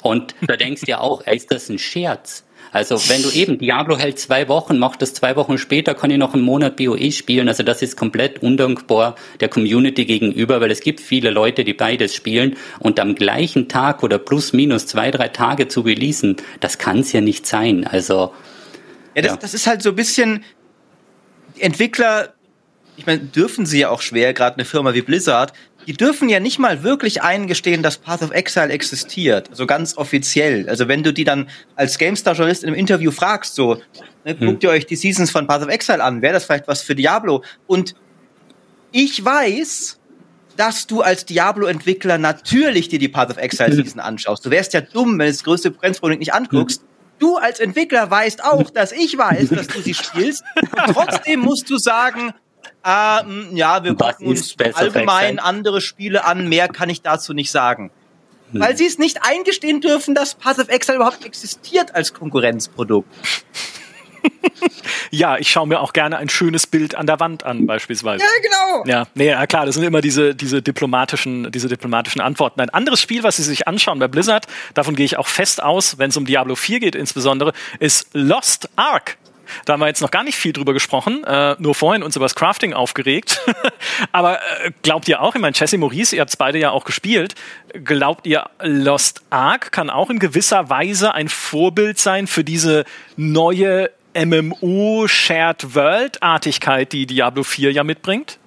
Und 0.03 0.35
da 0.47 0.57
denkst 0.57 0.83
du 0.83 0.91
ja 0.91 1.01
auch, 1.01 1.23
ey, 1.25 1.37
ist 1.37 1.51
das 1.51 1.69
ein 1.69 1.79
Scherz? 1.79 2.45
Also 2.75 3.09
wenn 3.09 3.23
du 3.23 3.31
eben 3.31 3.57
Diablo 3.59 3.97
hält 3.97 4.19
zwei 4.19 4.49
Wochen, 4.49 4.81
macht 4.81 5.01
das 5.01 5.15
zwei 5.15 5.37
Wochen 5.37 5.59
später, 5.59 5.95
kann 5.95 6.11
ich 6.11 6.19
noch 6.19 6.35
einen 6.35 6.43
Monat 6.43 6.75
BOE 6.75 7.13
spielen. 7.13 7.47
Also 7.47 7.63
das 7.63 7.83
ist 7.83 7.97
komplett 7.97 8.43
undankbar 8.43 9.15
der 9.39 9.49
Community 9.49 10.05
gegenüber, 10.05 10.61
weil 10.61 10.73
es 10.73 10.81
gibt 10.81 10.99
viele 11.01 11.31
Leute, 11.31 11.63
die 11.63 11.73
beides 11.73 12.17
spielen 12.17 12.57
und 12.81 12.99
am 12.99 13.15
gleichen 13.15 13.69
Tag 13.69 14.03
oder 14.03 14.19
plus 14.19 14.53
minus 14.53 14.89
zwei, 14.89 15.13
drei 15.13 15.29
Tage 15.29 15.69
zu 15.69 15.83
releasen, 15.83 16.37
das 16.59 16.79
kann 16.79 16.99
es 16.99 17.13
ja 17.13 17.21
nicht 17.21 17.47
sein. 17.47 17.87
Also 17.87 18.33
ja, 19.15 19.23
das, 19.23 19.31
ja. 19.31 19.37
das 19.37 19.55
ist 19.55 19.69
halt 19.69 19.81
so 19.81 19.91
ein 19.91 19.97
bisschen 19.97 20.43
Entwickler 21.61 22.35
ich 22.97 23.07
meine, 23.07 23.21
dürfen 23.21 23.67
sie 23.67 23.81
ja 23.81 23.91
auch 23.91 24.01
schwer, 24.01 24.33
gerade 24.35 24.57
eine 24.57 24.65
Firma 24.65 24.95
wie 24.95 25.03
Blizzard, 25.03 25.53
die 25.87 25.93
dürfen 25.93 26.29
ja 26.29 26.41
nicht 26.41 26.59
mal 26.59 26.83
wirklich 26.83 27.23
eingestehen, 27.23 27.83
dass 27.83 27.99
Path 27.99 28.23
of 28.23 28.31
Exile 28.31 28.71
existiert, 28.71 29.51
so 29.53 29.67
ganz 29.67 29.97
offiziell. 29.97 30.69
Also 30.69 30.89
wenn 30.89 31.03
du 31.03 31.13
die 31.13 31.25
dann 31.25 31.49
als 31.77 31.99
GameStar-Journalist 31.99 32.63
in 32.63 32.71
einem 32.71 32.79
Interview 32.79 33.11
fragst, 33.11 33.55
so, 33.55 33.75
ne, 34.25 34.39
hm. 34.39 34.47
guckt 34.47 34.63
ihr 34.63 34.71
euch 34.71 34.87
die 34.87 34.97
Seasons 34.97 35.31
von 35.31 35.47
Path 35.47 35.63
of 35.63 35.69
Exile 35.69 36.03
an, 36.03 36.23
wäre 36.23 36.35
das 36.35 36.45
vielleicht 36.45 36.69
was 36.69 36.83
für 36.83 36.95
Diablo? 36.95 37.43
Und 37.67 37.95
ich 38.93 39.25
weiß, 39.25 39.99
dass 40.57 40.87
du 40.87 41.03
als 41.03 41.25
Diablo-Entwickler 41.25 42.19
natürlich 42.19 42.89
dir 42.89 42.99
die 42.99 43.09
Path 43.09 43.31
of 43.31 43.39
Exile 43.39 43.73
Season 43.73 44.01
anschaust. 44.01 44.47
Du 44.47 44.51
wärst 44.51 44.73
ja 44.73 44.81
dumm, 44.81 45.19
wenn 45.19 45.27
du 45.27 45.33
das 45.33 45.45
größte 45.45 45.71
Konkurrenzprodukt 45.71 46.21
nicht 46.21 46.33
anguckst. 46.33 46.85
Du 47.19 47.37
als 47.37 47.61
Entwickler 47.61 48.11
weißt 48.11 48.45
auch, 48.45 48.71
dass 48.71 48.93
ich 48.93 49.17
weiß, 49.17 49.49
dass 49.51 49.67
du 49.69 49.81
sie 49.81 49.95
spielst. 49.95 50.45
Und 50.57 50.71
trotzdem 50.95 51.41
musst 51.41 51.71
du 51.71 51.79
sagen, 51.79 52.33
ähm, 52.85 53.49
ja, 53.57 53.83
wir 53.83 53.95
gucken 53.95 54.27
uns 54.27 54.57
allgemein 54.75 55.39
andere 55.39 55.81
Spiele 55.81 56.25
an. 56.25 56.49
Mehr 56.49 56.69
kann 56.69 56.91
ich 56.91 57.03
dazu 57.03 57.33
nicht 57.33 57.51
sagen. 57.51 57.91
Hm. 58.53 58.61
Weil 58.61 58.77
sie 58.77 58.87
es 58.87 58.99
nicht 58.99 59.21
eingestehen 59.23 59.81
dürfen, 59.81 60.15
dass 60.15 60.35
Passive 60.35 60.71
Exile 60.71 60.97
überhaupt 60.97 61.25
existiert 61.25 61.95
als 61.95 62.13
Konkurrenzprodukt. 62.13 63.09
ja, 65.11 65.39
ich 65.39 65.51
schaue 65.51 65.67
mir 65.67 65.81
auch 65.81 65.93
gerne 65.93 66.19
ein 66.19 66.29
schönes 66.29 66.67
Bild 66.67 66.95
an 66.95 67.07
der 67.07 67.21
Wand 67.21 67.45
an, 67.45 67.67
beispielsweise. 67.67 68.23
Ja, 68.23 68.31
genau. 68.43 68.85
Ja, 68.87 69.07
nee, 69.15 69.29
ja 69.29 69.47
klar, 69.47 69.67
das 69.67 69.75
sind 69.75 69.85
immer 69.85 70.01
diese, 70.01 70.35
diese 70.35 70.63
diplomatischen, 70.63 71.51
diese 71.53 71.69
diplomatischen 71.69 72.21
Antworten. 72.21 72.61
Ein 72.61 72.71
anderes 72.71 73.01
Spiel, 73.01 73.23
was 73.23 73.37
Sie 73.37 73.43
sich 73.43 73.67
anschauen 73.69 73.99
bei 73.99 74.09
Blizzard, 74.09 74.47
davon 74.75 74.95
gehe 74.95 75.07
ich 75.07 75.17
auch 75.17 75.27
fest 75.27 75.63
aus, 75.63 75.99
wenn 75.99 76.11
es 76.11 76.17
um 76.17 76.27
Diablo 76.27 76.55
4 76.55 76.81
geht 76.81 76.95
insbesondere, 76.95 77.53
ist 77.81 78.09
Lost 78.13 78.69
Ark. 78.77 79.17
Da 79.65 79.75
haben 79.75 79.81
wir 79.81 79.87
jetzt 79.87 80.03
noch 80.03 80.11
gar 80.11 80.25
nicht 80.25 80.37
viel 80.37 80.53
drüber 80.53 80.73
gesprochen, 80.73 81.25
äh, 81.25 81.57
nur 81.59 81.75
vorhin 81.75 82.03
uns 82.03 82.17
über 82.17 82.25
das 82.25 82.35
Crafting 82.35 82.73
aufgeregt. 82.73 83.41
Aber 84.13 84.39
äh, 84.39 84.71
glaubt 84.83 85.09
ihr 85.09 85.21
auch, 85.21 85.35
ich 85.35 85.41
meine, 85.41 85.55
Jesse 85.57 85.79
Maurice, 85.79 86.17
ihr 86.17 86.21
habt 86.21 86.31
es 86.31 86.37
beide 86.37 86.59
ja 86.59 86.71
auch 86.71 86.85
gespielt, 86.85 87.35
glaubt 87.85 88.27
ihr, 88.27 88.49
Lost 88.61 89.23
Ark 89.31 89.73
kann 89.73 89.91
auch 89.91 90.11
in 90.11 90.19
gewisser 90.19 90.71
Weise 90.71 91.15
ein 91.15 91.29
Vorbild 91.29 91.99
sein 91.99 92.27
für 92.27 92.45
diese 92.45 92.85
neue 93.17 93.91
MMO 94.17 95.09
Shared 95.09 95.75
World 95.75 96.23
Artigkeit, 96.23 96.93
die 96.93 97.07
Diablo 97.07 97.43
4 97.43 97.73
ja 97.73 97.85
mitbringt? 97.85 98.39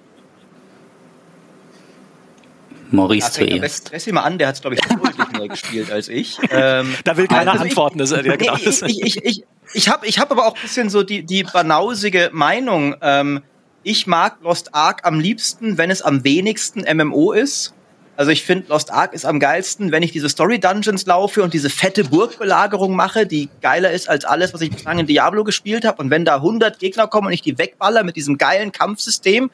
Maurice 2.90 3.26
ja, 3.42 3.48
zuerst. 3.48 3.88
Stress 3.88 4.06
ihn 4.06 4.14
mal 4.14 4.22
an, 4.22 4.38
der 4.38 4.48
hat 4.48 4.54
es, 4.54 4.60
glaube 4.60 4.76
ich, 4.76 4.80
deutlich 4.88 5.32
mehr 5.32 5.48
gespielt 5.48 5.90
als 5.90 6.08
ich. 6.08 6.38
Ähm, 6.50 6.94
da 7.04 7.16
will 7.16 7.26
keiner 7.26 7.52
also 7.52 7.64
antworten. 7.64 8.00
Ich, 8.00 8.10
das, 8.10 8.24
ja, 8.24 8.36
genau. 8.36 8.54
ich 8.56 8.82
ich, 8.82 9.02
ich, 9.02 9.24
ich, 9.24 9.44
ich 9.74 9.88
habe 9.88 10.06
ich 10.06 10.18
hab 10.18 10.30
aber 10.30 10.46
auch 10.46 10.54
ein 10.54 10.62
bisschen 10.62 10.90
so 10.90 11.02
die, 11.02 11.24
die 11.24 11.44
banausige 11.44 12.30
Meinung. 12.32 12.96
Ähm, 13.00 13.42
ich 13.82 14.06
mag 14.06 14.38
Lost 14.42 14.74
Ark 14.74 15.00
am 15.04 15.20
liebsten, 15.20 15.78
wenn 15.78 15.90
es 15.90 16.02
am 16.02 16.24
wenigsten 16.24 16.84
MMO 16.96 17.32
ist. 17.32 17.74
Also 18.16 18.32
ich 18.32 18.42
finde, 18.42 18.68
Lost 18.68 18.90
Ark 18.92 19.12
ist 19.12 19.24
am 19.24 19.38
geilsten, 19.38 19.92
wenn 19.92 20.02
ich 20.02 20.10
diese 20.10 20.28
Story 20.28 20.58
Dungeons 20.58 21.06
laufe 21.06 21.42
und 21.42 21.54
diese 21.54 21.70
fette 21.70 22.02
Burgbelagerung 22.04 22.96
mache, 22.96 23.26
die 23.26 23.48
geiler 23.60 23.92
ist 23.92 24.08
als 24.08 24.24
alles, 24.24 24.52
was 24.52 24.60
ich 24.60 24.70
bislang 24.70 24.98
in 24.98 25.06
Diablo 25.06 25.44
gespielt 25.44 25.84
habe. 25.84 26.02
Und 26.02 26.10
wenn 26.10 26.24
da 26.24 26.36
100 26.36 26.80
Gegner 26.80 27.06
kommen 27.06 27.28
und 27.28 27.32
ich 27.32 27.42
die 27.42 27.58
wegballer 27.58 28.02
mit 28.02 28.16
diesem 28.16 28.36
geilen 28.36 28.72
Kampfsystem, 28.72 29.50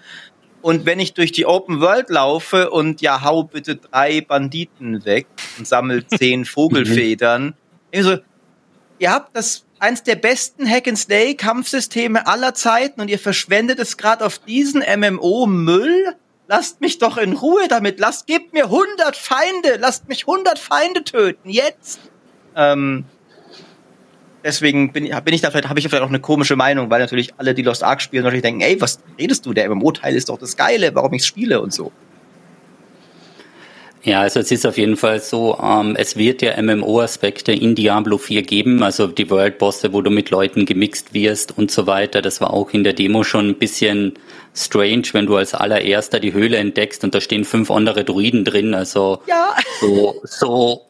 und 0.62 0.87
wenn 0.87 0.99
ich 0.99 1.12
durch 1.12 1.31
die 1.31 1.45
Open 1.45 1.83
World 1.83 2.09
laufe 2.09 2.71
und 2.71 3.03
ja, 3.03 3.21
hau 3.21 3.43
bitte 3.43 3.77
drei 3.77 4.23
Banditen 4.23 5.05
weg 5.05 5.27
und 5.59 5.69
sammel 5.69 6.07
zehn 6.07 6.45
Vogelfedern, 6.47 7.53
so, 7.95 8.17
ihr 8.99 9.12
habt 9.12 9.37
das 9.37 9.67
eins 9.85 10.03
der 10.03 10.16
besten 10.16 10.68
Hack 10.68 10.89
and 10.89 10.99
Slay 10.99 11.35
Kampfsysteme 11.35 12.26
aller 12.26 12.55
Zeiten 12.55 13.01
und 13.01 13.09
ihr 13.09 13.18
verschwendet 13.18 13.78
es 13.78 13.97
gerade 13.97 14.24
auf 14.24 14.39
diesen 14.39 14.82
MMO 14.82 15.47
Müll. 15.47 16.16
Lasst 16.49 16.80
mich 16.80 16.99
doch 16.99 17.16
in 17.16 17.35
Ruhe 17.35 17.68
damit. 17.68 18.01
Lasst, 18.01 18.26
gebt 18.26 18.53
mir 18.53 18.64
100 18.64 19.16
Feinde. 19.16 19.76
Lasst 19.78 20.09
mich 20.09 20.26
100 20.26 20.59
Feinde 20.59 21.05
töten. 21.05 21.49
Jetzt. 21.49 22.01
Ähm, 22.57 23.05
Deswegen 24.43 24.93
bin, 24.93 25.05
bin 25.24 25.35
ich 25.35 25.41
da 25.41 25.51
vielleicht, 25.51 25.70
habe 25.70 25.78
ich 25.78 25.89
vielleicht 25.89 26.03
auch 26.03 26.09
eine 26.09 26.20
komische 26.20 26.55
Meinung, 26.55 26.91
weil 26.91 27.01
natürlich 27.01 27.32
alle, 27.39 27.55
die 27.55 27.62
Lost 27.62 27.82
Ark 27.82 28.03
spielen, 28.03 28.24
natürlich 28.24 28.43
denken, 28.43 28.61
ey, 28.61 28.78
was 28.78 29.01
redest 29.18 29.47
du? 29.47 29.55
Der 29.55 29.70
MMO-Teil 29.70 30.14
ist 30.14 30.28
doch 30.28 30.37
das 30.37 30.55
Geile, 30.55 30.95
warum 30.95 31.14
ich 31.14 31.24
spiele 31.24 31.62
und 31.62 31.72
so. 31.72 31.93
Ja, 34.05 34.20
also 34.20 34.40
es 34.40 34.50
ist 34.50 34.66
auf 34.66 34.76
jeden 34.76 34.98
Fall 34.98 35.18
so, 35.20 35.59
ähm, 35.62 35.96
es 35.96 36.16
wird 36.16 36.42
ja 36.42 36.61
MMO-Aspekte 36.61 37.52
in 37.52 37.74
Diablo 37.74 38.18
4 38.18 38.42
geben, 38.42 38.82
also 38.82 39.07
die 39.07 39.30
World-Bosse, 39.30 39.94
wo 39.94 40.02
du 40.02 40.11
mit 40.11 40.28
Leuten 40.28 40.66
gemixt 40.66 41.14
wirst 41.14 41.57
und 41.57 41.70
so 41.70 41.86
weiter. 41.86 42.20
Das 42.20 42.42
war 42.42 42.52
auch 42.52 42.70
in 42.72 42.84
der 42.84 42.92
Demo 42.92 43.24
schon 43.24 43.48
ein 43.48 43.55
bisschen 43.55 44.12
strange, 44.55 45.05
wenn 45.12 45.24
du 45.24 45.36
als 45.36 45.55
allererster 45.55 46.20
die 46.20 46.34
Höhle 46.34 46.59
entdeckst 46.59 47.02
und 47.02 47.14
da 47.14 47.20
stehen 47.22 47.46
fünf 47.46 47.70
andere 47.70 48.05
Druiden 48.05 48.44
drin. 48.44 48.74
Also 48.74 49.22
ja. 49.26 49.55
so, 49.80 50.20
so 50.24 50.82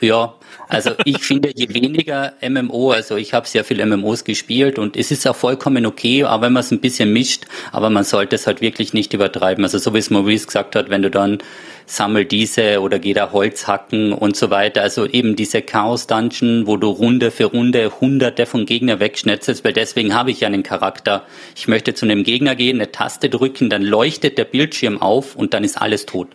ja, 0.00 0.32
also 0.68 0.92
ich 1.04 1.18
finde, 1.18 1.52
je 1.54 1.72
weniger 1.72 2.34
MMO, 2.46 2.90
also 2.90 3.16
ich 3.16 3.34
habe 3.34 3.46
sehr 3.46 3.64
viel 3.64 3.84
MMOs 3.84 4.24
gespielt 4.24 4.78
und 4.78 4.96
es 4.96 5.10
ist 5.10 5.26
auch 5.26 5.36
vollkommen 5.36 5.86
okay, 5.86 6.24
aber 6.24 6.46
wenn 6.46 6.52
man 6.52 6.60
es 6.60 6.70
ein 6.70 6.80
bisschen 6.80 7.12
mischt, 7.12 7.44
aber 7.72 7.90
man 7.90 8.04
sollte 8.04 8.36
es 8.36 8.46
halt 8.46 8.60
wirklich 8.60 8.92
nicht 8.92 9.12
übertreiben. 9.12 9.64
Also 9.64 9.78
so 9.78 9.94
wie 9.94 9.98
es 9.98 10.10
Maurice 10.10 10.46
gesagt 10.46 10.74
hat, 10.74 10.90
wenn 10.90 11.02
du 11.02 11.10
dann 11.10 11.38
sammel 11.86 12.24
diese 12.24 12.80
oder 12.80 12.98
geh 12.98 13.14
da 13.14 13.32
Holz 13.32 13.66
hacken 13.66 14.12
und 14.12 14.36
so 14.36 14.50
weiter. 14.50 14.82
Also 14.82 15.06
eben 15.06 15.36
diese 15.36 15.62
Chaos-Dungeon, 15.62 16.66
wo 16.66 16.76
du 16.76 16.88
Runde 16.88 17.30
für 17.30 17.44
Runde 17.44 17.92
hunderte 18.00 18.44
von 18.46 18.66
Gegner 18.66 18.98
wegschnetzelst, 18.98 19.64
weil 19.64 19.72
deswegen 19.72 20.14
habe 20.14 20.32
ich 20.32 20.40
ja 20.40 20.48
einen 20.48 20.64
Charakter. 20.64 21.24
Ich 21.54 21.68
möchte 21.68 21.94
zu 21.94 22.04
einem 22.04 22.24
Gegner 22.24 22.56
gehen, 22.56 22.78
eine 22.78 22.90
Taste 22.90 23.30
drücken, 23.30 23.70
dann 23.70 23.82
leuchtet 23.82 24.36
der 24.36 24.44
Bildschirm 24.44 25.00
auf 25.00 25.36
und 25.36 25.54
dann 25.54 25.64
ist 25.64 25.80
alles 25.80 26.06
tot. 26.06 26.28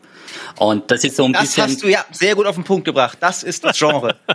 Und 0.57 0.89
das 0.91 1.03
ist 1.03 1.15
so 1.15 1.25
ein 1.25 1.33
das 1.33 1.43
bisschen. 1.43 1.63
Das 1.63 1.71
hast 1.73 1.83
du 1.83 1.87
ja 1.87 2.05
sehr 2.11 2.35
gut 2.35 2.45
auf 2.45 2.55
den 2.55 2.63
Punkt 2.63 2.85
gebracht. 2.85 3.17
Das 3.21 3.43
ist 3.43 3.63
das 3.63 3.77
Genre. 3.77 4.15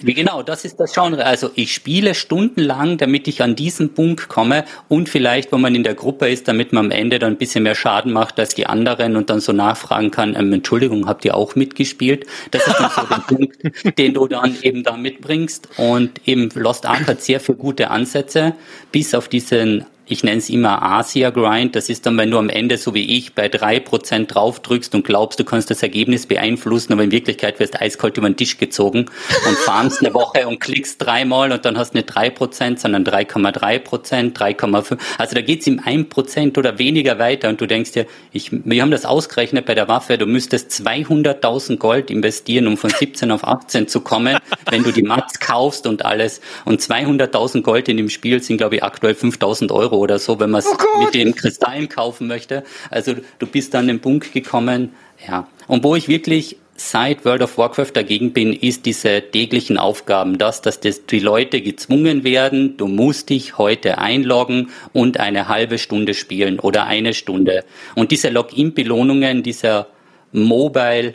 Genau, 0.00 0.42
das 0.42 0.64
ist 0.64 0.78
das 0.78 0.92
Genre. 0.92 1.24
Also 1.24 1.50
ich 1.54 1.74
spiele 1.74 2.14
stundenlang, 2.14 2.98
damit 2.98 3.26
ich 3.26 3.42
an 3.42 3.56
diesen 3.56 3.94
Punkt 3.94 4.28
komme 4.28 4.64
und 4.88 5.08
vielleicht, 5.08 5.50
wenn 5.50 5.60
man 5.60 5.74
in 5.74 5.82
der 5.82 5.94
Gruppe 5.94 6.28
ist, 6.28 6.46
damit 6.46 6.72
man 6.72 6.86
am 6.86 6.90
Ende 6.92 7.18
dann 7.18 7.32
ein 7.32 7.36
bisschen 7.36 7.64
mehr 7.64 7.74
Schaden 7.74 8.12
macht 8.12 8.38
als 8.38 8.54
die 8.54 8.66
anderen 8.66 9.16
und 9.16 9.28
dann 9.28 9.40
so 9.40 9.52
nachfragen 9.52 10.10
kann, 10.10 10.36
ähm, 10.36 10.52
Entschuldigung, 10.52 11.08
habt 11.08 11.24
ihr 11.24 11.36
auch 11.36 11.56
mitgespielt? 11.56 12.26
Das 12.52 12.66
ist 12.66 12.78
dann 12.78 12.90
so 12.94 13.02
der 13.06 13.16
Punkt, 13.36 13.98
den 13.98 14.14
du 14.14 14.28
dann 14.28 14.56
eben 14.62 14.84
da 14.84 14.96
mitbringst. 14.96 15.68
Und 15.78 16.20
eben 16.26 16.48
Lost 16.54 16.86
Ark 16.86 17.08
hat 17.08 17.20
sehr 17.20 17.40
viele 17.40 17.58
gute 17.58 17.90
Ansätze, 17.90 18.54
bis 18.92 19.14
auf 19.14 19.28
diesen 19.28 19.84
ich 20.08 20.24
nenne 20.24 20.38
es 20.38 20.48
immer 20.48 20.82
Asia 20.82 21.30
Grind. 21.30 21.76
Das 21.76 21.88
ist 21.88 22.06
dann, 22.06 22.16
wenn 22.16 22.30
du 22.30 22.38
am 22.38 22.48
Ende, 22.48 22.78
so 22.78 22.94
wie 22.94 23.16
ich, 23.16 23.34
bei 23.34 23.48
drei 23.48 23.78
Prozent 23.78 24.34
drauf 24.34 24.60
drückst 24.60 24.94
und 24.94 25.04
glaubst, 25.04 25.38
du 25.38 25.44
kannst 25.44 25.70
das 25.70 25.82
Ergebnis 25.82 26.26
beeinflussen, 26.26 26.94
aber 26.94 27.04
in 27.04 27.12
Wirklichkeit 27.12 27.60
wirst 27.60 27.80
eiskalt 27.80 28.16
über 28.16 28.28
den 28.28 28.36
Tisch 28.36 28.56
gezogen 28.56 29.00
und 29.00 29.58
farmst 29.64 30.02
eine 30.02 30.14
Woche 30.14 30.48
und 30.48 30.60
klickst 30.60 31.02
dreimal 31.02 31.52
und 31.52 31.64
dann 31.64 31.76
hast 31.76 31.92
du 31.92 31.98
nicht 31.98 32.06
drei 32.06 32.30
Prozent, 32.30 32.80
sondern 32.80 33.04
3,3 33.04 33.78
Prozent, 33.80 34.38
3,5. 34.38 34.98
Also 35.18 35.34
da 35.34 35.42
geht's 35.42 35.66
im 35.66 35.80
ein 35.84 36.08
Prozent 36.08 36.56
oder 36.56 36.78
weniger 36.78 37.18
weiter 37.18 37.50
und 37.50 37.60
du 37.60 37.66
denkst 37.66 37.92
dir, 37.92 38.06
ich, 38.32 38.50
wir 38.52 38.82
haben 38.82 38.90
das 38.90 39.04
ausgerechnet 39.04 39.66
bei 39.66 39.74
der 39.74 39.88
Waffe, 39.88 40.16
du 40.16 40.26
müsstest 40.26 40.70
200.000 40.70 41.76
Gold 41.76 42.10
investieren, 42.10 42.66
um 42.66 42.78
von 42.78 42.90
17 42.90 43.30
auf 43.30 43.44
18 43.44 43.88
zu 43.88 44.00
kommen, 44.00 44.38
wenn 44.70 44.82
du 44.82 44.92
die 44.92 45.02
Mats 45.02 45.38
kaufst 45.38 45.86
und 45.86 46.04
alles. 46.04 46.40
Und 46.64 46.80
200.000 46.80 47.62
Gold 47.62 47.88
in 47.88 47.98
dem 47.98 48.08
Spiel 48.08 48.42
sind, 48.42 48.56
glaube 48.56 48.76
ich, 48.76 48.82
aktuell 48.82 49.14
5.000 49.14 49.70
Euro 49.70 49.97
oder 49.98 50.18
so, 50.18 50.40
wenn 50.40 50.50
man 50.50 50.60
es 50.60 50.66
oh 50.66 51.04
mit 51.04 51.14
den 51.14 51.34
Kristallen 51.34 51.88
kaufen 51.88 52.26
möchte. 52.26 52.64
Also 52.90 53.14
du 53.38 53.46
bist 53.46 53.74
dann 53.74 53.88
den 53.88 54.00
Punkt 54.00 54.32
gekommen, 54.32 54.92
ja. 55.26 55.48
Und 55.66 55.84
wo 55.84 55.94
ich 55.96 56.08
wirklich 56.08 56.56
seit 56.78 57.24
World 57.24 57.42
of 57.42 57.58
Warcraft 57.58 57.92
dagegen 57.94 58.32
bin, 58.32 58.52
ist 58.52 58.86
diese 58.86 59.20
täglichen 59.20 59.78
Aufgaben, 59.78 60.38
das, 60.38 60.62
dass 60.62 60.80
das 60.80 61.06
die 61.06 61.18
Leute 61.18 61.60
gezwungen 61.60 62.22
werden, 62.24 62.76
du 62.76 62.86
musst 62.86 63.30
dich 63.30 63.58
heute 63.58 63.98
einloggen 63.98 64.70
und 64.92 65.18
eine 65.18 65.48
halbe 65.48 65.78
Stunde 65.78 66.14
spielen 66.14 66.60
oder 66.60 66.86
eine 66.86 67.14
Stunde. 67.14 67.64
Und 67.96 68.12
diese 68.12 68.30
Login-Belohnungen, 68.30 69.42
dieser 69.42 69.88
Mobile 70.30 71.14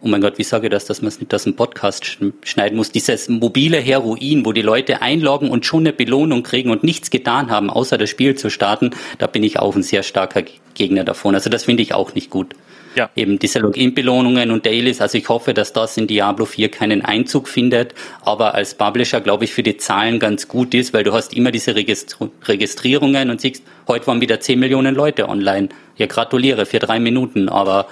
oh 0.00 0.08
mein 0.08 0.20
Gott, 0.20 0.38
wie 0.38 0.44
sage 0.44 0.66
ich 0.66 0.70
das, 0.70 0.84
dass 0.84 1.02
man 1.02 1.08
es 1.08 1.20
nicht 1.20 1.34
aus 1.34 1.44
dem 1.44 1.56
Podcast 1.56 2.18
schneiden 2.44 2.76
muss, 2.76 2.92
dieses 2.92 3.28
mobile 3.28 3.78
Heroin, 3.78 4.44
wo 4.44 4.52
die 4.52 4.62
Leute 4.62 5.02
einloggen 5.02 5.50
und 5.50 5.66
schon 5.66 5.80
eine 5.80 5.92
Belohnung 5.92 6.42
kriegen 6.42 6.70
und 6.70 6.84
nichts 6.84 7.10
getan 7.10 7.50
haben, 7.50 7.70
außer 7.70 7.98
das 7.98 8.10
Spiel 8.10 8.36
zu 8.36 8.50
starten, 8.50 8.90
da 9.18 9.26
bin 9.26 9.42
ich 9.42 9.58
auch 9.58 9.74
ein 9.74 9.82
sehr 9.82 10.02
starker 10.02 10.42
Gegner 10.74 11.04
davon. 11.04 11.34
Also 11.34 11.50
das 11.50 11.64
finde 11.64 11.82
ich 11.82 11.94
auch 11.94 12.14
nicht 12.14 12.30
gut. 12.30 12.54
Ja. 12.94 13.10
Eben 13.14 13.38
diese 13.38 13.58
Login-Belohnungen 13.58 14.50
und 14.50 14.66
Dailies. 14.66 15.00
Also 15.00 15.18
ich 15.18 15.28
hoffe, 15.28 15.54
dass 15.54 15.72
das 15.72 15.96
in 15.96 16.06
Diablo 16.06 16.46
4 16.46 16.70
keinen 16.70 17.04
Einzug 17.04 17.46
findet, 17.46 17.94
aber 18.22 18.54
als 18.54 18.74
Publisher 18.74 19.20
glaube 19.20 19.44
ich 19.44 19.52
für 19.52 19.62
die 19.62 19.76
Zahlen 19.76 20.18
ganz 20.18 20.48
gut 20.48 20.74
ist, 20.74 20.94
weil 20.94 21.04
du 21.04 21.12
hast 21.12 21.34
immer 21.34 21.50
diese 21.50 21.74
Registri 21.74 22.28
Registrierungen 22.44 23.30
und 23.30 23.40
siehst, 23.40 23.62
heute 23.86 24.06
waren 24.06 24.20
wieder 24.20 24.40
10 24.40 24.58
Millionen 24.58 24.94
Leute 24.94 25.28
online. 25.28 25.68
Ja, 25.96 26.06
gratuliere 26.06 26.66
für 26.66 26.78
drei 26.78 26.98
Minuten, 26.98 27.48
aber 27.48 27.88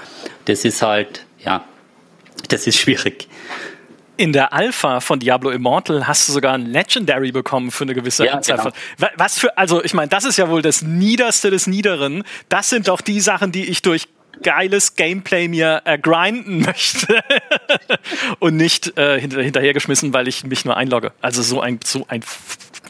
das 0.46 0.64
ist 0.64 0.82
halt, 0.82 1.24
ja, 1.44 1.64
das 2.52 2.66
ist 2.66 2.78
schwierig. 2.78 3.28
In 4.18 4.32
der 4.32 4.54
Alpha 4.54 5.00
von 5.00 5.20
Diablo 5.20 5.50
Immortal 5.50 6.06
hast 6.06 6.26
du 6.28 6.32
sogar 6.32 6.54
ein 6.54 6.64
Legendary 6.64 7.32
bekommen 7.32 7.70
für 7.70 7.84
eine 7.84 7.94
gewisse 7.94 8.24
ja, 8.24 8.32
Anzahl 8.32 8.56
genau. 8.56 8.70
von. 8.70 9.08
Was 9.16 9.38
für, 9.38 9.58
also 9.58 9.84
ich 9.84 9.92
meine, 9.92 10.08
das 10.08 10.24
ist 10.24 10.38
ja 10.38 10.48
wohl 10.48 10.62
das 10.62 10.80
Niederste 10.80 11.50
des 11.50 11.66
Niederen. 11.66 12.24
Das 12.48 12.70
sind 12.70 12.88
doch 12.88 13.02
die 13.02 13.20
Sachen, 13.20 13.52
die 13.52 13.66
ich 13.66 13.82
durch 13.82 14.08
geiles 14.42 14.96
Gameplay 14.96 15.48
mir 15.48 15.82
äh, 15.84 15.98
grinden 15.98 16.60
möchte 16.66 17.22
und 18.38 18.56
nicht 18.56 18.96
äh, 18.98 19.20
hinter, 19.20 19.42
hinterhergeschmissen, 19.42 20.12
weil 20.12 20.28
ich 20.28 20.44
mich 20.44 20.64
nur 20.64 20.76
einlogge. 20.76 21.12
Also 21.20 21.42
so 21.42 21.60
ein, 21.60 21.80
so 21.84 22.06
ein 22.08 22.22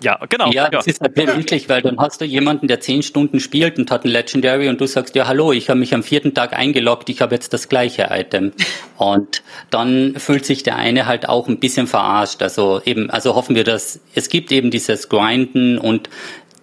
ja, 0.00 0.18
genau. 0.28 0.50
Ja, 0.50 0.68
das 0.68 0.86
ja. 0.86 0.92
ist 0.92 1.00
halt 1.00 1.16
wirklich, 1.16 1.68
weil 1.68 1.82
dann 1.82 1.98
hast 1.98 2.20
du 2.20 2.24
jemanden, 2.24 2.68
der 2.68 2.80
zehn 2.80 3.02
Stunden 3.02 3.40
spielt 3.40 3.78
und 3.78 3.90
hat 3.90 4.04
ein 4.04 4.08
Legendary 4.08 4.68
und 4.68 4.80
du 4.80 4.86
sagst, 4.86 5.14
ja, 5.14 5.26
hallo, 5.26 5.52
ich 5.52 5.68
habe 5.68 5.80
mich 5.80 5.94
am 5.94 6.02
vierten 6.02 6.34
Tag 6.34 6.52
eingeloggt, 6.52 7.08
ich 7.08 7.20
habe 7.20 7.34
jetzt 7.34 7.52
das 7.52 7.68
gleiche 7.68 8.08
Item. 8.10 8.52
Und 8.96 9.42
dann 9.70 10.14
fühlt 10.16 10.46
sich 10.46 10.62
der 10.62 10.76
eine 10.76 11.06
halt 11.06 11.28
auch 11.28 11.48
ein 11.48 11.58
bisschen 11.58 11.86
verarscht. 11.86 12.42
Also 12.42 12.80
eben, 12.84 13.10
also 13.10 13.34
hoffen 13.34 13.56
wir, 13.56 13.64
dass 13.64 14.00
es 14.14 14.28
gibt 14.28 14.52
eben 14.52 14.70
dieses 14.70 15.08
Grinden 15.08 15.78
und 15.78 16.08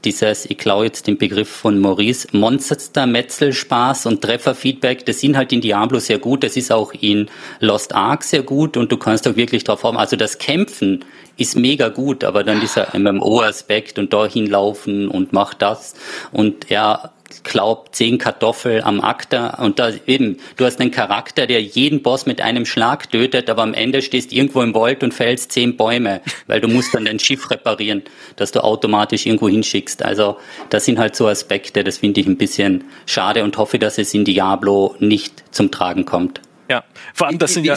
dieses, 0.06 0.46
ich 0.46 0.58
klaue 0.58 0.86
jetzt 0.86 1.08
den 1.08 1.18
Begriff 1.18 1.50
von 1.50 1.80
Maurice, 1.80 2.28
Monster-Metzelspaß 2.32 4.06
und 4.08 4.22
Trefferfeedback, 4.22 5.06
das 5.06 5.20
sind 5.20 5.38
halt 5.38 5.54
in 5.54 5.62
Diablo 5.62 6.00
sehr 6.00 6.20
gut, 6.20 6.44
das 6.44 6.58
ist 6.58 6.72
auch 6.72 6.94
in 7.00 7.30
Lost 7.60 7.96
Ark 7.96 8.24
sehr 8.24 8.44
gut 8.44 8.78
und 8.78 8.92
du 8.92 8.98
kannst 8.98 9.28
auch 9.28 9.36
wirklich 9.36 9.64
drauf 9.64 9.84
haben, 9.84 9.98
also 9.98 10.16
das 10.16 10.38
Kämpfen 10.38 11.06
ist 11.38 11.56
mega 11.56 11.90
gut, 11.90 12.24
aber 12.24 12.44
dann 12.44 12.60
dieser 12.60 12.98
MMO-Aspekt 12.98 13.98
und 14.00 14.14
dahin 14.14 14.48
laufen 14.48 15.08
und 15.08 15.34
mach 15.34 15.54
das 15.54 15.96
und 16.32 16.70
ja, 16.70 17.12
glaubt, 17.44 17.96
zehn 17.96 18.18
Kartoffel 18.18 18.82
am 18.82 19.02
Akta 19.02 19.62
und 19.64 19.80
da 19.80 19.92
eben, 20.06 20.38
du 20.58 20.66
hast 20.66 20.80
einen 20.80 20.92
Charakter, 20.92 21.48
der 21.48 21.62
jeden 21.62 22.04
Boss 22.04 22.26
mit 22.26 22.42
einem 22.42 22.66
Schlag 22.66 23.12
tötet, 23.12 23.50
aber 23.50 23.64
am 23.64 23.74
Ende 23.74 24.02
stehst 24.02 24.32
irgendwo 24.32 24.62
im 24.62 24.76
Wald 24.76 25.04
und 25.04 25.14
fällst 25.14 25.52
zehn 25.52 25.76
Bäume, 25.76 26.22
weil 26.48 26.62
du 26.62 26.68
musst 26.68 26.94
dann 26.94 27.06
dein 27.06 27.20
Schiff 27.20 27.50
reparieren, 27.50 28.04
das 28.36 28.52
du 28.52 28.64
automatisch 28.64 29.26
irgendwo 29.26 29.50
hinschickst. 29.50 30.04
Also 30.04 30.38
das 30.70 30.86
sind 30.86 31.00
halt 31.00 31.16
so 31.16 31.28
Aspekte, 31.28 31.84
das 31.84 31.98
finde 31.98 32.22
ich 32.22 32.28
ein 32.28 32.38
bisschen 32.38 32.84
schade 33.06 33.44
und 33.44 33.58
hoffe, 33.58 33.80
dass 33.80 33.98
es 33.98 34.14
in 34.14 34.26
Diablo 34.26 34.96
nicht 35.00 35.44
zum 35.52 35.72
Tragen 35.72 36.06
kommt. 36.06 36.42
Ja, 36.70 36.84
vor 37.14 37.28
allem 37.28 37.40
das 37.40 37.54
sind 37.54 37.66
ja 37.66 37.76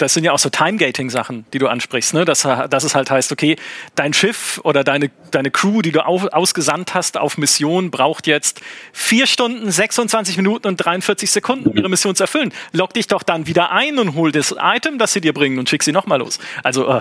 das 0.00 0.14
sind 0.14 0.24
ja 0.24 0.32
auch 0.32 0.38
so 0.38 0.48
Time-Gating-Sachen, 0.48 1.44
die 1.52 1.58
du 1.58 1.68
ansprichst, 1.68 2.14
ne? 2.14 2.24
dass, 2.24 2.42
dass 2.42 2.84
es 2.84 2.94
halt 2.94 3.10
heißt, 3.10 3.32
okay, 3.32 3.56
dein 3.94 4.14
Schiff 4.14 4.58
oder 4.64 4.82
deine, 4.82 5.10
deine 5.30 5.50
Crew, 5.50 5.82
die 5.82 5.92
du 5.92 6.04
auf, 6.04 6.24
ausgesandt 6.32 6.94
hast 6.94 7.18
auf 7.18 7.36
Mission, 7.36 7.90
braucht 7.90 8.26
jetzt 8.26 8.62
vier 8.92 9.26
Stunden, 9.26 9.70
26 9.70 10.38
Minuten 10.38 10.68
und 10.68 10.76
43 10.78 11.30
Sekunden, 11.30 11.68
um 11.68 11.76
ihre 11.76 11.90
Mission 11.90 12.14
zu 12.16 12.24
erfüllen. 12.24 12.52
Log 12.72 12.94
dich 12.94 13.08
doch 13.08 13.22
dann 13.22 13.46
wieder 13.46 13.72
ein 13.72 13.98
und 13.98 14.14
hol 14.14 14.32
das 14.32 14.54
Item, 14.58 14.98
das 14.98 15.12
sie 15.12 15.20
dir 15.20 15.34
bringen 15.34 15.58
und 15.58 15.68
schick 15.68 15.82
sie 15.82 15.92
nochmal 15.92 16.20
los. 16.20 16.38
Also, 16.62 16.88
äh, 16.88 17.00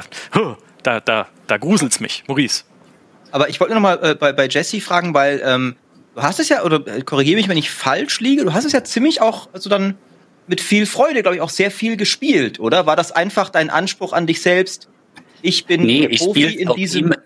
da, 0.83 0.99
da, 0.99 1.27
da 1.47 1.57
gruselt's 1.57 2.01
mich. 2.01 2.23
Maurice. 2.27 2.63
Aber 3.31 3.47
ich 3.47 3.61
wollte 3.61 3.75
nochmal 3.75 3.99
äh, 4.03 4.15
bei, 4.15 4.33
bei 4.33 4.47
Jesse 4.47 4.81
fragen, 4.81 5.13
weil 5.13 5.41
ähm, 5.45 5.75
du 6.15 6.21
hast 6.21 6.39
es 6.39 6.49
ja, 6.49 6.63
oder 6.63 6.85
äh, 6.85 7.01
korrigiere 7.01 7.37
mich, 7.37 7.47
wenn 7.47 7.57
ich 7.57 7.69
falsch 7.69 8.19
liege, 8.19 8.43
du 8.43 8.53
hast 8.53 8.65
es 8.65 8.73
ja 8.73 8.83
ziemlich 8.83 9.21
auch, 9.21 9.47
also 9.53 9.69
dann 9.69 9.97
mit 10.49 10.61
viel 10.61 10.87
Freude, 10.87 11.21
glaube 11.21 11.35
ich, 11.35 11.41
auch 11.41 11.49
sehr 11.49 11.69
viel 11.69 11.95
gespielt, 11.95 12.59
oder? 12.59 12.87
War 12.87 12.95
das 12.95 13.11
einfach 13.11 13.49
dein 13.49 13.69
Anspruch 13.69 14.13
an 14.13 14.25
dich 14.25 14.41
selbst? 14.41 14.89
Ich 15.41 15.65
bin 15.65 15.83
nee, 15.83 16.07
ich 16.07 16.19
Profi 16.19 16.45
in 16.45 16.73
diesem. 16.73 17.05
Immer, 17.05 17.17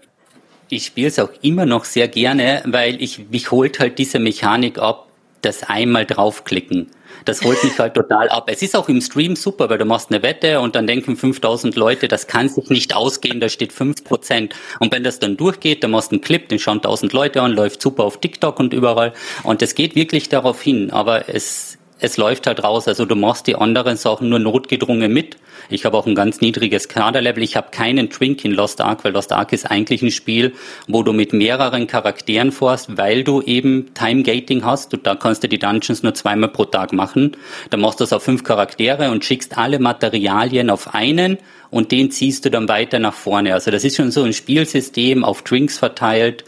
ich 0.69 0.85
spiele 0.87 1.07
es 1.07 1.17
auch 1.19 1.29
immer 1.41 1.65
noch 1.65 1.85
sehr 1.85 2.09
gerne, 2.09 2.61
weil 2.65 3.01
ich 3.01 3.29
mich 3.29 3.49
holt 3.51 3.79
halt 3.79 3.97
diese 3.97 4.19
Mechanik 4.19 4.77
ab, 4.77 5.07
das 5.41 5.63
einmal 5.63 6.05
draufklicken. 6.05 6.87
Das 7.25 7.41
holt 7.43 7.63
mich 7.63 7.79
halt 7.79 7.93
total 7.93 8.27
ab. 8.27 8.49
Es 8.51 8.61
ist 8.61 8.75
auch 8.75 8.89
im 8.89 8.99
Stream 8.99 9.37
super, 9.37 9.69
weil 9.69 9.77
du 9.77 9.85
machst 9.85 10.11
eine 10.11 10.21
Wette 10.21 10.59
und 10.59 10.75
dann 10.75 10.85
denken 10.85 11.15
5000 11.15 11.75
Leute, 11.77 12.09
das 12.09 12.27
kann 12.27 12.49
sich 12.49 12.69
nicht 12.69 12.93
ausgehen, 12.93 13.39
da 13.39 13.47
steht 13.47 13.71
5%. 13.71 14.51
Und 14.79 14.91
wenn 14.91 15.03
das 15.03 15.19
dann 15.19 15.37
durchgeht, 15.37 15.83
dann 15.83 15.91
machst 15.91 16.11
du 16.11 16.15
einen 16.15 16.21
Clip, 16.21 16.49
den 16.49 16.59
schauen 16.59 16.79
1000 16.79 17.13
Leute 17.13 17.41
an, 17.41 17.53
läuft 17.53 17.81
super 17.81 18.03
auf 18.03 18.19
TikTok 18.19 18.59
und 18.59 18.73
überall. 18.73 19.13
Und 19.43 19.61
es 19.61 19.75
geht 19.75 19.95
wirklich 19.95 20.27
darauf 20.27 20.61
hin. 20.61 20.91
Aber 20.91 21.29
es, 21.29 21.77
es 22.03 22.17
läuft 22.17 22.47
halt 22.47 22.61
raus. 22.61 22.89
Also 22.89 23.05
du 23.05 23.15
machst 23.15 23.47
die 23.47 23.55
anderen 23.55 23.95
Sachen 23.95 24.27
nur 24.27 24.37
notgedrungen 24.37 25.11
mit. 25.11 25.37
Ich 25.69 25.85
habe 25.85 25.97
auch 25.97 26.05
ein 26.05 26.15
ganz 26.15 26.41
niedriges 26.41 26.89
Kaderlevel. 26.89 27.41
Ich 27.41 27.55
habe 27.55 27.71
keinen 27.71 28.09
Twink 28.09 28.43
in 28.43 28.51
Lost 28.51 28.81
Ark, 28.81 29.05
weil 29.05 29.13
Lost 29.13 29.31
Ark 29.31 29.53
ist 29.53 29.71
eigentlich 29.71 30.01
ein 30.01 30.11
Spiel, 30.11 30.53
wo 30.89 31.01
du 31.03 31.13
mit 31.13 31.31
mehreren 31.31 31.87
Charakteren 31.87 32.51
vorhast, 32.51 32.97
weil 32.97 33.23
du 33.23 33.41
eben 33.41 33.93
Time 33.93 34.23
Gating 34.23 34.65
hast. 34.65 34.93
Und 34.93 35.07
da 35.07 35.15
kannst 35.15 35.43
du 35.43 35.47
die 35.47 35.59
Dungeons 35.59 36.03
nur 36.03 36.13
zweimal 36.13 36.49
pro 36.49 36.65
Tag 36.65 36.91
machen. 36.91 37.37
Dann 37.69 37.79
machst 37.79 38.01
du 38.01 38.03
das 38.03 38.11
auf 38.11 38.23
fünf 38.23 38.43
Charaktere 38.43 39.09
und 39.09 39.23
schickst 39.23 39.57
alle 39.57 39.79
Materialien 39.79 40.69
auf 40.69 40.93
einen 40.93 41.37
und 41.69 41.91
den 41.91 42.11
ziehst 42.11 42.43
du 42.43 42.51
dann 42.51 42.67
weiter 42.67 42.99
nach 42.99 43.15
vorne. 43.15 43.53
Also 43.53 43.71
das 43.71 43.85
ist 43.85 43.95
schon 43.95 44.11
so 44.11 44.23
ein 44.23 44.33
Spielsystem 44.33 45.23
auf 45.23 45.41
Drinks 45.41 45.77
verteilt 45.77 46.43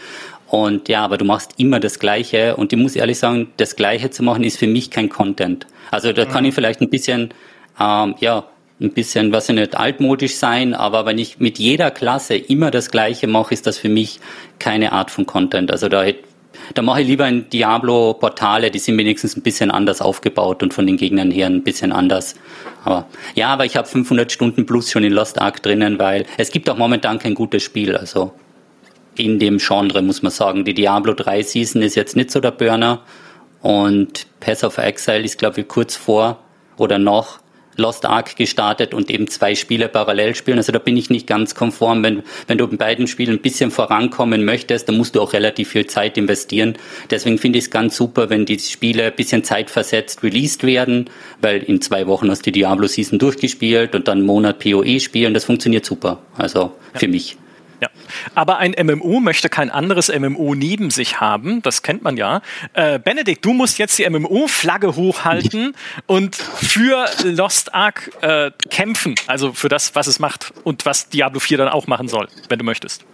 und 0.56 0.88
ja, 0.88 1.04
aber 1.04 1.18
du 1.18 1.26
machst 1.26 1.56
immer 1.58 1.82
das 1.82 2.00
Gleiche. 2.00 2.56
Und 2.56 2.72
ich 2.72 2.80
muss 2.80 2.96
ehrlich 2.96 3.20
sagen, 3.20 3.50
das 3.58 3.76
Gleiche 3.76 4.10
zu 4.10 4.24
machen 4.24 4.46
ist 4.46 4.58
für 4.58 4.68
mich 4.68 4.90
kein 4.90 5.10
Content. 5.10 5.68
Also 5.92 6.14
da 6.14 6.24
kann 6.24 6.46
ich 6.46 6.52
mhm. 6.52 6.56
vielleicht 6.56 6.80
ein 6.80 6.90
bisschen, 6.90 7.34
ähm, 7.78 8.16
ja, 8.20 8.46
ein 8.80 8.92
bisschen, 8.92 9.34
was 9.34 9.50
ich 9.50 9.56
nicht, 9.56 9.76
altmodisch 9.76 10.36
sein, 10.36 10.74
aber 10.74 11.06
wenn 11.06 11.18
ich 11.18 11.40
mit 11.40 11.60
jeder 11.60 11.92
Klasse 11.92 12.36
immer 12.36 12.72
das 12.72 12.90
Gleiche 12.90 13.28
mache, 13.28 13.54
ist 13.54 13.68
das 13.68 13.78
für 13.78 13.90
mich 13.90 14.22
keine 14.58 14.94
Art 14.94 15.12
von 15.12 15.26
Content. 15.26 15.72
Also 15.72 15.90
da, 15.90 16.06
da 16.74 16.82
mache 16.82 17.02
ich 17.02 17.08
lieber 17.08 17.26
ein 17.26 17.50
Diablo-Portale, 17.50 18.72
die 18.72 18.80
sind 18.80 18.98
wenigstens 18.98 19.36
ein 19.36 19.42
bisschen 19.42 19.72
anders 19.72 20.02
aufgebaut 20.02 20.64
und 20.64 20.74
von 20.74 20.88
den 20.88 20.96
Gegnern 20.96 21.32
her 21.32 21.48
ein 21.48 21.64
bisschen 21.64 21.92
anders. 21.92 22.36
Aber 22.86 23.08
ja, 23.34 23.50
aber 23.50 23.66
ich 23.66 23.76
habe 23.76 23.90
500 23.90 24.32
Stunden 24.32 24.66
plus 24.66 24.90
schon 24.90 25.04
in 25.04 25.12
Lost 25.12 25.42
Ark 25.42 25.62
drinnen, 25.62 26.00
weil 26.00 26.26
es 26.38 26.52
gibt 26.52 26.70
auch 26.70 26.78
momentan 26.78 27.20
kein 27.20 27.34
gutes 27.34 27.64
Spiel. 27.64 27.98
Also 27.98 28.34
in 29.20 29.40
dem 29.40 29.58
Genre, 29.58 30.02
muss 30.02 30.22
man 30.22 30.32
sagen. 30.32 30.66
Die 30.66 30.74
Diablo 30.74 31.14
3 31.14 31.44
Season 31.44 31.82
ist 31.82 31.96
jetzt 31.96 32.16
nicht 32.16 32.32
so 32.32 32.40
der 32.40 32.52
Burner 32.52 33.02
und 33.62 34.28
Pass 34.40 34.64
of 34.64 34.78
Exile 34.78 35.24
ist, 35.24 35.38
glaube 35.38 35.62
ich, 35.62 35.68
kurz 35.68 35.96
vor 35.96 36.40
oder 36.78 37.00
noch 37.00 37.40
Lost 37.78 38.06
Ark 38.06 38.36
gestartet 38.36 38.94
und 38.94 39.10
eben 39.12 39.28
zwei 39.28 39.56
Spiele 39.56 39.90
parallel 39.90 40.36
spielen. 40.36 40.58
Also 40.58 40.72
da 40.72 40.80
bin 40.80 40.96
ich 40.96 41.10
nicht 41.10 41.28
ganz 41.28 41.56
konform. 41.56 42.04
Wenn, 42.04 42.24
wenn 42.48 42.58
du 42.58 42.66
in 42.66 42.78
beiden 42.78 43.08
Spielen 43.08 43.36
ein 43.36 43.42
bisschen 43.42 43.72
vorankommen 43.72 44.46
möchtest, 44.46 44.88
dann 44.88 44.98
musst 44.98 45.16
du 45.16 45.22
auch 45.22 45.34
relativ 45.34 45.70
viel 45.70 45.86
Zeit 45.86 46.18
investieren. 46.18 46.76
Deswegen 47.10 47.38
finde 47.38 47.60
ich 47.60 47.66
es 47.66 47.72
ganz 47.72 47.98
super, 47.98 48.30
wenn 48.30 48.46
die 48.46 48.60
Spiele 48.60 49.06
ein 49.06 49.16
bisschen 49.16 49.44
zeitversetzt 49.44 50.24
released 50.24 50.64
werden, 50.64 51.10
weil 51.42 51.64
in 51.64 51.82
zwei 51.82 52.08
Wochen 52.08 52.30
hast 52.30 52.46
du 52.46 52.52
die 52.52 52.60
Diablo 52.60 52.88
Season 52.88 53.20
durchgespielt 53.20 53.96
und 53.96 54.08
dann 54.08 54.20
einen 54.20 54.28
Monat 54.28 54.60
PoE 54.60 55.00
spielen. 55.00 55.34
Das 55.34 55.46
funktioniert 55.46 55.86
super. 55.86 56.20
Also 56.38 56.60
ja. 56.94 57.00
für 57.00 57.08
mich. 57.08 57.38
Ja. 57.82 57.90
Aber 58.34 58.58
ein 58.58 58.76
MMO 58.82 59.20
möchte 59.20 59.50
kein 59.50 59.70
anderes 59.70 60.08
MMO 60.10 60.56
neben 60.56 60.92
sich 60.92 61.20
haben, 61.20 61.62
das 61.62 61.82
kennt 61.82 62.04
man 62.04 62.18
ja. 62.18 62.42
Äh, 62.74 63.00
Benedikt, 63.00 63.44
du 63.44 63.54
musst 63.54 63.78
jetzt 63.78 63.98
die 63.98 64.10
MMO-Flagge 64.10 64.96
hochhalten 64.96 65.76
und 66.06 66.36
für 66.36 67.06
Lost 67.24 67.74
Ark 67.74 68.12
äh, 68.22 68.52
kämpfen, 68.70 69.16
also 69.28 69.54
für 69.54 69.70
das, 69.70 69.96
was 69.96 70.08
es 70.08 70.20
macht 70.20 70.54
und 70.64 70.86
was 70.86 71.10
Diablo 71.10 71.40
4 71.40 71.58
dann 71.58 71.68
auch 71.70 71.88
machen 71.88 72.08
soll, 72.08 72.28
wenn 72.50 72.60
du 72.60 72.66
möchtest. 72.66 73.06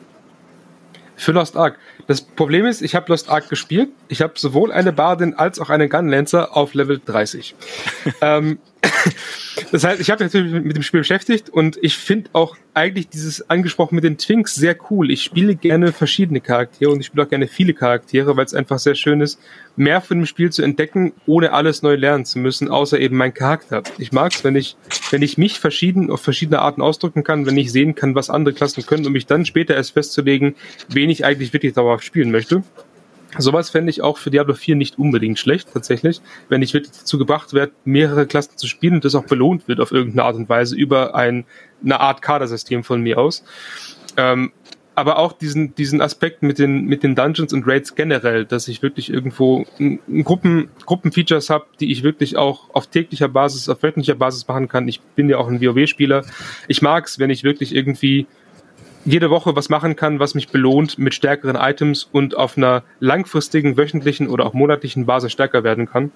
Für 1.16 1.34
Lost 1.34 1.56
Ark. 1.56 1.78
Das 2.08 2.22
Problem 2.22 2.66
ist, 2.66 2.82
ich 2.82 2.96
habe 2.96 3.06
Lost 3.10 3.30
Ark 3.30 3.48
gespielt. 3.48 3.90
Ich 4.08 4.24
habe 4.24 4.34
sowohl 4.38 4.72
eine 4.72 4.92
Bardin 4.92 5.36
als 5.36 5.60
auch 5.60 5.70
eine 5.70 5.88
Gunlancer 5.88 6.58
auf 6.58 6.74
Level 6.74 7.00
30. 7.04 7.54
ähm, 8.22 8.58
das 9.72 9.84
heißt, 9.84 10.02
ich 10.02 10.10
habe 10.10 10.24
mich 10.24 10.34
natürlich 10.34 10.64
mit 10.64 10.76
dem 10.76 10.84
Spiel 10.84 11.02
beschäftigt 11.02 11.50
und 11.50 11.78
ich 11.82 11.98
finde 11.98 12.30
auch 12.34 12.58
eigentlich 12.74 13.10
dieses 13.10 13.50
angesprochen 13.50 13.96
mit 13.96 14.04
den 14.04 14.18
Twinks 14.18 14.56
sehr 14.56 14.76
cool. 14.90 15.12
Ich 15.12 15.24
spiele 15.24 15.56
gerne 15.56 15.92
verschiedene 15.92 16.42
Charaktere 16.42 16.92
und 16.92 17.00
ich 17.00 17.08
spiele 17.08 17.26
auch 17.26 17.30
gerne 17.30 17.48
viele 17.48 17.74
Charaktere, 17.74 18.38
weil 18.38 18.46
es 18.46 18.54
einfach 18.54 18.80
sehr 18.80 18.96
schön 18.96 19.22
ist, 19.22 19.40
mehr 19.76 20.02
von 20.02 20.20
dem 20.20 20.26
Spiel 20.26 20.52
zu 20.52 20.62
entdecken, 20.62 21.14
ohne 21.26 21.54
alles 21.54 21.82
neu 21.82 21.96
lernen 21.96 22.26
zu 22.26 22.40
müssen, 22.40 22.70
außer 22.70 23.00
eben 23.00 23.18
mein 23.18 23.34
Charakter. 23.34 23.84
Ich 23.98 24.12
mag 24.12 24.34
es, 24.34 24.44
wenn 24.44 24.56
ich, 24.56 24.78
wenn 25.12 25.22
ich 25.22 25.38
mich 25.38 25.60
verschieden 25.60 26.10
auf 26.10 26.22
verschiedene 26.22 26.60
Arten 26.60 26.82
ausdrücken 26.82 27.24
kann, 27.24 27.46
wenn 27.46 27.58
ich 27.58 27.72
sehen 27.72 27.96
kann, 27.96 28.16
was 28.16 28.30
andere 28.30 28.54
Klassen 28.54 28.86
können, 28.86 29.06
um 29.06 29.14
mich 29.14 29.26
dann 29.26 29.46
später 29.46 29.76
erst 29.76 29.92
festzulegen, 29.92 30.56
wen 30.88 31.10
ich 31.10 31.26
eigentlich 31.26 31.54
wirklich 31.54 31.74
dauerhaft 31.74 32.06
spielen 32.06 32.32
möchte. 32.32 32.64
Sowas 33.38 33.70
fände 33.70 33.90
ich 33.90 34.02
auch 34.02 34.18
für 34.18 34.32
Diablo 34.32 34.54
4 34.54 34.76
nicht 34.76 35.00
unbedingt 35.00 35.40
schlecht, 35.40 35.70
tatsächlich, 35.74 36.22
wenn 36.50 36.62
ich 36.62 36.74
wirklich 36.74 36.98
dazu 36.98 37.18
gebracht 37.18 37.54
werde, 37.54 37.72
mehrere 37.86 38.26
Klassen 38.26 38.58
zu 38.58 38.68
spielen 38.68 38.96
und 38.96 39.06
das 39.06 39.16
auch 39.16 39.26
belohnt 39.26 39.68
wird 39.68 39.80
auf 39.80 39.92
irgendeine 39.92 40.24
Art 40.24 40.36
und 40.36 40.50
Weise 40.50 40.76
über 40.76 41.16
ein, 41.16 41.46
eine 41.84 42.00
Art 42.00 42.22
Kadersystem 42.22 42.84
von 42.84 43.02
mir 43.02 43.18
aus. 43.18 43.44
Ähm, 44.18 44.52
aber 44.94 45.18
auch 45.18 45.32
diesen, 45.32 45.74
diesen 45.74 46.02
Aspekt 46.02 46.44
mit 46.44 46.60
den, 46.60 46.86
mit 46.86 47.02
den 47.02 47.16
Dungeons 47.16 47.54
und 47.54 47.66
Raids 47.66 47.96
generell, 47.96 48.46
dass 48.46 48.68
ich 48.68 48.82
wirklich 48.82 49.12
irgendwo 49.12 49.66
Gruppen, 50.24 50.70
Gruppenfeatures 50.86 51.50
habe, 51.50 51.66
die 51.80 51.92
ich 51.92 52.04
wirklich 52.04 52.36
auch 52.36 52.70
auf 52.74 52.88
täglicher 52.88 53.30
Basis, 53.30 53.70
auf 53.70 53.82
wöchentlicher 53.82 54.16
Basis 54.16 54.48
machen 54.48 54.68
kann. 54.68 54.88
Ich 54.88 55.00
bin 55.02 55.30
ja 55.30 55.38
auch 55.38 55.48
ein 55.48 55.62
WoW-Spieler. 55.62 56.26
Ich 56.68 56.82
mag's, 56.82 57.20
wenn 57.20 57.30
ich 57.30 57.44
wirklich 57.44 57.74
irgendwie 57.74 58.28
jede 59.06 59.30
Woche 59.30 59.56
was 59.56 59.70
machen 59.70 59.96
kann, 59.96 60.20
was 60.20 60.36
mich 60.36 60.50
belohnt 60.50 60.98
mit 60.98 61.14
stärkeren 61.14 61.56
Items 61.56 62.08
und 62.12 62.38
auf 62.38 62.58
einer 62.58 62.84
langfristigen, 63.00 63.78
wöchentlichen 63.78 64.28
oder 64.28 64.46
auch 64.46 64.54
monatlichen 64.54 65.06
Basis 65.06 65.32
stärker 65.32 65.64
werden 65.64 65.88
kann. 65.88 66.12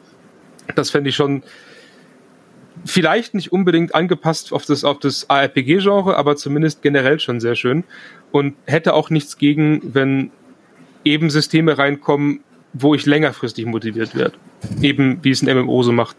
Das 0.75 0.89
fände 0.89 1.09
ich 1.09 1.15
schon 1.15 1.43
vielleicht 2.83 3.33
nicht 3.33 3.51
unbedingt 3.51 3.95
angepasst 3.95 4.51
auf 4.51 4.65
das, 4.65 4.83
auf 4.83 4.99
das 4.99 5.29
ARPG-Genre, 5.29 6.17
aber 6.17 6.35
zumindest 6.35 6.81
generell 6.81 7.19
schon 7.19 7.39
sehr 7.39 7.55
schön. 7.55 7.83
Und 8.31 8.55
hätte 8.65 8.93
auch 8.93 9.09
nichts 9.09 9.37
gegen, 9.37 9.81
wenn 9.93 10.31
eben 11.03 11.29
Systeme 11.29 11.77
reinkommen, 11.77 12.41
wo 12.73 12.93
ich 12.93 13.05
längerfristig 13.05 13.65
motiviert 13.65 14.15
werde. 14.15 14.37
Eben 14.81 15.19
wie 15.23 15.31
es 15.31 15.41
ein 15.41 15.57
MMO 15.57 15.83
so 15.83 15.91
macht. 15.91 16.17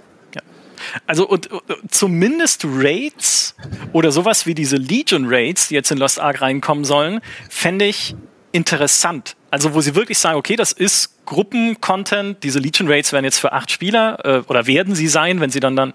Also 1.07 1.26
und, 1.26 1.49
und, 1.49 1.62
zumindest 1.90 2.64
Raids 2.66 3.55
oder 3.92 4.12
sowas 4.12 4.47
wie 4.47 4.55
diese 4.55 4.76
Legion 4.76 5.26
Raids, 5.26 5.68
die 5.68 5.74
jetzt 5.74 5.90
in 5.90 5.99
Lost 5.99 6.20
Ark 6.20 6.40
reinkommen 6.40 6.84
sollen, 6.84 7.20
fände 7.49 7.84
ich 7.86 8.14
interessant. 8.53 9.36
Also 9.51 9.74
wo 9.74 9.80
sie 9.80 9.94
wirklich 9.94 10.18
sagen, 10.18 10.38
okay, 10.38 10.57
das 10.57 10.72
ist 10.72 11.24
Gruppen-Content. 11.26 12.42
Diese 12.42 12.59
Legion 12.59 12.88
Raids 12.88 13.12
werden 13.12 13.24
jetzt 13.24 13.38
für 13.38 13.53
acht 13.53 13.70
Spieler 13.70 14.18
äh, 14.24 14.42
oder 14.49 14.66
werden 14.66 14.94
sie 14.94 15.08
sein, 15.08 15.41
wenn 15.41 15.50
sie 15.50 15.61
dann 15.61 15.76
dann 15.76 15.92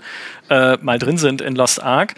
äh, 0.49 0.77
mal 0.81 0.99
drin 0.99 1.17
sind 1.17 1.41
in 1.41 1.55
Lost 1.55 1.81
Ark. 1.81 2.15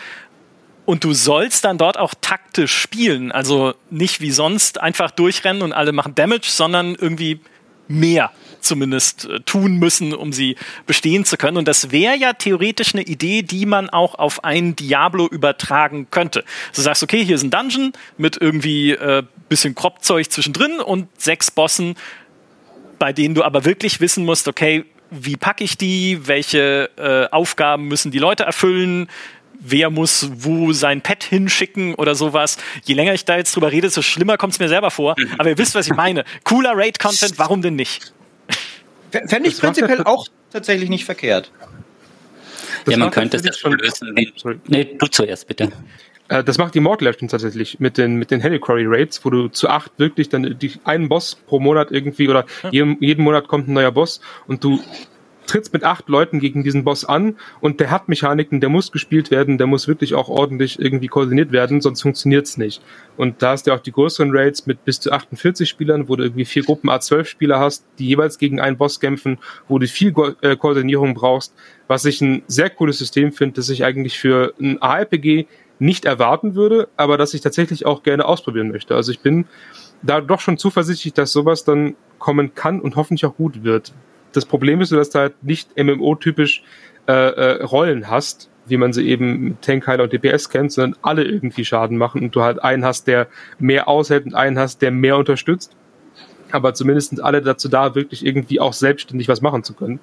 Und 0.86 1.06
du 1.06 1.14
sollst 1.14 1.64
dann 1.64 1.78
dort 1.78 1.98
auch 1.98 2.14
taktisch 2.20 2.76
spielen. 2.76 3.32
Also 3.32 3.74
nicht 3.90 4.20
wie 4.20 4.32
sonst 4.32 4.82
einfach 4.82 5.12
durchrennen 5.12 5.62
und 5.62 5.72
alle 5.72 5.94
machen 5.94 6.14
Damage, 6.16 6.48
sondern 6.48 6.95
irgendwie 6.95 7.40
mehr 7.88 8.32
zumindest 8.64 9.26
äh, 9.26 9.40
tun 9.41 9.77
müssen, 9.77 10.14
um 10.14 10.34
sie 10.34 10.56
bestehen 10.85 11.26
zu 11.26 11.38
können. 11.38 11.57
Und 11.57 11.68
das 11.68 11.91
wäre 11.91 12.15
ja 12.18 12.34
theoretisch 12.34 12.94
eine 12.94 13.03
Idee, 13.03 13.41
die 13.41 13.65
man 13.65 13.90
auch 13.90 14.15
auf 14.15 14.44
einen 14.44 14.76
Diablo 14.76 15.27
übertragen 15.27 16.07
könnte. 16.11 16.44
Du 16.76 16.81
sagst, 16.81 17.03
okay, 17.03 17.23
hier 17.23 17.35
ist 17.35 17.44
ein 17.44 17.52
Dungeon 17.52 17.94
mit 18.18 18.38
irgendwie 18.40 18.91
äh, 18.91 19.23
bisschen 19.49 19.76
Kropfzeug 19.76 20.31
zwischendrin 20.31 20.80
und 20.80 21.07
sechs 21.19 21.52
Bossen, 21.52 21.95
bei 22.99 23.14
denen 23.14 23.35
du 23.35 23.44
aber 23.44 23.65
wirklich 23.65 23.99
wissen 23.99 24.26
musst, 24.26 24.48
okay, 24.48 24.85
wie 25.11 25.38
packe 25.38 25.64
ich 25.64 25.77
die, 25.77 26.26
welche 26.27 26.90
äh, 26.98 27.31
Aufgaben 27.31 27.88
müssen 27.88 28.11
die 28.11 28.19
Leute 28.19 28.44
erfüllen, 28.44 29.07
wer 29.60 29.90
muss 29.90 30.30
wo 30.34 30.73
sein 30.73 31.02
Pet 31.02 31.23
hinschicken 31.23 31.95
oder 31.95 32.15
sowas. 32.15 32.57
Je 32.84 32.95
länger 32.95 33.14
ich 33.14 33.26
da 33.26 33.38
jetzt 33.38 33.56
drüber 33.56 33.72
rede, 33.72 33.88
desto 33.88 34.02
schlimmer 34.02 34.38
kommt 34.38 34.53
es 34.53 34.60
mir 34.60 34.69
selber 34.69 34.91
vor. 34.91 35.15
Aber 35.38 35.49
ihr 35.49 35.57
wisst, 35.57 35.76
was 35.76 35.88
ich 35.88 35.94
meine. 35.94 36.26
Cooler 36.44 36.73
Raid-Content, 36.76 37.38
warum 37.38 37.61
denn 37.61 37.76
nicht? 37.76 38.14
Fände 39.14 39.49
ich 39.49 39.57
prinzipiell 39.57 40.03
auch 40.03 40.27
tatsächlich 40.52 40.90
nicht 40.90 41.06
verkehrt. 41.06 41.52
Das 42.85 42.94
ja, 42.94 42.98
man 42.98 43.11
könnte 43.11 43.38
es 43.38 43.57
schon 43.57 43.73
lösen. 43.73 44.14
Nee, 44.68 44.95
du 44.98 45.07
zuerst 45.07 45.48
bitte. 45.48 45.72
Äh, 46.30 46.44
das 46.44 46.57
macht 46.57 46.73
die 46.73 46.80
Immortal 46.80 47.10
Legends 47.10 47.31
tatsächlich 47.31 47.80
mit 47.80 47.98
den, 47.98 48.15
mit 48.15 48.31
den 48.31 48.41
Heliquary 48.41 48.85
Raids, 48.88 49.23
wo 49.23 49.30
du 49.30 49.48
zu 49.48 49.69
acht 49.69 49.91
wirklich 49.98 50.30
dann 50.30 50.57
die, 50.60 50.73
einen 50.84 51.10
Boss 51.10 51.35
pro 51.35 51.60
Monat 51.60 51.91
irgendwie 51.91 52.27
oder 52.27 52.45
ja. 52.64 52.72
jeden, 52.72 52.98
jeden 53.02 53.23
Monat 53.23 53.48
kommt 53.48 53.68
ein 53.68 53.73
neuer 53.73 53.91
Boss 53.91 54.19
und 54.48 54.64
du 54.64 54.81
trittst 55.54 55.72
mit 55.72 55.84
acht 55.84 56.10
Leuten 56.10 56.40
gegen 56.40 56.64
diesen 56.64 56.84
Boss 56.84 57.06
an 57.06 57.38
und 57.62 57.80
der 57.80 57.92
hat 57.92 58.10
Mechaniken, 58.10 58.60
der 58.60 58.70
muss 58.70 58.92
gespielt 58.92 59.30
werden, 59.30 59.60
der 59.60 59.68
muss 59.68 59.88
wirklich 59.88 60.16
auch 60.16 60.28
ordentlich 60.28 60.80
irgendwie 60.80 61.08
koordiniert 61.08 61.52
werden, 61.52 61.80
sonst 61.80 62.02
funktioniert's 62.02 62.58
nicht. 62.58 62.82
Und 63.18 63.44
da 63.44 63.52
hast 63.52 63.68
du 63.68 63.72
auch 63.72 63.80
die 63.80 63.92
größeren 63.92 64.36
Raids 64.36 64.66
mit 64.66 64.84
bis 64.84 65.00
zu 65.00 65.12
48 65.12 65.70
Spielern, 65.70 66.10
wo 66.10 66.16
du 66.16 66.24
irgendwie 66.24 66.46
vier 66.46 66.64
Gruppen 66.64 66.90
A12 66.90 67.26
Spieler 67.26 67.60
hast, 67.60 67.86
die 68.00 68.08
jeweils 68.08 68.40
gegen 68.40 68.60
einen 68.60 68.78
Boss 68.78 69.00
kämpfen, 69.00 69.38
wo 69.68 69.78
du 69.78 69.86
viel 69.86 70.12
Ko 70.12 70.32
äh, 70.42 70.56
Koordinierung 70.56 71.14
brauchst, 71.14 71.54
was 71.88 72.04
ich 72.06 72.20
ein 72.22 72.42
sehr 72.48 72.72
cooles 72.72 72.98
System 72.98 73.32
finde, 73.32 73.58
das 73.58 73.70
ich 73.70 73.86
eigentlich 73.86 74.18
für 74.18 74.56
ein 74.60 74.82
ARPG 74.82 75.46
nicht 75.78 76.06
erwarten 76.06 76.56
würde, 76.56 76.88
aber 76.98 77.20
das 77.20 77.36
ich 77.36 77.42
tatsächlich 77.42 77.86
auch 77.86 78.02
gerne 78.02 78.26
ausprobieren 78.26 78.72
möchte. 78.72 78.96
Also 78.96 79.12
ich 79.12 79.20
bin 79.20 79.46
da 80.02 80.20
doch 80.20 80.40
schon 80.40 80.58
zuversichtlich, 80.58 81.14
dass 81.14 81.32
sowas 81.32 81.64
dann 81.64 81.96
kommen 82.18 82.56
kann 82.56 82.82
und 82.82 82.96
hoffentlich 82.96 83.26
auch 83.26 83.36
gut 83.36 83.64
wird 83.64 83.94
das 84.35 84.45
Problem 84.45 84.81
ist, 84.81 84.91
dass 84.91 85.10
du 85.10 85.19
halt 85.19 85.43
nicht 85.43 85.77
MMO-typisch 85.77 86.64
äh, 87.07 87.11
äh, 87.11 87.64
Rollen 87.64 88.10
hast, 88.10 88.49
wie 88.65 88.77
man 88.77 88.93
sie 88.93 89.07
eben 89.07 89.43
mit 89.43 89.61
Tankheiler 89.61 90.03
und 90.03 90.14
DPS 90.14 90.49
kennt, 90.49 90.72
sondern 90.72 90.99
alle 91.01 91.23
irgendwie 91.23 91.65
Schaden 91.65 91.97
machen 91.97 92.22
und 92.22 92.35
du 92.35 92.41
halt 92.41 92.64
einen 92.64 92.85
hast, 92.85 93.07
der 93.07 93.27
mehr 93.60 93.88
aushält 93.88 94.26
und 94.26 94.35
einen 94.35 94.57
hast, 94.57 94.81
der 94.81 94.91
mehr 94.91 95.18
unterstützt. 95.18 95.76
Aber 96.51 96.73
zumindest 96.73 97.10
sind 97.10 97.22
alle 97.22 97.41
dazu 97.41 97.68
da, 97.68 97.95
wirklich 97.95 98.26
irgendwie 98.26 98.60
auch 98.60 98.73
selbstständig 98.73 99.27
was 99.27 99.41
machen 99.41 99.64
zu 99.64 99.73
können. 99.73 99.99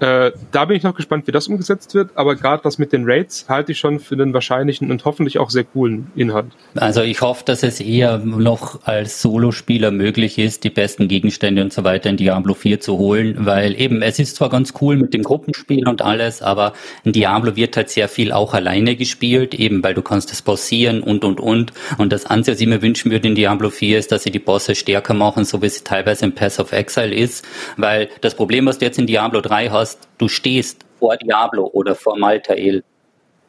Äh, 0.00 0.32
da 0.50 0.64
bin 0.64 0.76
ich 0.76 0.82
noch 0.82 0.94
gespannt, 0.94 1.26
wie 1.26 1.32
das 1.32 1.46
umgesetzt 1.46 1.94
wird, 1.94 2.10
aber 2.14 2.34
gerade 2.34 2.62
das 2.62 2.78
mit 2.78 2.92
den 2.92 3.04
Raids 3.04 3.46
halte 3.48 3.72
ich 3.72 3.78
schon 3.78 4.00
für 4.00 4.16
den 4.16 4.32
wahrscheinlichen 4.32 4.90
und 4.90 5.04
hoffentlich 5.04 5.38
auch 5.38 5.50
sehr 5.50 5.64
coolen 5.64 6.10
Inhalt. 6.16 6.46
Also 6.74 7.02
ich 7.02 7.20
hoffe, 7.20 7.44
dass 7.44 7.62
es 7.62 7.80
eher 7.80 8.16
noch 8.18 8.86
als 8.86 9.20
Solospieler 9.20 9.90
möglich 9.90 10.38
ist, 10.38 10.64
die 10.64 10.70
besten 10.70 11.06
Gegenstände 11.06 11.62
und 11.62 11.72
so 11.72 11.84
weiter 11.84 12.08
in 12.08 12.16
Diablo 12.16 12.54
4 12.54 12.80
zu 12.80 12.96
holen, 12.96 13.36
weil 13.40 13.78
eben 13.78 14.00
es 14.00 14.18
ist 14.18 14.36
zwar 14.36 14.48
ganz 14.48 14.72
cool 14.80 14.96
mit 14.96 15.12
dem 15.12 15.22
Gruppenspiel 15.22 15.86
und 15.86 16.00
alles, 16.00 16.40
aber 16.40 16.72
in 17.04 17.12
Diablo 17.12 17.56
wird 17.56 17.76
halt 17.76 17.90
sehr 17.90 18.08
viel 18.08 18.32
auch 18.32 18.54
alleine 18.54 18.96
gespielt, 18.96 19.54
eben 19.54 19.82
weil 19.82 19.92
du 19.92 20.00
kannst 20.00 20.32
es 20.32 20.40
bossieren 20.40 21.02
und 21.02 21.24
und 21.24 21.40
und 21.40 21.74
und 21.98 22.10
das 22.10 22.24
Einzige, 22.24 22.54
was 22.54 22.60
ich 22.62 22.68
mir 22.68 22.80
wünschen 22.80 23.10
würde 23.10 23.28
in 23.28 23.34
Diablo 23.34 23.68
4 23.68 23.98
ist, 23.98 24.12
dass 24.12 24.22
sie 24.22 24.30
die 24.30 24.38
Bosse 24.38 24.74
stärker 24.74 25.12
machen, 25.12 25.44
so 25.44 25.60
wie 25.60 25.66
es 25.66 25.84
teilweise 25.84 26.24
in 26.24 26.34
Pass 26.34 26.58
of 26.58 26.72
Exile 26.72 27.14
ist, 27.14 27.44
weil 27.76 28.08
das 28.22 28.34
Problem, 28.34 28.64
was 28.64 28.78
du 28.78 28.86
jetzt 28.86 28.98
in 28.98 29.06
Diablo 29.06 29.42
3 29.42 29.68
hast, 29.68 29.89
hast, 29.90 30.08
du 30.18 30.28
stehst 30.28 30.84
vor 30.98 31.16
Diablo 31.16 31.66
oder 31.72 31.94
vor 31.94 32.18
Maltael 32.18 32.84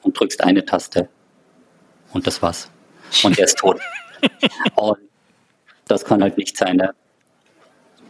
und 0.01 0.19
drückst 0.19 0.43
eine 0.43 0.65
Taste. 0.65 1.07
Und 2.13 2.27
das 2.27 2.41
war's. 2.41 2.69
Und 3.23 3.37
er 3.37 3.45
ist 3.45 3.57
tot. 3.57 3.79
und 4.75 4.97
das 5.87 6.05
kann 6.05 6.21
halt 6.21 6.37
nicht 6.37 6.57
sein. 6.57 6.77
Ne? 6.77 6.93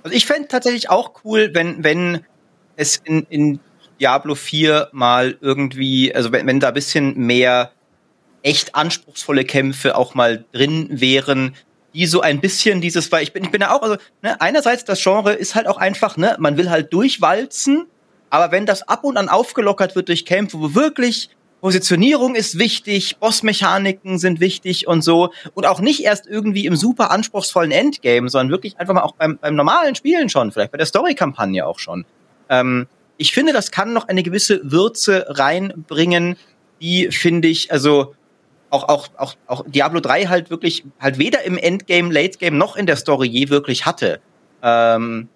Also 0.03 0.15
ich 0.15 0.25
fände 0.25 0.47
tatsächlich 0.47 0.89
auch 0.89 1.23
cool, 1.23 1.51
wenn, 1.53 1.83
wenn 1.83 2.25
es 2.75 2.97
in, 2.97 3.25
in 3.29 3.59
Diablo 3.99 4.35
4 4.35 4.89
mal 4.91 5.37
irgendwie, 5.41 6.13
also 6.13 6.31
wenn, 6.31 6.47
wenn 6.47 6.59
da 6.59 6.69
ein 6.69 6.73
bisschen 6.73 7.17
mehr 7.17 7.71
echt 8.43 8.73
anspruchsvolle 8.75 9.45
Kämpfe 9.45 9.95
auch 9.95 10.15
mal 10.15 10.45
drin 10.51 10.87
wären, 10.89 11.55
die 11.93 12.05
so 12.05 12.21
ein 12.21 12.39
bisschen 12.39 12.81
dieses, 12.81 13.11
weil 13.11 13.23
ich 13.23 13.33
bin, 13.33 13.43
ich 13.43 13.51
bin 13.51 13.61
ja 13.61 13.75
auch, 13.75 13.81
also 13.81 13.97
ne, 14.21 14.39
einerseits 14.39 14.85
das 14.85 15.03
Genre 15.03 15.33
ist 15.33 15.55
halt 15.55 15.67
auch 15.67 15.77
einfach, 15.77 16.17
ne, 16.17 16.35
man 16.39 16.57
will 16.57 16.69
halt 16.69 16.93
durchwalzen 16.93 17.87
aber 18.31 18.51
wenn 18.51 18.65
das 18.65 18.87
ab 18.87 19.03
und 19.03 19.17
an 19.17 19.29
aufgelockert 19.29 19.95
wird 19.95 20.07
durch 20.07 20.25
Kämpfe, 20.25 20.59
wo 20.59 20.73
wirklich 20.73 21.29
Positionierung 21.59 22.33
ist 22.33 22.57
wichtig, 22.57 23.17
Bossmechaniken 23.17 24.17
sind 24.17 24.39
wichtig 24.39 24.87
und 24.87 25.03
so. 25.03 25.31
Und 25.53 25.67
auch 25.67 25.79
nicht 25.79 26.03
erst 26.03 26.25
irgendwie 26.25 26.65
im 26.65 26.75
super 26.75 27.11
anspruchsvollen 27.11 27.71
Endgame, 27.71 28.29
sondern 28.29 28.49
wirklich 28.49 28.79
einfach 28.79 28.95
mal 28.95 29.03
auch 29.03 29.13
beim, 29.13 29.37
beim 29.37 29.53
normalen 29.53 29.93
Spielen 29.93 30.27
schon, 30.29 30.51
vielleicht 30.51 30.71
bei 30.71 30.79
der 30.79 30.87
Story-Kampagne 30.87 31.67
auch 31.67 31.77
schon. 31.77 32.05
Ähm, 32.49 32.87
ich 33.17 33.33
finde, 33.33 33.53
das 33.53 33.69
kann 33.69 33.93
noch 33.93 34.07
eine 34.07 34.23
gewisse 34.23 34.61
Würze 34.63 35.25
reinbringen, 35.27 36.35
die 36.81 37.11
finde 37.11 37.47
ich, 37.49 37.71
also 37.71 38.15
auch, 38.71 38.89
auch, 38.89 39.09
auch, 39.17 39.35
auch 39.45 39.63
Diablo 39.67 39.99
3 39.99 40.25
halt 40.25 40.49
wirklich, 40.49 40.83
halt 40.99 41.19
weder 41.19 41.43
im 41.43 41.57
Endgame, 41.57 42.11
Late 42.11 42.39
Game 42.39 42.57
noch 42.57 42.75
in 42.75 42.87
der 42.87 42.95
Story 42.95 43.27
je 43.27 43.49
wirklich 43.49 43.85
hatte. 43.85 44.19
Ähm, 44.63 45.27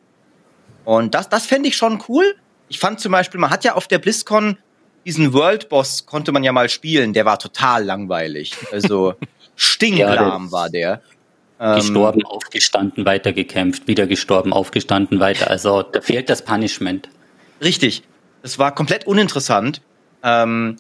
und 0.86 1.14
das, 1.14 1.30
das 1.30 1.46
fände 1.46 1.68
ich 1.68 1.78
schon 1.78 2.02
cool 2.08 2.36
ich 2.68 2.80
fand 2.80 3.00
zum 3.00 3.12
Beispiel, 3.12 3.40
man 3.40 3.50
hat 3.50 3.64
ja 3.64 3.76
auf 3.76 3.88
der 3.88 4.00
BlizzCon 4.00 4.58
diesen 5.06 5.34
World 5.34 5.70
Boss 5.70 6.06
konnte 6.06 6.32
man 6.32 6.44
ja 6.44 6.52
mal 6.52 6.68
spielen, 6.68 7.14
der 7.14 7.26
war 7.26 7.38
total 7.38 7.84
langweilig. 7.84 8.54
Also 8.72 9.14
stinklahm 9.56 10.46
ja, 10.46 10.52
war 10.52 10.70
der. 10.70 11.02
Ähm, 11.60 11.76
gestorben, 11.76 12.22
ähm, 12.22 12.26
aufgestanden, 12.26 13.06
weitergekämpft, 13.06 13.88
wieder 13.88 14.08
gestorben, 14.08 14.52
aufgestanden, 14.52 15.20
weiter. 15.20 15.50
Also 15.50 15.84
da 15.84 16.02
fehlt 16.02 16.30
das 16.30 16.44
Punishment. 16.44 17.08
Richtig. 17.62 18.04
Das 18.42 18.60
war 18.60 18.74
komplett 18.76 19.08
uninteressant. 19.08 19.82
Ähm, 20.24 20.78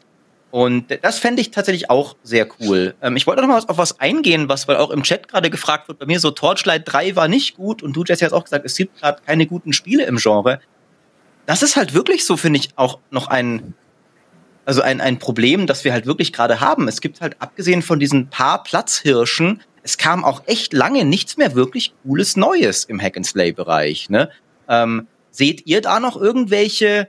und 0.51 0.85
das 1.01 1.19
fände 1.19 1.41
ich 1.41 1.51
tatsächlich 1.51 1.89
auch 1.89 2.15
sehr 2.23 2.47
cool. 2.59 2.95
Ähm, 3.01 3.15
ich 3.15 3.27
wollte 3.27 3.41
noch 3.41 3.47
mal 3.47 3.61
auf 3.65 3.77
was 3.77 3.99
eingehen, 3.99 4.49
was, 4.49 4.67
weil 4.67 4.77
auch 4.77 4.89
im 4.89 5.03
Chat 5.03 5.27
gerade 5.27 5.49
gefragt 5.49 5.87
wird, 5.87 5.99
bei 5.99 6.05
mir 6.05 6.19
so 6.19 6.31
Torchlight 6.31 6.83
3 6.85 7.15
war 7.15 7.27
nicht 7.27 7.55
gut 7.55 7.83
und 7.83 7.93
du, 7.93 8.03
Jesse, 8.03 8.25
hast 8.25 8.33
auch 8.33 8.43
gesagt, 8.43 8.65
es 8.65 8.75
gibt 8.75 8.99
gerade 8.99 9.21
keine 9.25 9.45
guten 9.45 9.71
Spiele 9.71 10.05
im 10.05 10.17
Genre 10.17 10.59
das 11.45 11.63
ist 11.63 11.75
halt 11.75 11.93
wirklich 11.93 12.25
so, 12.25 12.37
finde 12.37 12.59
ich, 12.59 12.69
auch 12.75 12.99
noch 13.11 13.27
ein, 13.27 13.73
also 14.65 14.81
ein, 14.81 15.01
ein 15.01 15.19
Problem, 15.19 15.67
das 15.67 15.83
wir 15.83 15.93
halt 15.93 16.05
wirklich 16.05 16.33
gerade 16.33 16.59
haben. 16.59 16.87
Es 16.87 17.01
gibt 17.01 17.21
halt, 17.21 17.35
abgesehen 17.39 17.81
von 17.81 17.99
diesen 17.99 18.29
paar 18.29 18.63
Platzhirschen, 18.63 19.61
es 19.83 19.97
kam 19.97 20.25
auch 20.25 20.41
echt 20.47 20.73
lange 20.73 21.05
nichts 21.05 21.37
mehr 21.37 21.53
wirklich 21.53 21.93
cooles 22.03 22.35
Neues 22.35 22.85
im 22.85 22.99
Hack-and-Slay-Bereich. 22.99 24.09
Ne? 24.09 24.31
Ähm, 24.67 25.07
seht 25.29 25.67
ihr 25.67 25.81
da 25.81 25.99
noch 25.99 26.19
irgendwelche 26.19 27.07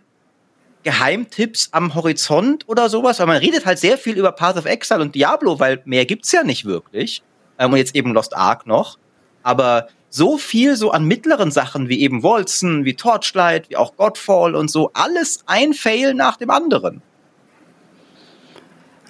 Geheimtipps 0.82 1.70
am 1.72 1.94
Horizont 1.94 2.68
oder 2.68 2.90
sowas? 2.90 3.18
Weil 3.18 3.26
man 3.26 3.38
redet 3.38 3.64
halt 3.64 3.78
sehr 3.78 3.96
viel 3.96 4.18
über 4.18 4.32
Path 4.32 4.58
of 4.58 4.66
Exile 4.66 5.00
und 5.00 5.14
Diablo, 5.14 5.58
weil 5.58 5.80
mehr 5.86 6.04
gibt's 6.04 6.30
ja 6.32 6.44
nicht 6.44 6.66
wirklich. 6.66 7.22
Ähm, 7.58 7.72
und 7.72 7.78
jetzt 7.78 7.96
eben 7.96 8.12
Lost 8.12 8.36
Ark 8.36 8.66
noch. 8.66 8.98
Aber 9.42 9.88
so 10.16 10.38
viel 10.38 10.76
so 10.76 10.90
an 10.90 11.05
mittleren 11.05 11.51
Sachen 11.51 11.88
wie 11.90 12.01
eben 12.01 12.22
Wolzen, 12.22 12.84
wie 12.84 12.94
Torchlight, 12.94 13.68
wie 13.68 13.76
auch 13.76 13.97
Godfall 13.97 14.55
und 14.55 14.70
so, 14.70 14.90
alles 14.94 15.40
ein 15.47 15.74
Fail 15.74 16.14
nach 16.14 16.38
dem 16.38 16.51
anderen. 16.51 17.02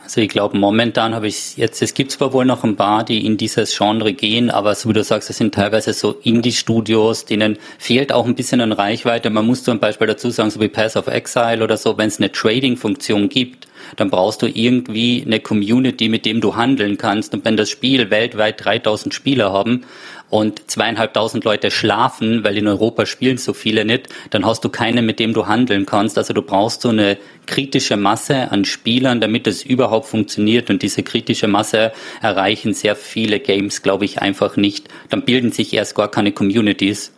Also 0.03 0.21
ich 0.21 0.29
glaube, 0.29 0.57
momentan 0.57 1.17
habe 1.17 1.27
ich 1.27 1.57
jetzt, 1.57 1.83
es 1.83 1.93
gibt 1.93 2.13
zwar 2.13 2.33
wohl 2.33 2.45
noch 2.45 2.63
ein 2.63 2.77
paar, 2.77 3.05
die 3.05 3.27
in 3.27 3.37
dieses 3.37 3.77
Genre 3.77 4.13
gehen, 4.13 4.51
aber 4.51 4.75
so 4.77 4.89
wie 4.89 4.93
du 4.93 5.03
sagst, 5.03 5.31
es 5.31 5.39
sind 5.39 5.53
teilweise 5.53 5.93
so 5.93 6.13
Indie-Studios, 6.23 7.25
denen 7.25 7.59
fehlt 7.79 8.13
auch 8.13 8.25
ein 8.25 8.37
bisschen 8.37 8.61
an 8.61 8.71
Reichweite. 8.71 9.31
Man 9.31 9.47
muss 9.47 9.65
zum 9.65 9.81
Beispiel 9.81 10.07
dazu 10.07 10.31
sagen, 10.31 10.51
so 10.51 10.61
wie 10.61 10.69
Pass 10.69 10.97
of 10.97 11.09
Exile 11.09 11.63
oder 11.63 11.77
so, 11.77 11.99
wenn 11.99 12.07
es 12.07 12.19
eine 12.19 12.31
Trading-Funktion 12.31 13.29
gibt, 13.29 13.67
dann 13.97 14.11
brauchst 14.11 14.43
du 14.43 14.47
irgendwie 14.47 15.23
eine 15.25 15.41
Community, 15.41 16.09
mit 16.09 16.27
dem 16.27 16.41
du 16.41 16.57
handeln 16.57 16.99
kannst. 16.99 17.35
Und 17.35 17.45
wenn 17.45 17.57
das 17.57 17.71
Spiel 17.71 18.11
weltweit 18.11 18.65
3000 18.65 19.15
Spieler 19.15 19.53
haben 19.53 19.85
und 20.29 20.71
zweieinhalbtausend 20.71 21.45
Leute 21.45 21.71
schlafen, 21.71 22.43
weil 22.43 22.59
in 22.59 22.67
Europa 22.67 23.07
spielen 23.07 23.39
so 23.39 23.53
viele 23.53 23.85
nicht, 23.85 24.09
dann 24.31 24.45
hast 24.45 24.65
du 24.65 24.69
keinen, 24.69 25.07
mit 25.07 25.21
dem 25.21 25.35
du 25.35 25.47
handeln 25.47 25.87
kannst. 25.87 26.19
Also 26.19 26.35
du 26.35 26.43
brauchst 26.43 26.83
so 26.83 26.89
eine 26.89 27.17
kritische 27.47 27.97
Masse 27.97 28.51
an 28.51 28.65
Spielern, 28.65 29.21
damit 29.21 29.47
es 29.47 29.63
überhaupt 29.65 30.07
funktioniert. 30.07 30.69
Und 30.69 30.83
diese 30.83 31.03
kritische 31.03 31.47
Masse 31.47 31.93
erreichen 32.21 32.75
sehr 32.75 32.97
viele 32.97 33.39
Games, 33.39 33.83
glaube 33.83 34.05
ich, 34.05 34.21
einfach 34.21 34.57
nicht. 34.57 34.89
Dann 35.11 35.23
bilden 35.23 35.53
sich 35.53 35.73
erst 35.73 35.95
gar 35.95 36.11
keine 36.11 36.33
Communities. 36.33 37.13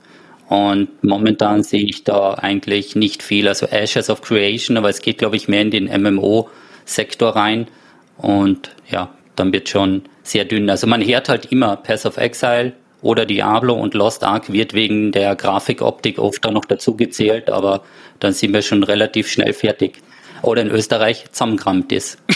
Und 0.49 1.05
momentan 1.05 1.63
sehe 1.63 1.85
ich 1.85 2.05
da 2.05 2.35
eigentlich 2.35 2.97
nicht 2.97 3.23
viel. 3.23 3.49
Also 3.49 3.67
Ashes 3.67 4.09
of 4.09 4.23
Creation, 4.23 4.77
aber 4.77 4.89
es 4.89 5.03
geht, 5.03 5.19
glaube 5.19 5.37
ich, 5.37 5.47
mehr 5.47 5.61
in 5.61 5.71
den 5.71 6.03
MMO-Sektor 6.03 7.37
rein. 7.37 7.69
Und 8.17 8.71
ja, 8.89 9.13
dann 9.37 9.53
wird 9.53 9.69
schon 9.69 10.03
sehr 10.23 10.45
dünn. 10.47 10.71
Also 10.71 10.87
man 10.87 11.07
hört 11.07 11.29
halt 11.29 11.53
immer 11.53 11.77
Pass 11.77 12.07
of 12.07 12.17
Exile 12.17 12.73
oder 13.03 13.27
Diablo 13.27 13.75
und 13.75 13.95
Lost 13.95 14.25
Ark 14.25 14.53
wird 14.53 14.75
wegen 14.75 15.13
der 15.13 15.37
Grafikoptik 15.37 16.19
oft 16.19 16.45
auch 16.47 16.53
noch 16.53 16.65
dazu 16.65 16.97
gezählt, 16.97 17.49
aber 17.49 17.83
dann 18.19 18.33
sind 18.33 18.53
wir 18.53 18.63
schon 18.63 18.83
relativ 18.83 19.31
schnell 19.31 19.53
fertig. 19.53 20.03
Oder 20.43 20.63
in 20.63 20.71
Österreich 20.71 21.27
zusammengerammt 21.31 21.93
ist. 21.93 22.19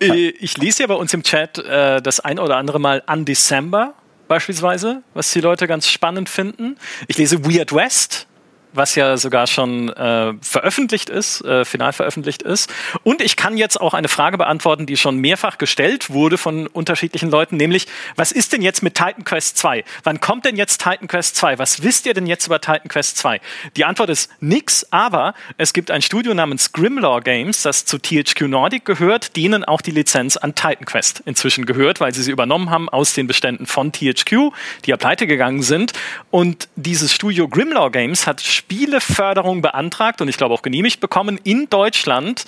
Äh, 0.00 0.30
ich 0.40 0.56
lese 0.58 0.82
ja 0.82 0.86
bei 0.86 0.94
uns 0.94 1.12
im 1.14 1.22
Chat 1.22 1.58
äh, 1.58 2.00
das 2.00 2.20
ein 2.20 2.38
oder 2.38 2.56
andere 2.56 2.78
Mal 2.80 3.02
an 3.06 3.24
December 3.24 3.94
beispielsweise, 4.28 5.02
was 5.14 5.32
die 5.32 5.40
Leute 5.40 5.66
ganz 5.66 5.88
spannend 5.88 6.28
finden. 6.28 6.76
Ich 7.08 7.18
lese 7.18 7.44
Weird 7.44 7.74
West, 7.74 8.27
was 8.72 8.94
ja 8.94 9.16
sogar 9.16 9.46
schon 9.46 9.88
äh, 9.90 10.34
veröffentlicht 10.40 11.10
ist, 11.10 11.44
äh, 11.44 11.64
final 11.64 11.92
veröffentlicht 11.92 12.42
ist. 12.42 12.72
Und 13.02 13.22
ich 13.22 13.36
kann 13.36 13.56
jetzt 13.56 13.80
auch 13.80 13.94
eine 13.94 14.08
Frage 14.08 14.38
beantworten, 14.38 14.86
die 14.86 14.96
schon 14.96 15.18
mehrfach 15.18 15.58
gestellt 15.58 16.10
wurde 16.10 16.38
von 16.38 16.66
unterschiedlichen 16.66 17.30
Leuten, 17.30 17.56
nämlich, 17.56 17.86
was 18.16 18.32
ist 18.32 18.52
denn 18.52 18.62
jetzt 18.62 18.82
mit 18.82 18.94
Titan 18.94 19.24
Quest 19.24 19.58
2? 19.58 19.84
Wann 20.04 20.20
kommt 20.20 20.44
denn 20.44 20.56
jetzt 20.56 20.82
Titan 20.82 21.08
Quest 21.08 21.36
2? 21.36 21.58
Was 21.58 21.82
wisst 21.82 22.06
ihr 22.06 22.14
denn 22.14 22.26
jetzt 22.26 22.46
über 22.46 22.60
Titan 22.60 22.88
Quest 22.88 23.16
2? 23.18 23.40
Die 23.76 23.84
Antwort 23.84 24.10
ist 24.10 24.30
nix, 24.40 24.86
aber 24.90 25.34
es 25.56 25.72
gibt 25.72 25.90
ein 25.90 26.02
Studio 26.02 26.34
namens 26.34 26.72
Grimlaw 26.72 27.20
Games, 27.20 27.62
das 27.62 27.84
zu 27.84 27.98
THQ 27.98 28.42
Nordic 28.42 28.84
gehört, 28.84 29.36
denen 29.36 29.64
auch 29.64 29.80
die 29.80 29.90
Lizenz 29.90 30.36
an 30.36 30.54
Titan 30.54 30.84
Quest 30.84 31.22
inzwischen 31.24 31.66
gehört, 31.66 32.00
weil 32.00 32.14
sie 32.14 32.22
sie 32.22 32.30
übernommen 32.30 32.70
haben 32.70 32.88
aus 32.88 33.14
den 33.14 33.26
Beständen 33.26 33.66
von 33.66 33.92
THQ, 33.92 34.52
die 34.84 34.90
ja 34.90 34.96
pleite 34.96 35.26
gegangen 35.26 35.62
sind. 35.62 35.92
Und 36.30 36.68
dieses 36.76 37.12
Studio 37.12 37.48
Grimlaw 37.48 37.90
Games 37.90 38.26
hat 38.26 38.40
Spieleförderung 38.68 39.62
beantragt 39.62 40.20
und 40.20 40.28
ich 40.28 40.36
glaube 40.36 40.52
auch 40.52 40.60
genehmigt 40.60 41.00
bekommen 41.00 41.40
in 41.42 41.70
Deutschland, 41.70 42.44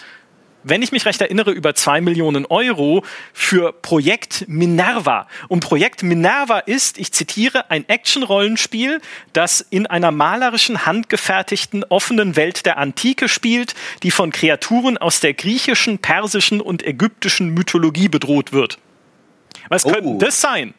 wenn 0.62 0.82
ich 0.82 0.92
mich 0.92 1.06
recht 1.06 1.18
erinnere, 1.18 1.50
über 1.50 1.74
zwei 1.74 2.02
Millionen 2.02 2.44
Euro 2.44 3.02
für 3.32 3.72
Projekt 3.72 4.44
Minerva. 4.46 5.26
Und 5.48 5.60
Projekt 5.60 6.02
Minerva 6.02 6.58
ist, 6.58 6.98
ich 6.98 7.12
zitiere, 7.12 7.70
ein 7.70 7.88
Action-Rollenspiel, 7.88 9.00
das 9.32 9.62
in 9.70 9.86
einer 9.86 10.10
malerischen, 10.10 10.84
handgefertigten, 10.84 11.84
offenen 11.84 12.36
Welt 12.36 12.66
der 12.66 12.76
Antike 12.76 13.30
spielt, 13.30 13.74
die 14.02 14.10
von 14.10 14.30
Kreaturen 14.30 14.98
aus 14.98 15.20
der 15.20 15.32
griechischen, 15.32 16.00
persischen 16.00 16.60
und 16.60 16.86
ägyptischen 16.86 17.54
Mythologie 17.54 18.10
bedroht 18.10 18.52
wird. 18.52 18.78
Was 19.70 19.86
oh. 19.86 19.92
könnte 19.92 20.26
das 20.26 20.42
sein? 20.42 20.74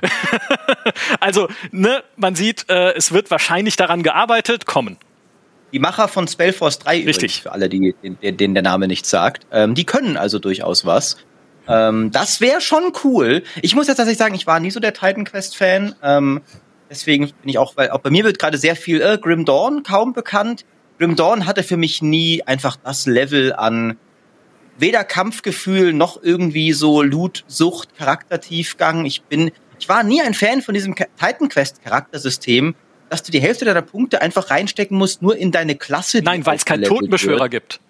also, 1.20 1.48
ne, 1.70 2.02
man 2.16 2.34
sieht, 2.34 2.66
äh, 2.68 2.92
es 2.94 3.12
wird 3.12 3.30
wahrscheinlich 3.30 3.76
daran 3.76 4.02
gearbeitet, 4.02 4.66
kommen. 4.66 4.96
Die 5.72 5.78
Macher 5.78 6.08
von 6.08 6.26
Spellforce 6.26 6.80
3, 6.80 7.04
Richtig. 7.04 7.42
Für 7.42 7.52
alle, 7.52 7.68
die, 7.68 7.94
denen, 8.02 8.54
der 8.54 8.62
Name 8.62 8.88
nicht 8.88 9.06
sagt, 9.06 9.46
ähm, 9.52 9.74
die 9.74 9.84
können 9.84 10.16
also 10.16 10.38
durchaus 10.38 10.84
was. 10.84 11.16
Ähm, 11.68 12.10
das 12.10 12.40
wäre 12.40 12.60
schon 12.60 12.92
cool. 13.04 13.42
Ich 13.62 13.74
muss 13.74 13.86
jetzt 13.86 13.98
tatsächlich 13.98 14.18
sagen, 14.18 14.34
ich 14.34 14.46
war 14.46 14.58
nie 14.58 14.70
so 14.70 14.80
der 14.80 14.92
Titan 14.92 15.24
Quest-Fan. 15.24 15.94
Ähm, 16.02 16.40
deswegen 16.88 17.26
bin 17.26 17.48
ich 17.48 17.58
auch, 17.58 17.76
weil 17.76 17.90
auch 17.90 18.00
bei 18.00 18.10
mir 18.10 18.24
wird 18.24 18.38
gerade 18.38 18.58
sehr 18.58 18.74
viel 18.74 19.00
äh, 19.00 19.18
Grim 19.18 19.44
Dawn 19.44 19.84
kaum 19.84 20.12
bekannt. 20.12 20.64
Grim 20.98 21.14
Dawn 21.14 21.46
hatte 21.46 21.62
für 21.62 21.76
mich 21.76 22.02
nie 22.02 22.42
einfach 22.42 22.76
das 22.76 23.06
Level 23.06 23.52
an 23.52 23.96
weder 24.80 25.04
Kampfgefühl 25.04 25.92
noch 25.92 26.22
irgendwie 26.22 26.72
so 26.72 27.02
Loot-Sucht, 27.02 27.96
Charaktertiefgang. 27.96 29.04
Ich 29.06 29.22
bin, 29.22 29.52
ich 29.80 29.88
war 29.88 30.02
nie 30.02 30.20
ein 30.20 30.34
Fan 30.34 30.62
von 30.62 30.74
diesem 30.74 30.94
Titan 30.94 31.48
Quest 31.48 31.82
Charaktersystem, 31.82 32.74
dass 33.08 33.22
du 33.22 33.32
die 33.32 33.40
Hälfte 33.40 33.64
deiner 33.64 33.82
Punkte 33.82 34.22
einfach 34.22 34.50
reinstecken 34.50 34.96
musst, 34.96 35.22
nur 35.22 35.36
in 35.36 35.50
deine 35.50 35.74
Klasse. 35.74 36.20
Nein, 36.22 36.44
weil 36.46 36.56
es 36.56 36.64
keinen 36.64 36.84
Totenbeschwörer 36.84 37.40
wird. 37.40 37.50
gibt. 37.50 37.80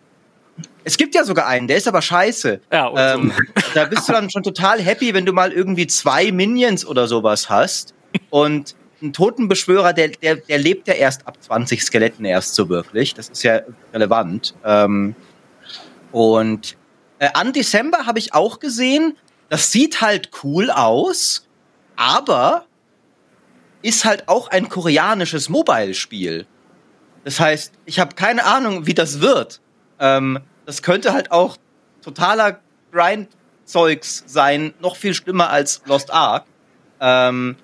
Es 0.85 0.97
gibt 0.97 1.15
ja 1.15 1.25
sogar 1.25 1.47
einen, 1.47 1.69
der 1.69 1.77
ist 1.77 1.89
aber 1.89 2.01
scheiße. 2.01 2.61
Ja, 2.73 3.15
ähm, 3.15 3.33
da 3.75 3.85
bist 3.85 4.09
du 4.09 4.13
dann 4.13 4.31
schon 4.31 4.43
total 4.43 4.81
happy, 4.81 5.13
wenn 5.15 5.27
du 5.27 5.33
mal 5.33 5.53
irgendwie 5.53 5.87
zwei 5.87 6.33
Minions 6.33 6.87
oder 6.87 7.07
sowas 7.07 7.51
hast. 7.51 7.95
Und 8.31 8.77
ein 9.03 9.13
Totenbeschwörer, 9.13 9.93
der, 9.93 10.09
der, 10.09 10.37
der 10.37 10.59
lebt 10.59 10.87
ja 10.87 10.95
erst 10.95 11.27
ab 11.27 11.43
20 11.43 11.83
Skeletten 11.83 12.25
erst 12.25 12.55
so 12.55 12.69
wirklich. 12.69 13.15
Das 13.15 13.29
ist 13.29 13.43
ja 13.43 13.61
relevant. 13.93 14.55
Ähm, 14.65 15.15
und 16.13 16.77
äh, 17.19 17.29
an 17.35 17.53
December 17.53 18.07
habe 18.07 18.19
ich 18.19 18.33
auch 18.35 18.61
gesehen, 18.61 19.17
das 19.49 19.73
sieht 19.73 20.01
halt 20.01 20.31
cool 20.45 20.71
aus, 20.71 21.47
aber 22.01 22.65
ist 23.83 24.07
halt 24.07 24.27
auch 24.29 24.49
ein 24.49 24.71
koreanisches 24.71 25.51
Mobile-Spiel. 25.51 26.47
Das 27.25 27.39
heißt, 27.39 27.75
ich 27.85 28.01
habe 28.01 28.15
keine 28.15 28.47
Ahnung, 28.47 28.87
wie 28.87 28.95
das 28.95 29.21
wird. 29.21 29.61
Ähm, 29.99 30.41
das 30.65 30.83
könnte 30.83 31.13
halt 31.13 31.31
auch 31.31 31.59
totaler 32.03 32.61
Grind-Zeugs 32.91 34.25
sein, 34.27 34.73
noch 34.81 34.97
viel 34.97 35.13
schlimmer 35.13 35.51
als 35.51 35.83
Lost 35.85 36.11
Ark. 36.11 36.47
Ähm, 37.01 37.57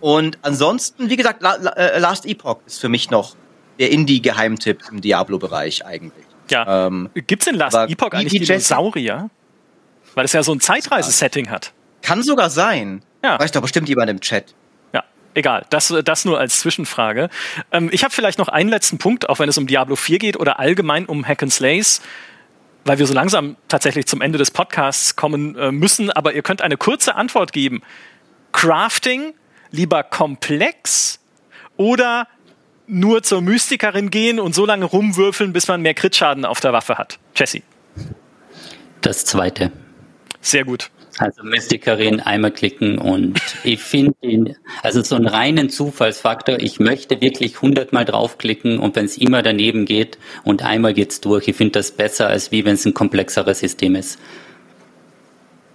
und 0.00 0.38
ansonsten, 0.42 1.08
wie 1.08 1.16
gesagt, 1.16 1.40
La 1.40 1.54
La 1.54 1.70
äh, 1.70 1.98
Last 2.00 2.26
Epoch 2.26 2.58
ist 2.66 2.80
für 2.80 2.88
mich 2.88 3.10
noch 3.10 3.36
der 3.78 3.92
Indie-Geheimtipp 3.92 4.82
im 4.90 5.00
Diablo-Bereich 5.00 5.86
eigentlich. 5.86 6.26
Ja. 6.50 6.86
Ähm, 6.88 7.10
Gibt 7.14 7.42
es 7.42 7.48
in 7.48 7.54
Last 7.54 7.76
Epoch 7.76 8.10
eigentlich 8.10 8.44
Dinosaurier? 8.44 9.30
Weil 10.14 10.24
es 10.24 10.32
ja 10.32 10.42
so 10.42 10.52
ein 10.52 10.60
Zeitreise-Setting 10.60 11.48
hat. 11.50 11.72
Kann 12.02 12.22
sogar 12.22 12.50
sein. 12.50 13.02
Ja. 13.26 13.40
Weiß 13.40 13.50
doch 13.50 13.60
bestimmt 13.60 13.88
jemand 13.88 14.08
im 14.08 14.20
Chat. 14.20 14.54
Ja, 14.92 15.02
egal. 15.34 15.66
Das, 15.70 15.92
das 16.04 16.24
nur 16.24 16.38
als 16.38 16.60
Zwischenfrage. 16.60 17.28
Ähm, 17.72 17.88
ich 17.92 18.04
habe 18.04 18.14
vielleicht 18.14 18.38
noch 18.38 18.46
einen 18.46 18.70
letzten 18.70 18.98
Punkt, 18.98 19.28
auch 19.28 19.40
wenn 19.40 19.48
es 19.48 19.58
um 19.58 19.66
Diablo 19.66 19.96
4 19.96 20.20
geht 20.20 20.36
oder 20.36 20.60
allgemein 20.60 21.06
um 21.06 21.26
Hack 21.26 21.42
and 21.42 21.52
Slays, 21.52 22.02
weil 22.84 23.00
wir 23.00 23.06
so 23.08 23.14
langsam 23.14 23.56
tatsächlich 23.66 24.06
zum 24.06 24.20
Ende 24.20 24.38
des 24.38 24.52
Podcasts 24.52 25.16
kommen 25.16 25.56
äh, 25.56 25.72
müssen. 25.72 26.12
Aber 26.12 26.34
ihr 26.34 26.42
könnt 26.42 26.62
eine 26.62 26.76
kurze 26.76 27.16
Antwort 27.16 27.52
geben. 27.52 27.82
Crafting 28.52 29.34
lieber 29.72 30.04
komplex 30.04 31.18
oder 31.76 32.28
nur 32.86 33.24
zur 33.24 33.40
Mystikerin 33.40 34.10
gehen 34.10 34.38
und 34.38 34.54
so 34.54 34.64
lange 34.66 34.84
rumwürfeln, 34.84 35.52
bis 35.52 35.66
man 35.66 35.82
mehr 35.82 35.94
Kritschaden 35.94 36.44
auf 36.44 36.60
der 36.60 36.72
Waffe 36.72 36.96
hat? 36.96 37.18
Jesse. 37.34 37.62
Das 39.00 39.24
zweite. 39.24 39.72
Sehr 40.40 40.64
gut. 40.64 40.92
Also 41.18 41.42
Mystikerin 41.42 42.20
einmal 42.20 42.50
klicken 42.50 42.98
und 42.98 43.40
ich 43.64 43.80
finde 43.80 44.14
ihn, 44.20 44.56
also 44.82 45.02
so 45.02 45.16
einen 45.16 45.26
reinen 45.26 45.70
Zufallsfaktor, 45.70 46.58
ich 46.60 46.78
möchte 46.78 47.20
wirklich 47.22 47.62
hundertmal 47.62 48.04
draufklicken 48.04 48.78
und 48.78 48.96
wenn 48.96 49.06
es 49.06 49.16
immer 49.16 49.42
daneben 49.42 49.86
geht 49.86 50.18
und 50.44 50.62
einmal 50.62 50.92
geht's 50.92 51.22
durch, 51.22 51.48
ich 51.48 51.56
finde 51.56 51.72
das 51.72 51.92
besser, 51.92 52.28
als 52.28 52.52
wie 52.52 52.66
wenn 52.66 52.74
es 52.74 52.84
ein 52.84 52.92
komplexeres 52.92 53.60
System 53.60 53.94
ist. 53.94 54.18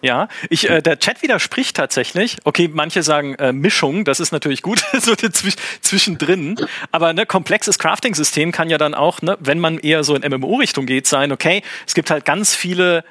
Ja, 0.04 0.30
ich, 0.50 0.68
äh, 0.70 0.82
der 0.82 0.98
Chat 0.98 1.22
widerspricht 1.22 1.76
tatsächlich. 1.76 2.38
Okay, 2.44 2.70
manche 2.72 3.04
sagen 3.04 3.36
äh, 3.36 3.54
Mischung, 3.54 4.04
das 4.04 4.20
ist 4.20 4.32
natürlich 4.32 4.64
gut, 4.64 4.84
so 5.00 5.16
zwisch 5.16 5.56
zwischendrin. 5.82 6.56
Aber 6.92 7.14
ne, 7.14 7.26
komplexes 7.28 7.78
Crafting-System 7.78 8.52
kann 8.52 8.70
ja 8.70 8.80
dann 8.80 8.96
auch, 8.96 9.22
ne, 9.22 9.38
wenn 9.40 9.60
man 9.60 9.78
eher 9.78 10.04
so 10.04 10.16
in 10.16 10.28
MMO-Richtung 10.28 10.88
geht, 10.88 11.06
sein, 11.06 11.32
okay, 11.32 11.62
es 11.86 11.94
gibt 11.94 12.10
halt 12.10 12.26
ganz 12.26 12.56
viele 12.56 13.04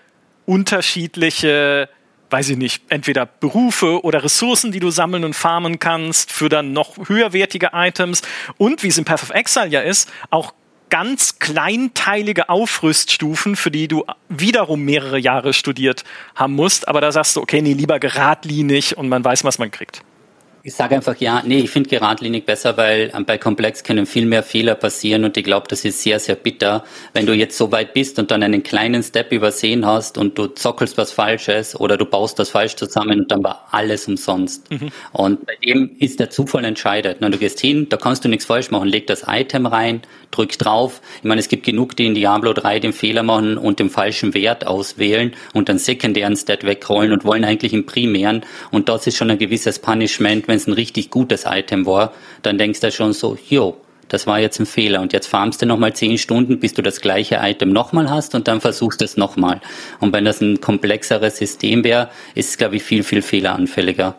unterschiedliche 0.47 1.89
weiß 2.31 2.51
ich 2.51 2.57
nicht, 2.57 2.83
entweder 2.89 3.27
Berufe 3.27 4.05
oder 4.05 4.23
Ressourcen, 4.23 4.73
die 4.73 4.81
du 4.81 4.91
sammeln 4.91 5.25
und 5.25 5.35
farmen 5.35 5.79
kannst 5.79 6.33
für 6.33 6.49
dann 6.49 6.73
noch 6.73 7.09
höherwertige 7.09 7.71
Items 7.73 8.23
und 8.57 8.83
wie 8.83 8.89
es 8.89 8.99
in 8.99 9.05
Path 9.05 9.23
of 9.23 9.31
Exile 9.31 9.69
ja 9.69 9.81
ist, 9.81 10.11
auch 10.31 10.55
ganz 10.91 11.39
kleinteilige 11.39 12.49
Aufrüststufen, 12.49 13.57
für 13.57 13.71
die 13.71 13.89
du 13.89 14.05
wiederum 14.29 14.83
mehrere 14.83 15.19
Jahre 15.19 15.53
studiert 15.53 16.05
haben 16.35 16.55
musst. 16.55 16.89
Aber 16.89 17.01
da 17.01 17.13
sagst 17.13 17.37
du, 17.37 17.41
okay, 17.41 17.63
nee, 17.63 17.73
lieber 17.73 17.99
geradlinig 17.99 18.99
und 18.99 19.09
man 19.09 19.25
weiß, 19.25 19.45
was 19.45 19.59
man 19.59 19.71
kriegt. 19.71 20.03
Ich 20.63 20.75
sage 20.75 20.95
einfach 20.95 21.17
ja, 21.17 21.43
nee, 21.47 21.61
ich 21.61 21.71
finde 21.71 21.89
geradlinig 21.89 22.45
besser, 22.45 22.77
weil 22.77 23.11
ähm, 23.15 23.25
bei 23.25 23.39
Komplex 23.39 23.83
können 23.83 24.05
viel 24.05 24.27
mehr 24.27 24.43
Fehler 24.43 24.75
passieren 24.75 25.25
und 25.25 25.37
ich 25.39 25.45
glaube, 25.45 25.67
das 25.69 25.87
ist 25.87 26.03
sehr, 26.03 26.21
sehr 26.21 26.35
bitter, 26.35 26.85
wenn 27.15 27.25
du 27.25 27.33
jetzt 27.33 27.57
so 27.57 27.73
weit 27.73 27.95
bist 27.95 28.19
und 28.19 28.31
dann 28.31 28.43
einen 28.43 28.63
kleinen 28.63 29.03
Step 29.03 29.33
übersehen 29.33 29.87
hast 29.87 30.19
und 30.19 30.37
du 30.37 30.49
zockelst 30.49 30.99
was 30.99 31.13
Falsches 31.13 31.79
oder 31.79 31.97
du 31.97 32.05
baust 32.05 32.39
das 32.39 32.51
falsch 32.51 32.77
zusammen 32.77 33.21
und 33.21 33.31
dann 33.31 33.43
war 33.43 33.69
alles 33.71 34.07
umsonst. 34.07 34.71
Mhm. 34.71 34.91
Und 35.13 35.47
bei 35.47 35.55
dem 35.65 35.97
ist 35.99 36.21
der 36.21 36.29
Zufall 36.29 36.67
entscheidet. 36.67 37.19
Na, 37.21 37.31
du 37.31 37.39
gehst 37.39 37.59
hin, 37.61 37.89
da 37.89 37.97
kannst 37.97 38.25
du 38.27 38.29
nichts 38.29 38.45
falsch 38.45 38.71
machen, 38.71 38.89
leg 38.89 39.07
das 39.07 39.25
Item 39.27 39.65
rein, 39.65 40.03
drück 40.31 40.59
drauf. 40.59 41.01
Ich 41.19 41.25
meine, 41.25 41.41
es 41.41 41.49
gibt 41.49 41.65
genug, 41.65 41.97
die 41.97 42.05
in 42.05 42.15
Diablo 42.15 42.53
3 42.53 42.81
den 42.81 42.93
Fehler 42.93 43.23
machen 43.23 43.57
und 43.57 43.79
den 43.79 43.89
falschen 43.89 44.35
Wert 44.35 44.67
auswählen 44.67 45.35
und 45.55 45.71
dann 45.71 45.79
sekundären 45.79 46.37
Stat 46.37 46.65
wegrollen 46.65 47.13
und 47.13 47.25
wollen 47.25 47.45
eigentlich 47.45 47.73
im 47.73 47.87
primären 47.87 48.45
und 48.71 48.91
das 48.91 49.07
ist 49.07 49.17
schon 49.17 49.31
ein 49.31 49.39
gewisses 49.39 49.79
Punishment, 49.79 50.50
wenn 50.51 50.57
es 50.57 50.67
ein 50.67 50.75
richtig 50.75 51.11
gutes 51.11 51.45
Item 51.47 51.87
war, 51.87 52.13
dann 52.43 52.59
denkst 52.59 52.81
du 52.81 52.93
schon 52.93 53.15
so, 53.15 53.39
jo, 53.49 53.81
das 54.09 54.27
war 54.27 54.41
jetzt 54.41 54.59
ein 54.59 54.67
Fehler 54.67 55.01
und 55.01 55.13
jetzt 55.13 55.29
farmst 55.29 55.63
du 55.63 55.67
nochmal 55.67 55.95
zehn 55.95 56.19
Stunden, 56.19 56.59
bis 56.59 56.75
du 56.75 56.83
das 56.83 57.01
gleiche 57.01 57.39
Item 57.41 57.73
nochmal 57.73 58.11
hast 58.11 58.35
und 58.35 58.49
dann 58.49 58.61
versuchst 58.61 59.01
du 59.01 59.05
es 59.05 59.17
nochmal. 59.17 59.61
Und 60.01 60.13
wenn 60.13 60.25
das 60.25 60.41
ein 60.41 60.61
komplexeres 60.61 61.37
System 61.37 61.85
wäre, 61.85 62.11
ist 62.35 62.51
es, 62.51 62.59
glaube 62.59 62.77
ich, 62.77 62.83
viel, 62.83 63.05
viel 63.05 63.23
fehleranfälliger. 63.23 64.17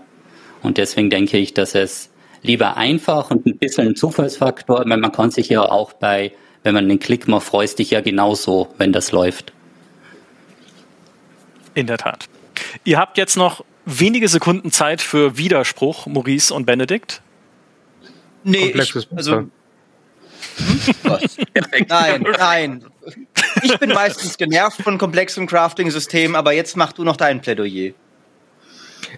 Und 0.64 0.78
deswegen 0.78 1.10
denke 1.10 1.38
ich, 1.38 1.53
dass 1.53 1.76
es 1.76 2.10
lieber 2.41 2.78
einfach 2.78 3.32
und 3.32 3.45
ein 3.45 3.58
bisschen 3.58 3.90
ein 3.90 3.95
Zufallsfaktor, 3.98 4.86
weil 4.88 4.98
man 4.98 5.12
kann 5.12 5.30
sich 5.30 5.49
ja 5.49 5.62
auch 5.62 5.91
bei, 5.91 6.32
wenn 6.64 6.74
man 6.74 6.88
den 6.88 6.99
Klick 6.99 7.28
macht, 7.28 7.44
freust 7.44 7.80
dich 7.80 7.91
ja 7.91 7.99
genauso, 7.99 8.70
wenn 8.78 8.94
das 8.94 9.12
läuft. 9.12 9.52
In 11.74 11.88
der 11.88 11.98
Tat. 11.98 12.30
Ihr 12.86 12.98
habt 12.98 13.18
jetzt 13.18 13.36
noch 13.36 13.64
wenige 13.99 14.27
Sekunden 14.27 14.72
Zeit 14.72 15.01
für 15.01 15.38
Widerspruch, 15.38 16.05
Maurice 16.07 16.53
und 16.53 16.65
Benedikt. 16.65 17.22
Nee, 18.43 18.73
ich, 18.76 19.07
also. 19.15 19.38
Hm? 19.38 19.51
nein, 21.88 22.26
nein. 22.38 22.85
Ich 23.63 23.77
bin 23.80 23.89
meistens 23.89 24.38
genervt 24.38 24.81
von 24.81 24.97
komplexen 24.97 25.47
Crafting-Systemen, 25.47 26.35
aber 26.35 26.53
jetzt 26.53 26.76
mach 26.77 26.93
du 26.93 27.03
noch 27.03 27.18
dein 27.18 27.41
Plädoyer. 27.41 27.93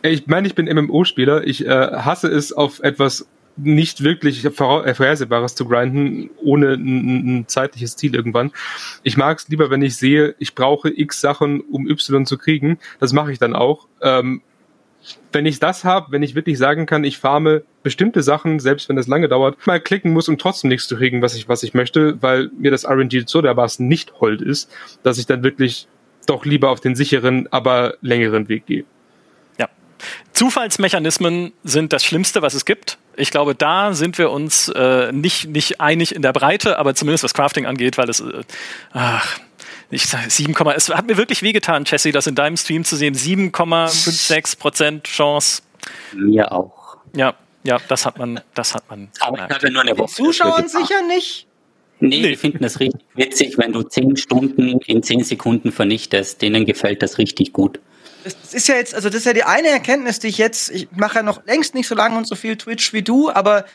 Ich 0.01 0.27
meine, 0.27 0.47
ich 0.47 0.55
bin 0.55 0.65
MMO-Spieler. 0.65 1.45
Ich 1.45 1.65
äh, 1.65 1.69
hasse 1.69 2.27
es, 2.27 2.51
auf 2.51 2.79
etwas 2.81 3.27
nicht 3.55 4.03
wirklich 4.03 4.41
Vorhersehbares 4.41 5.55
zu 5.55 5.65
grinden, 5.67 6.29
ohne 6.41 6.73
ein, 6.73 7.39
ein 7.39 7.47
zeitliches 7.47 7.95
Ziel 7.95 8.15
irgendwann. 8.15 8.51
Ich 9.03 9.15
mag 9.15 9.37
es 9.37 9.47
lieber, 9.47 9.69
wenn 9.69 9.81
ich 9.81 9.95
sehe, 9.95 10.35
ich 10.39 10.55
brauche 10.55 10.89
x 10.89 11.21
Sachen, 11.21 11.61
um 11.61 11.87
Y 11.87 12.25
zu 12.25 12.37
kriegen. 12.37 12.79
Das 12.99 13.13
mache 13.13 13.31
ich 13.31 13.39
dann 13.39 13.55
auch. 13.55 13.87
Ähm, 14.01 14.41
wenn 15.31 15.45
ich 15.45 15.59
das 15.59 15.83
habe, 15.83 16.11
wenn 16.11 16.23
ich 16.23 16.35
wirklich 16.35 16.57
sagen 16.57 16.85
kann, 16.85 17.03
ich 17.03 17.17
farme 17.17 17.63
bestimmte 17.81 18.23
Sachen, 18.23 18.59
selbst 18.59 18.89
wenn 18.89 18.95
das 18.95 19.07
lange 19.07 19.27
dauert, 19.27 19.65
mal 19.65 19.79
klicken 19.79 20.13
muss, 20.13 20.29
um 20.29 20.37
trotzdem 20.37 20.69
nichts 20.69 20.87
zu 20.87 20.95
kriegen, 20.95 21.21
was 21.21 21.35
ich, 21.35 21.49
was 21.49 21.63
ich 21.63 21.73
möchte, 21.73 22.21
weil 22.21 22.49
mir 22.57 22.71
das 22.71 22.85
RNG 22.85 23.23
so 23.25 23.41
dermaßen 23.41 23.87
nicht 23.87 24.13
hold 24.19 24.41
ist, 24.41 24.69
dass 25.03 25.17
ich 25.17 25.25
dann 25.25 25.43
wirklich 25.43 25.87
doch 26.25 26.45
lieber 26.45 26.69
auf 26.69 26.79
den 26.79 26.95
sicheren, 26.95 27.47
aber 27.51 27.95
längeren 28.01 28.47
Weg 28.47 28.65
gehe. 28.65 28.85
Ja. 29.59 29.67
Zufallsmechanismen 30.31 31.51
sind 31.63 31.91
das 31.91 32.05
Schlimmste, 32.05 32.41
was 32.41 32.53
es 32.53 32.65
gibt. 32.65 32.97
Ich 33.15 33.29
glaube, 33.29 33.55
da 33.55 33.93
sind 33.93 34.17
wir 34.17 34.31
uns 34.31 34.69
äh, 34.69 35.11
nicht, 35.11 35.49
nicht 35.49 35.81
einig 35.81 36.15
in 36.15 36.21
der 36.21 36.33
Breite, 36.33 36.79
aber 36.79 36.95
zumindest 36.95 37.23
was 37.23 37.33
Crafting 37.33 37.65
angeht, 37.65 37.97
weil 37.97 38.09
es, 38.09 38.21
äh, 38.21 38.43
ach, 38.93 39.39
ich 39.93 40.07
sage 40.07 40.29
7, 40.29 40.55
es 40.75 40.89
hat 40.89 41.07
mir 41.07 41.17
wirklich 41.17 41.41
wehgetan, 41.41 41.83
Jesse, 41.85 42.11
das 42.11 42.27
in 42.27 42.35
deinem 42.35 42.57
Stream 42.57 42.83
zu 42.83 42.95
sehen. 42.95 43.15
7,56 43.15 44.57
Prozent 44.57 45.03
Chance. 45.05 45.61
Mir 46.13 46.51
auch. 46.51 46.97
Ja, 47.15 47.35
ja, 47.63 47.77
das 47.87 48.05
hat 48.05 48.17
man, 48.17 48.41
das 48.53 48.75
hat 48.75 48.89
man. 48.89 49.09
Aber 49.19 49.37
ich 49.37 49.55
hatte 49.55 49.71
nur 49.71 49.81
eine 49.81 49.97
Woche. 49.97 50.13
Zuschauern 50.13 50.67
sicher 50.67 51.01
nicht. 51.07 51.47
Nee, 51.99 52.21
nee, 52.21 52.29
die 52.29 52.35
finden 52.35 52.63
das 52.63 52.79
richtig 52.79 53.01
witzig, 53.15 53.57
wenn 53.57 53.71
du 53.71 53.83
10 53.83 54.17
Stunden 54.17 54.79
in 54.79 55.03
10 55.03 55.23
Sekunden 55.23 55.71
vernichtest. 55.71 56.41
Denen 56.41 56.65
gefällt 56.65 57.01
das 57.01 57.17
richtig 57.17 57.53
gut. 57.53 57.79
Das 58.23 58.53
ist 58.53 58.67
ja 58.67 58.75
jetzt, 58.75 58.95
also 58.95 59.09
das 59.09 59.19
ist 59.19 59.25
ja 59.25 59.33
die 59.33 59.43
eine 59.43 59.69
Erkenntnis, 59.69 60.19
die 60.19 60.27
ich 60.27 60.37
jetzt, 60.37 60.69
ich 60.71 60.87
mache 60.91 61.17
ja 61.17 61.23
noch 61.23 61.45
längst 61.45 61.75
nicht 61.75 61.87
so 61.87 61.95
lange 61.95 62.17
und 62.17 62.27
so 62.27 62.35
viel 62.35 62.55
Twitch 62.57 62.93
wie 62.93 63.01
du, 63.01 63.29
aber 63.29 63.65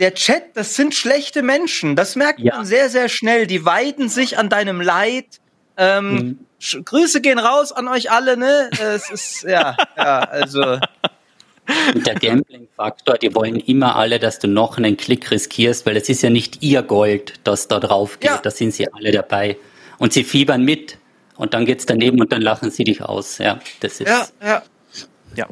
der 0.00 0.14
Chat, 0.14 0.56
das 0.56 0.74
sind 0.74 0.94
schlechte 0.94 1.42
Menschen. 1.42 1.94
Das 1.94 2.16
merkt 2.16 2.40
ja. 2.40 2.56
man 2.56 2.66
sehr, 2.66 2.88
sehr 2.88 3.08
schnell. 3.08 3.46
Die 3.46 3.64
weiden 3.64 4.08
sich 4.08 4.38
an 4.38 4.48
deinem 4.48 4.80
Leid. 4.80 5.26
Ähm, 5.76 6.12
mhm. 6.12 6.84
Grüße 6.84 7.20
gehen 7.20 7.38
raus 7.38 7.70
an 7.70 7.86
euch 7.86 8.10
alle, 8.10 8.36
ne? 8.36 8.70
Es 8.80 9.10
ist, 9.10 9.42
ja, 9.44 9.76
ja, 9.96 10.20
also. 10.20 10.78
Und 11.94 12.06
der 12.06 12.14
Gambling-Faktor, 12.14 13.18
die 13.18 13.34
wollen 13.34 13.56
immer 13.56 13.96
alle, 13.96 14.18
dass 14.18 14.38
du 14.38 14.48
noch 14.48 14.76
einen 14.76 14.96
Klick 14.96 15.30
riskierst, 15.30 15.86
weil 15.86 15.96
es 15.96 16.08
ist 16.08 16.22
ja 16.22 16.30
nicht 16.30 16.62
ihr 16.62 16.82
Gold, 16.82 17.34
das 17.44 17.68
da 17.68 17.78
drauf 17.78 18.18
geht. 18.20 18.30
Ja. 18.30 18.40
Da 18.42 18.50
sind 18.50 18.74
sie 18.74 18.92
alle 18.92 19.12
dabei. 19.12 19.56
Und 19.98 20.12
sie 20.12 20.24
fiebern 20.24 20.64
mit. 20.64 20.98
Und 21.36 21.54
dann 21.54 21.64
geht's 21.64 21.86
daneben 21.86 22.20
und 22.20 22.32
dann 22.32 22.42
lachen 22.42 22.70
sie 22.70 22.84
dich 22.84 23.02
aus. 23.02 23.38
Ja, 23.38 23.60
das 23.80 24.00
ist. 24.00 24.08
Ja, 24.08 24.26
ja. 24.42 24.62
Ja. 25.36 25.46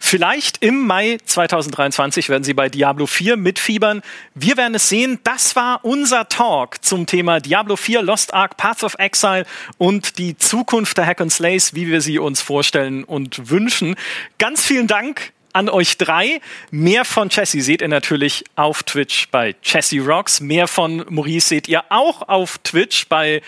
Vielleicht 0.00 0.62
im 0.62 0.86
Mai 0.86 1.18
2023 1.24 2.28
werden 2.28 2.44
Sie 2.44 2.54
bei 2.54 2.68
Diablo 2.68 3.06
4 3.06 3.36
mitfiebern. 3.36 4.02
Wir 4.34 4.56
werden 4.56 4.74
es 4.74 4.88
sehen. 4.88 5.18
Das 5.24 5.56
war 5.56 5.84
unser 5.84 6.28
Talk 6.28 6.84
zum 6.84 7.06
Thema 7.06 7.40
Diablo 7.40 7.76
4, 7.76 8.02
Lost 8.02 8.34
Ark, 8.34 8.56
Path 8.56 8.84
of 8.84 8.94
Exile 8.98 9.44
und 9.78 10.18
die 10.18 10.36
Zukunft 10.36 10.98
der 10.98 11.06
Hack 11.06 11.20
and 11.20 11.32
Slays, 11.32 11.74
wie 11.74 11.88
wir 11.88 12.00
sie 12.00 12.18
uns 12.18 12.40
vorstellen 12.40 13.04
und 13.04 13.50
wünschen. 13.50 13.96
Ganz 14.38 14.62
vielen 14.62 14.86
Dank 14.86 15.32
an 15.52 15.68
euch 15.68 15.98
drei. 15.98 16.40
Mehr 16.70 17.04
von 17.04 17.28
Chessie 17.28 17.60
seht 17.60 17.82
ihr 17.82 17.88
natürlich 17.88 18.44
auf 18.56 18.82
Twitch 18.82 19.28
bei 19.30 19.54
Chessie 19.62 19.98
Rocks. 19.98 20.40
Mehr 20.40 20.66
von 20.68 21.04
Maurice 21.08 21.48
seht 21.48 21.68
ihr 21.68 21.84
auch 21.90 22.28
auf 22.28 22.58
Twitch 22.58 23.08
bei 23.08 23.42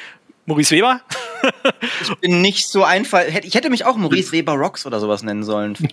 Maurice 0.46 0.70
Weber? 0.72 1.00
ich 2.02 2.14
bin 2.16 2.40
nicht 2.40 2.68
so 2.68 2.84
einfach. 2.84 3.22
Ich 3.42 3.54
hätte 3.54 3.70
mich 3.70 3.84
auch 3.84 3.96
Maurice 3.96 4.32
Weber 4.32 4.52
Rocks 4.52 4.86
oder 4.86 5.00
sowas 5.00 5.22
nennen 5.22 5.44
sollen. 5.44 5.76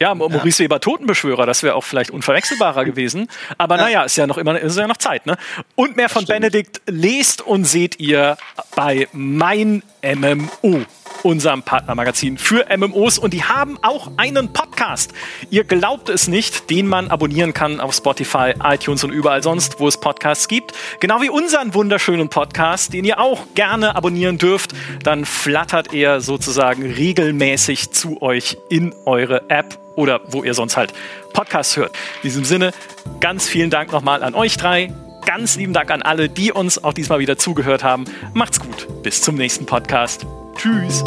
Ja, 0.00 0.14
Maurice 0.14 0.62
ja. 0.62 0.64
Weber 0.64 0.80
Totenbeschwörer, 0.80 1.44
das 1.44 1.62
wäre 1.62 1.74
auch 1.74 1.84
vielleicht 1.84 2.10
unverwechselbarer 2.12 2.84
gewesen. 2.86 3.28
Aber 3.58 3.76
ja. 3.76 3.82
naja, 3.82 4.02
ist 4.04 4.16
ja 4.16 4.26
noch 4.26 4.38
immer 4.38 4.58
ist 4.58 4.78
ja 4.78 4.86
noch 4.86 4.96
Zeit. 4.96 5.26
Ne? 5.26 5.36
Und 5.74 5.96
mehr 5.96 6.08
von 6.08 6.24
Benedikt 6.24 6.80
lest 6.86 7.42
und 7.42 7.64
seht 7.64 8.00
ihr 8.00 8.38
bei 8.74 9.08
Mein 9.12 9.82
MMO 10.02 10.86
unserem 11.24 11.62
Partnermagazin 11.62 12.38
für 12.38 12.66
MMOs 12.76 13.18
und 13.18 13.32
die 13.32 13.44
haben 13.44 13.78
auch 13.82 14.10
einen 14.16 14.52
Podcast. 14.52 15.12
Ihr 15.50 15.64
glaubt 15.64 16.08
es 16.08 16.28
nicht, 16.28 16.70
den 16.70 16.86
man 16.86 17.08
abonnieren 17.08 17.52
kann 17.52 17.80
auf 17.80 17.94
Spotify, 17.94 18.54
iTunes 18.62 19.04
und 19.04 19.10
überall 19.10 19.42
sonst, 19.42 19.80
wo 19.80 19.88
es 19.88 19.98
Podcasts 19.98 20.48
gibt. 20.48 20.72
Genau 21.00 21.20
wie 21.20 21.30
unseren 21.30 21.74
wunderschönen 21.74 22.28
Podcast, 22.28 22.92
den 22.92 23.04
ihr 23.04 23.20
auch 23.20 23.46
gerne 23.54 23.94
abonnieren 23.94 24.38
dürft. 24.38 24.72
Dann 25.02 25.24
flattert 25.24 25.92
er 25.94 26.20
sozusagen 26.20 26.82
regelmäßig 26.90 27.90
zu 27.92 28.20
euch 28.22 28.56
in 28.68 28.94
eure 29.04 29.48
App 29.50 29.78
oder 29.96 30.20
wo 30.28 30.42
ihr 30.42 30.54
sonst 30.54 30.76
halt 30.76 30.92
Podcasts 31.32 31.76
hört. 31.76 31.94
In 32.22 32.28
diesem 32.28 32.44
Sinne, 32.44 32.72
ganz 33.20 33.48
vielen 33.48 33.70
Dank 33.70 33.92
nochmal 33.92 34.22
an 34.22 34.34
euch 34.34 34.56
drei. 34.56 34.92
Ganz 35.24 35.56
lieben 35.56 35.72
Dank 35.72 35.90
an 35.90 36.02
alle, 36.02 36.28
die 36.28 36.52
uns 36.52 36.82
auch 36.82 36.92
diesmal 36.92 37.20
wieder 37.20 37.38
zugehört 37.38 37.84
haben. 37.84 38.04
Macht's 38.34 38.58
gut. 38.58 39.02
Bis 39.02 39.22
zum 39.22 39.36
nächsten 39.36 39.66
Podcast. 39.66 40.26
Tschüss. 40.54 41.02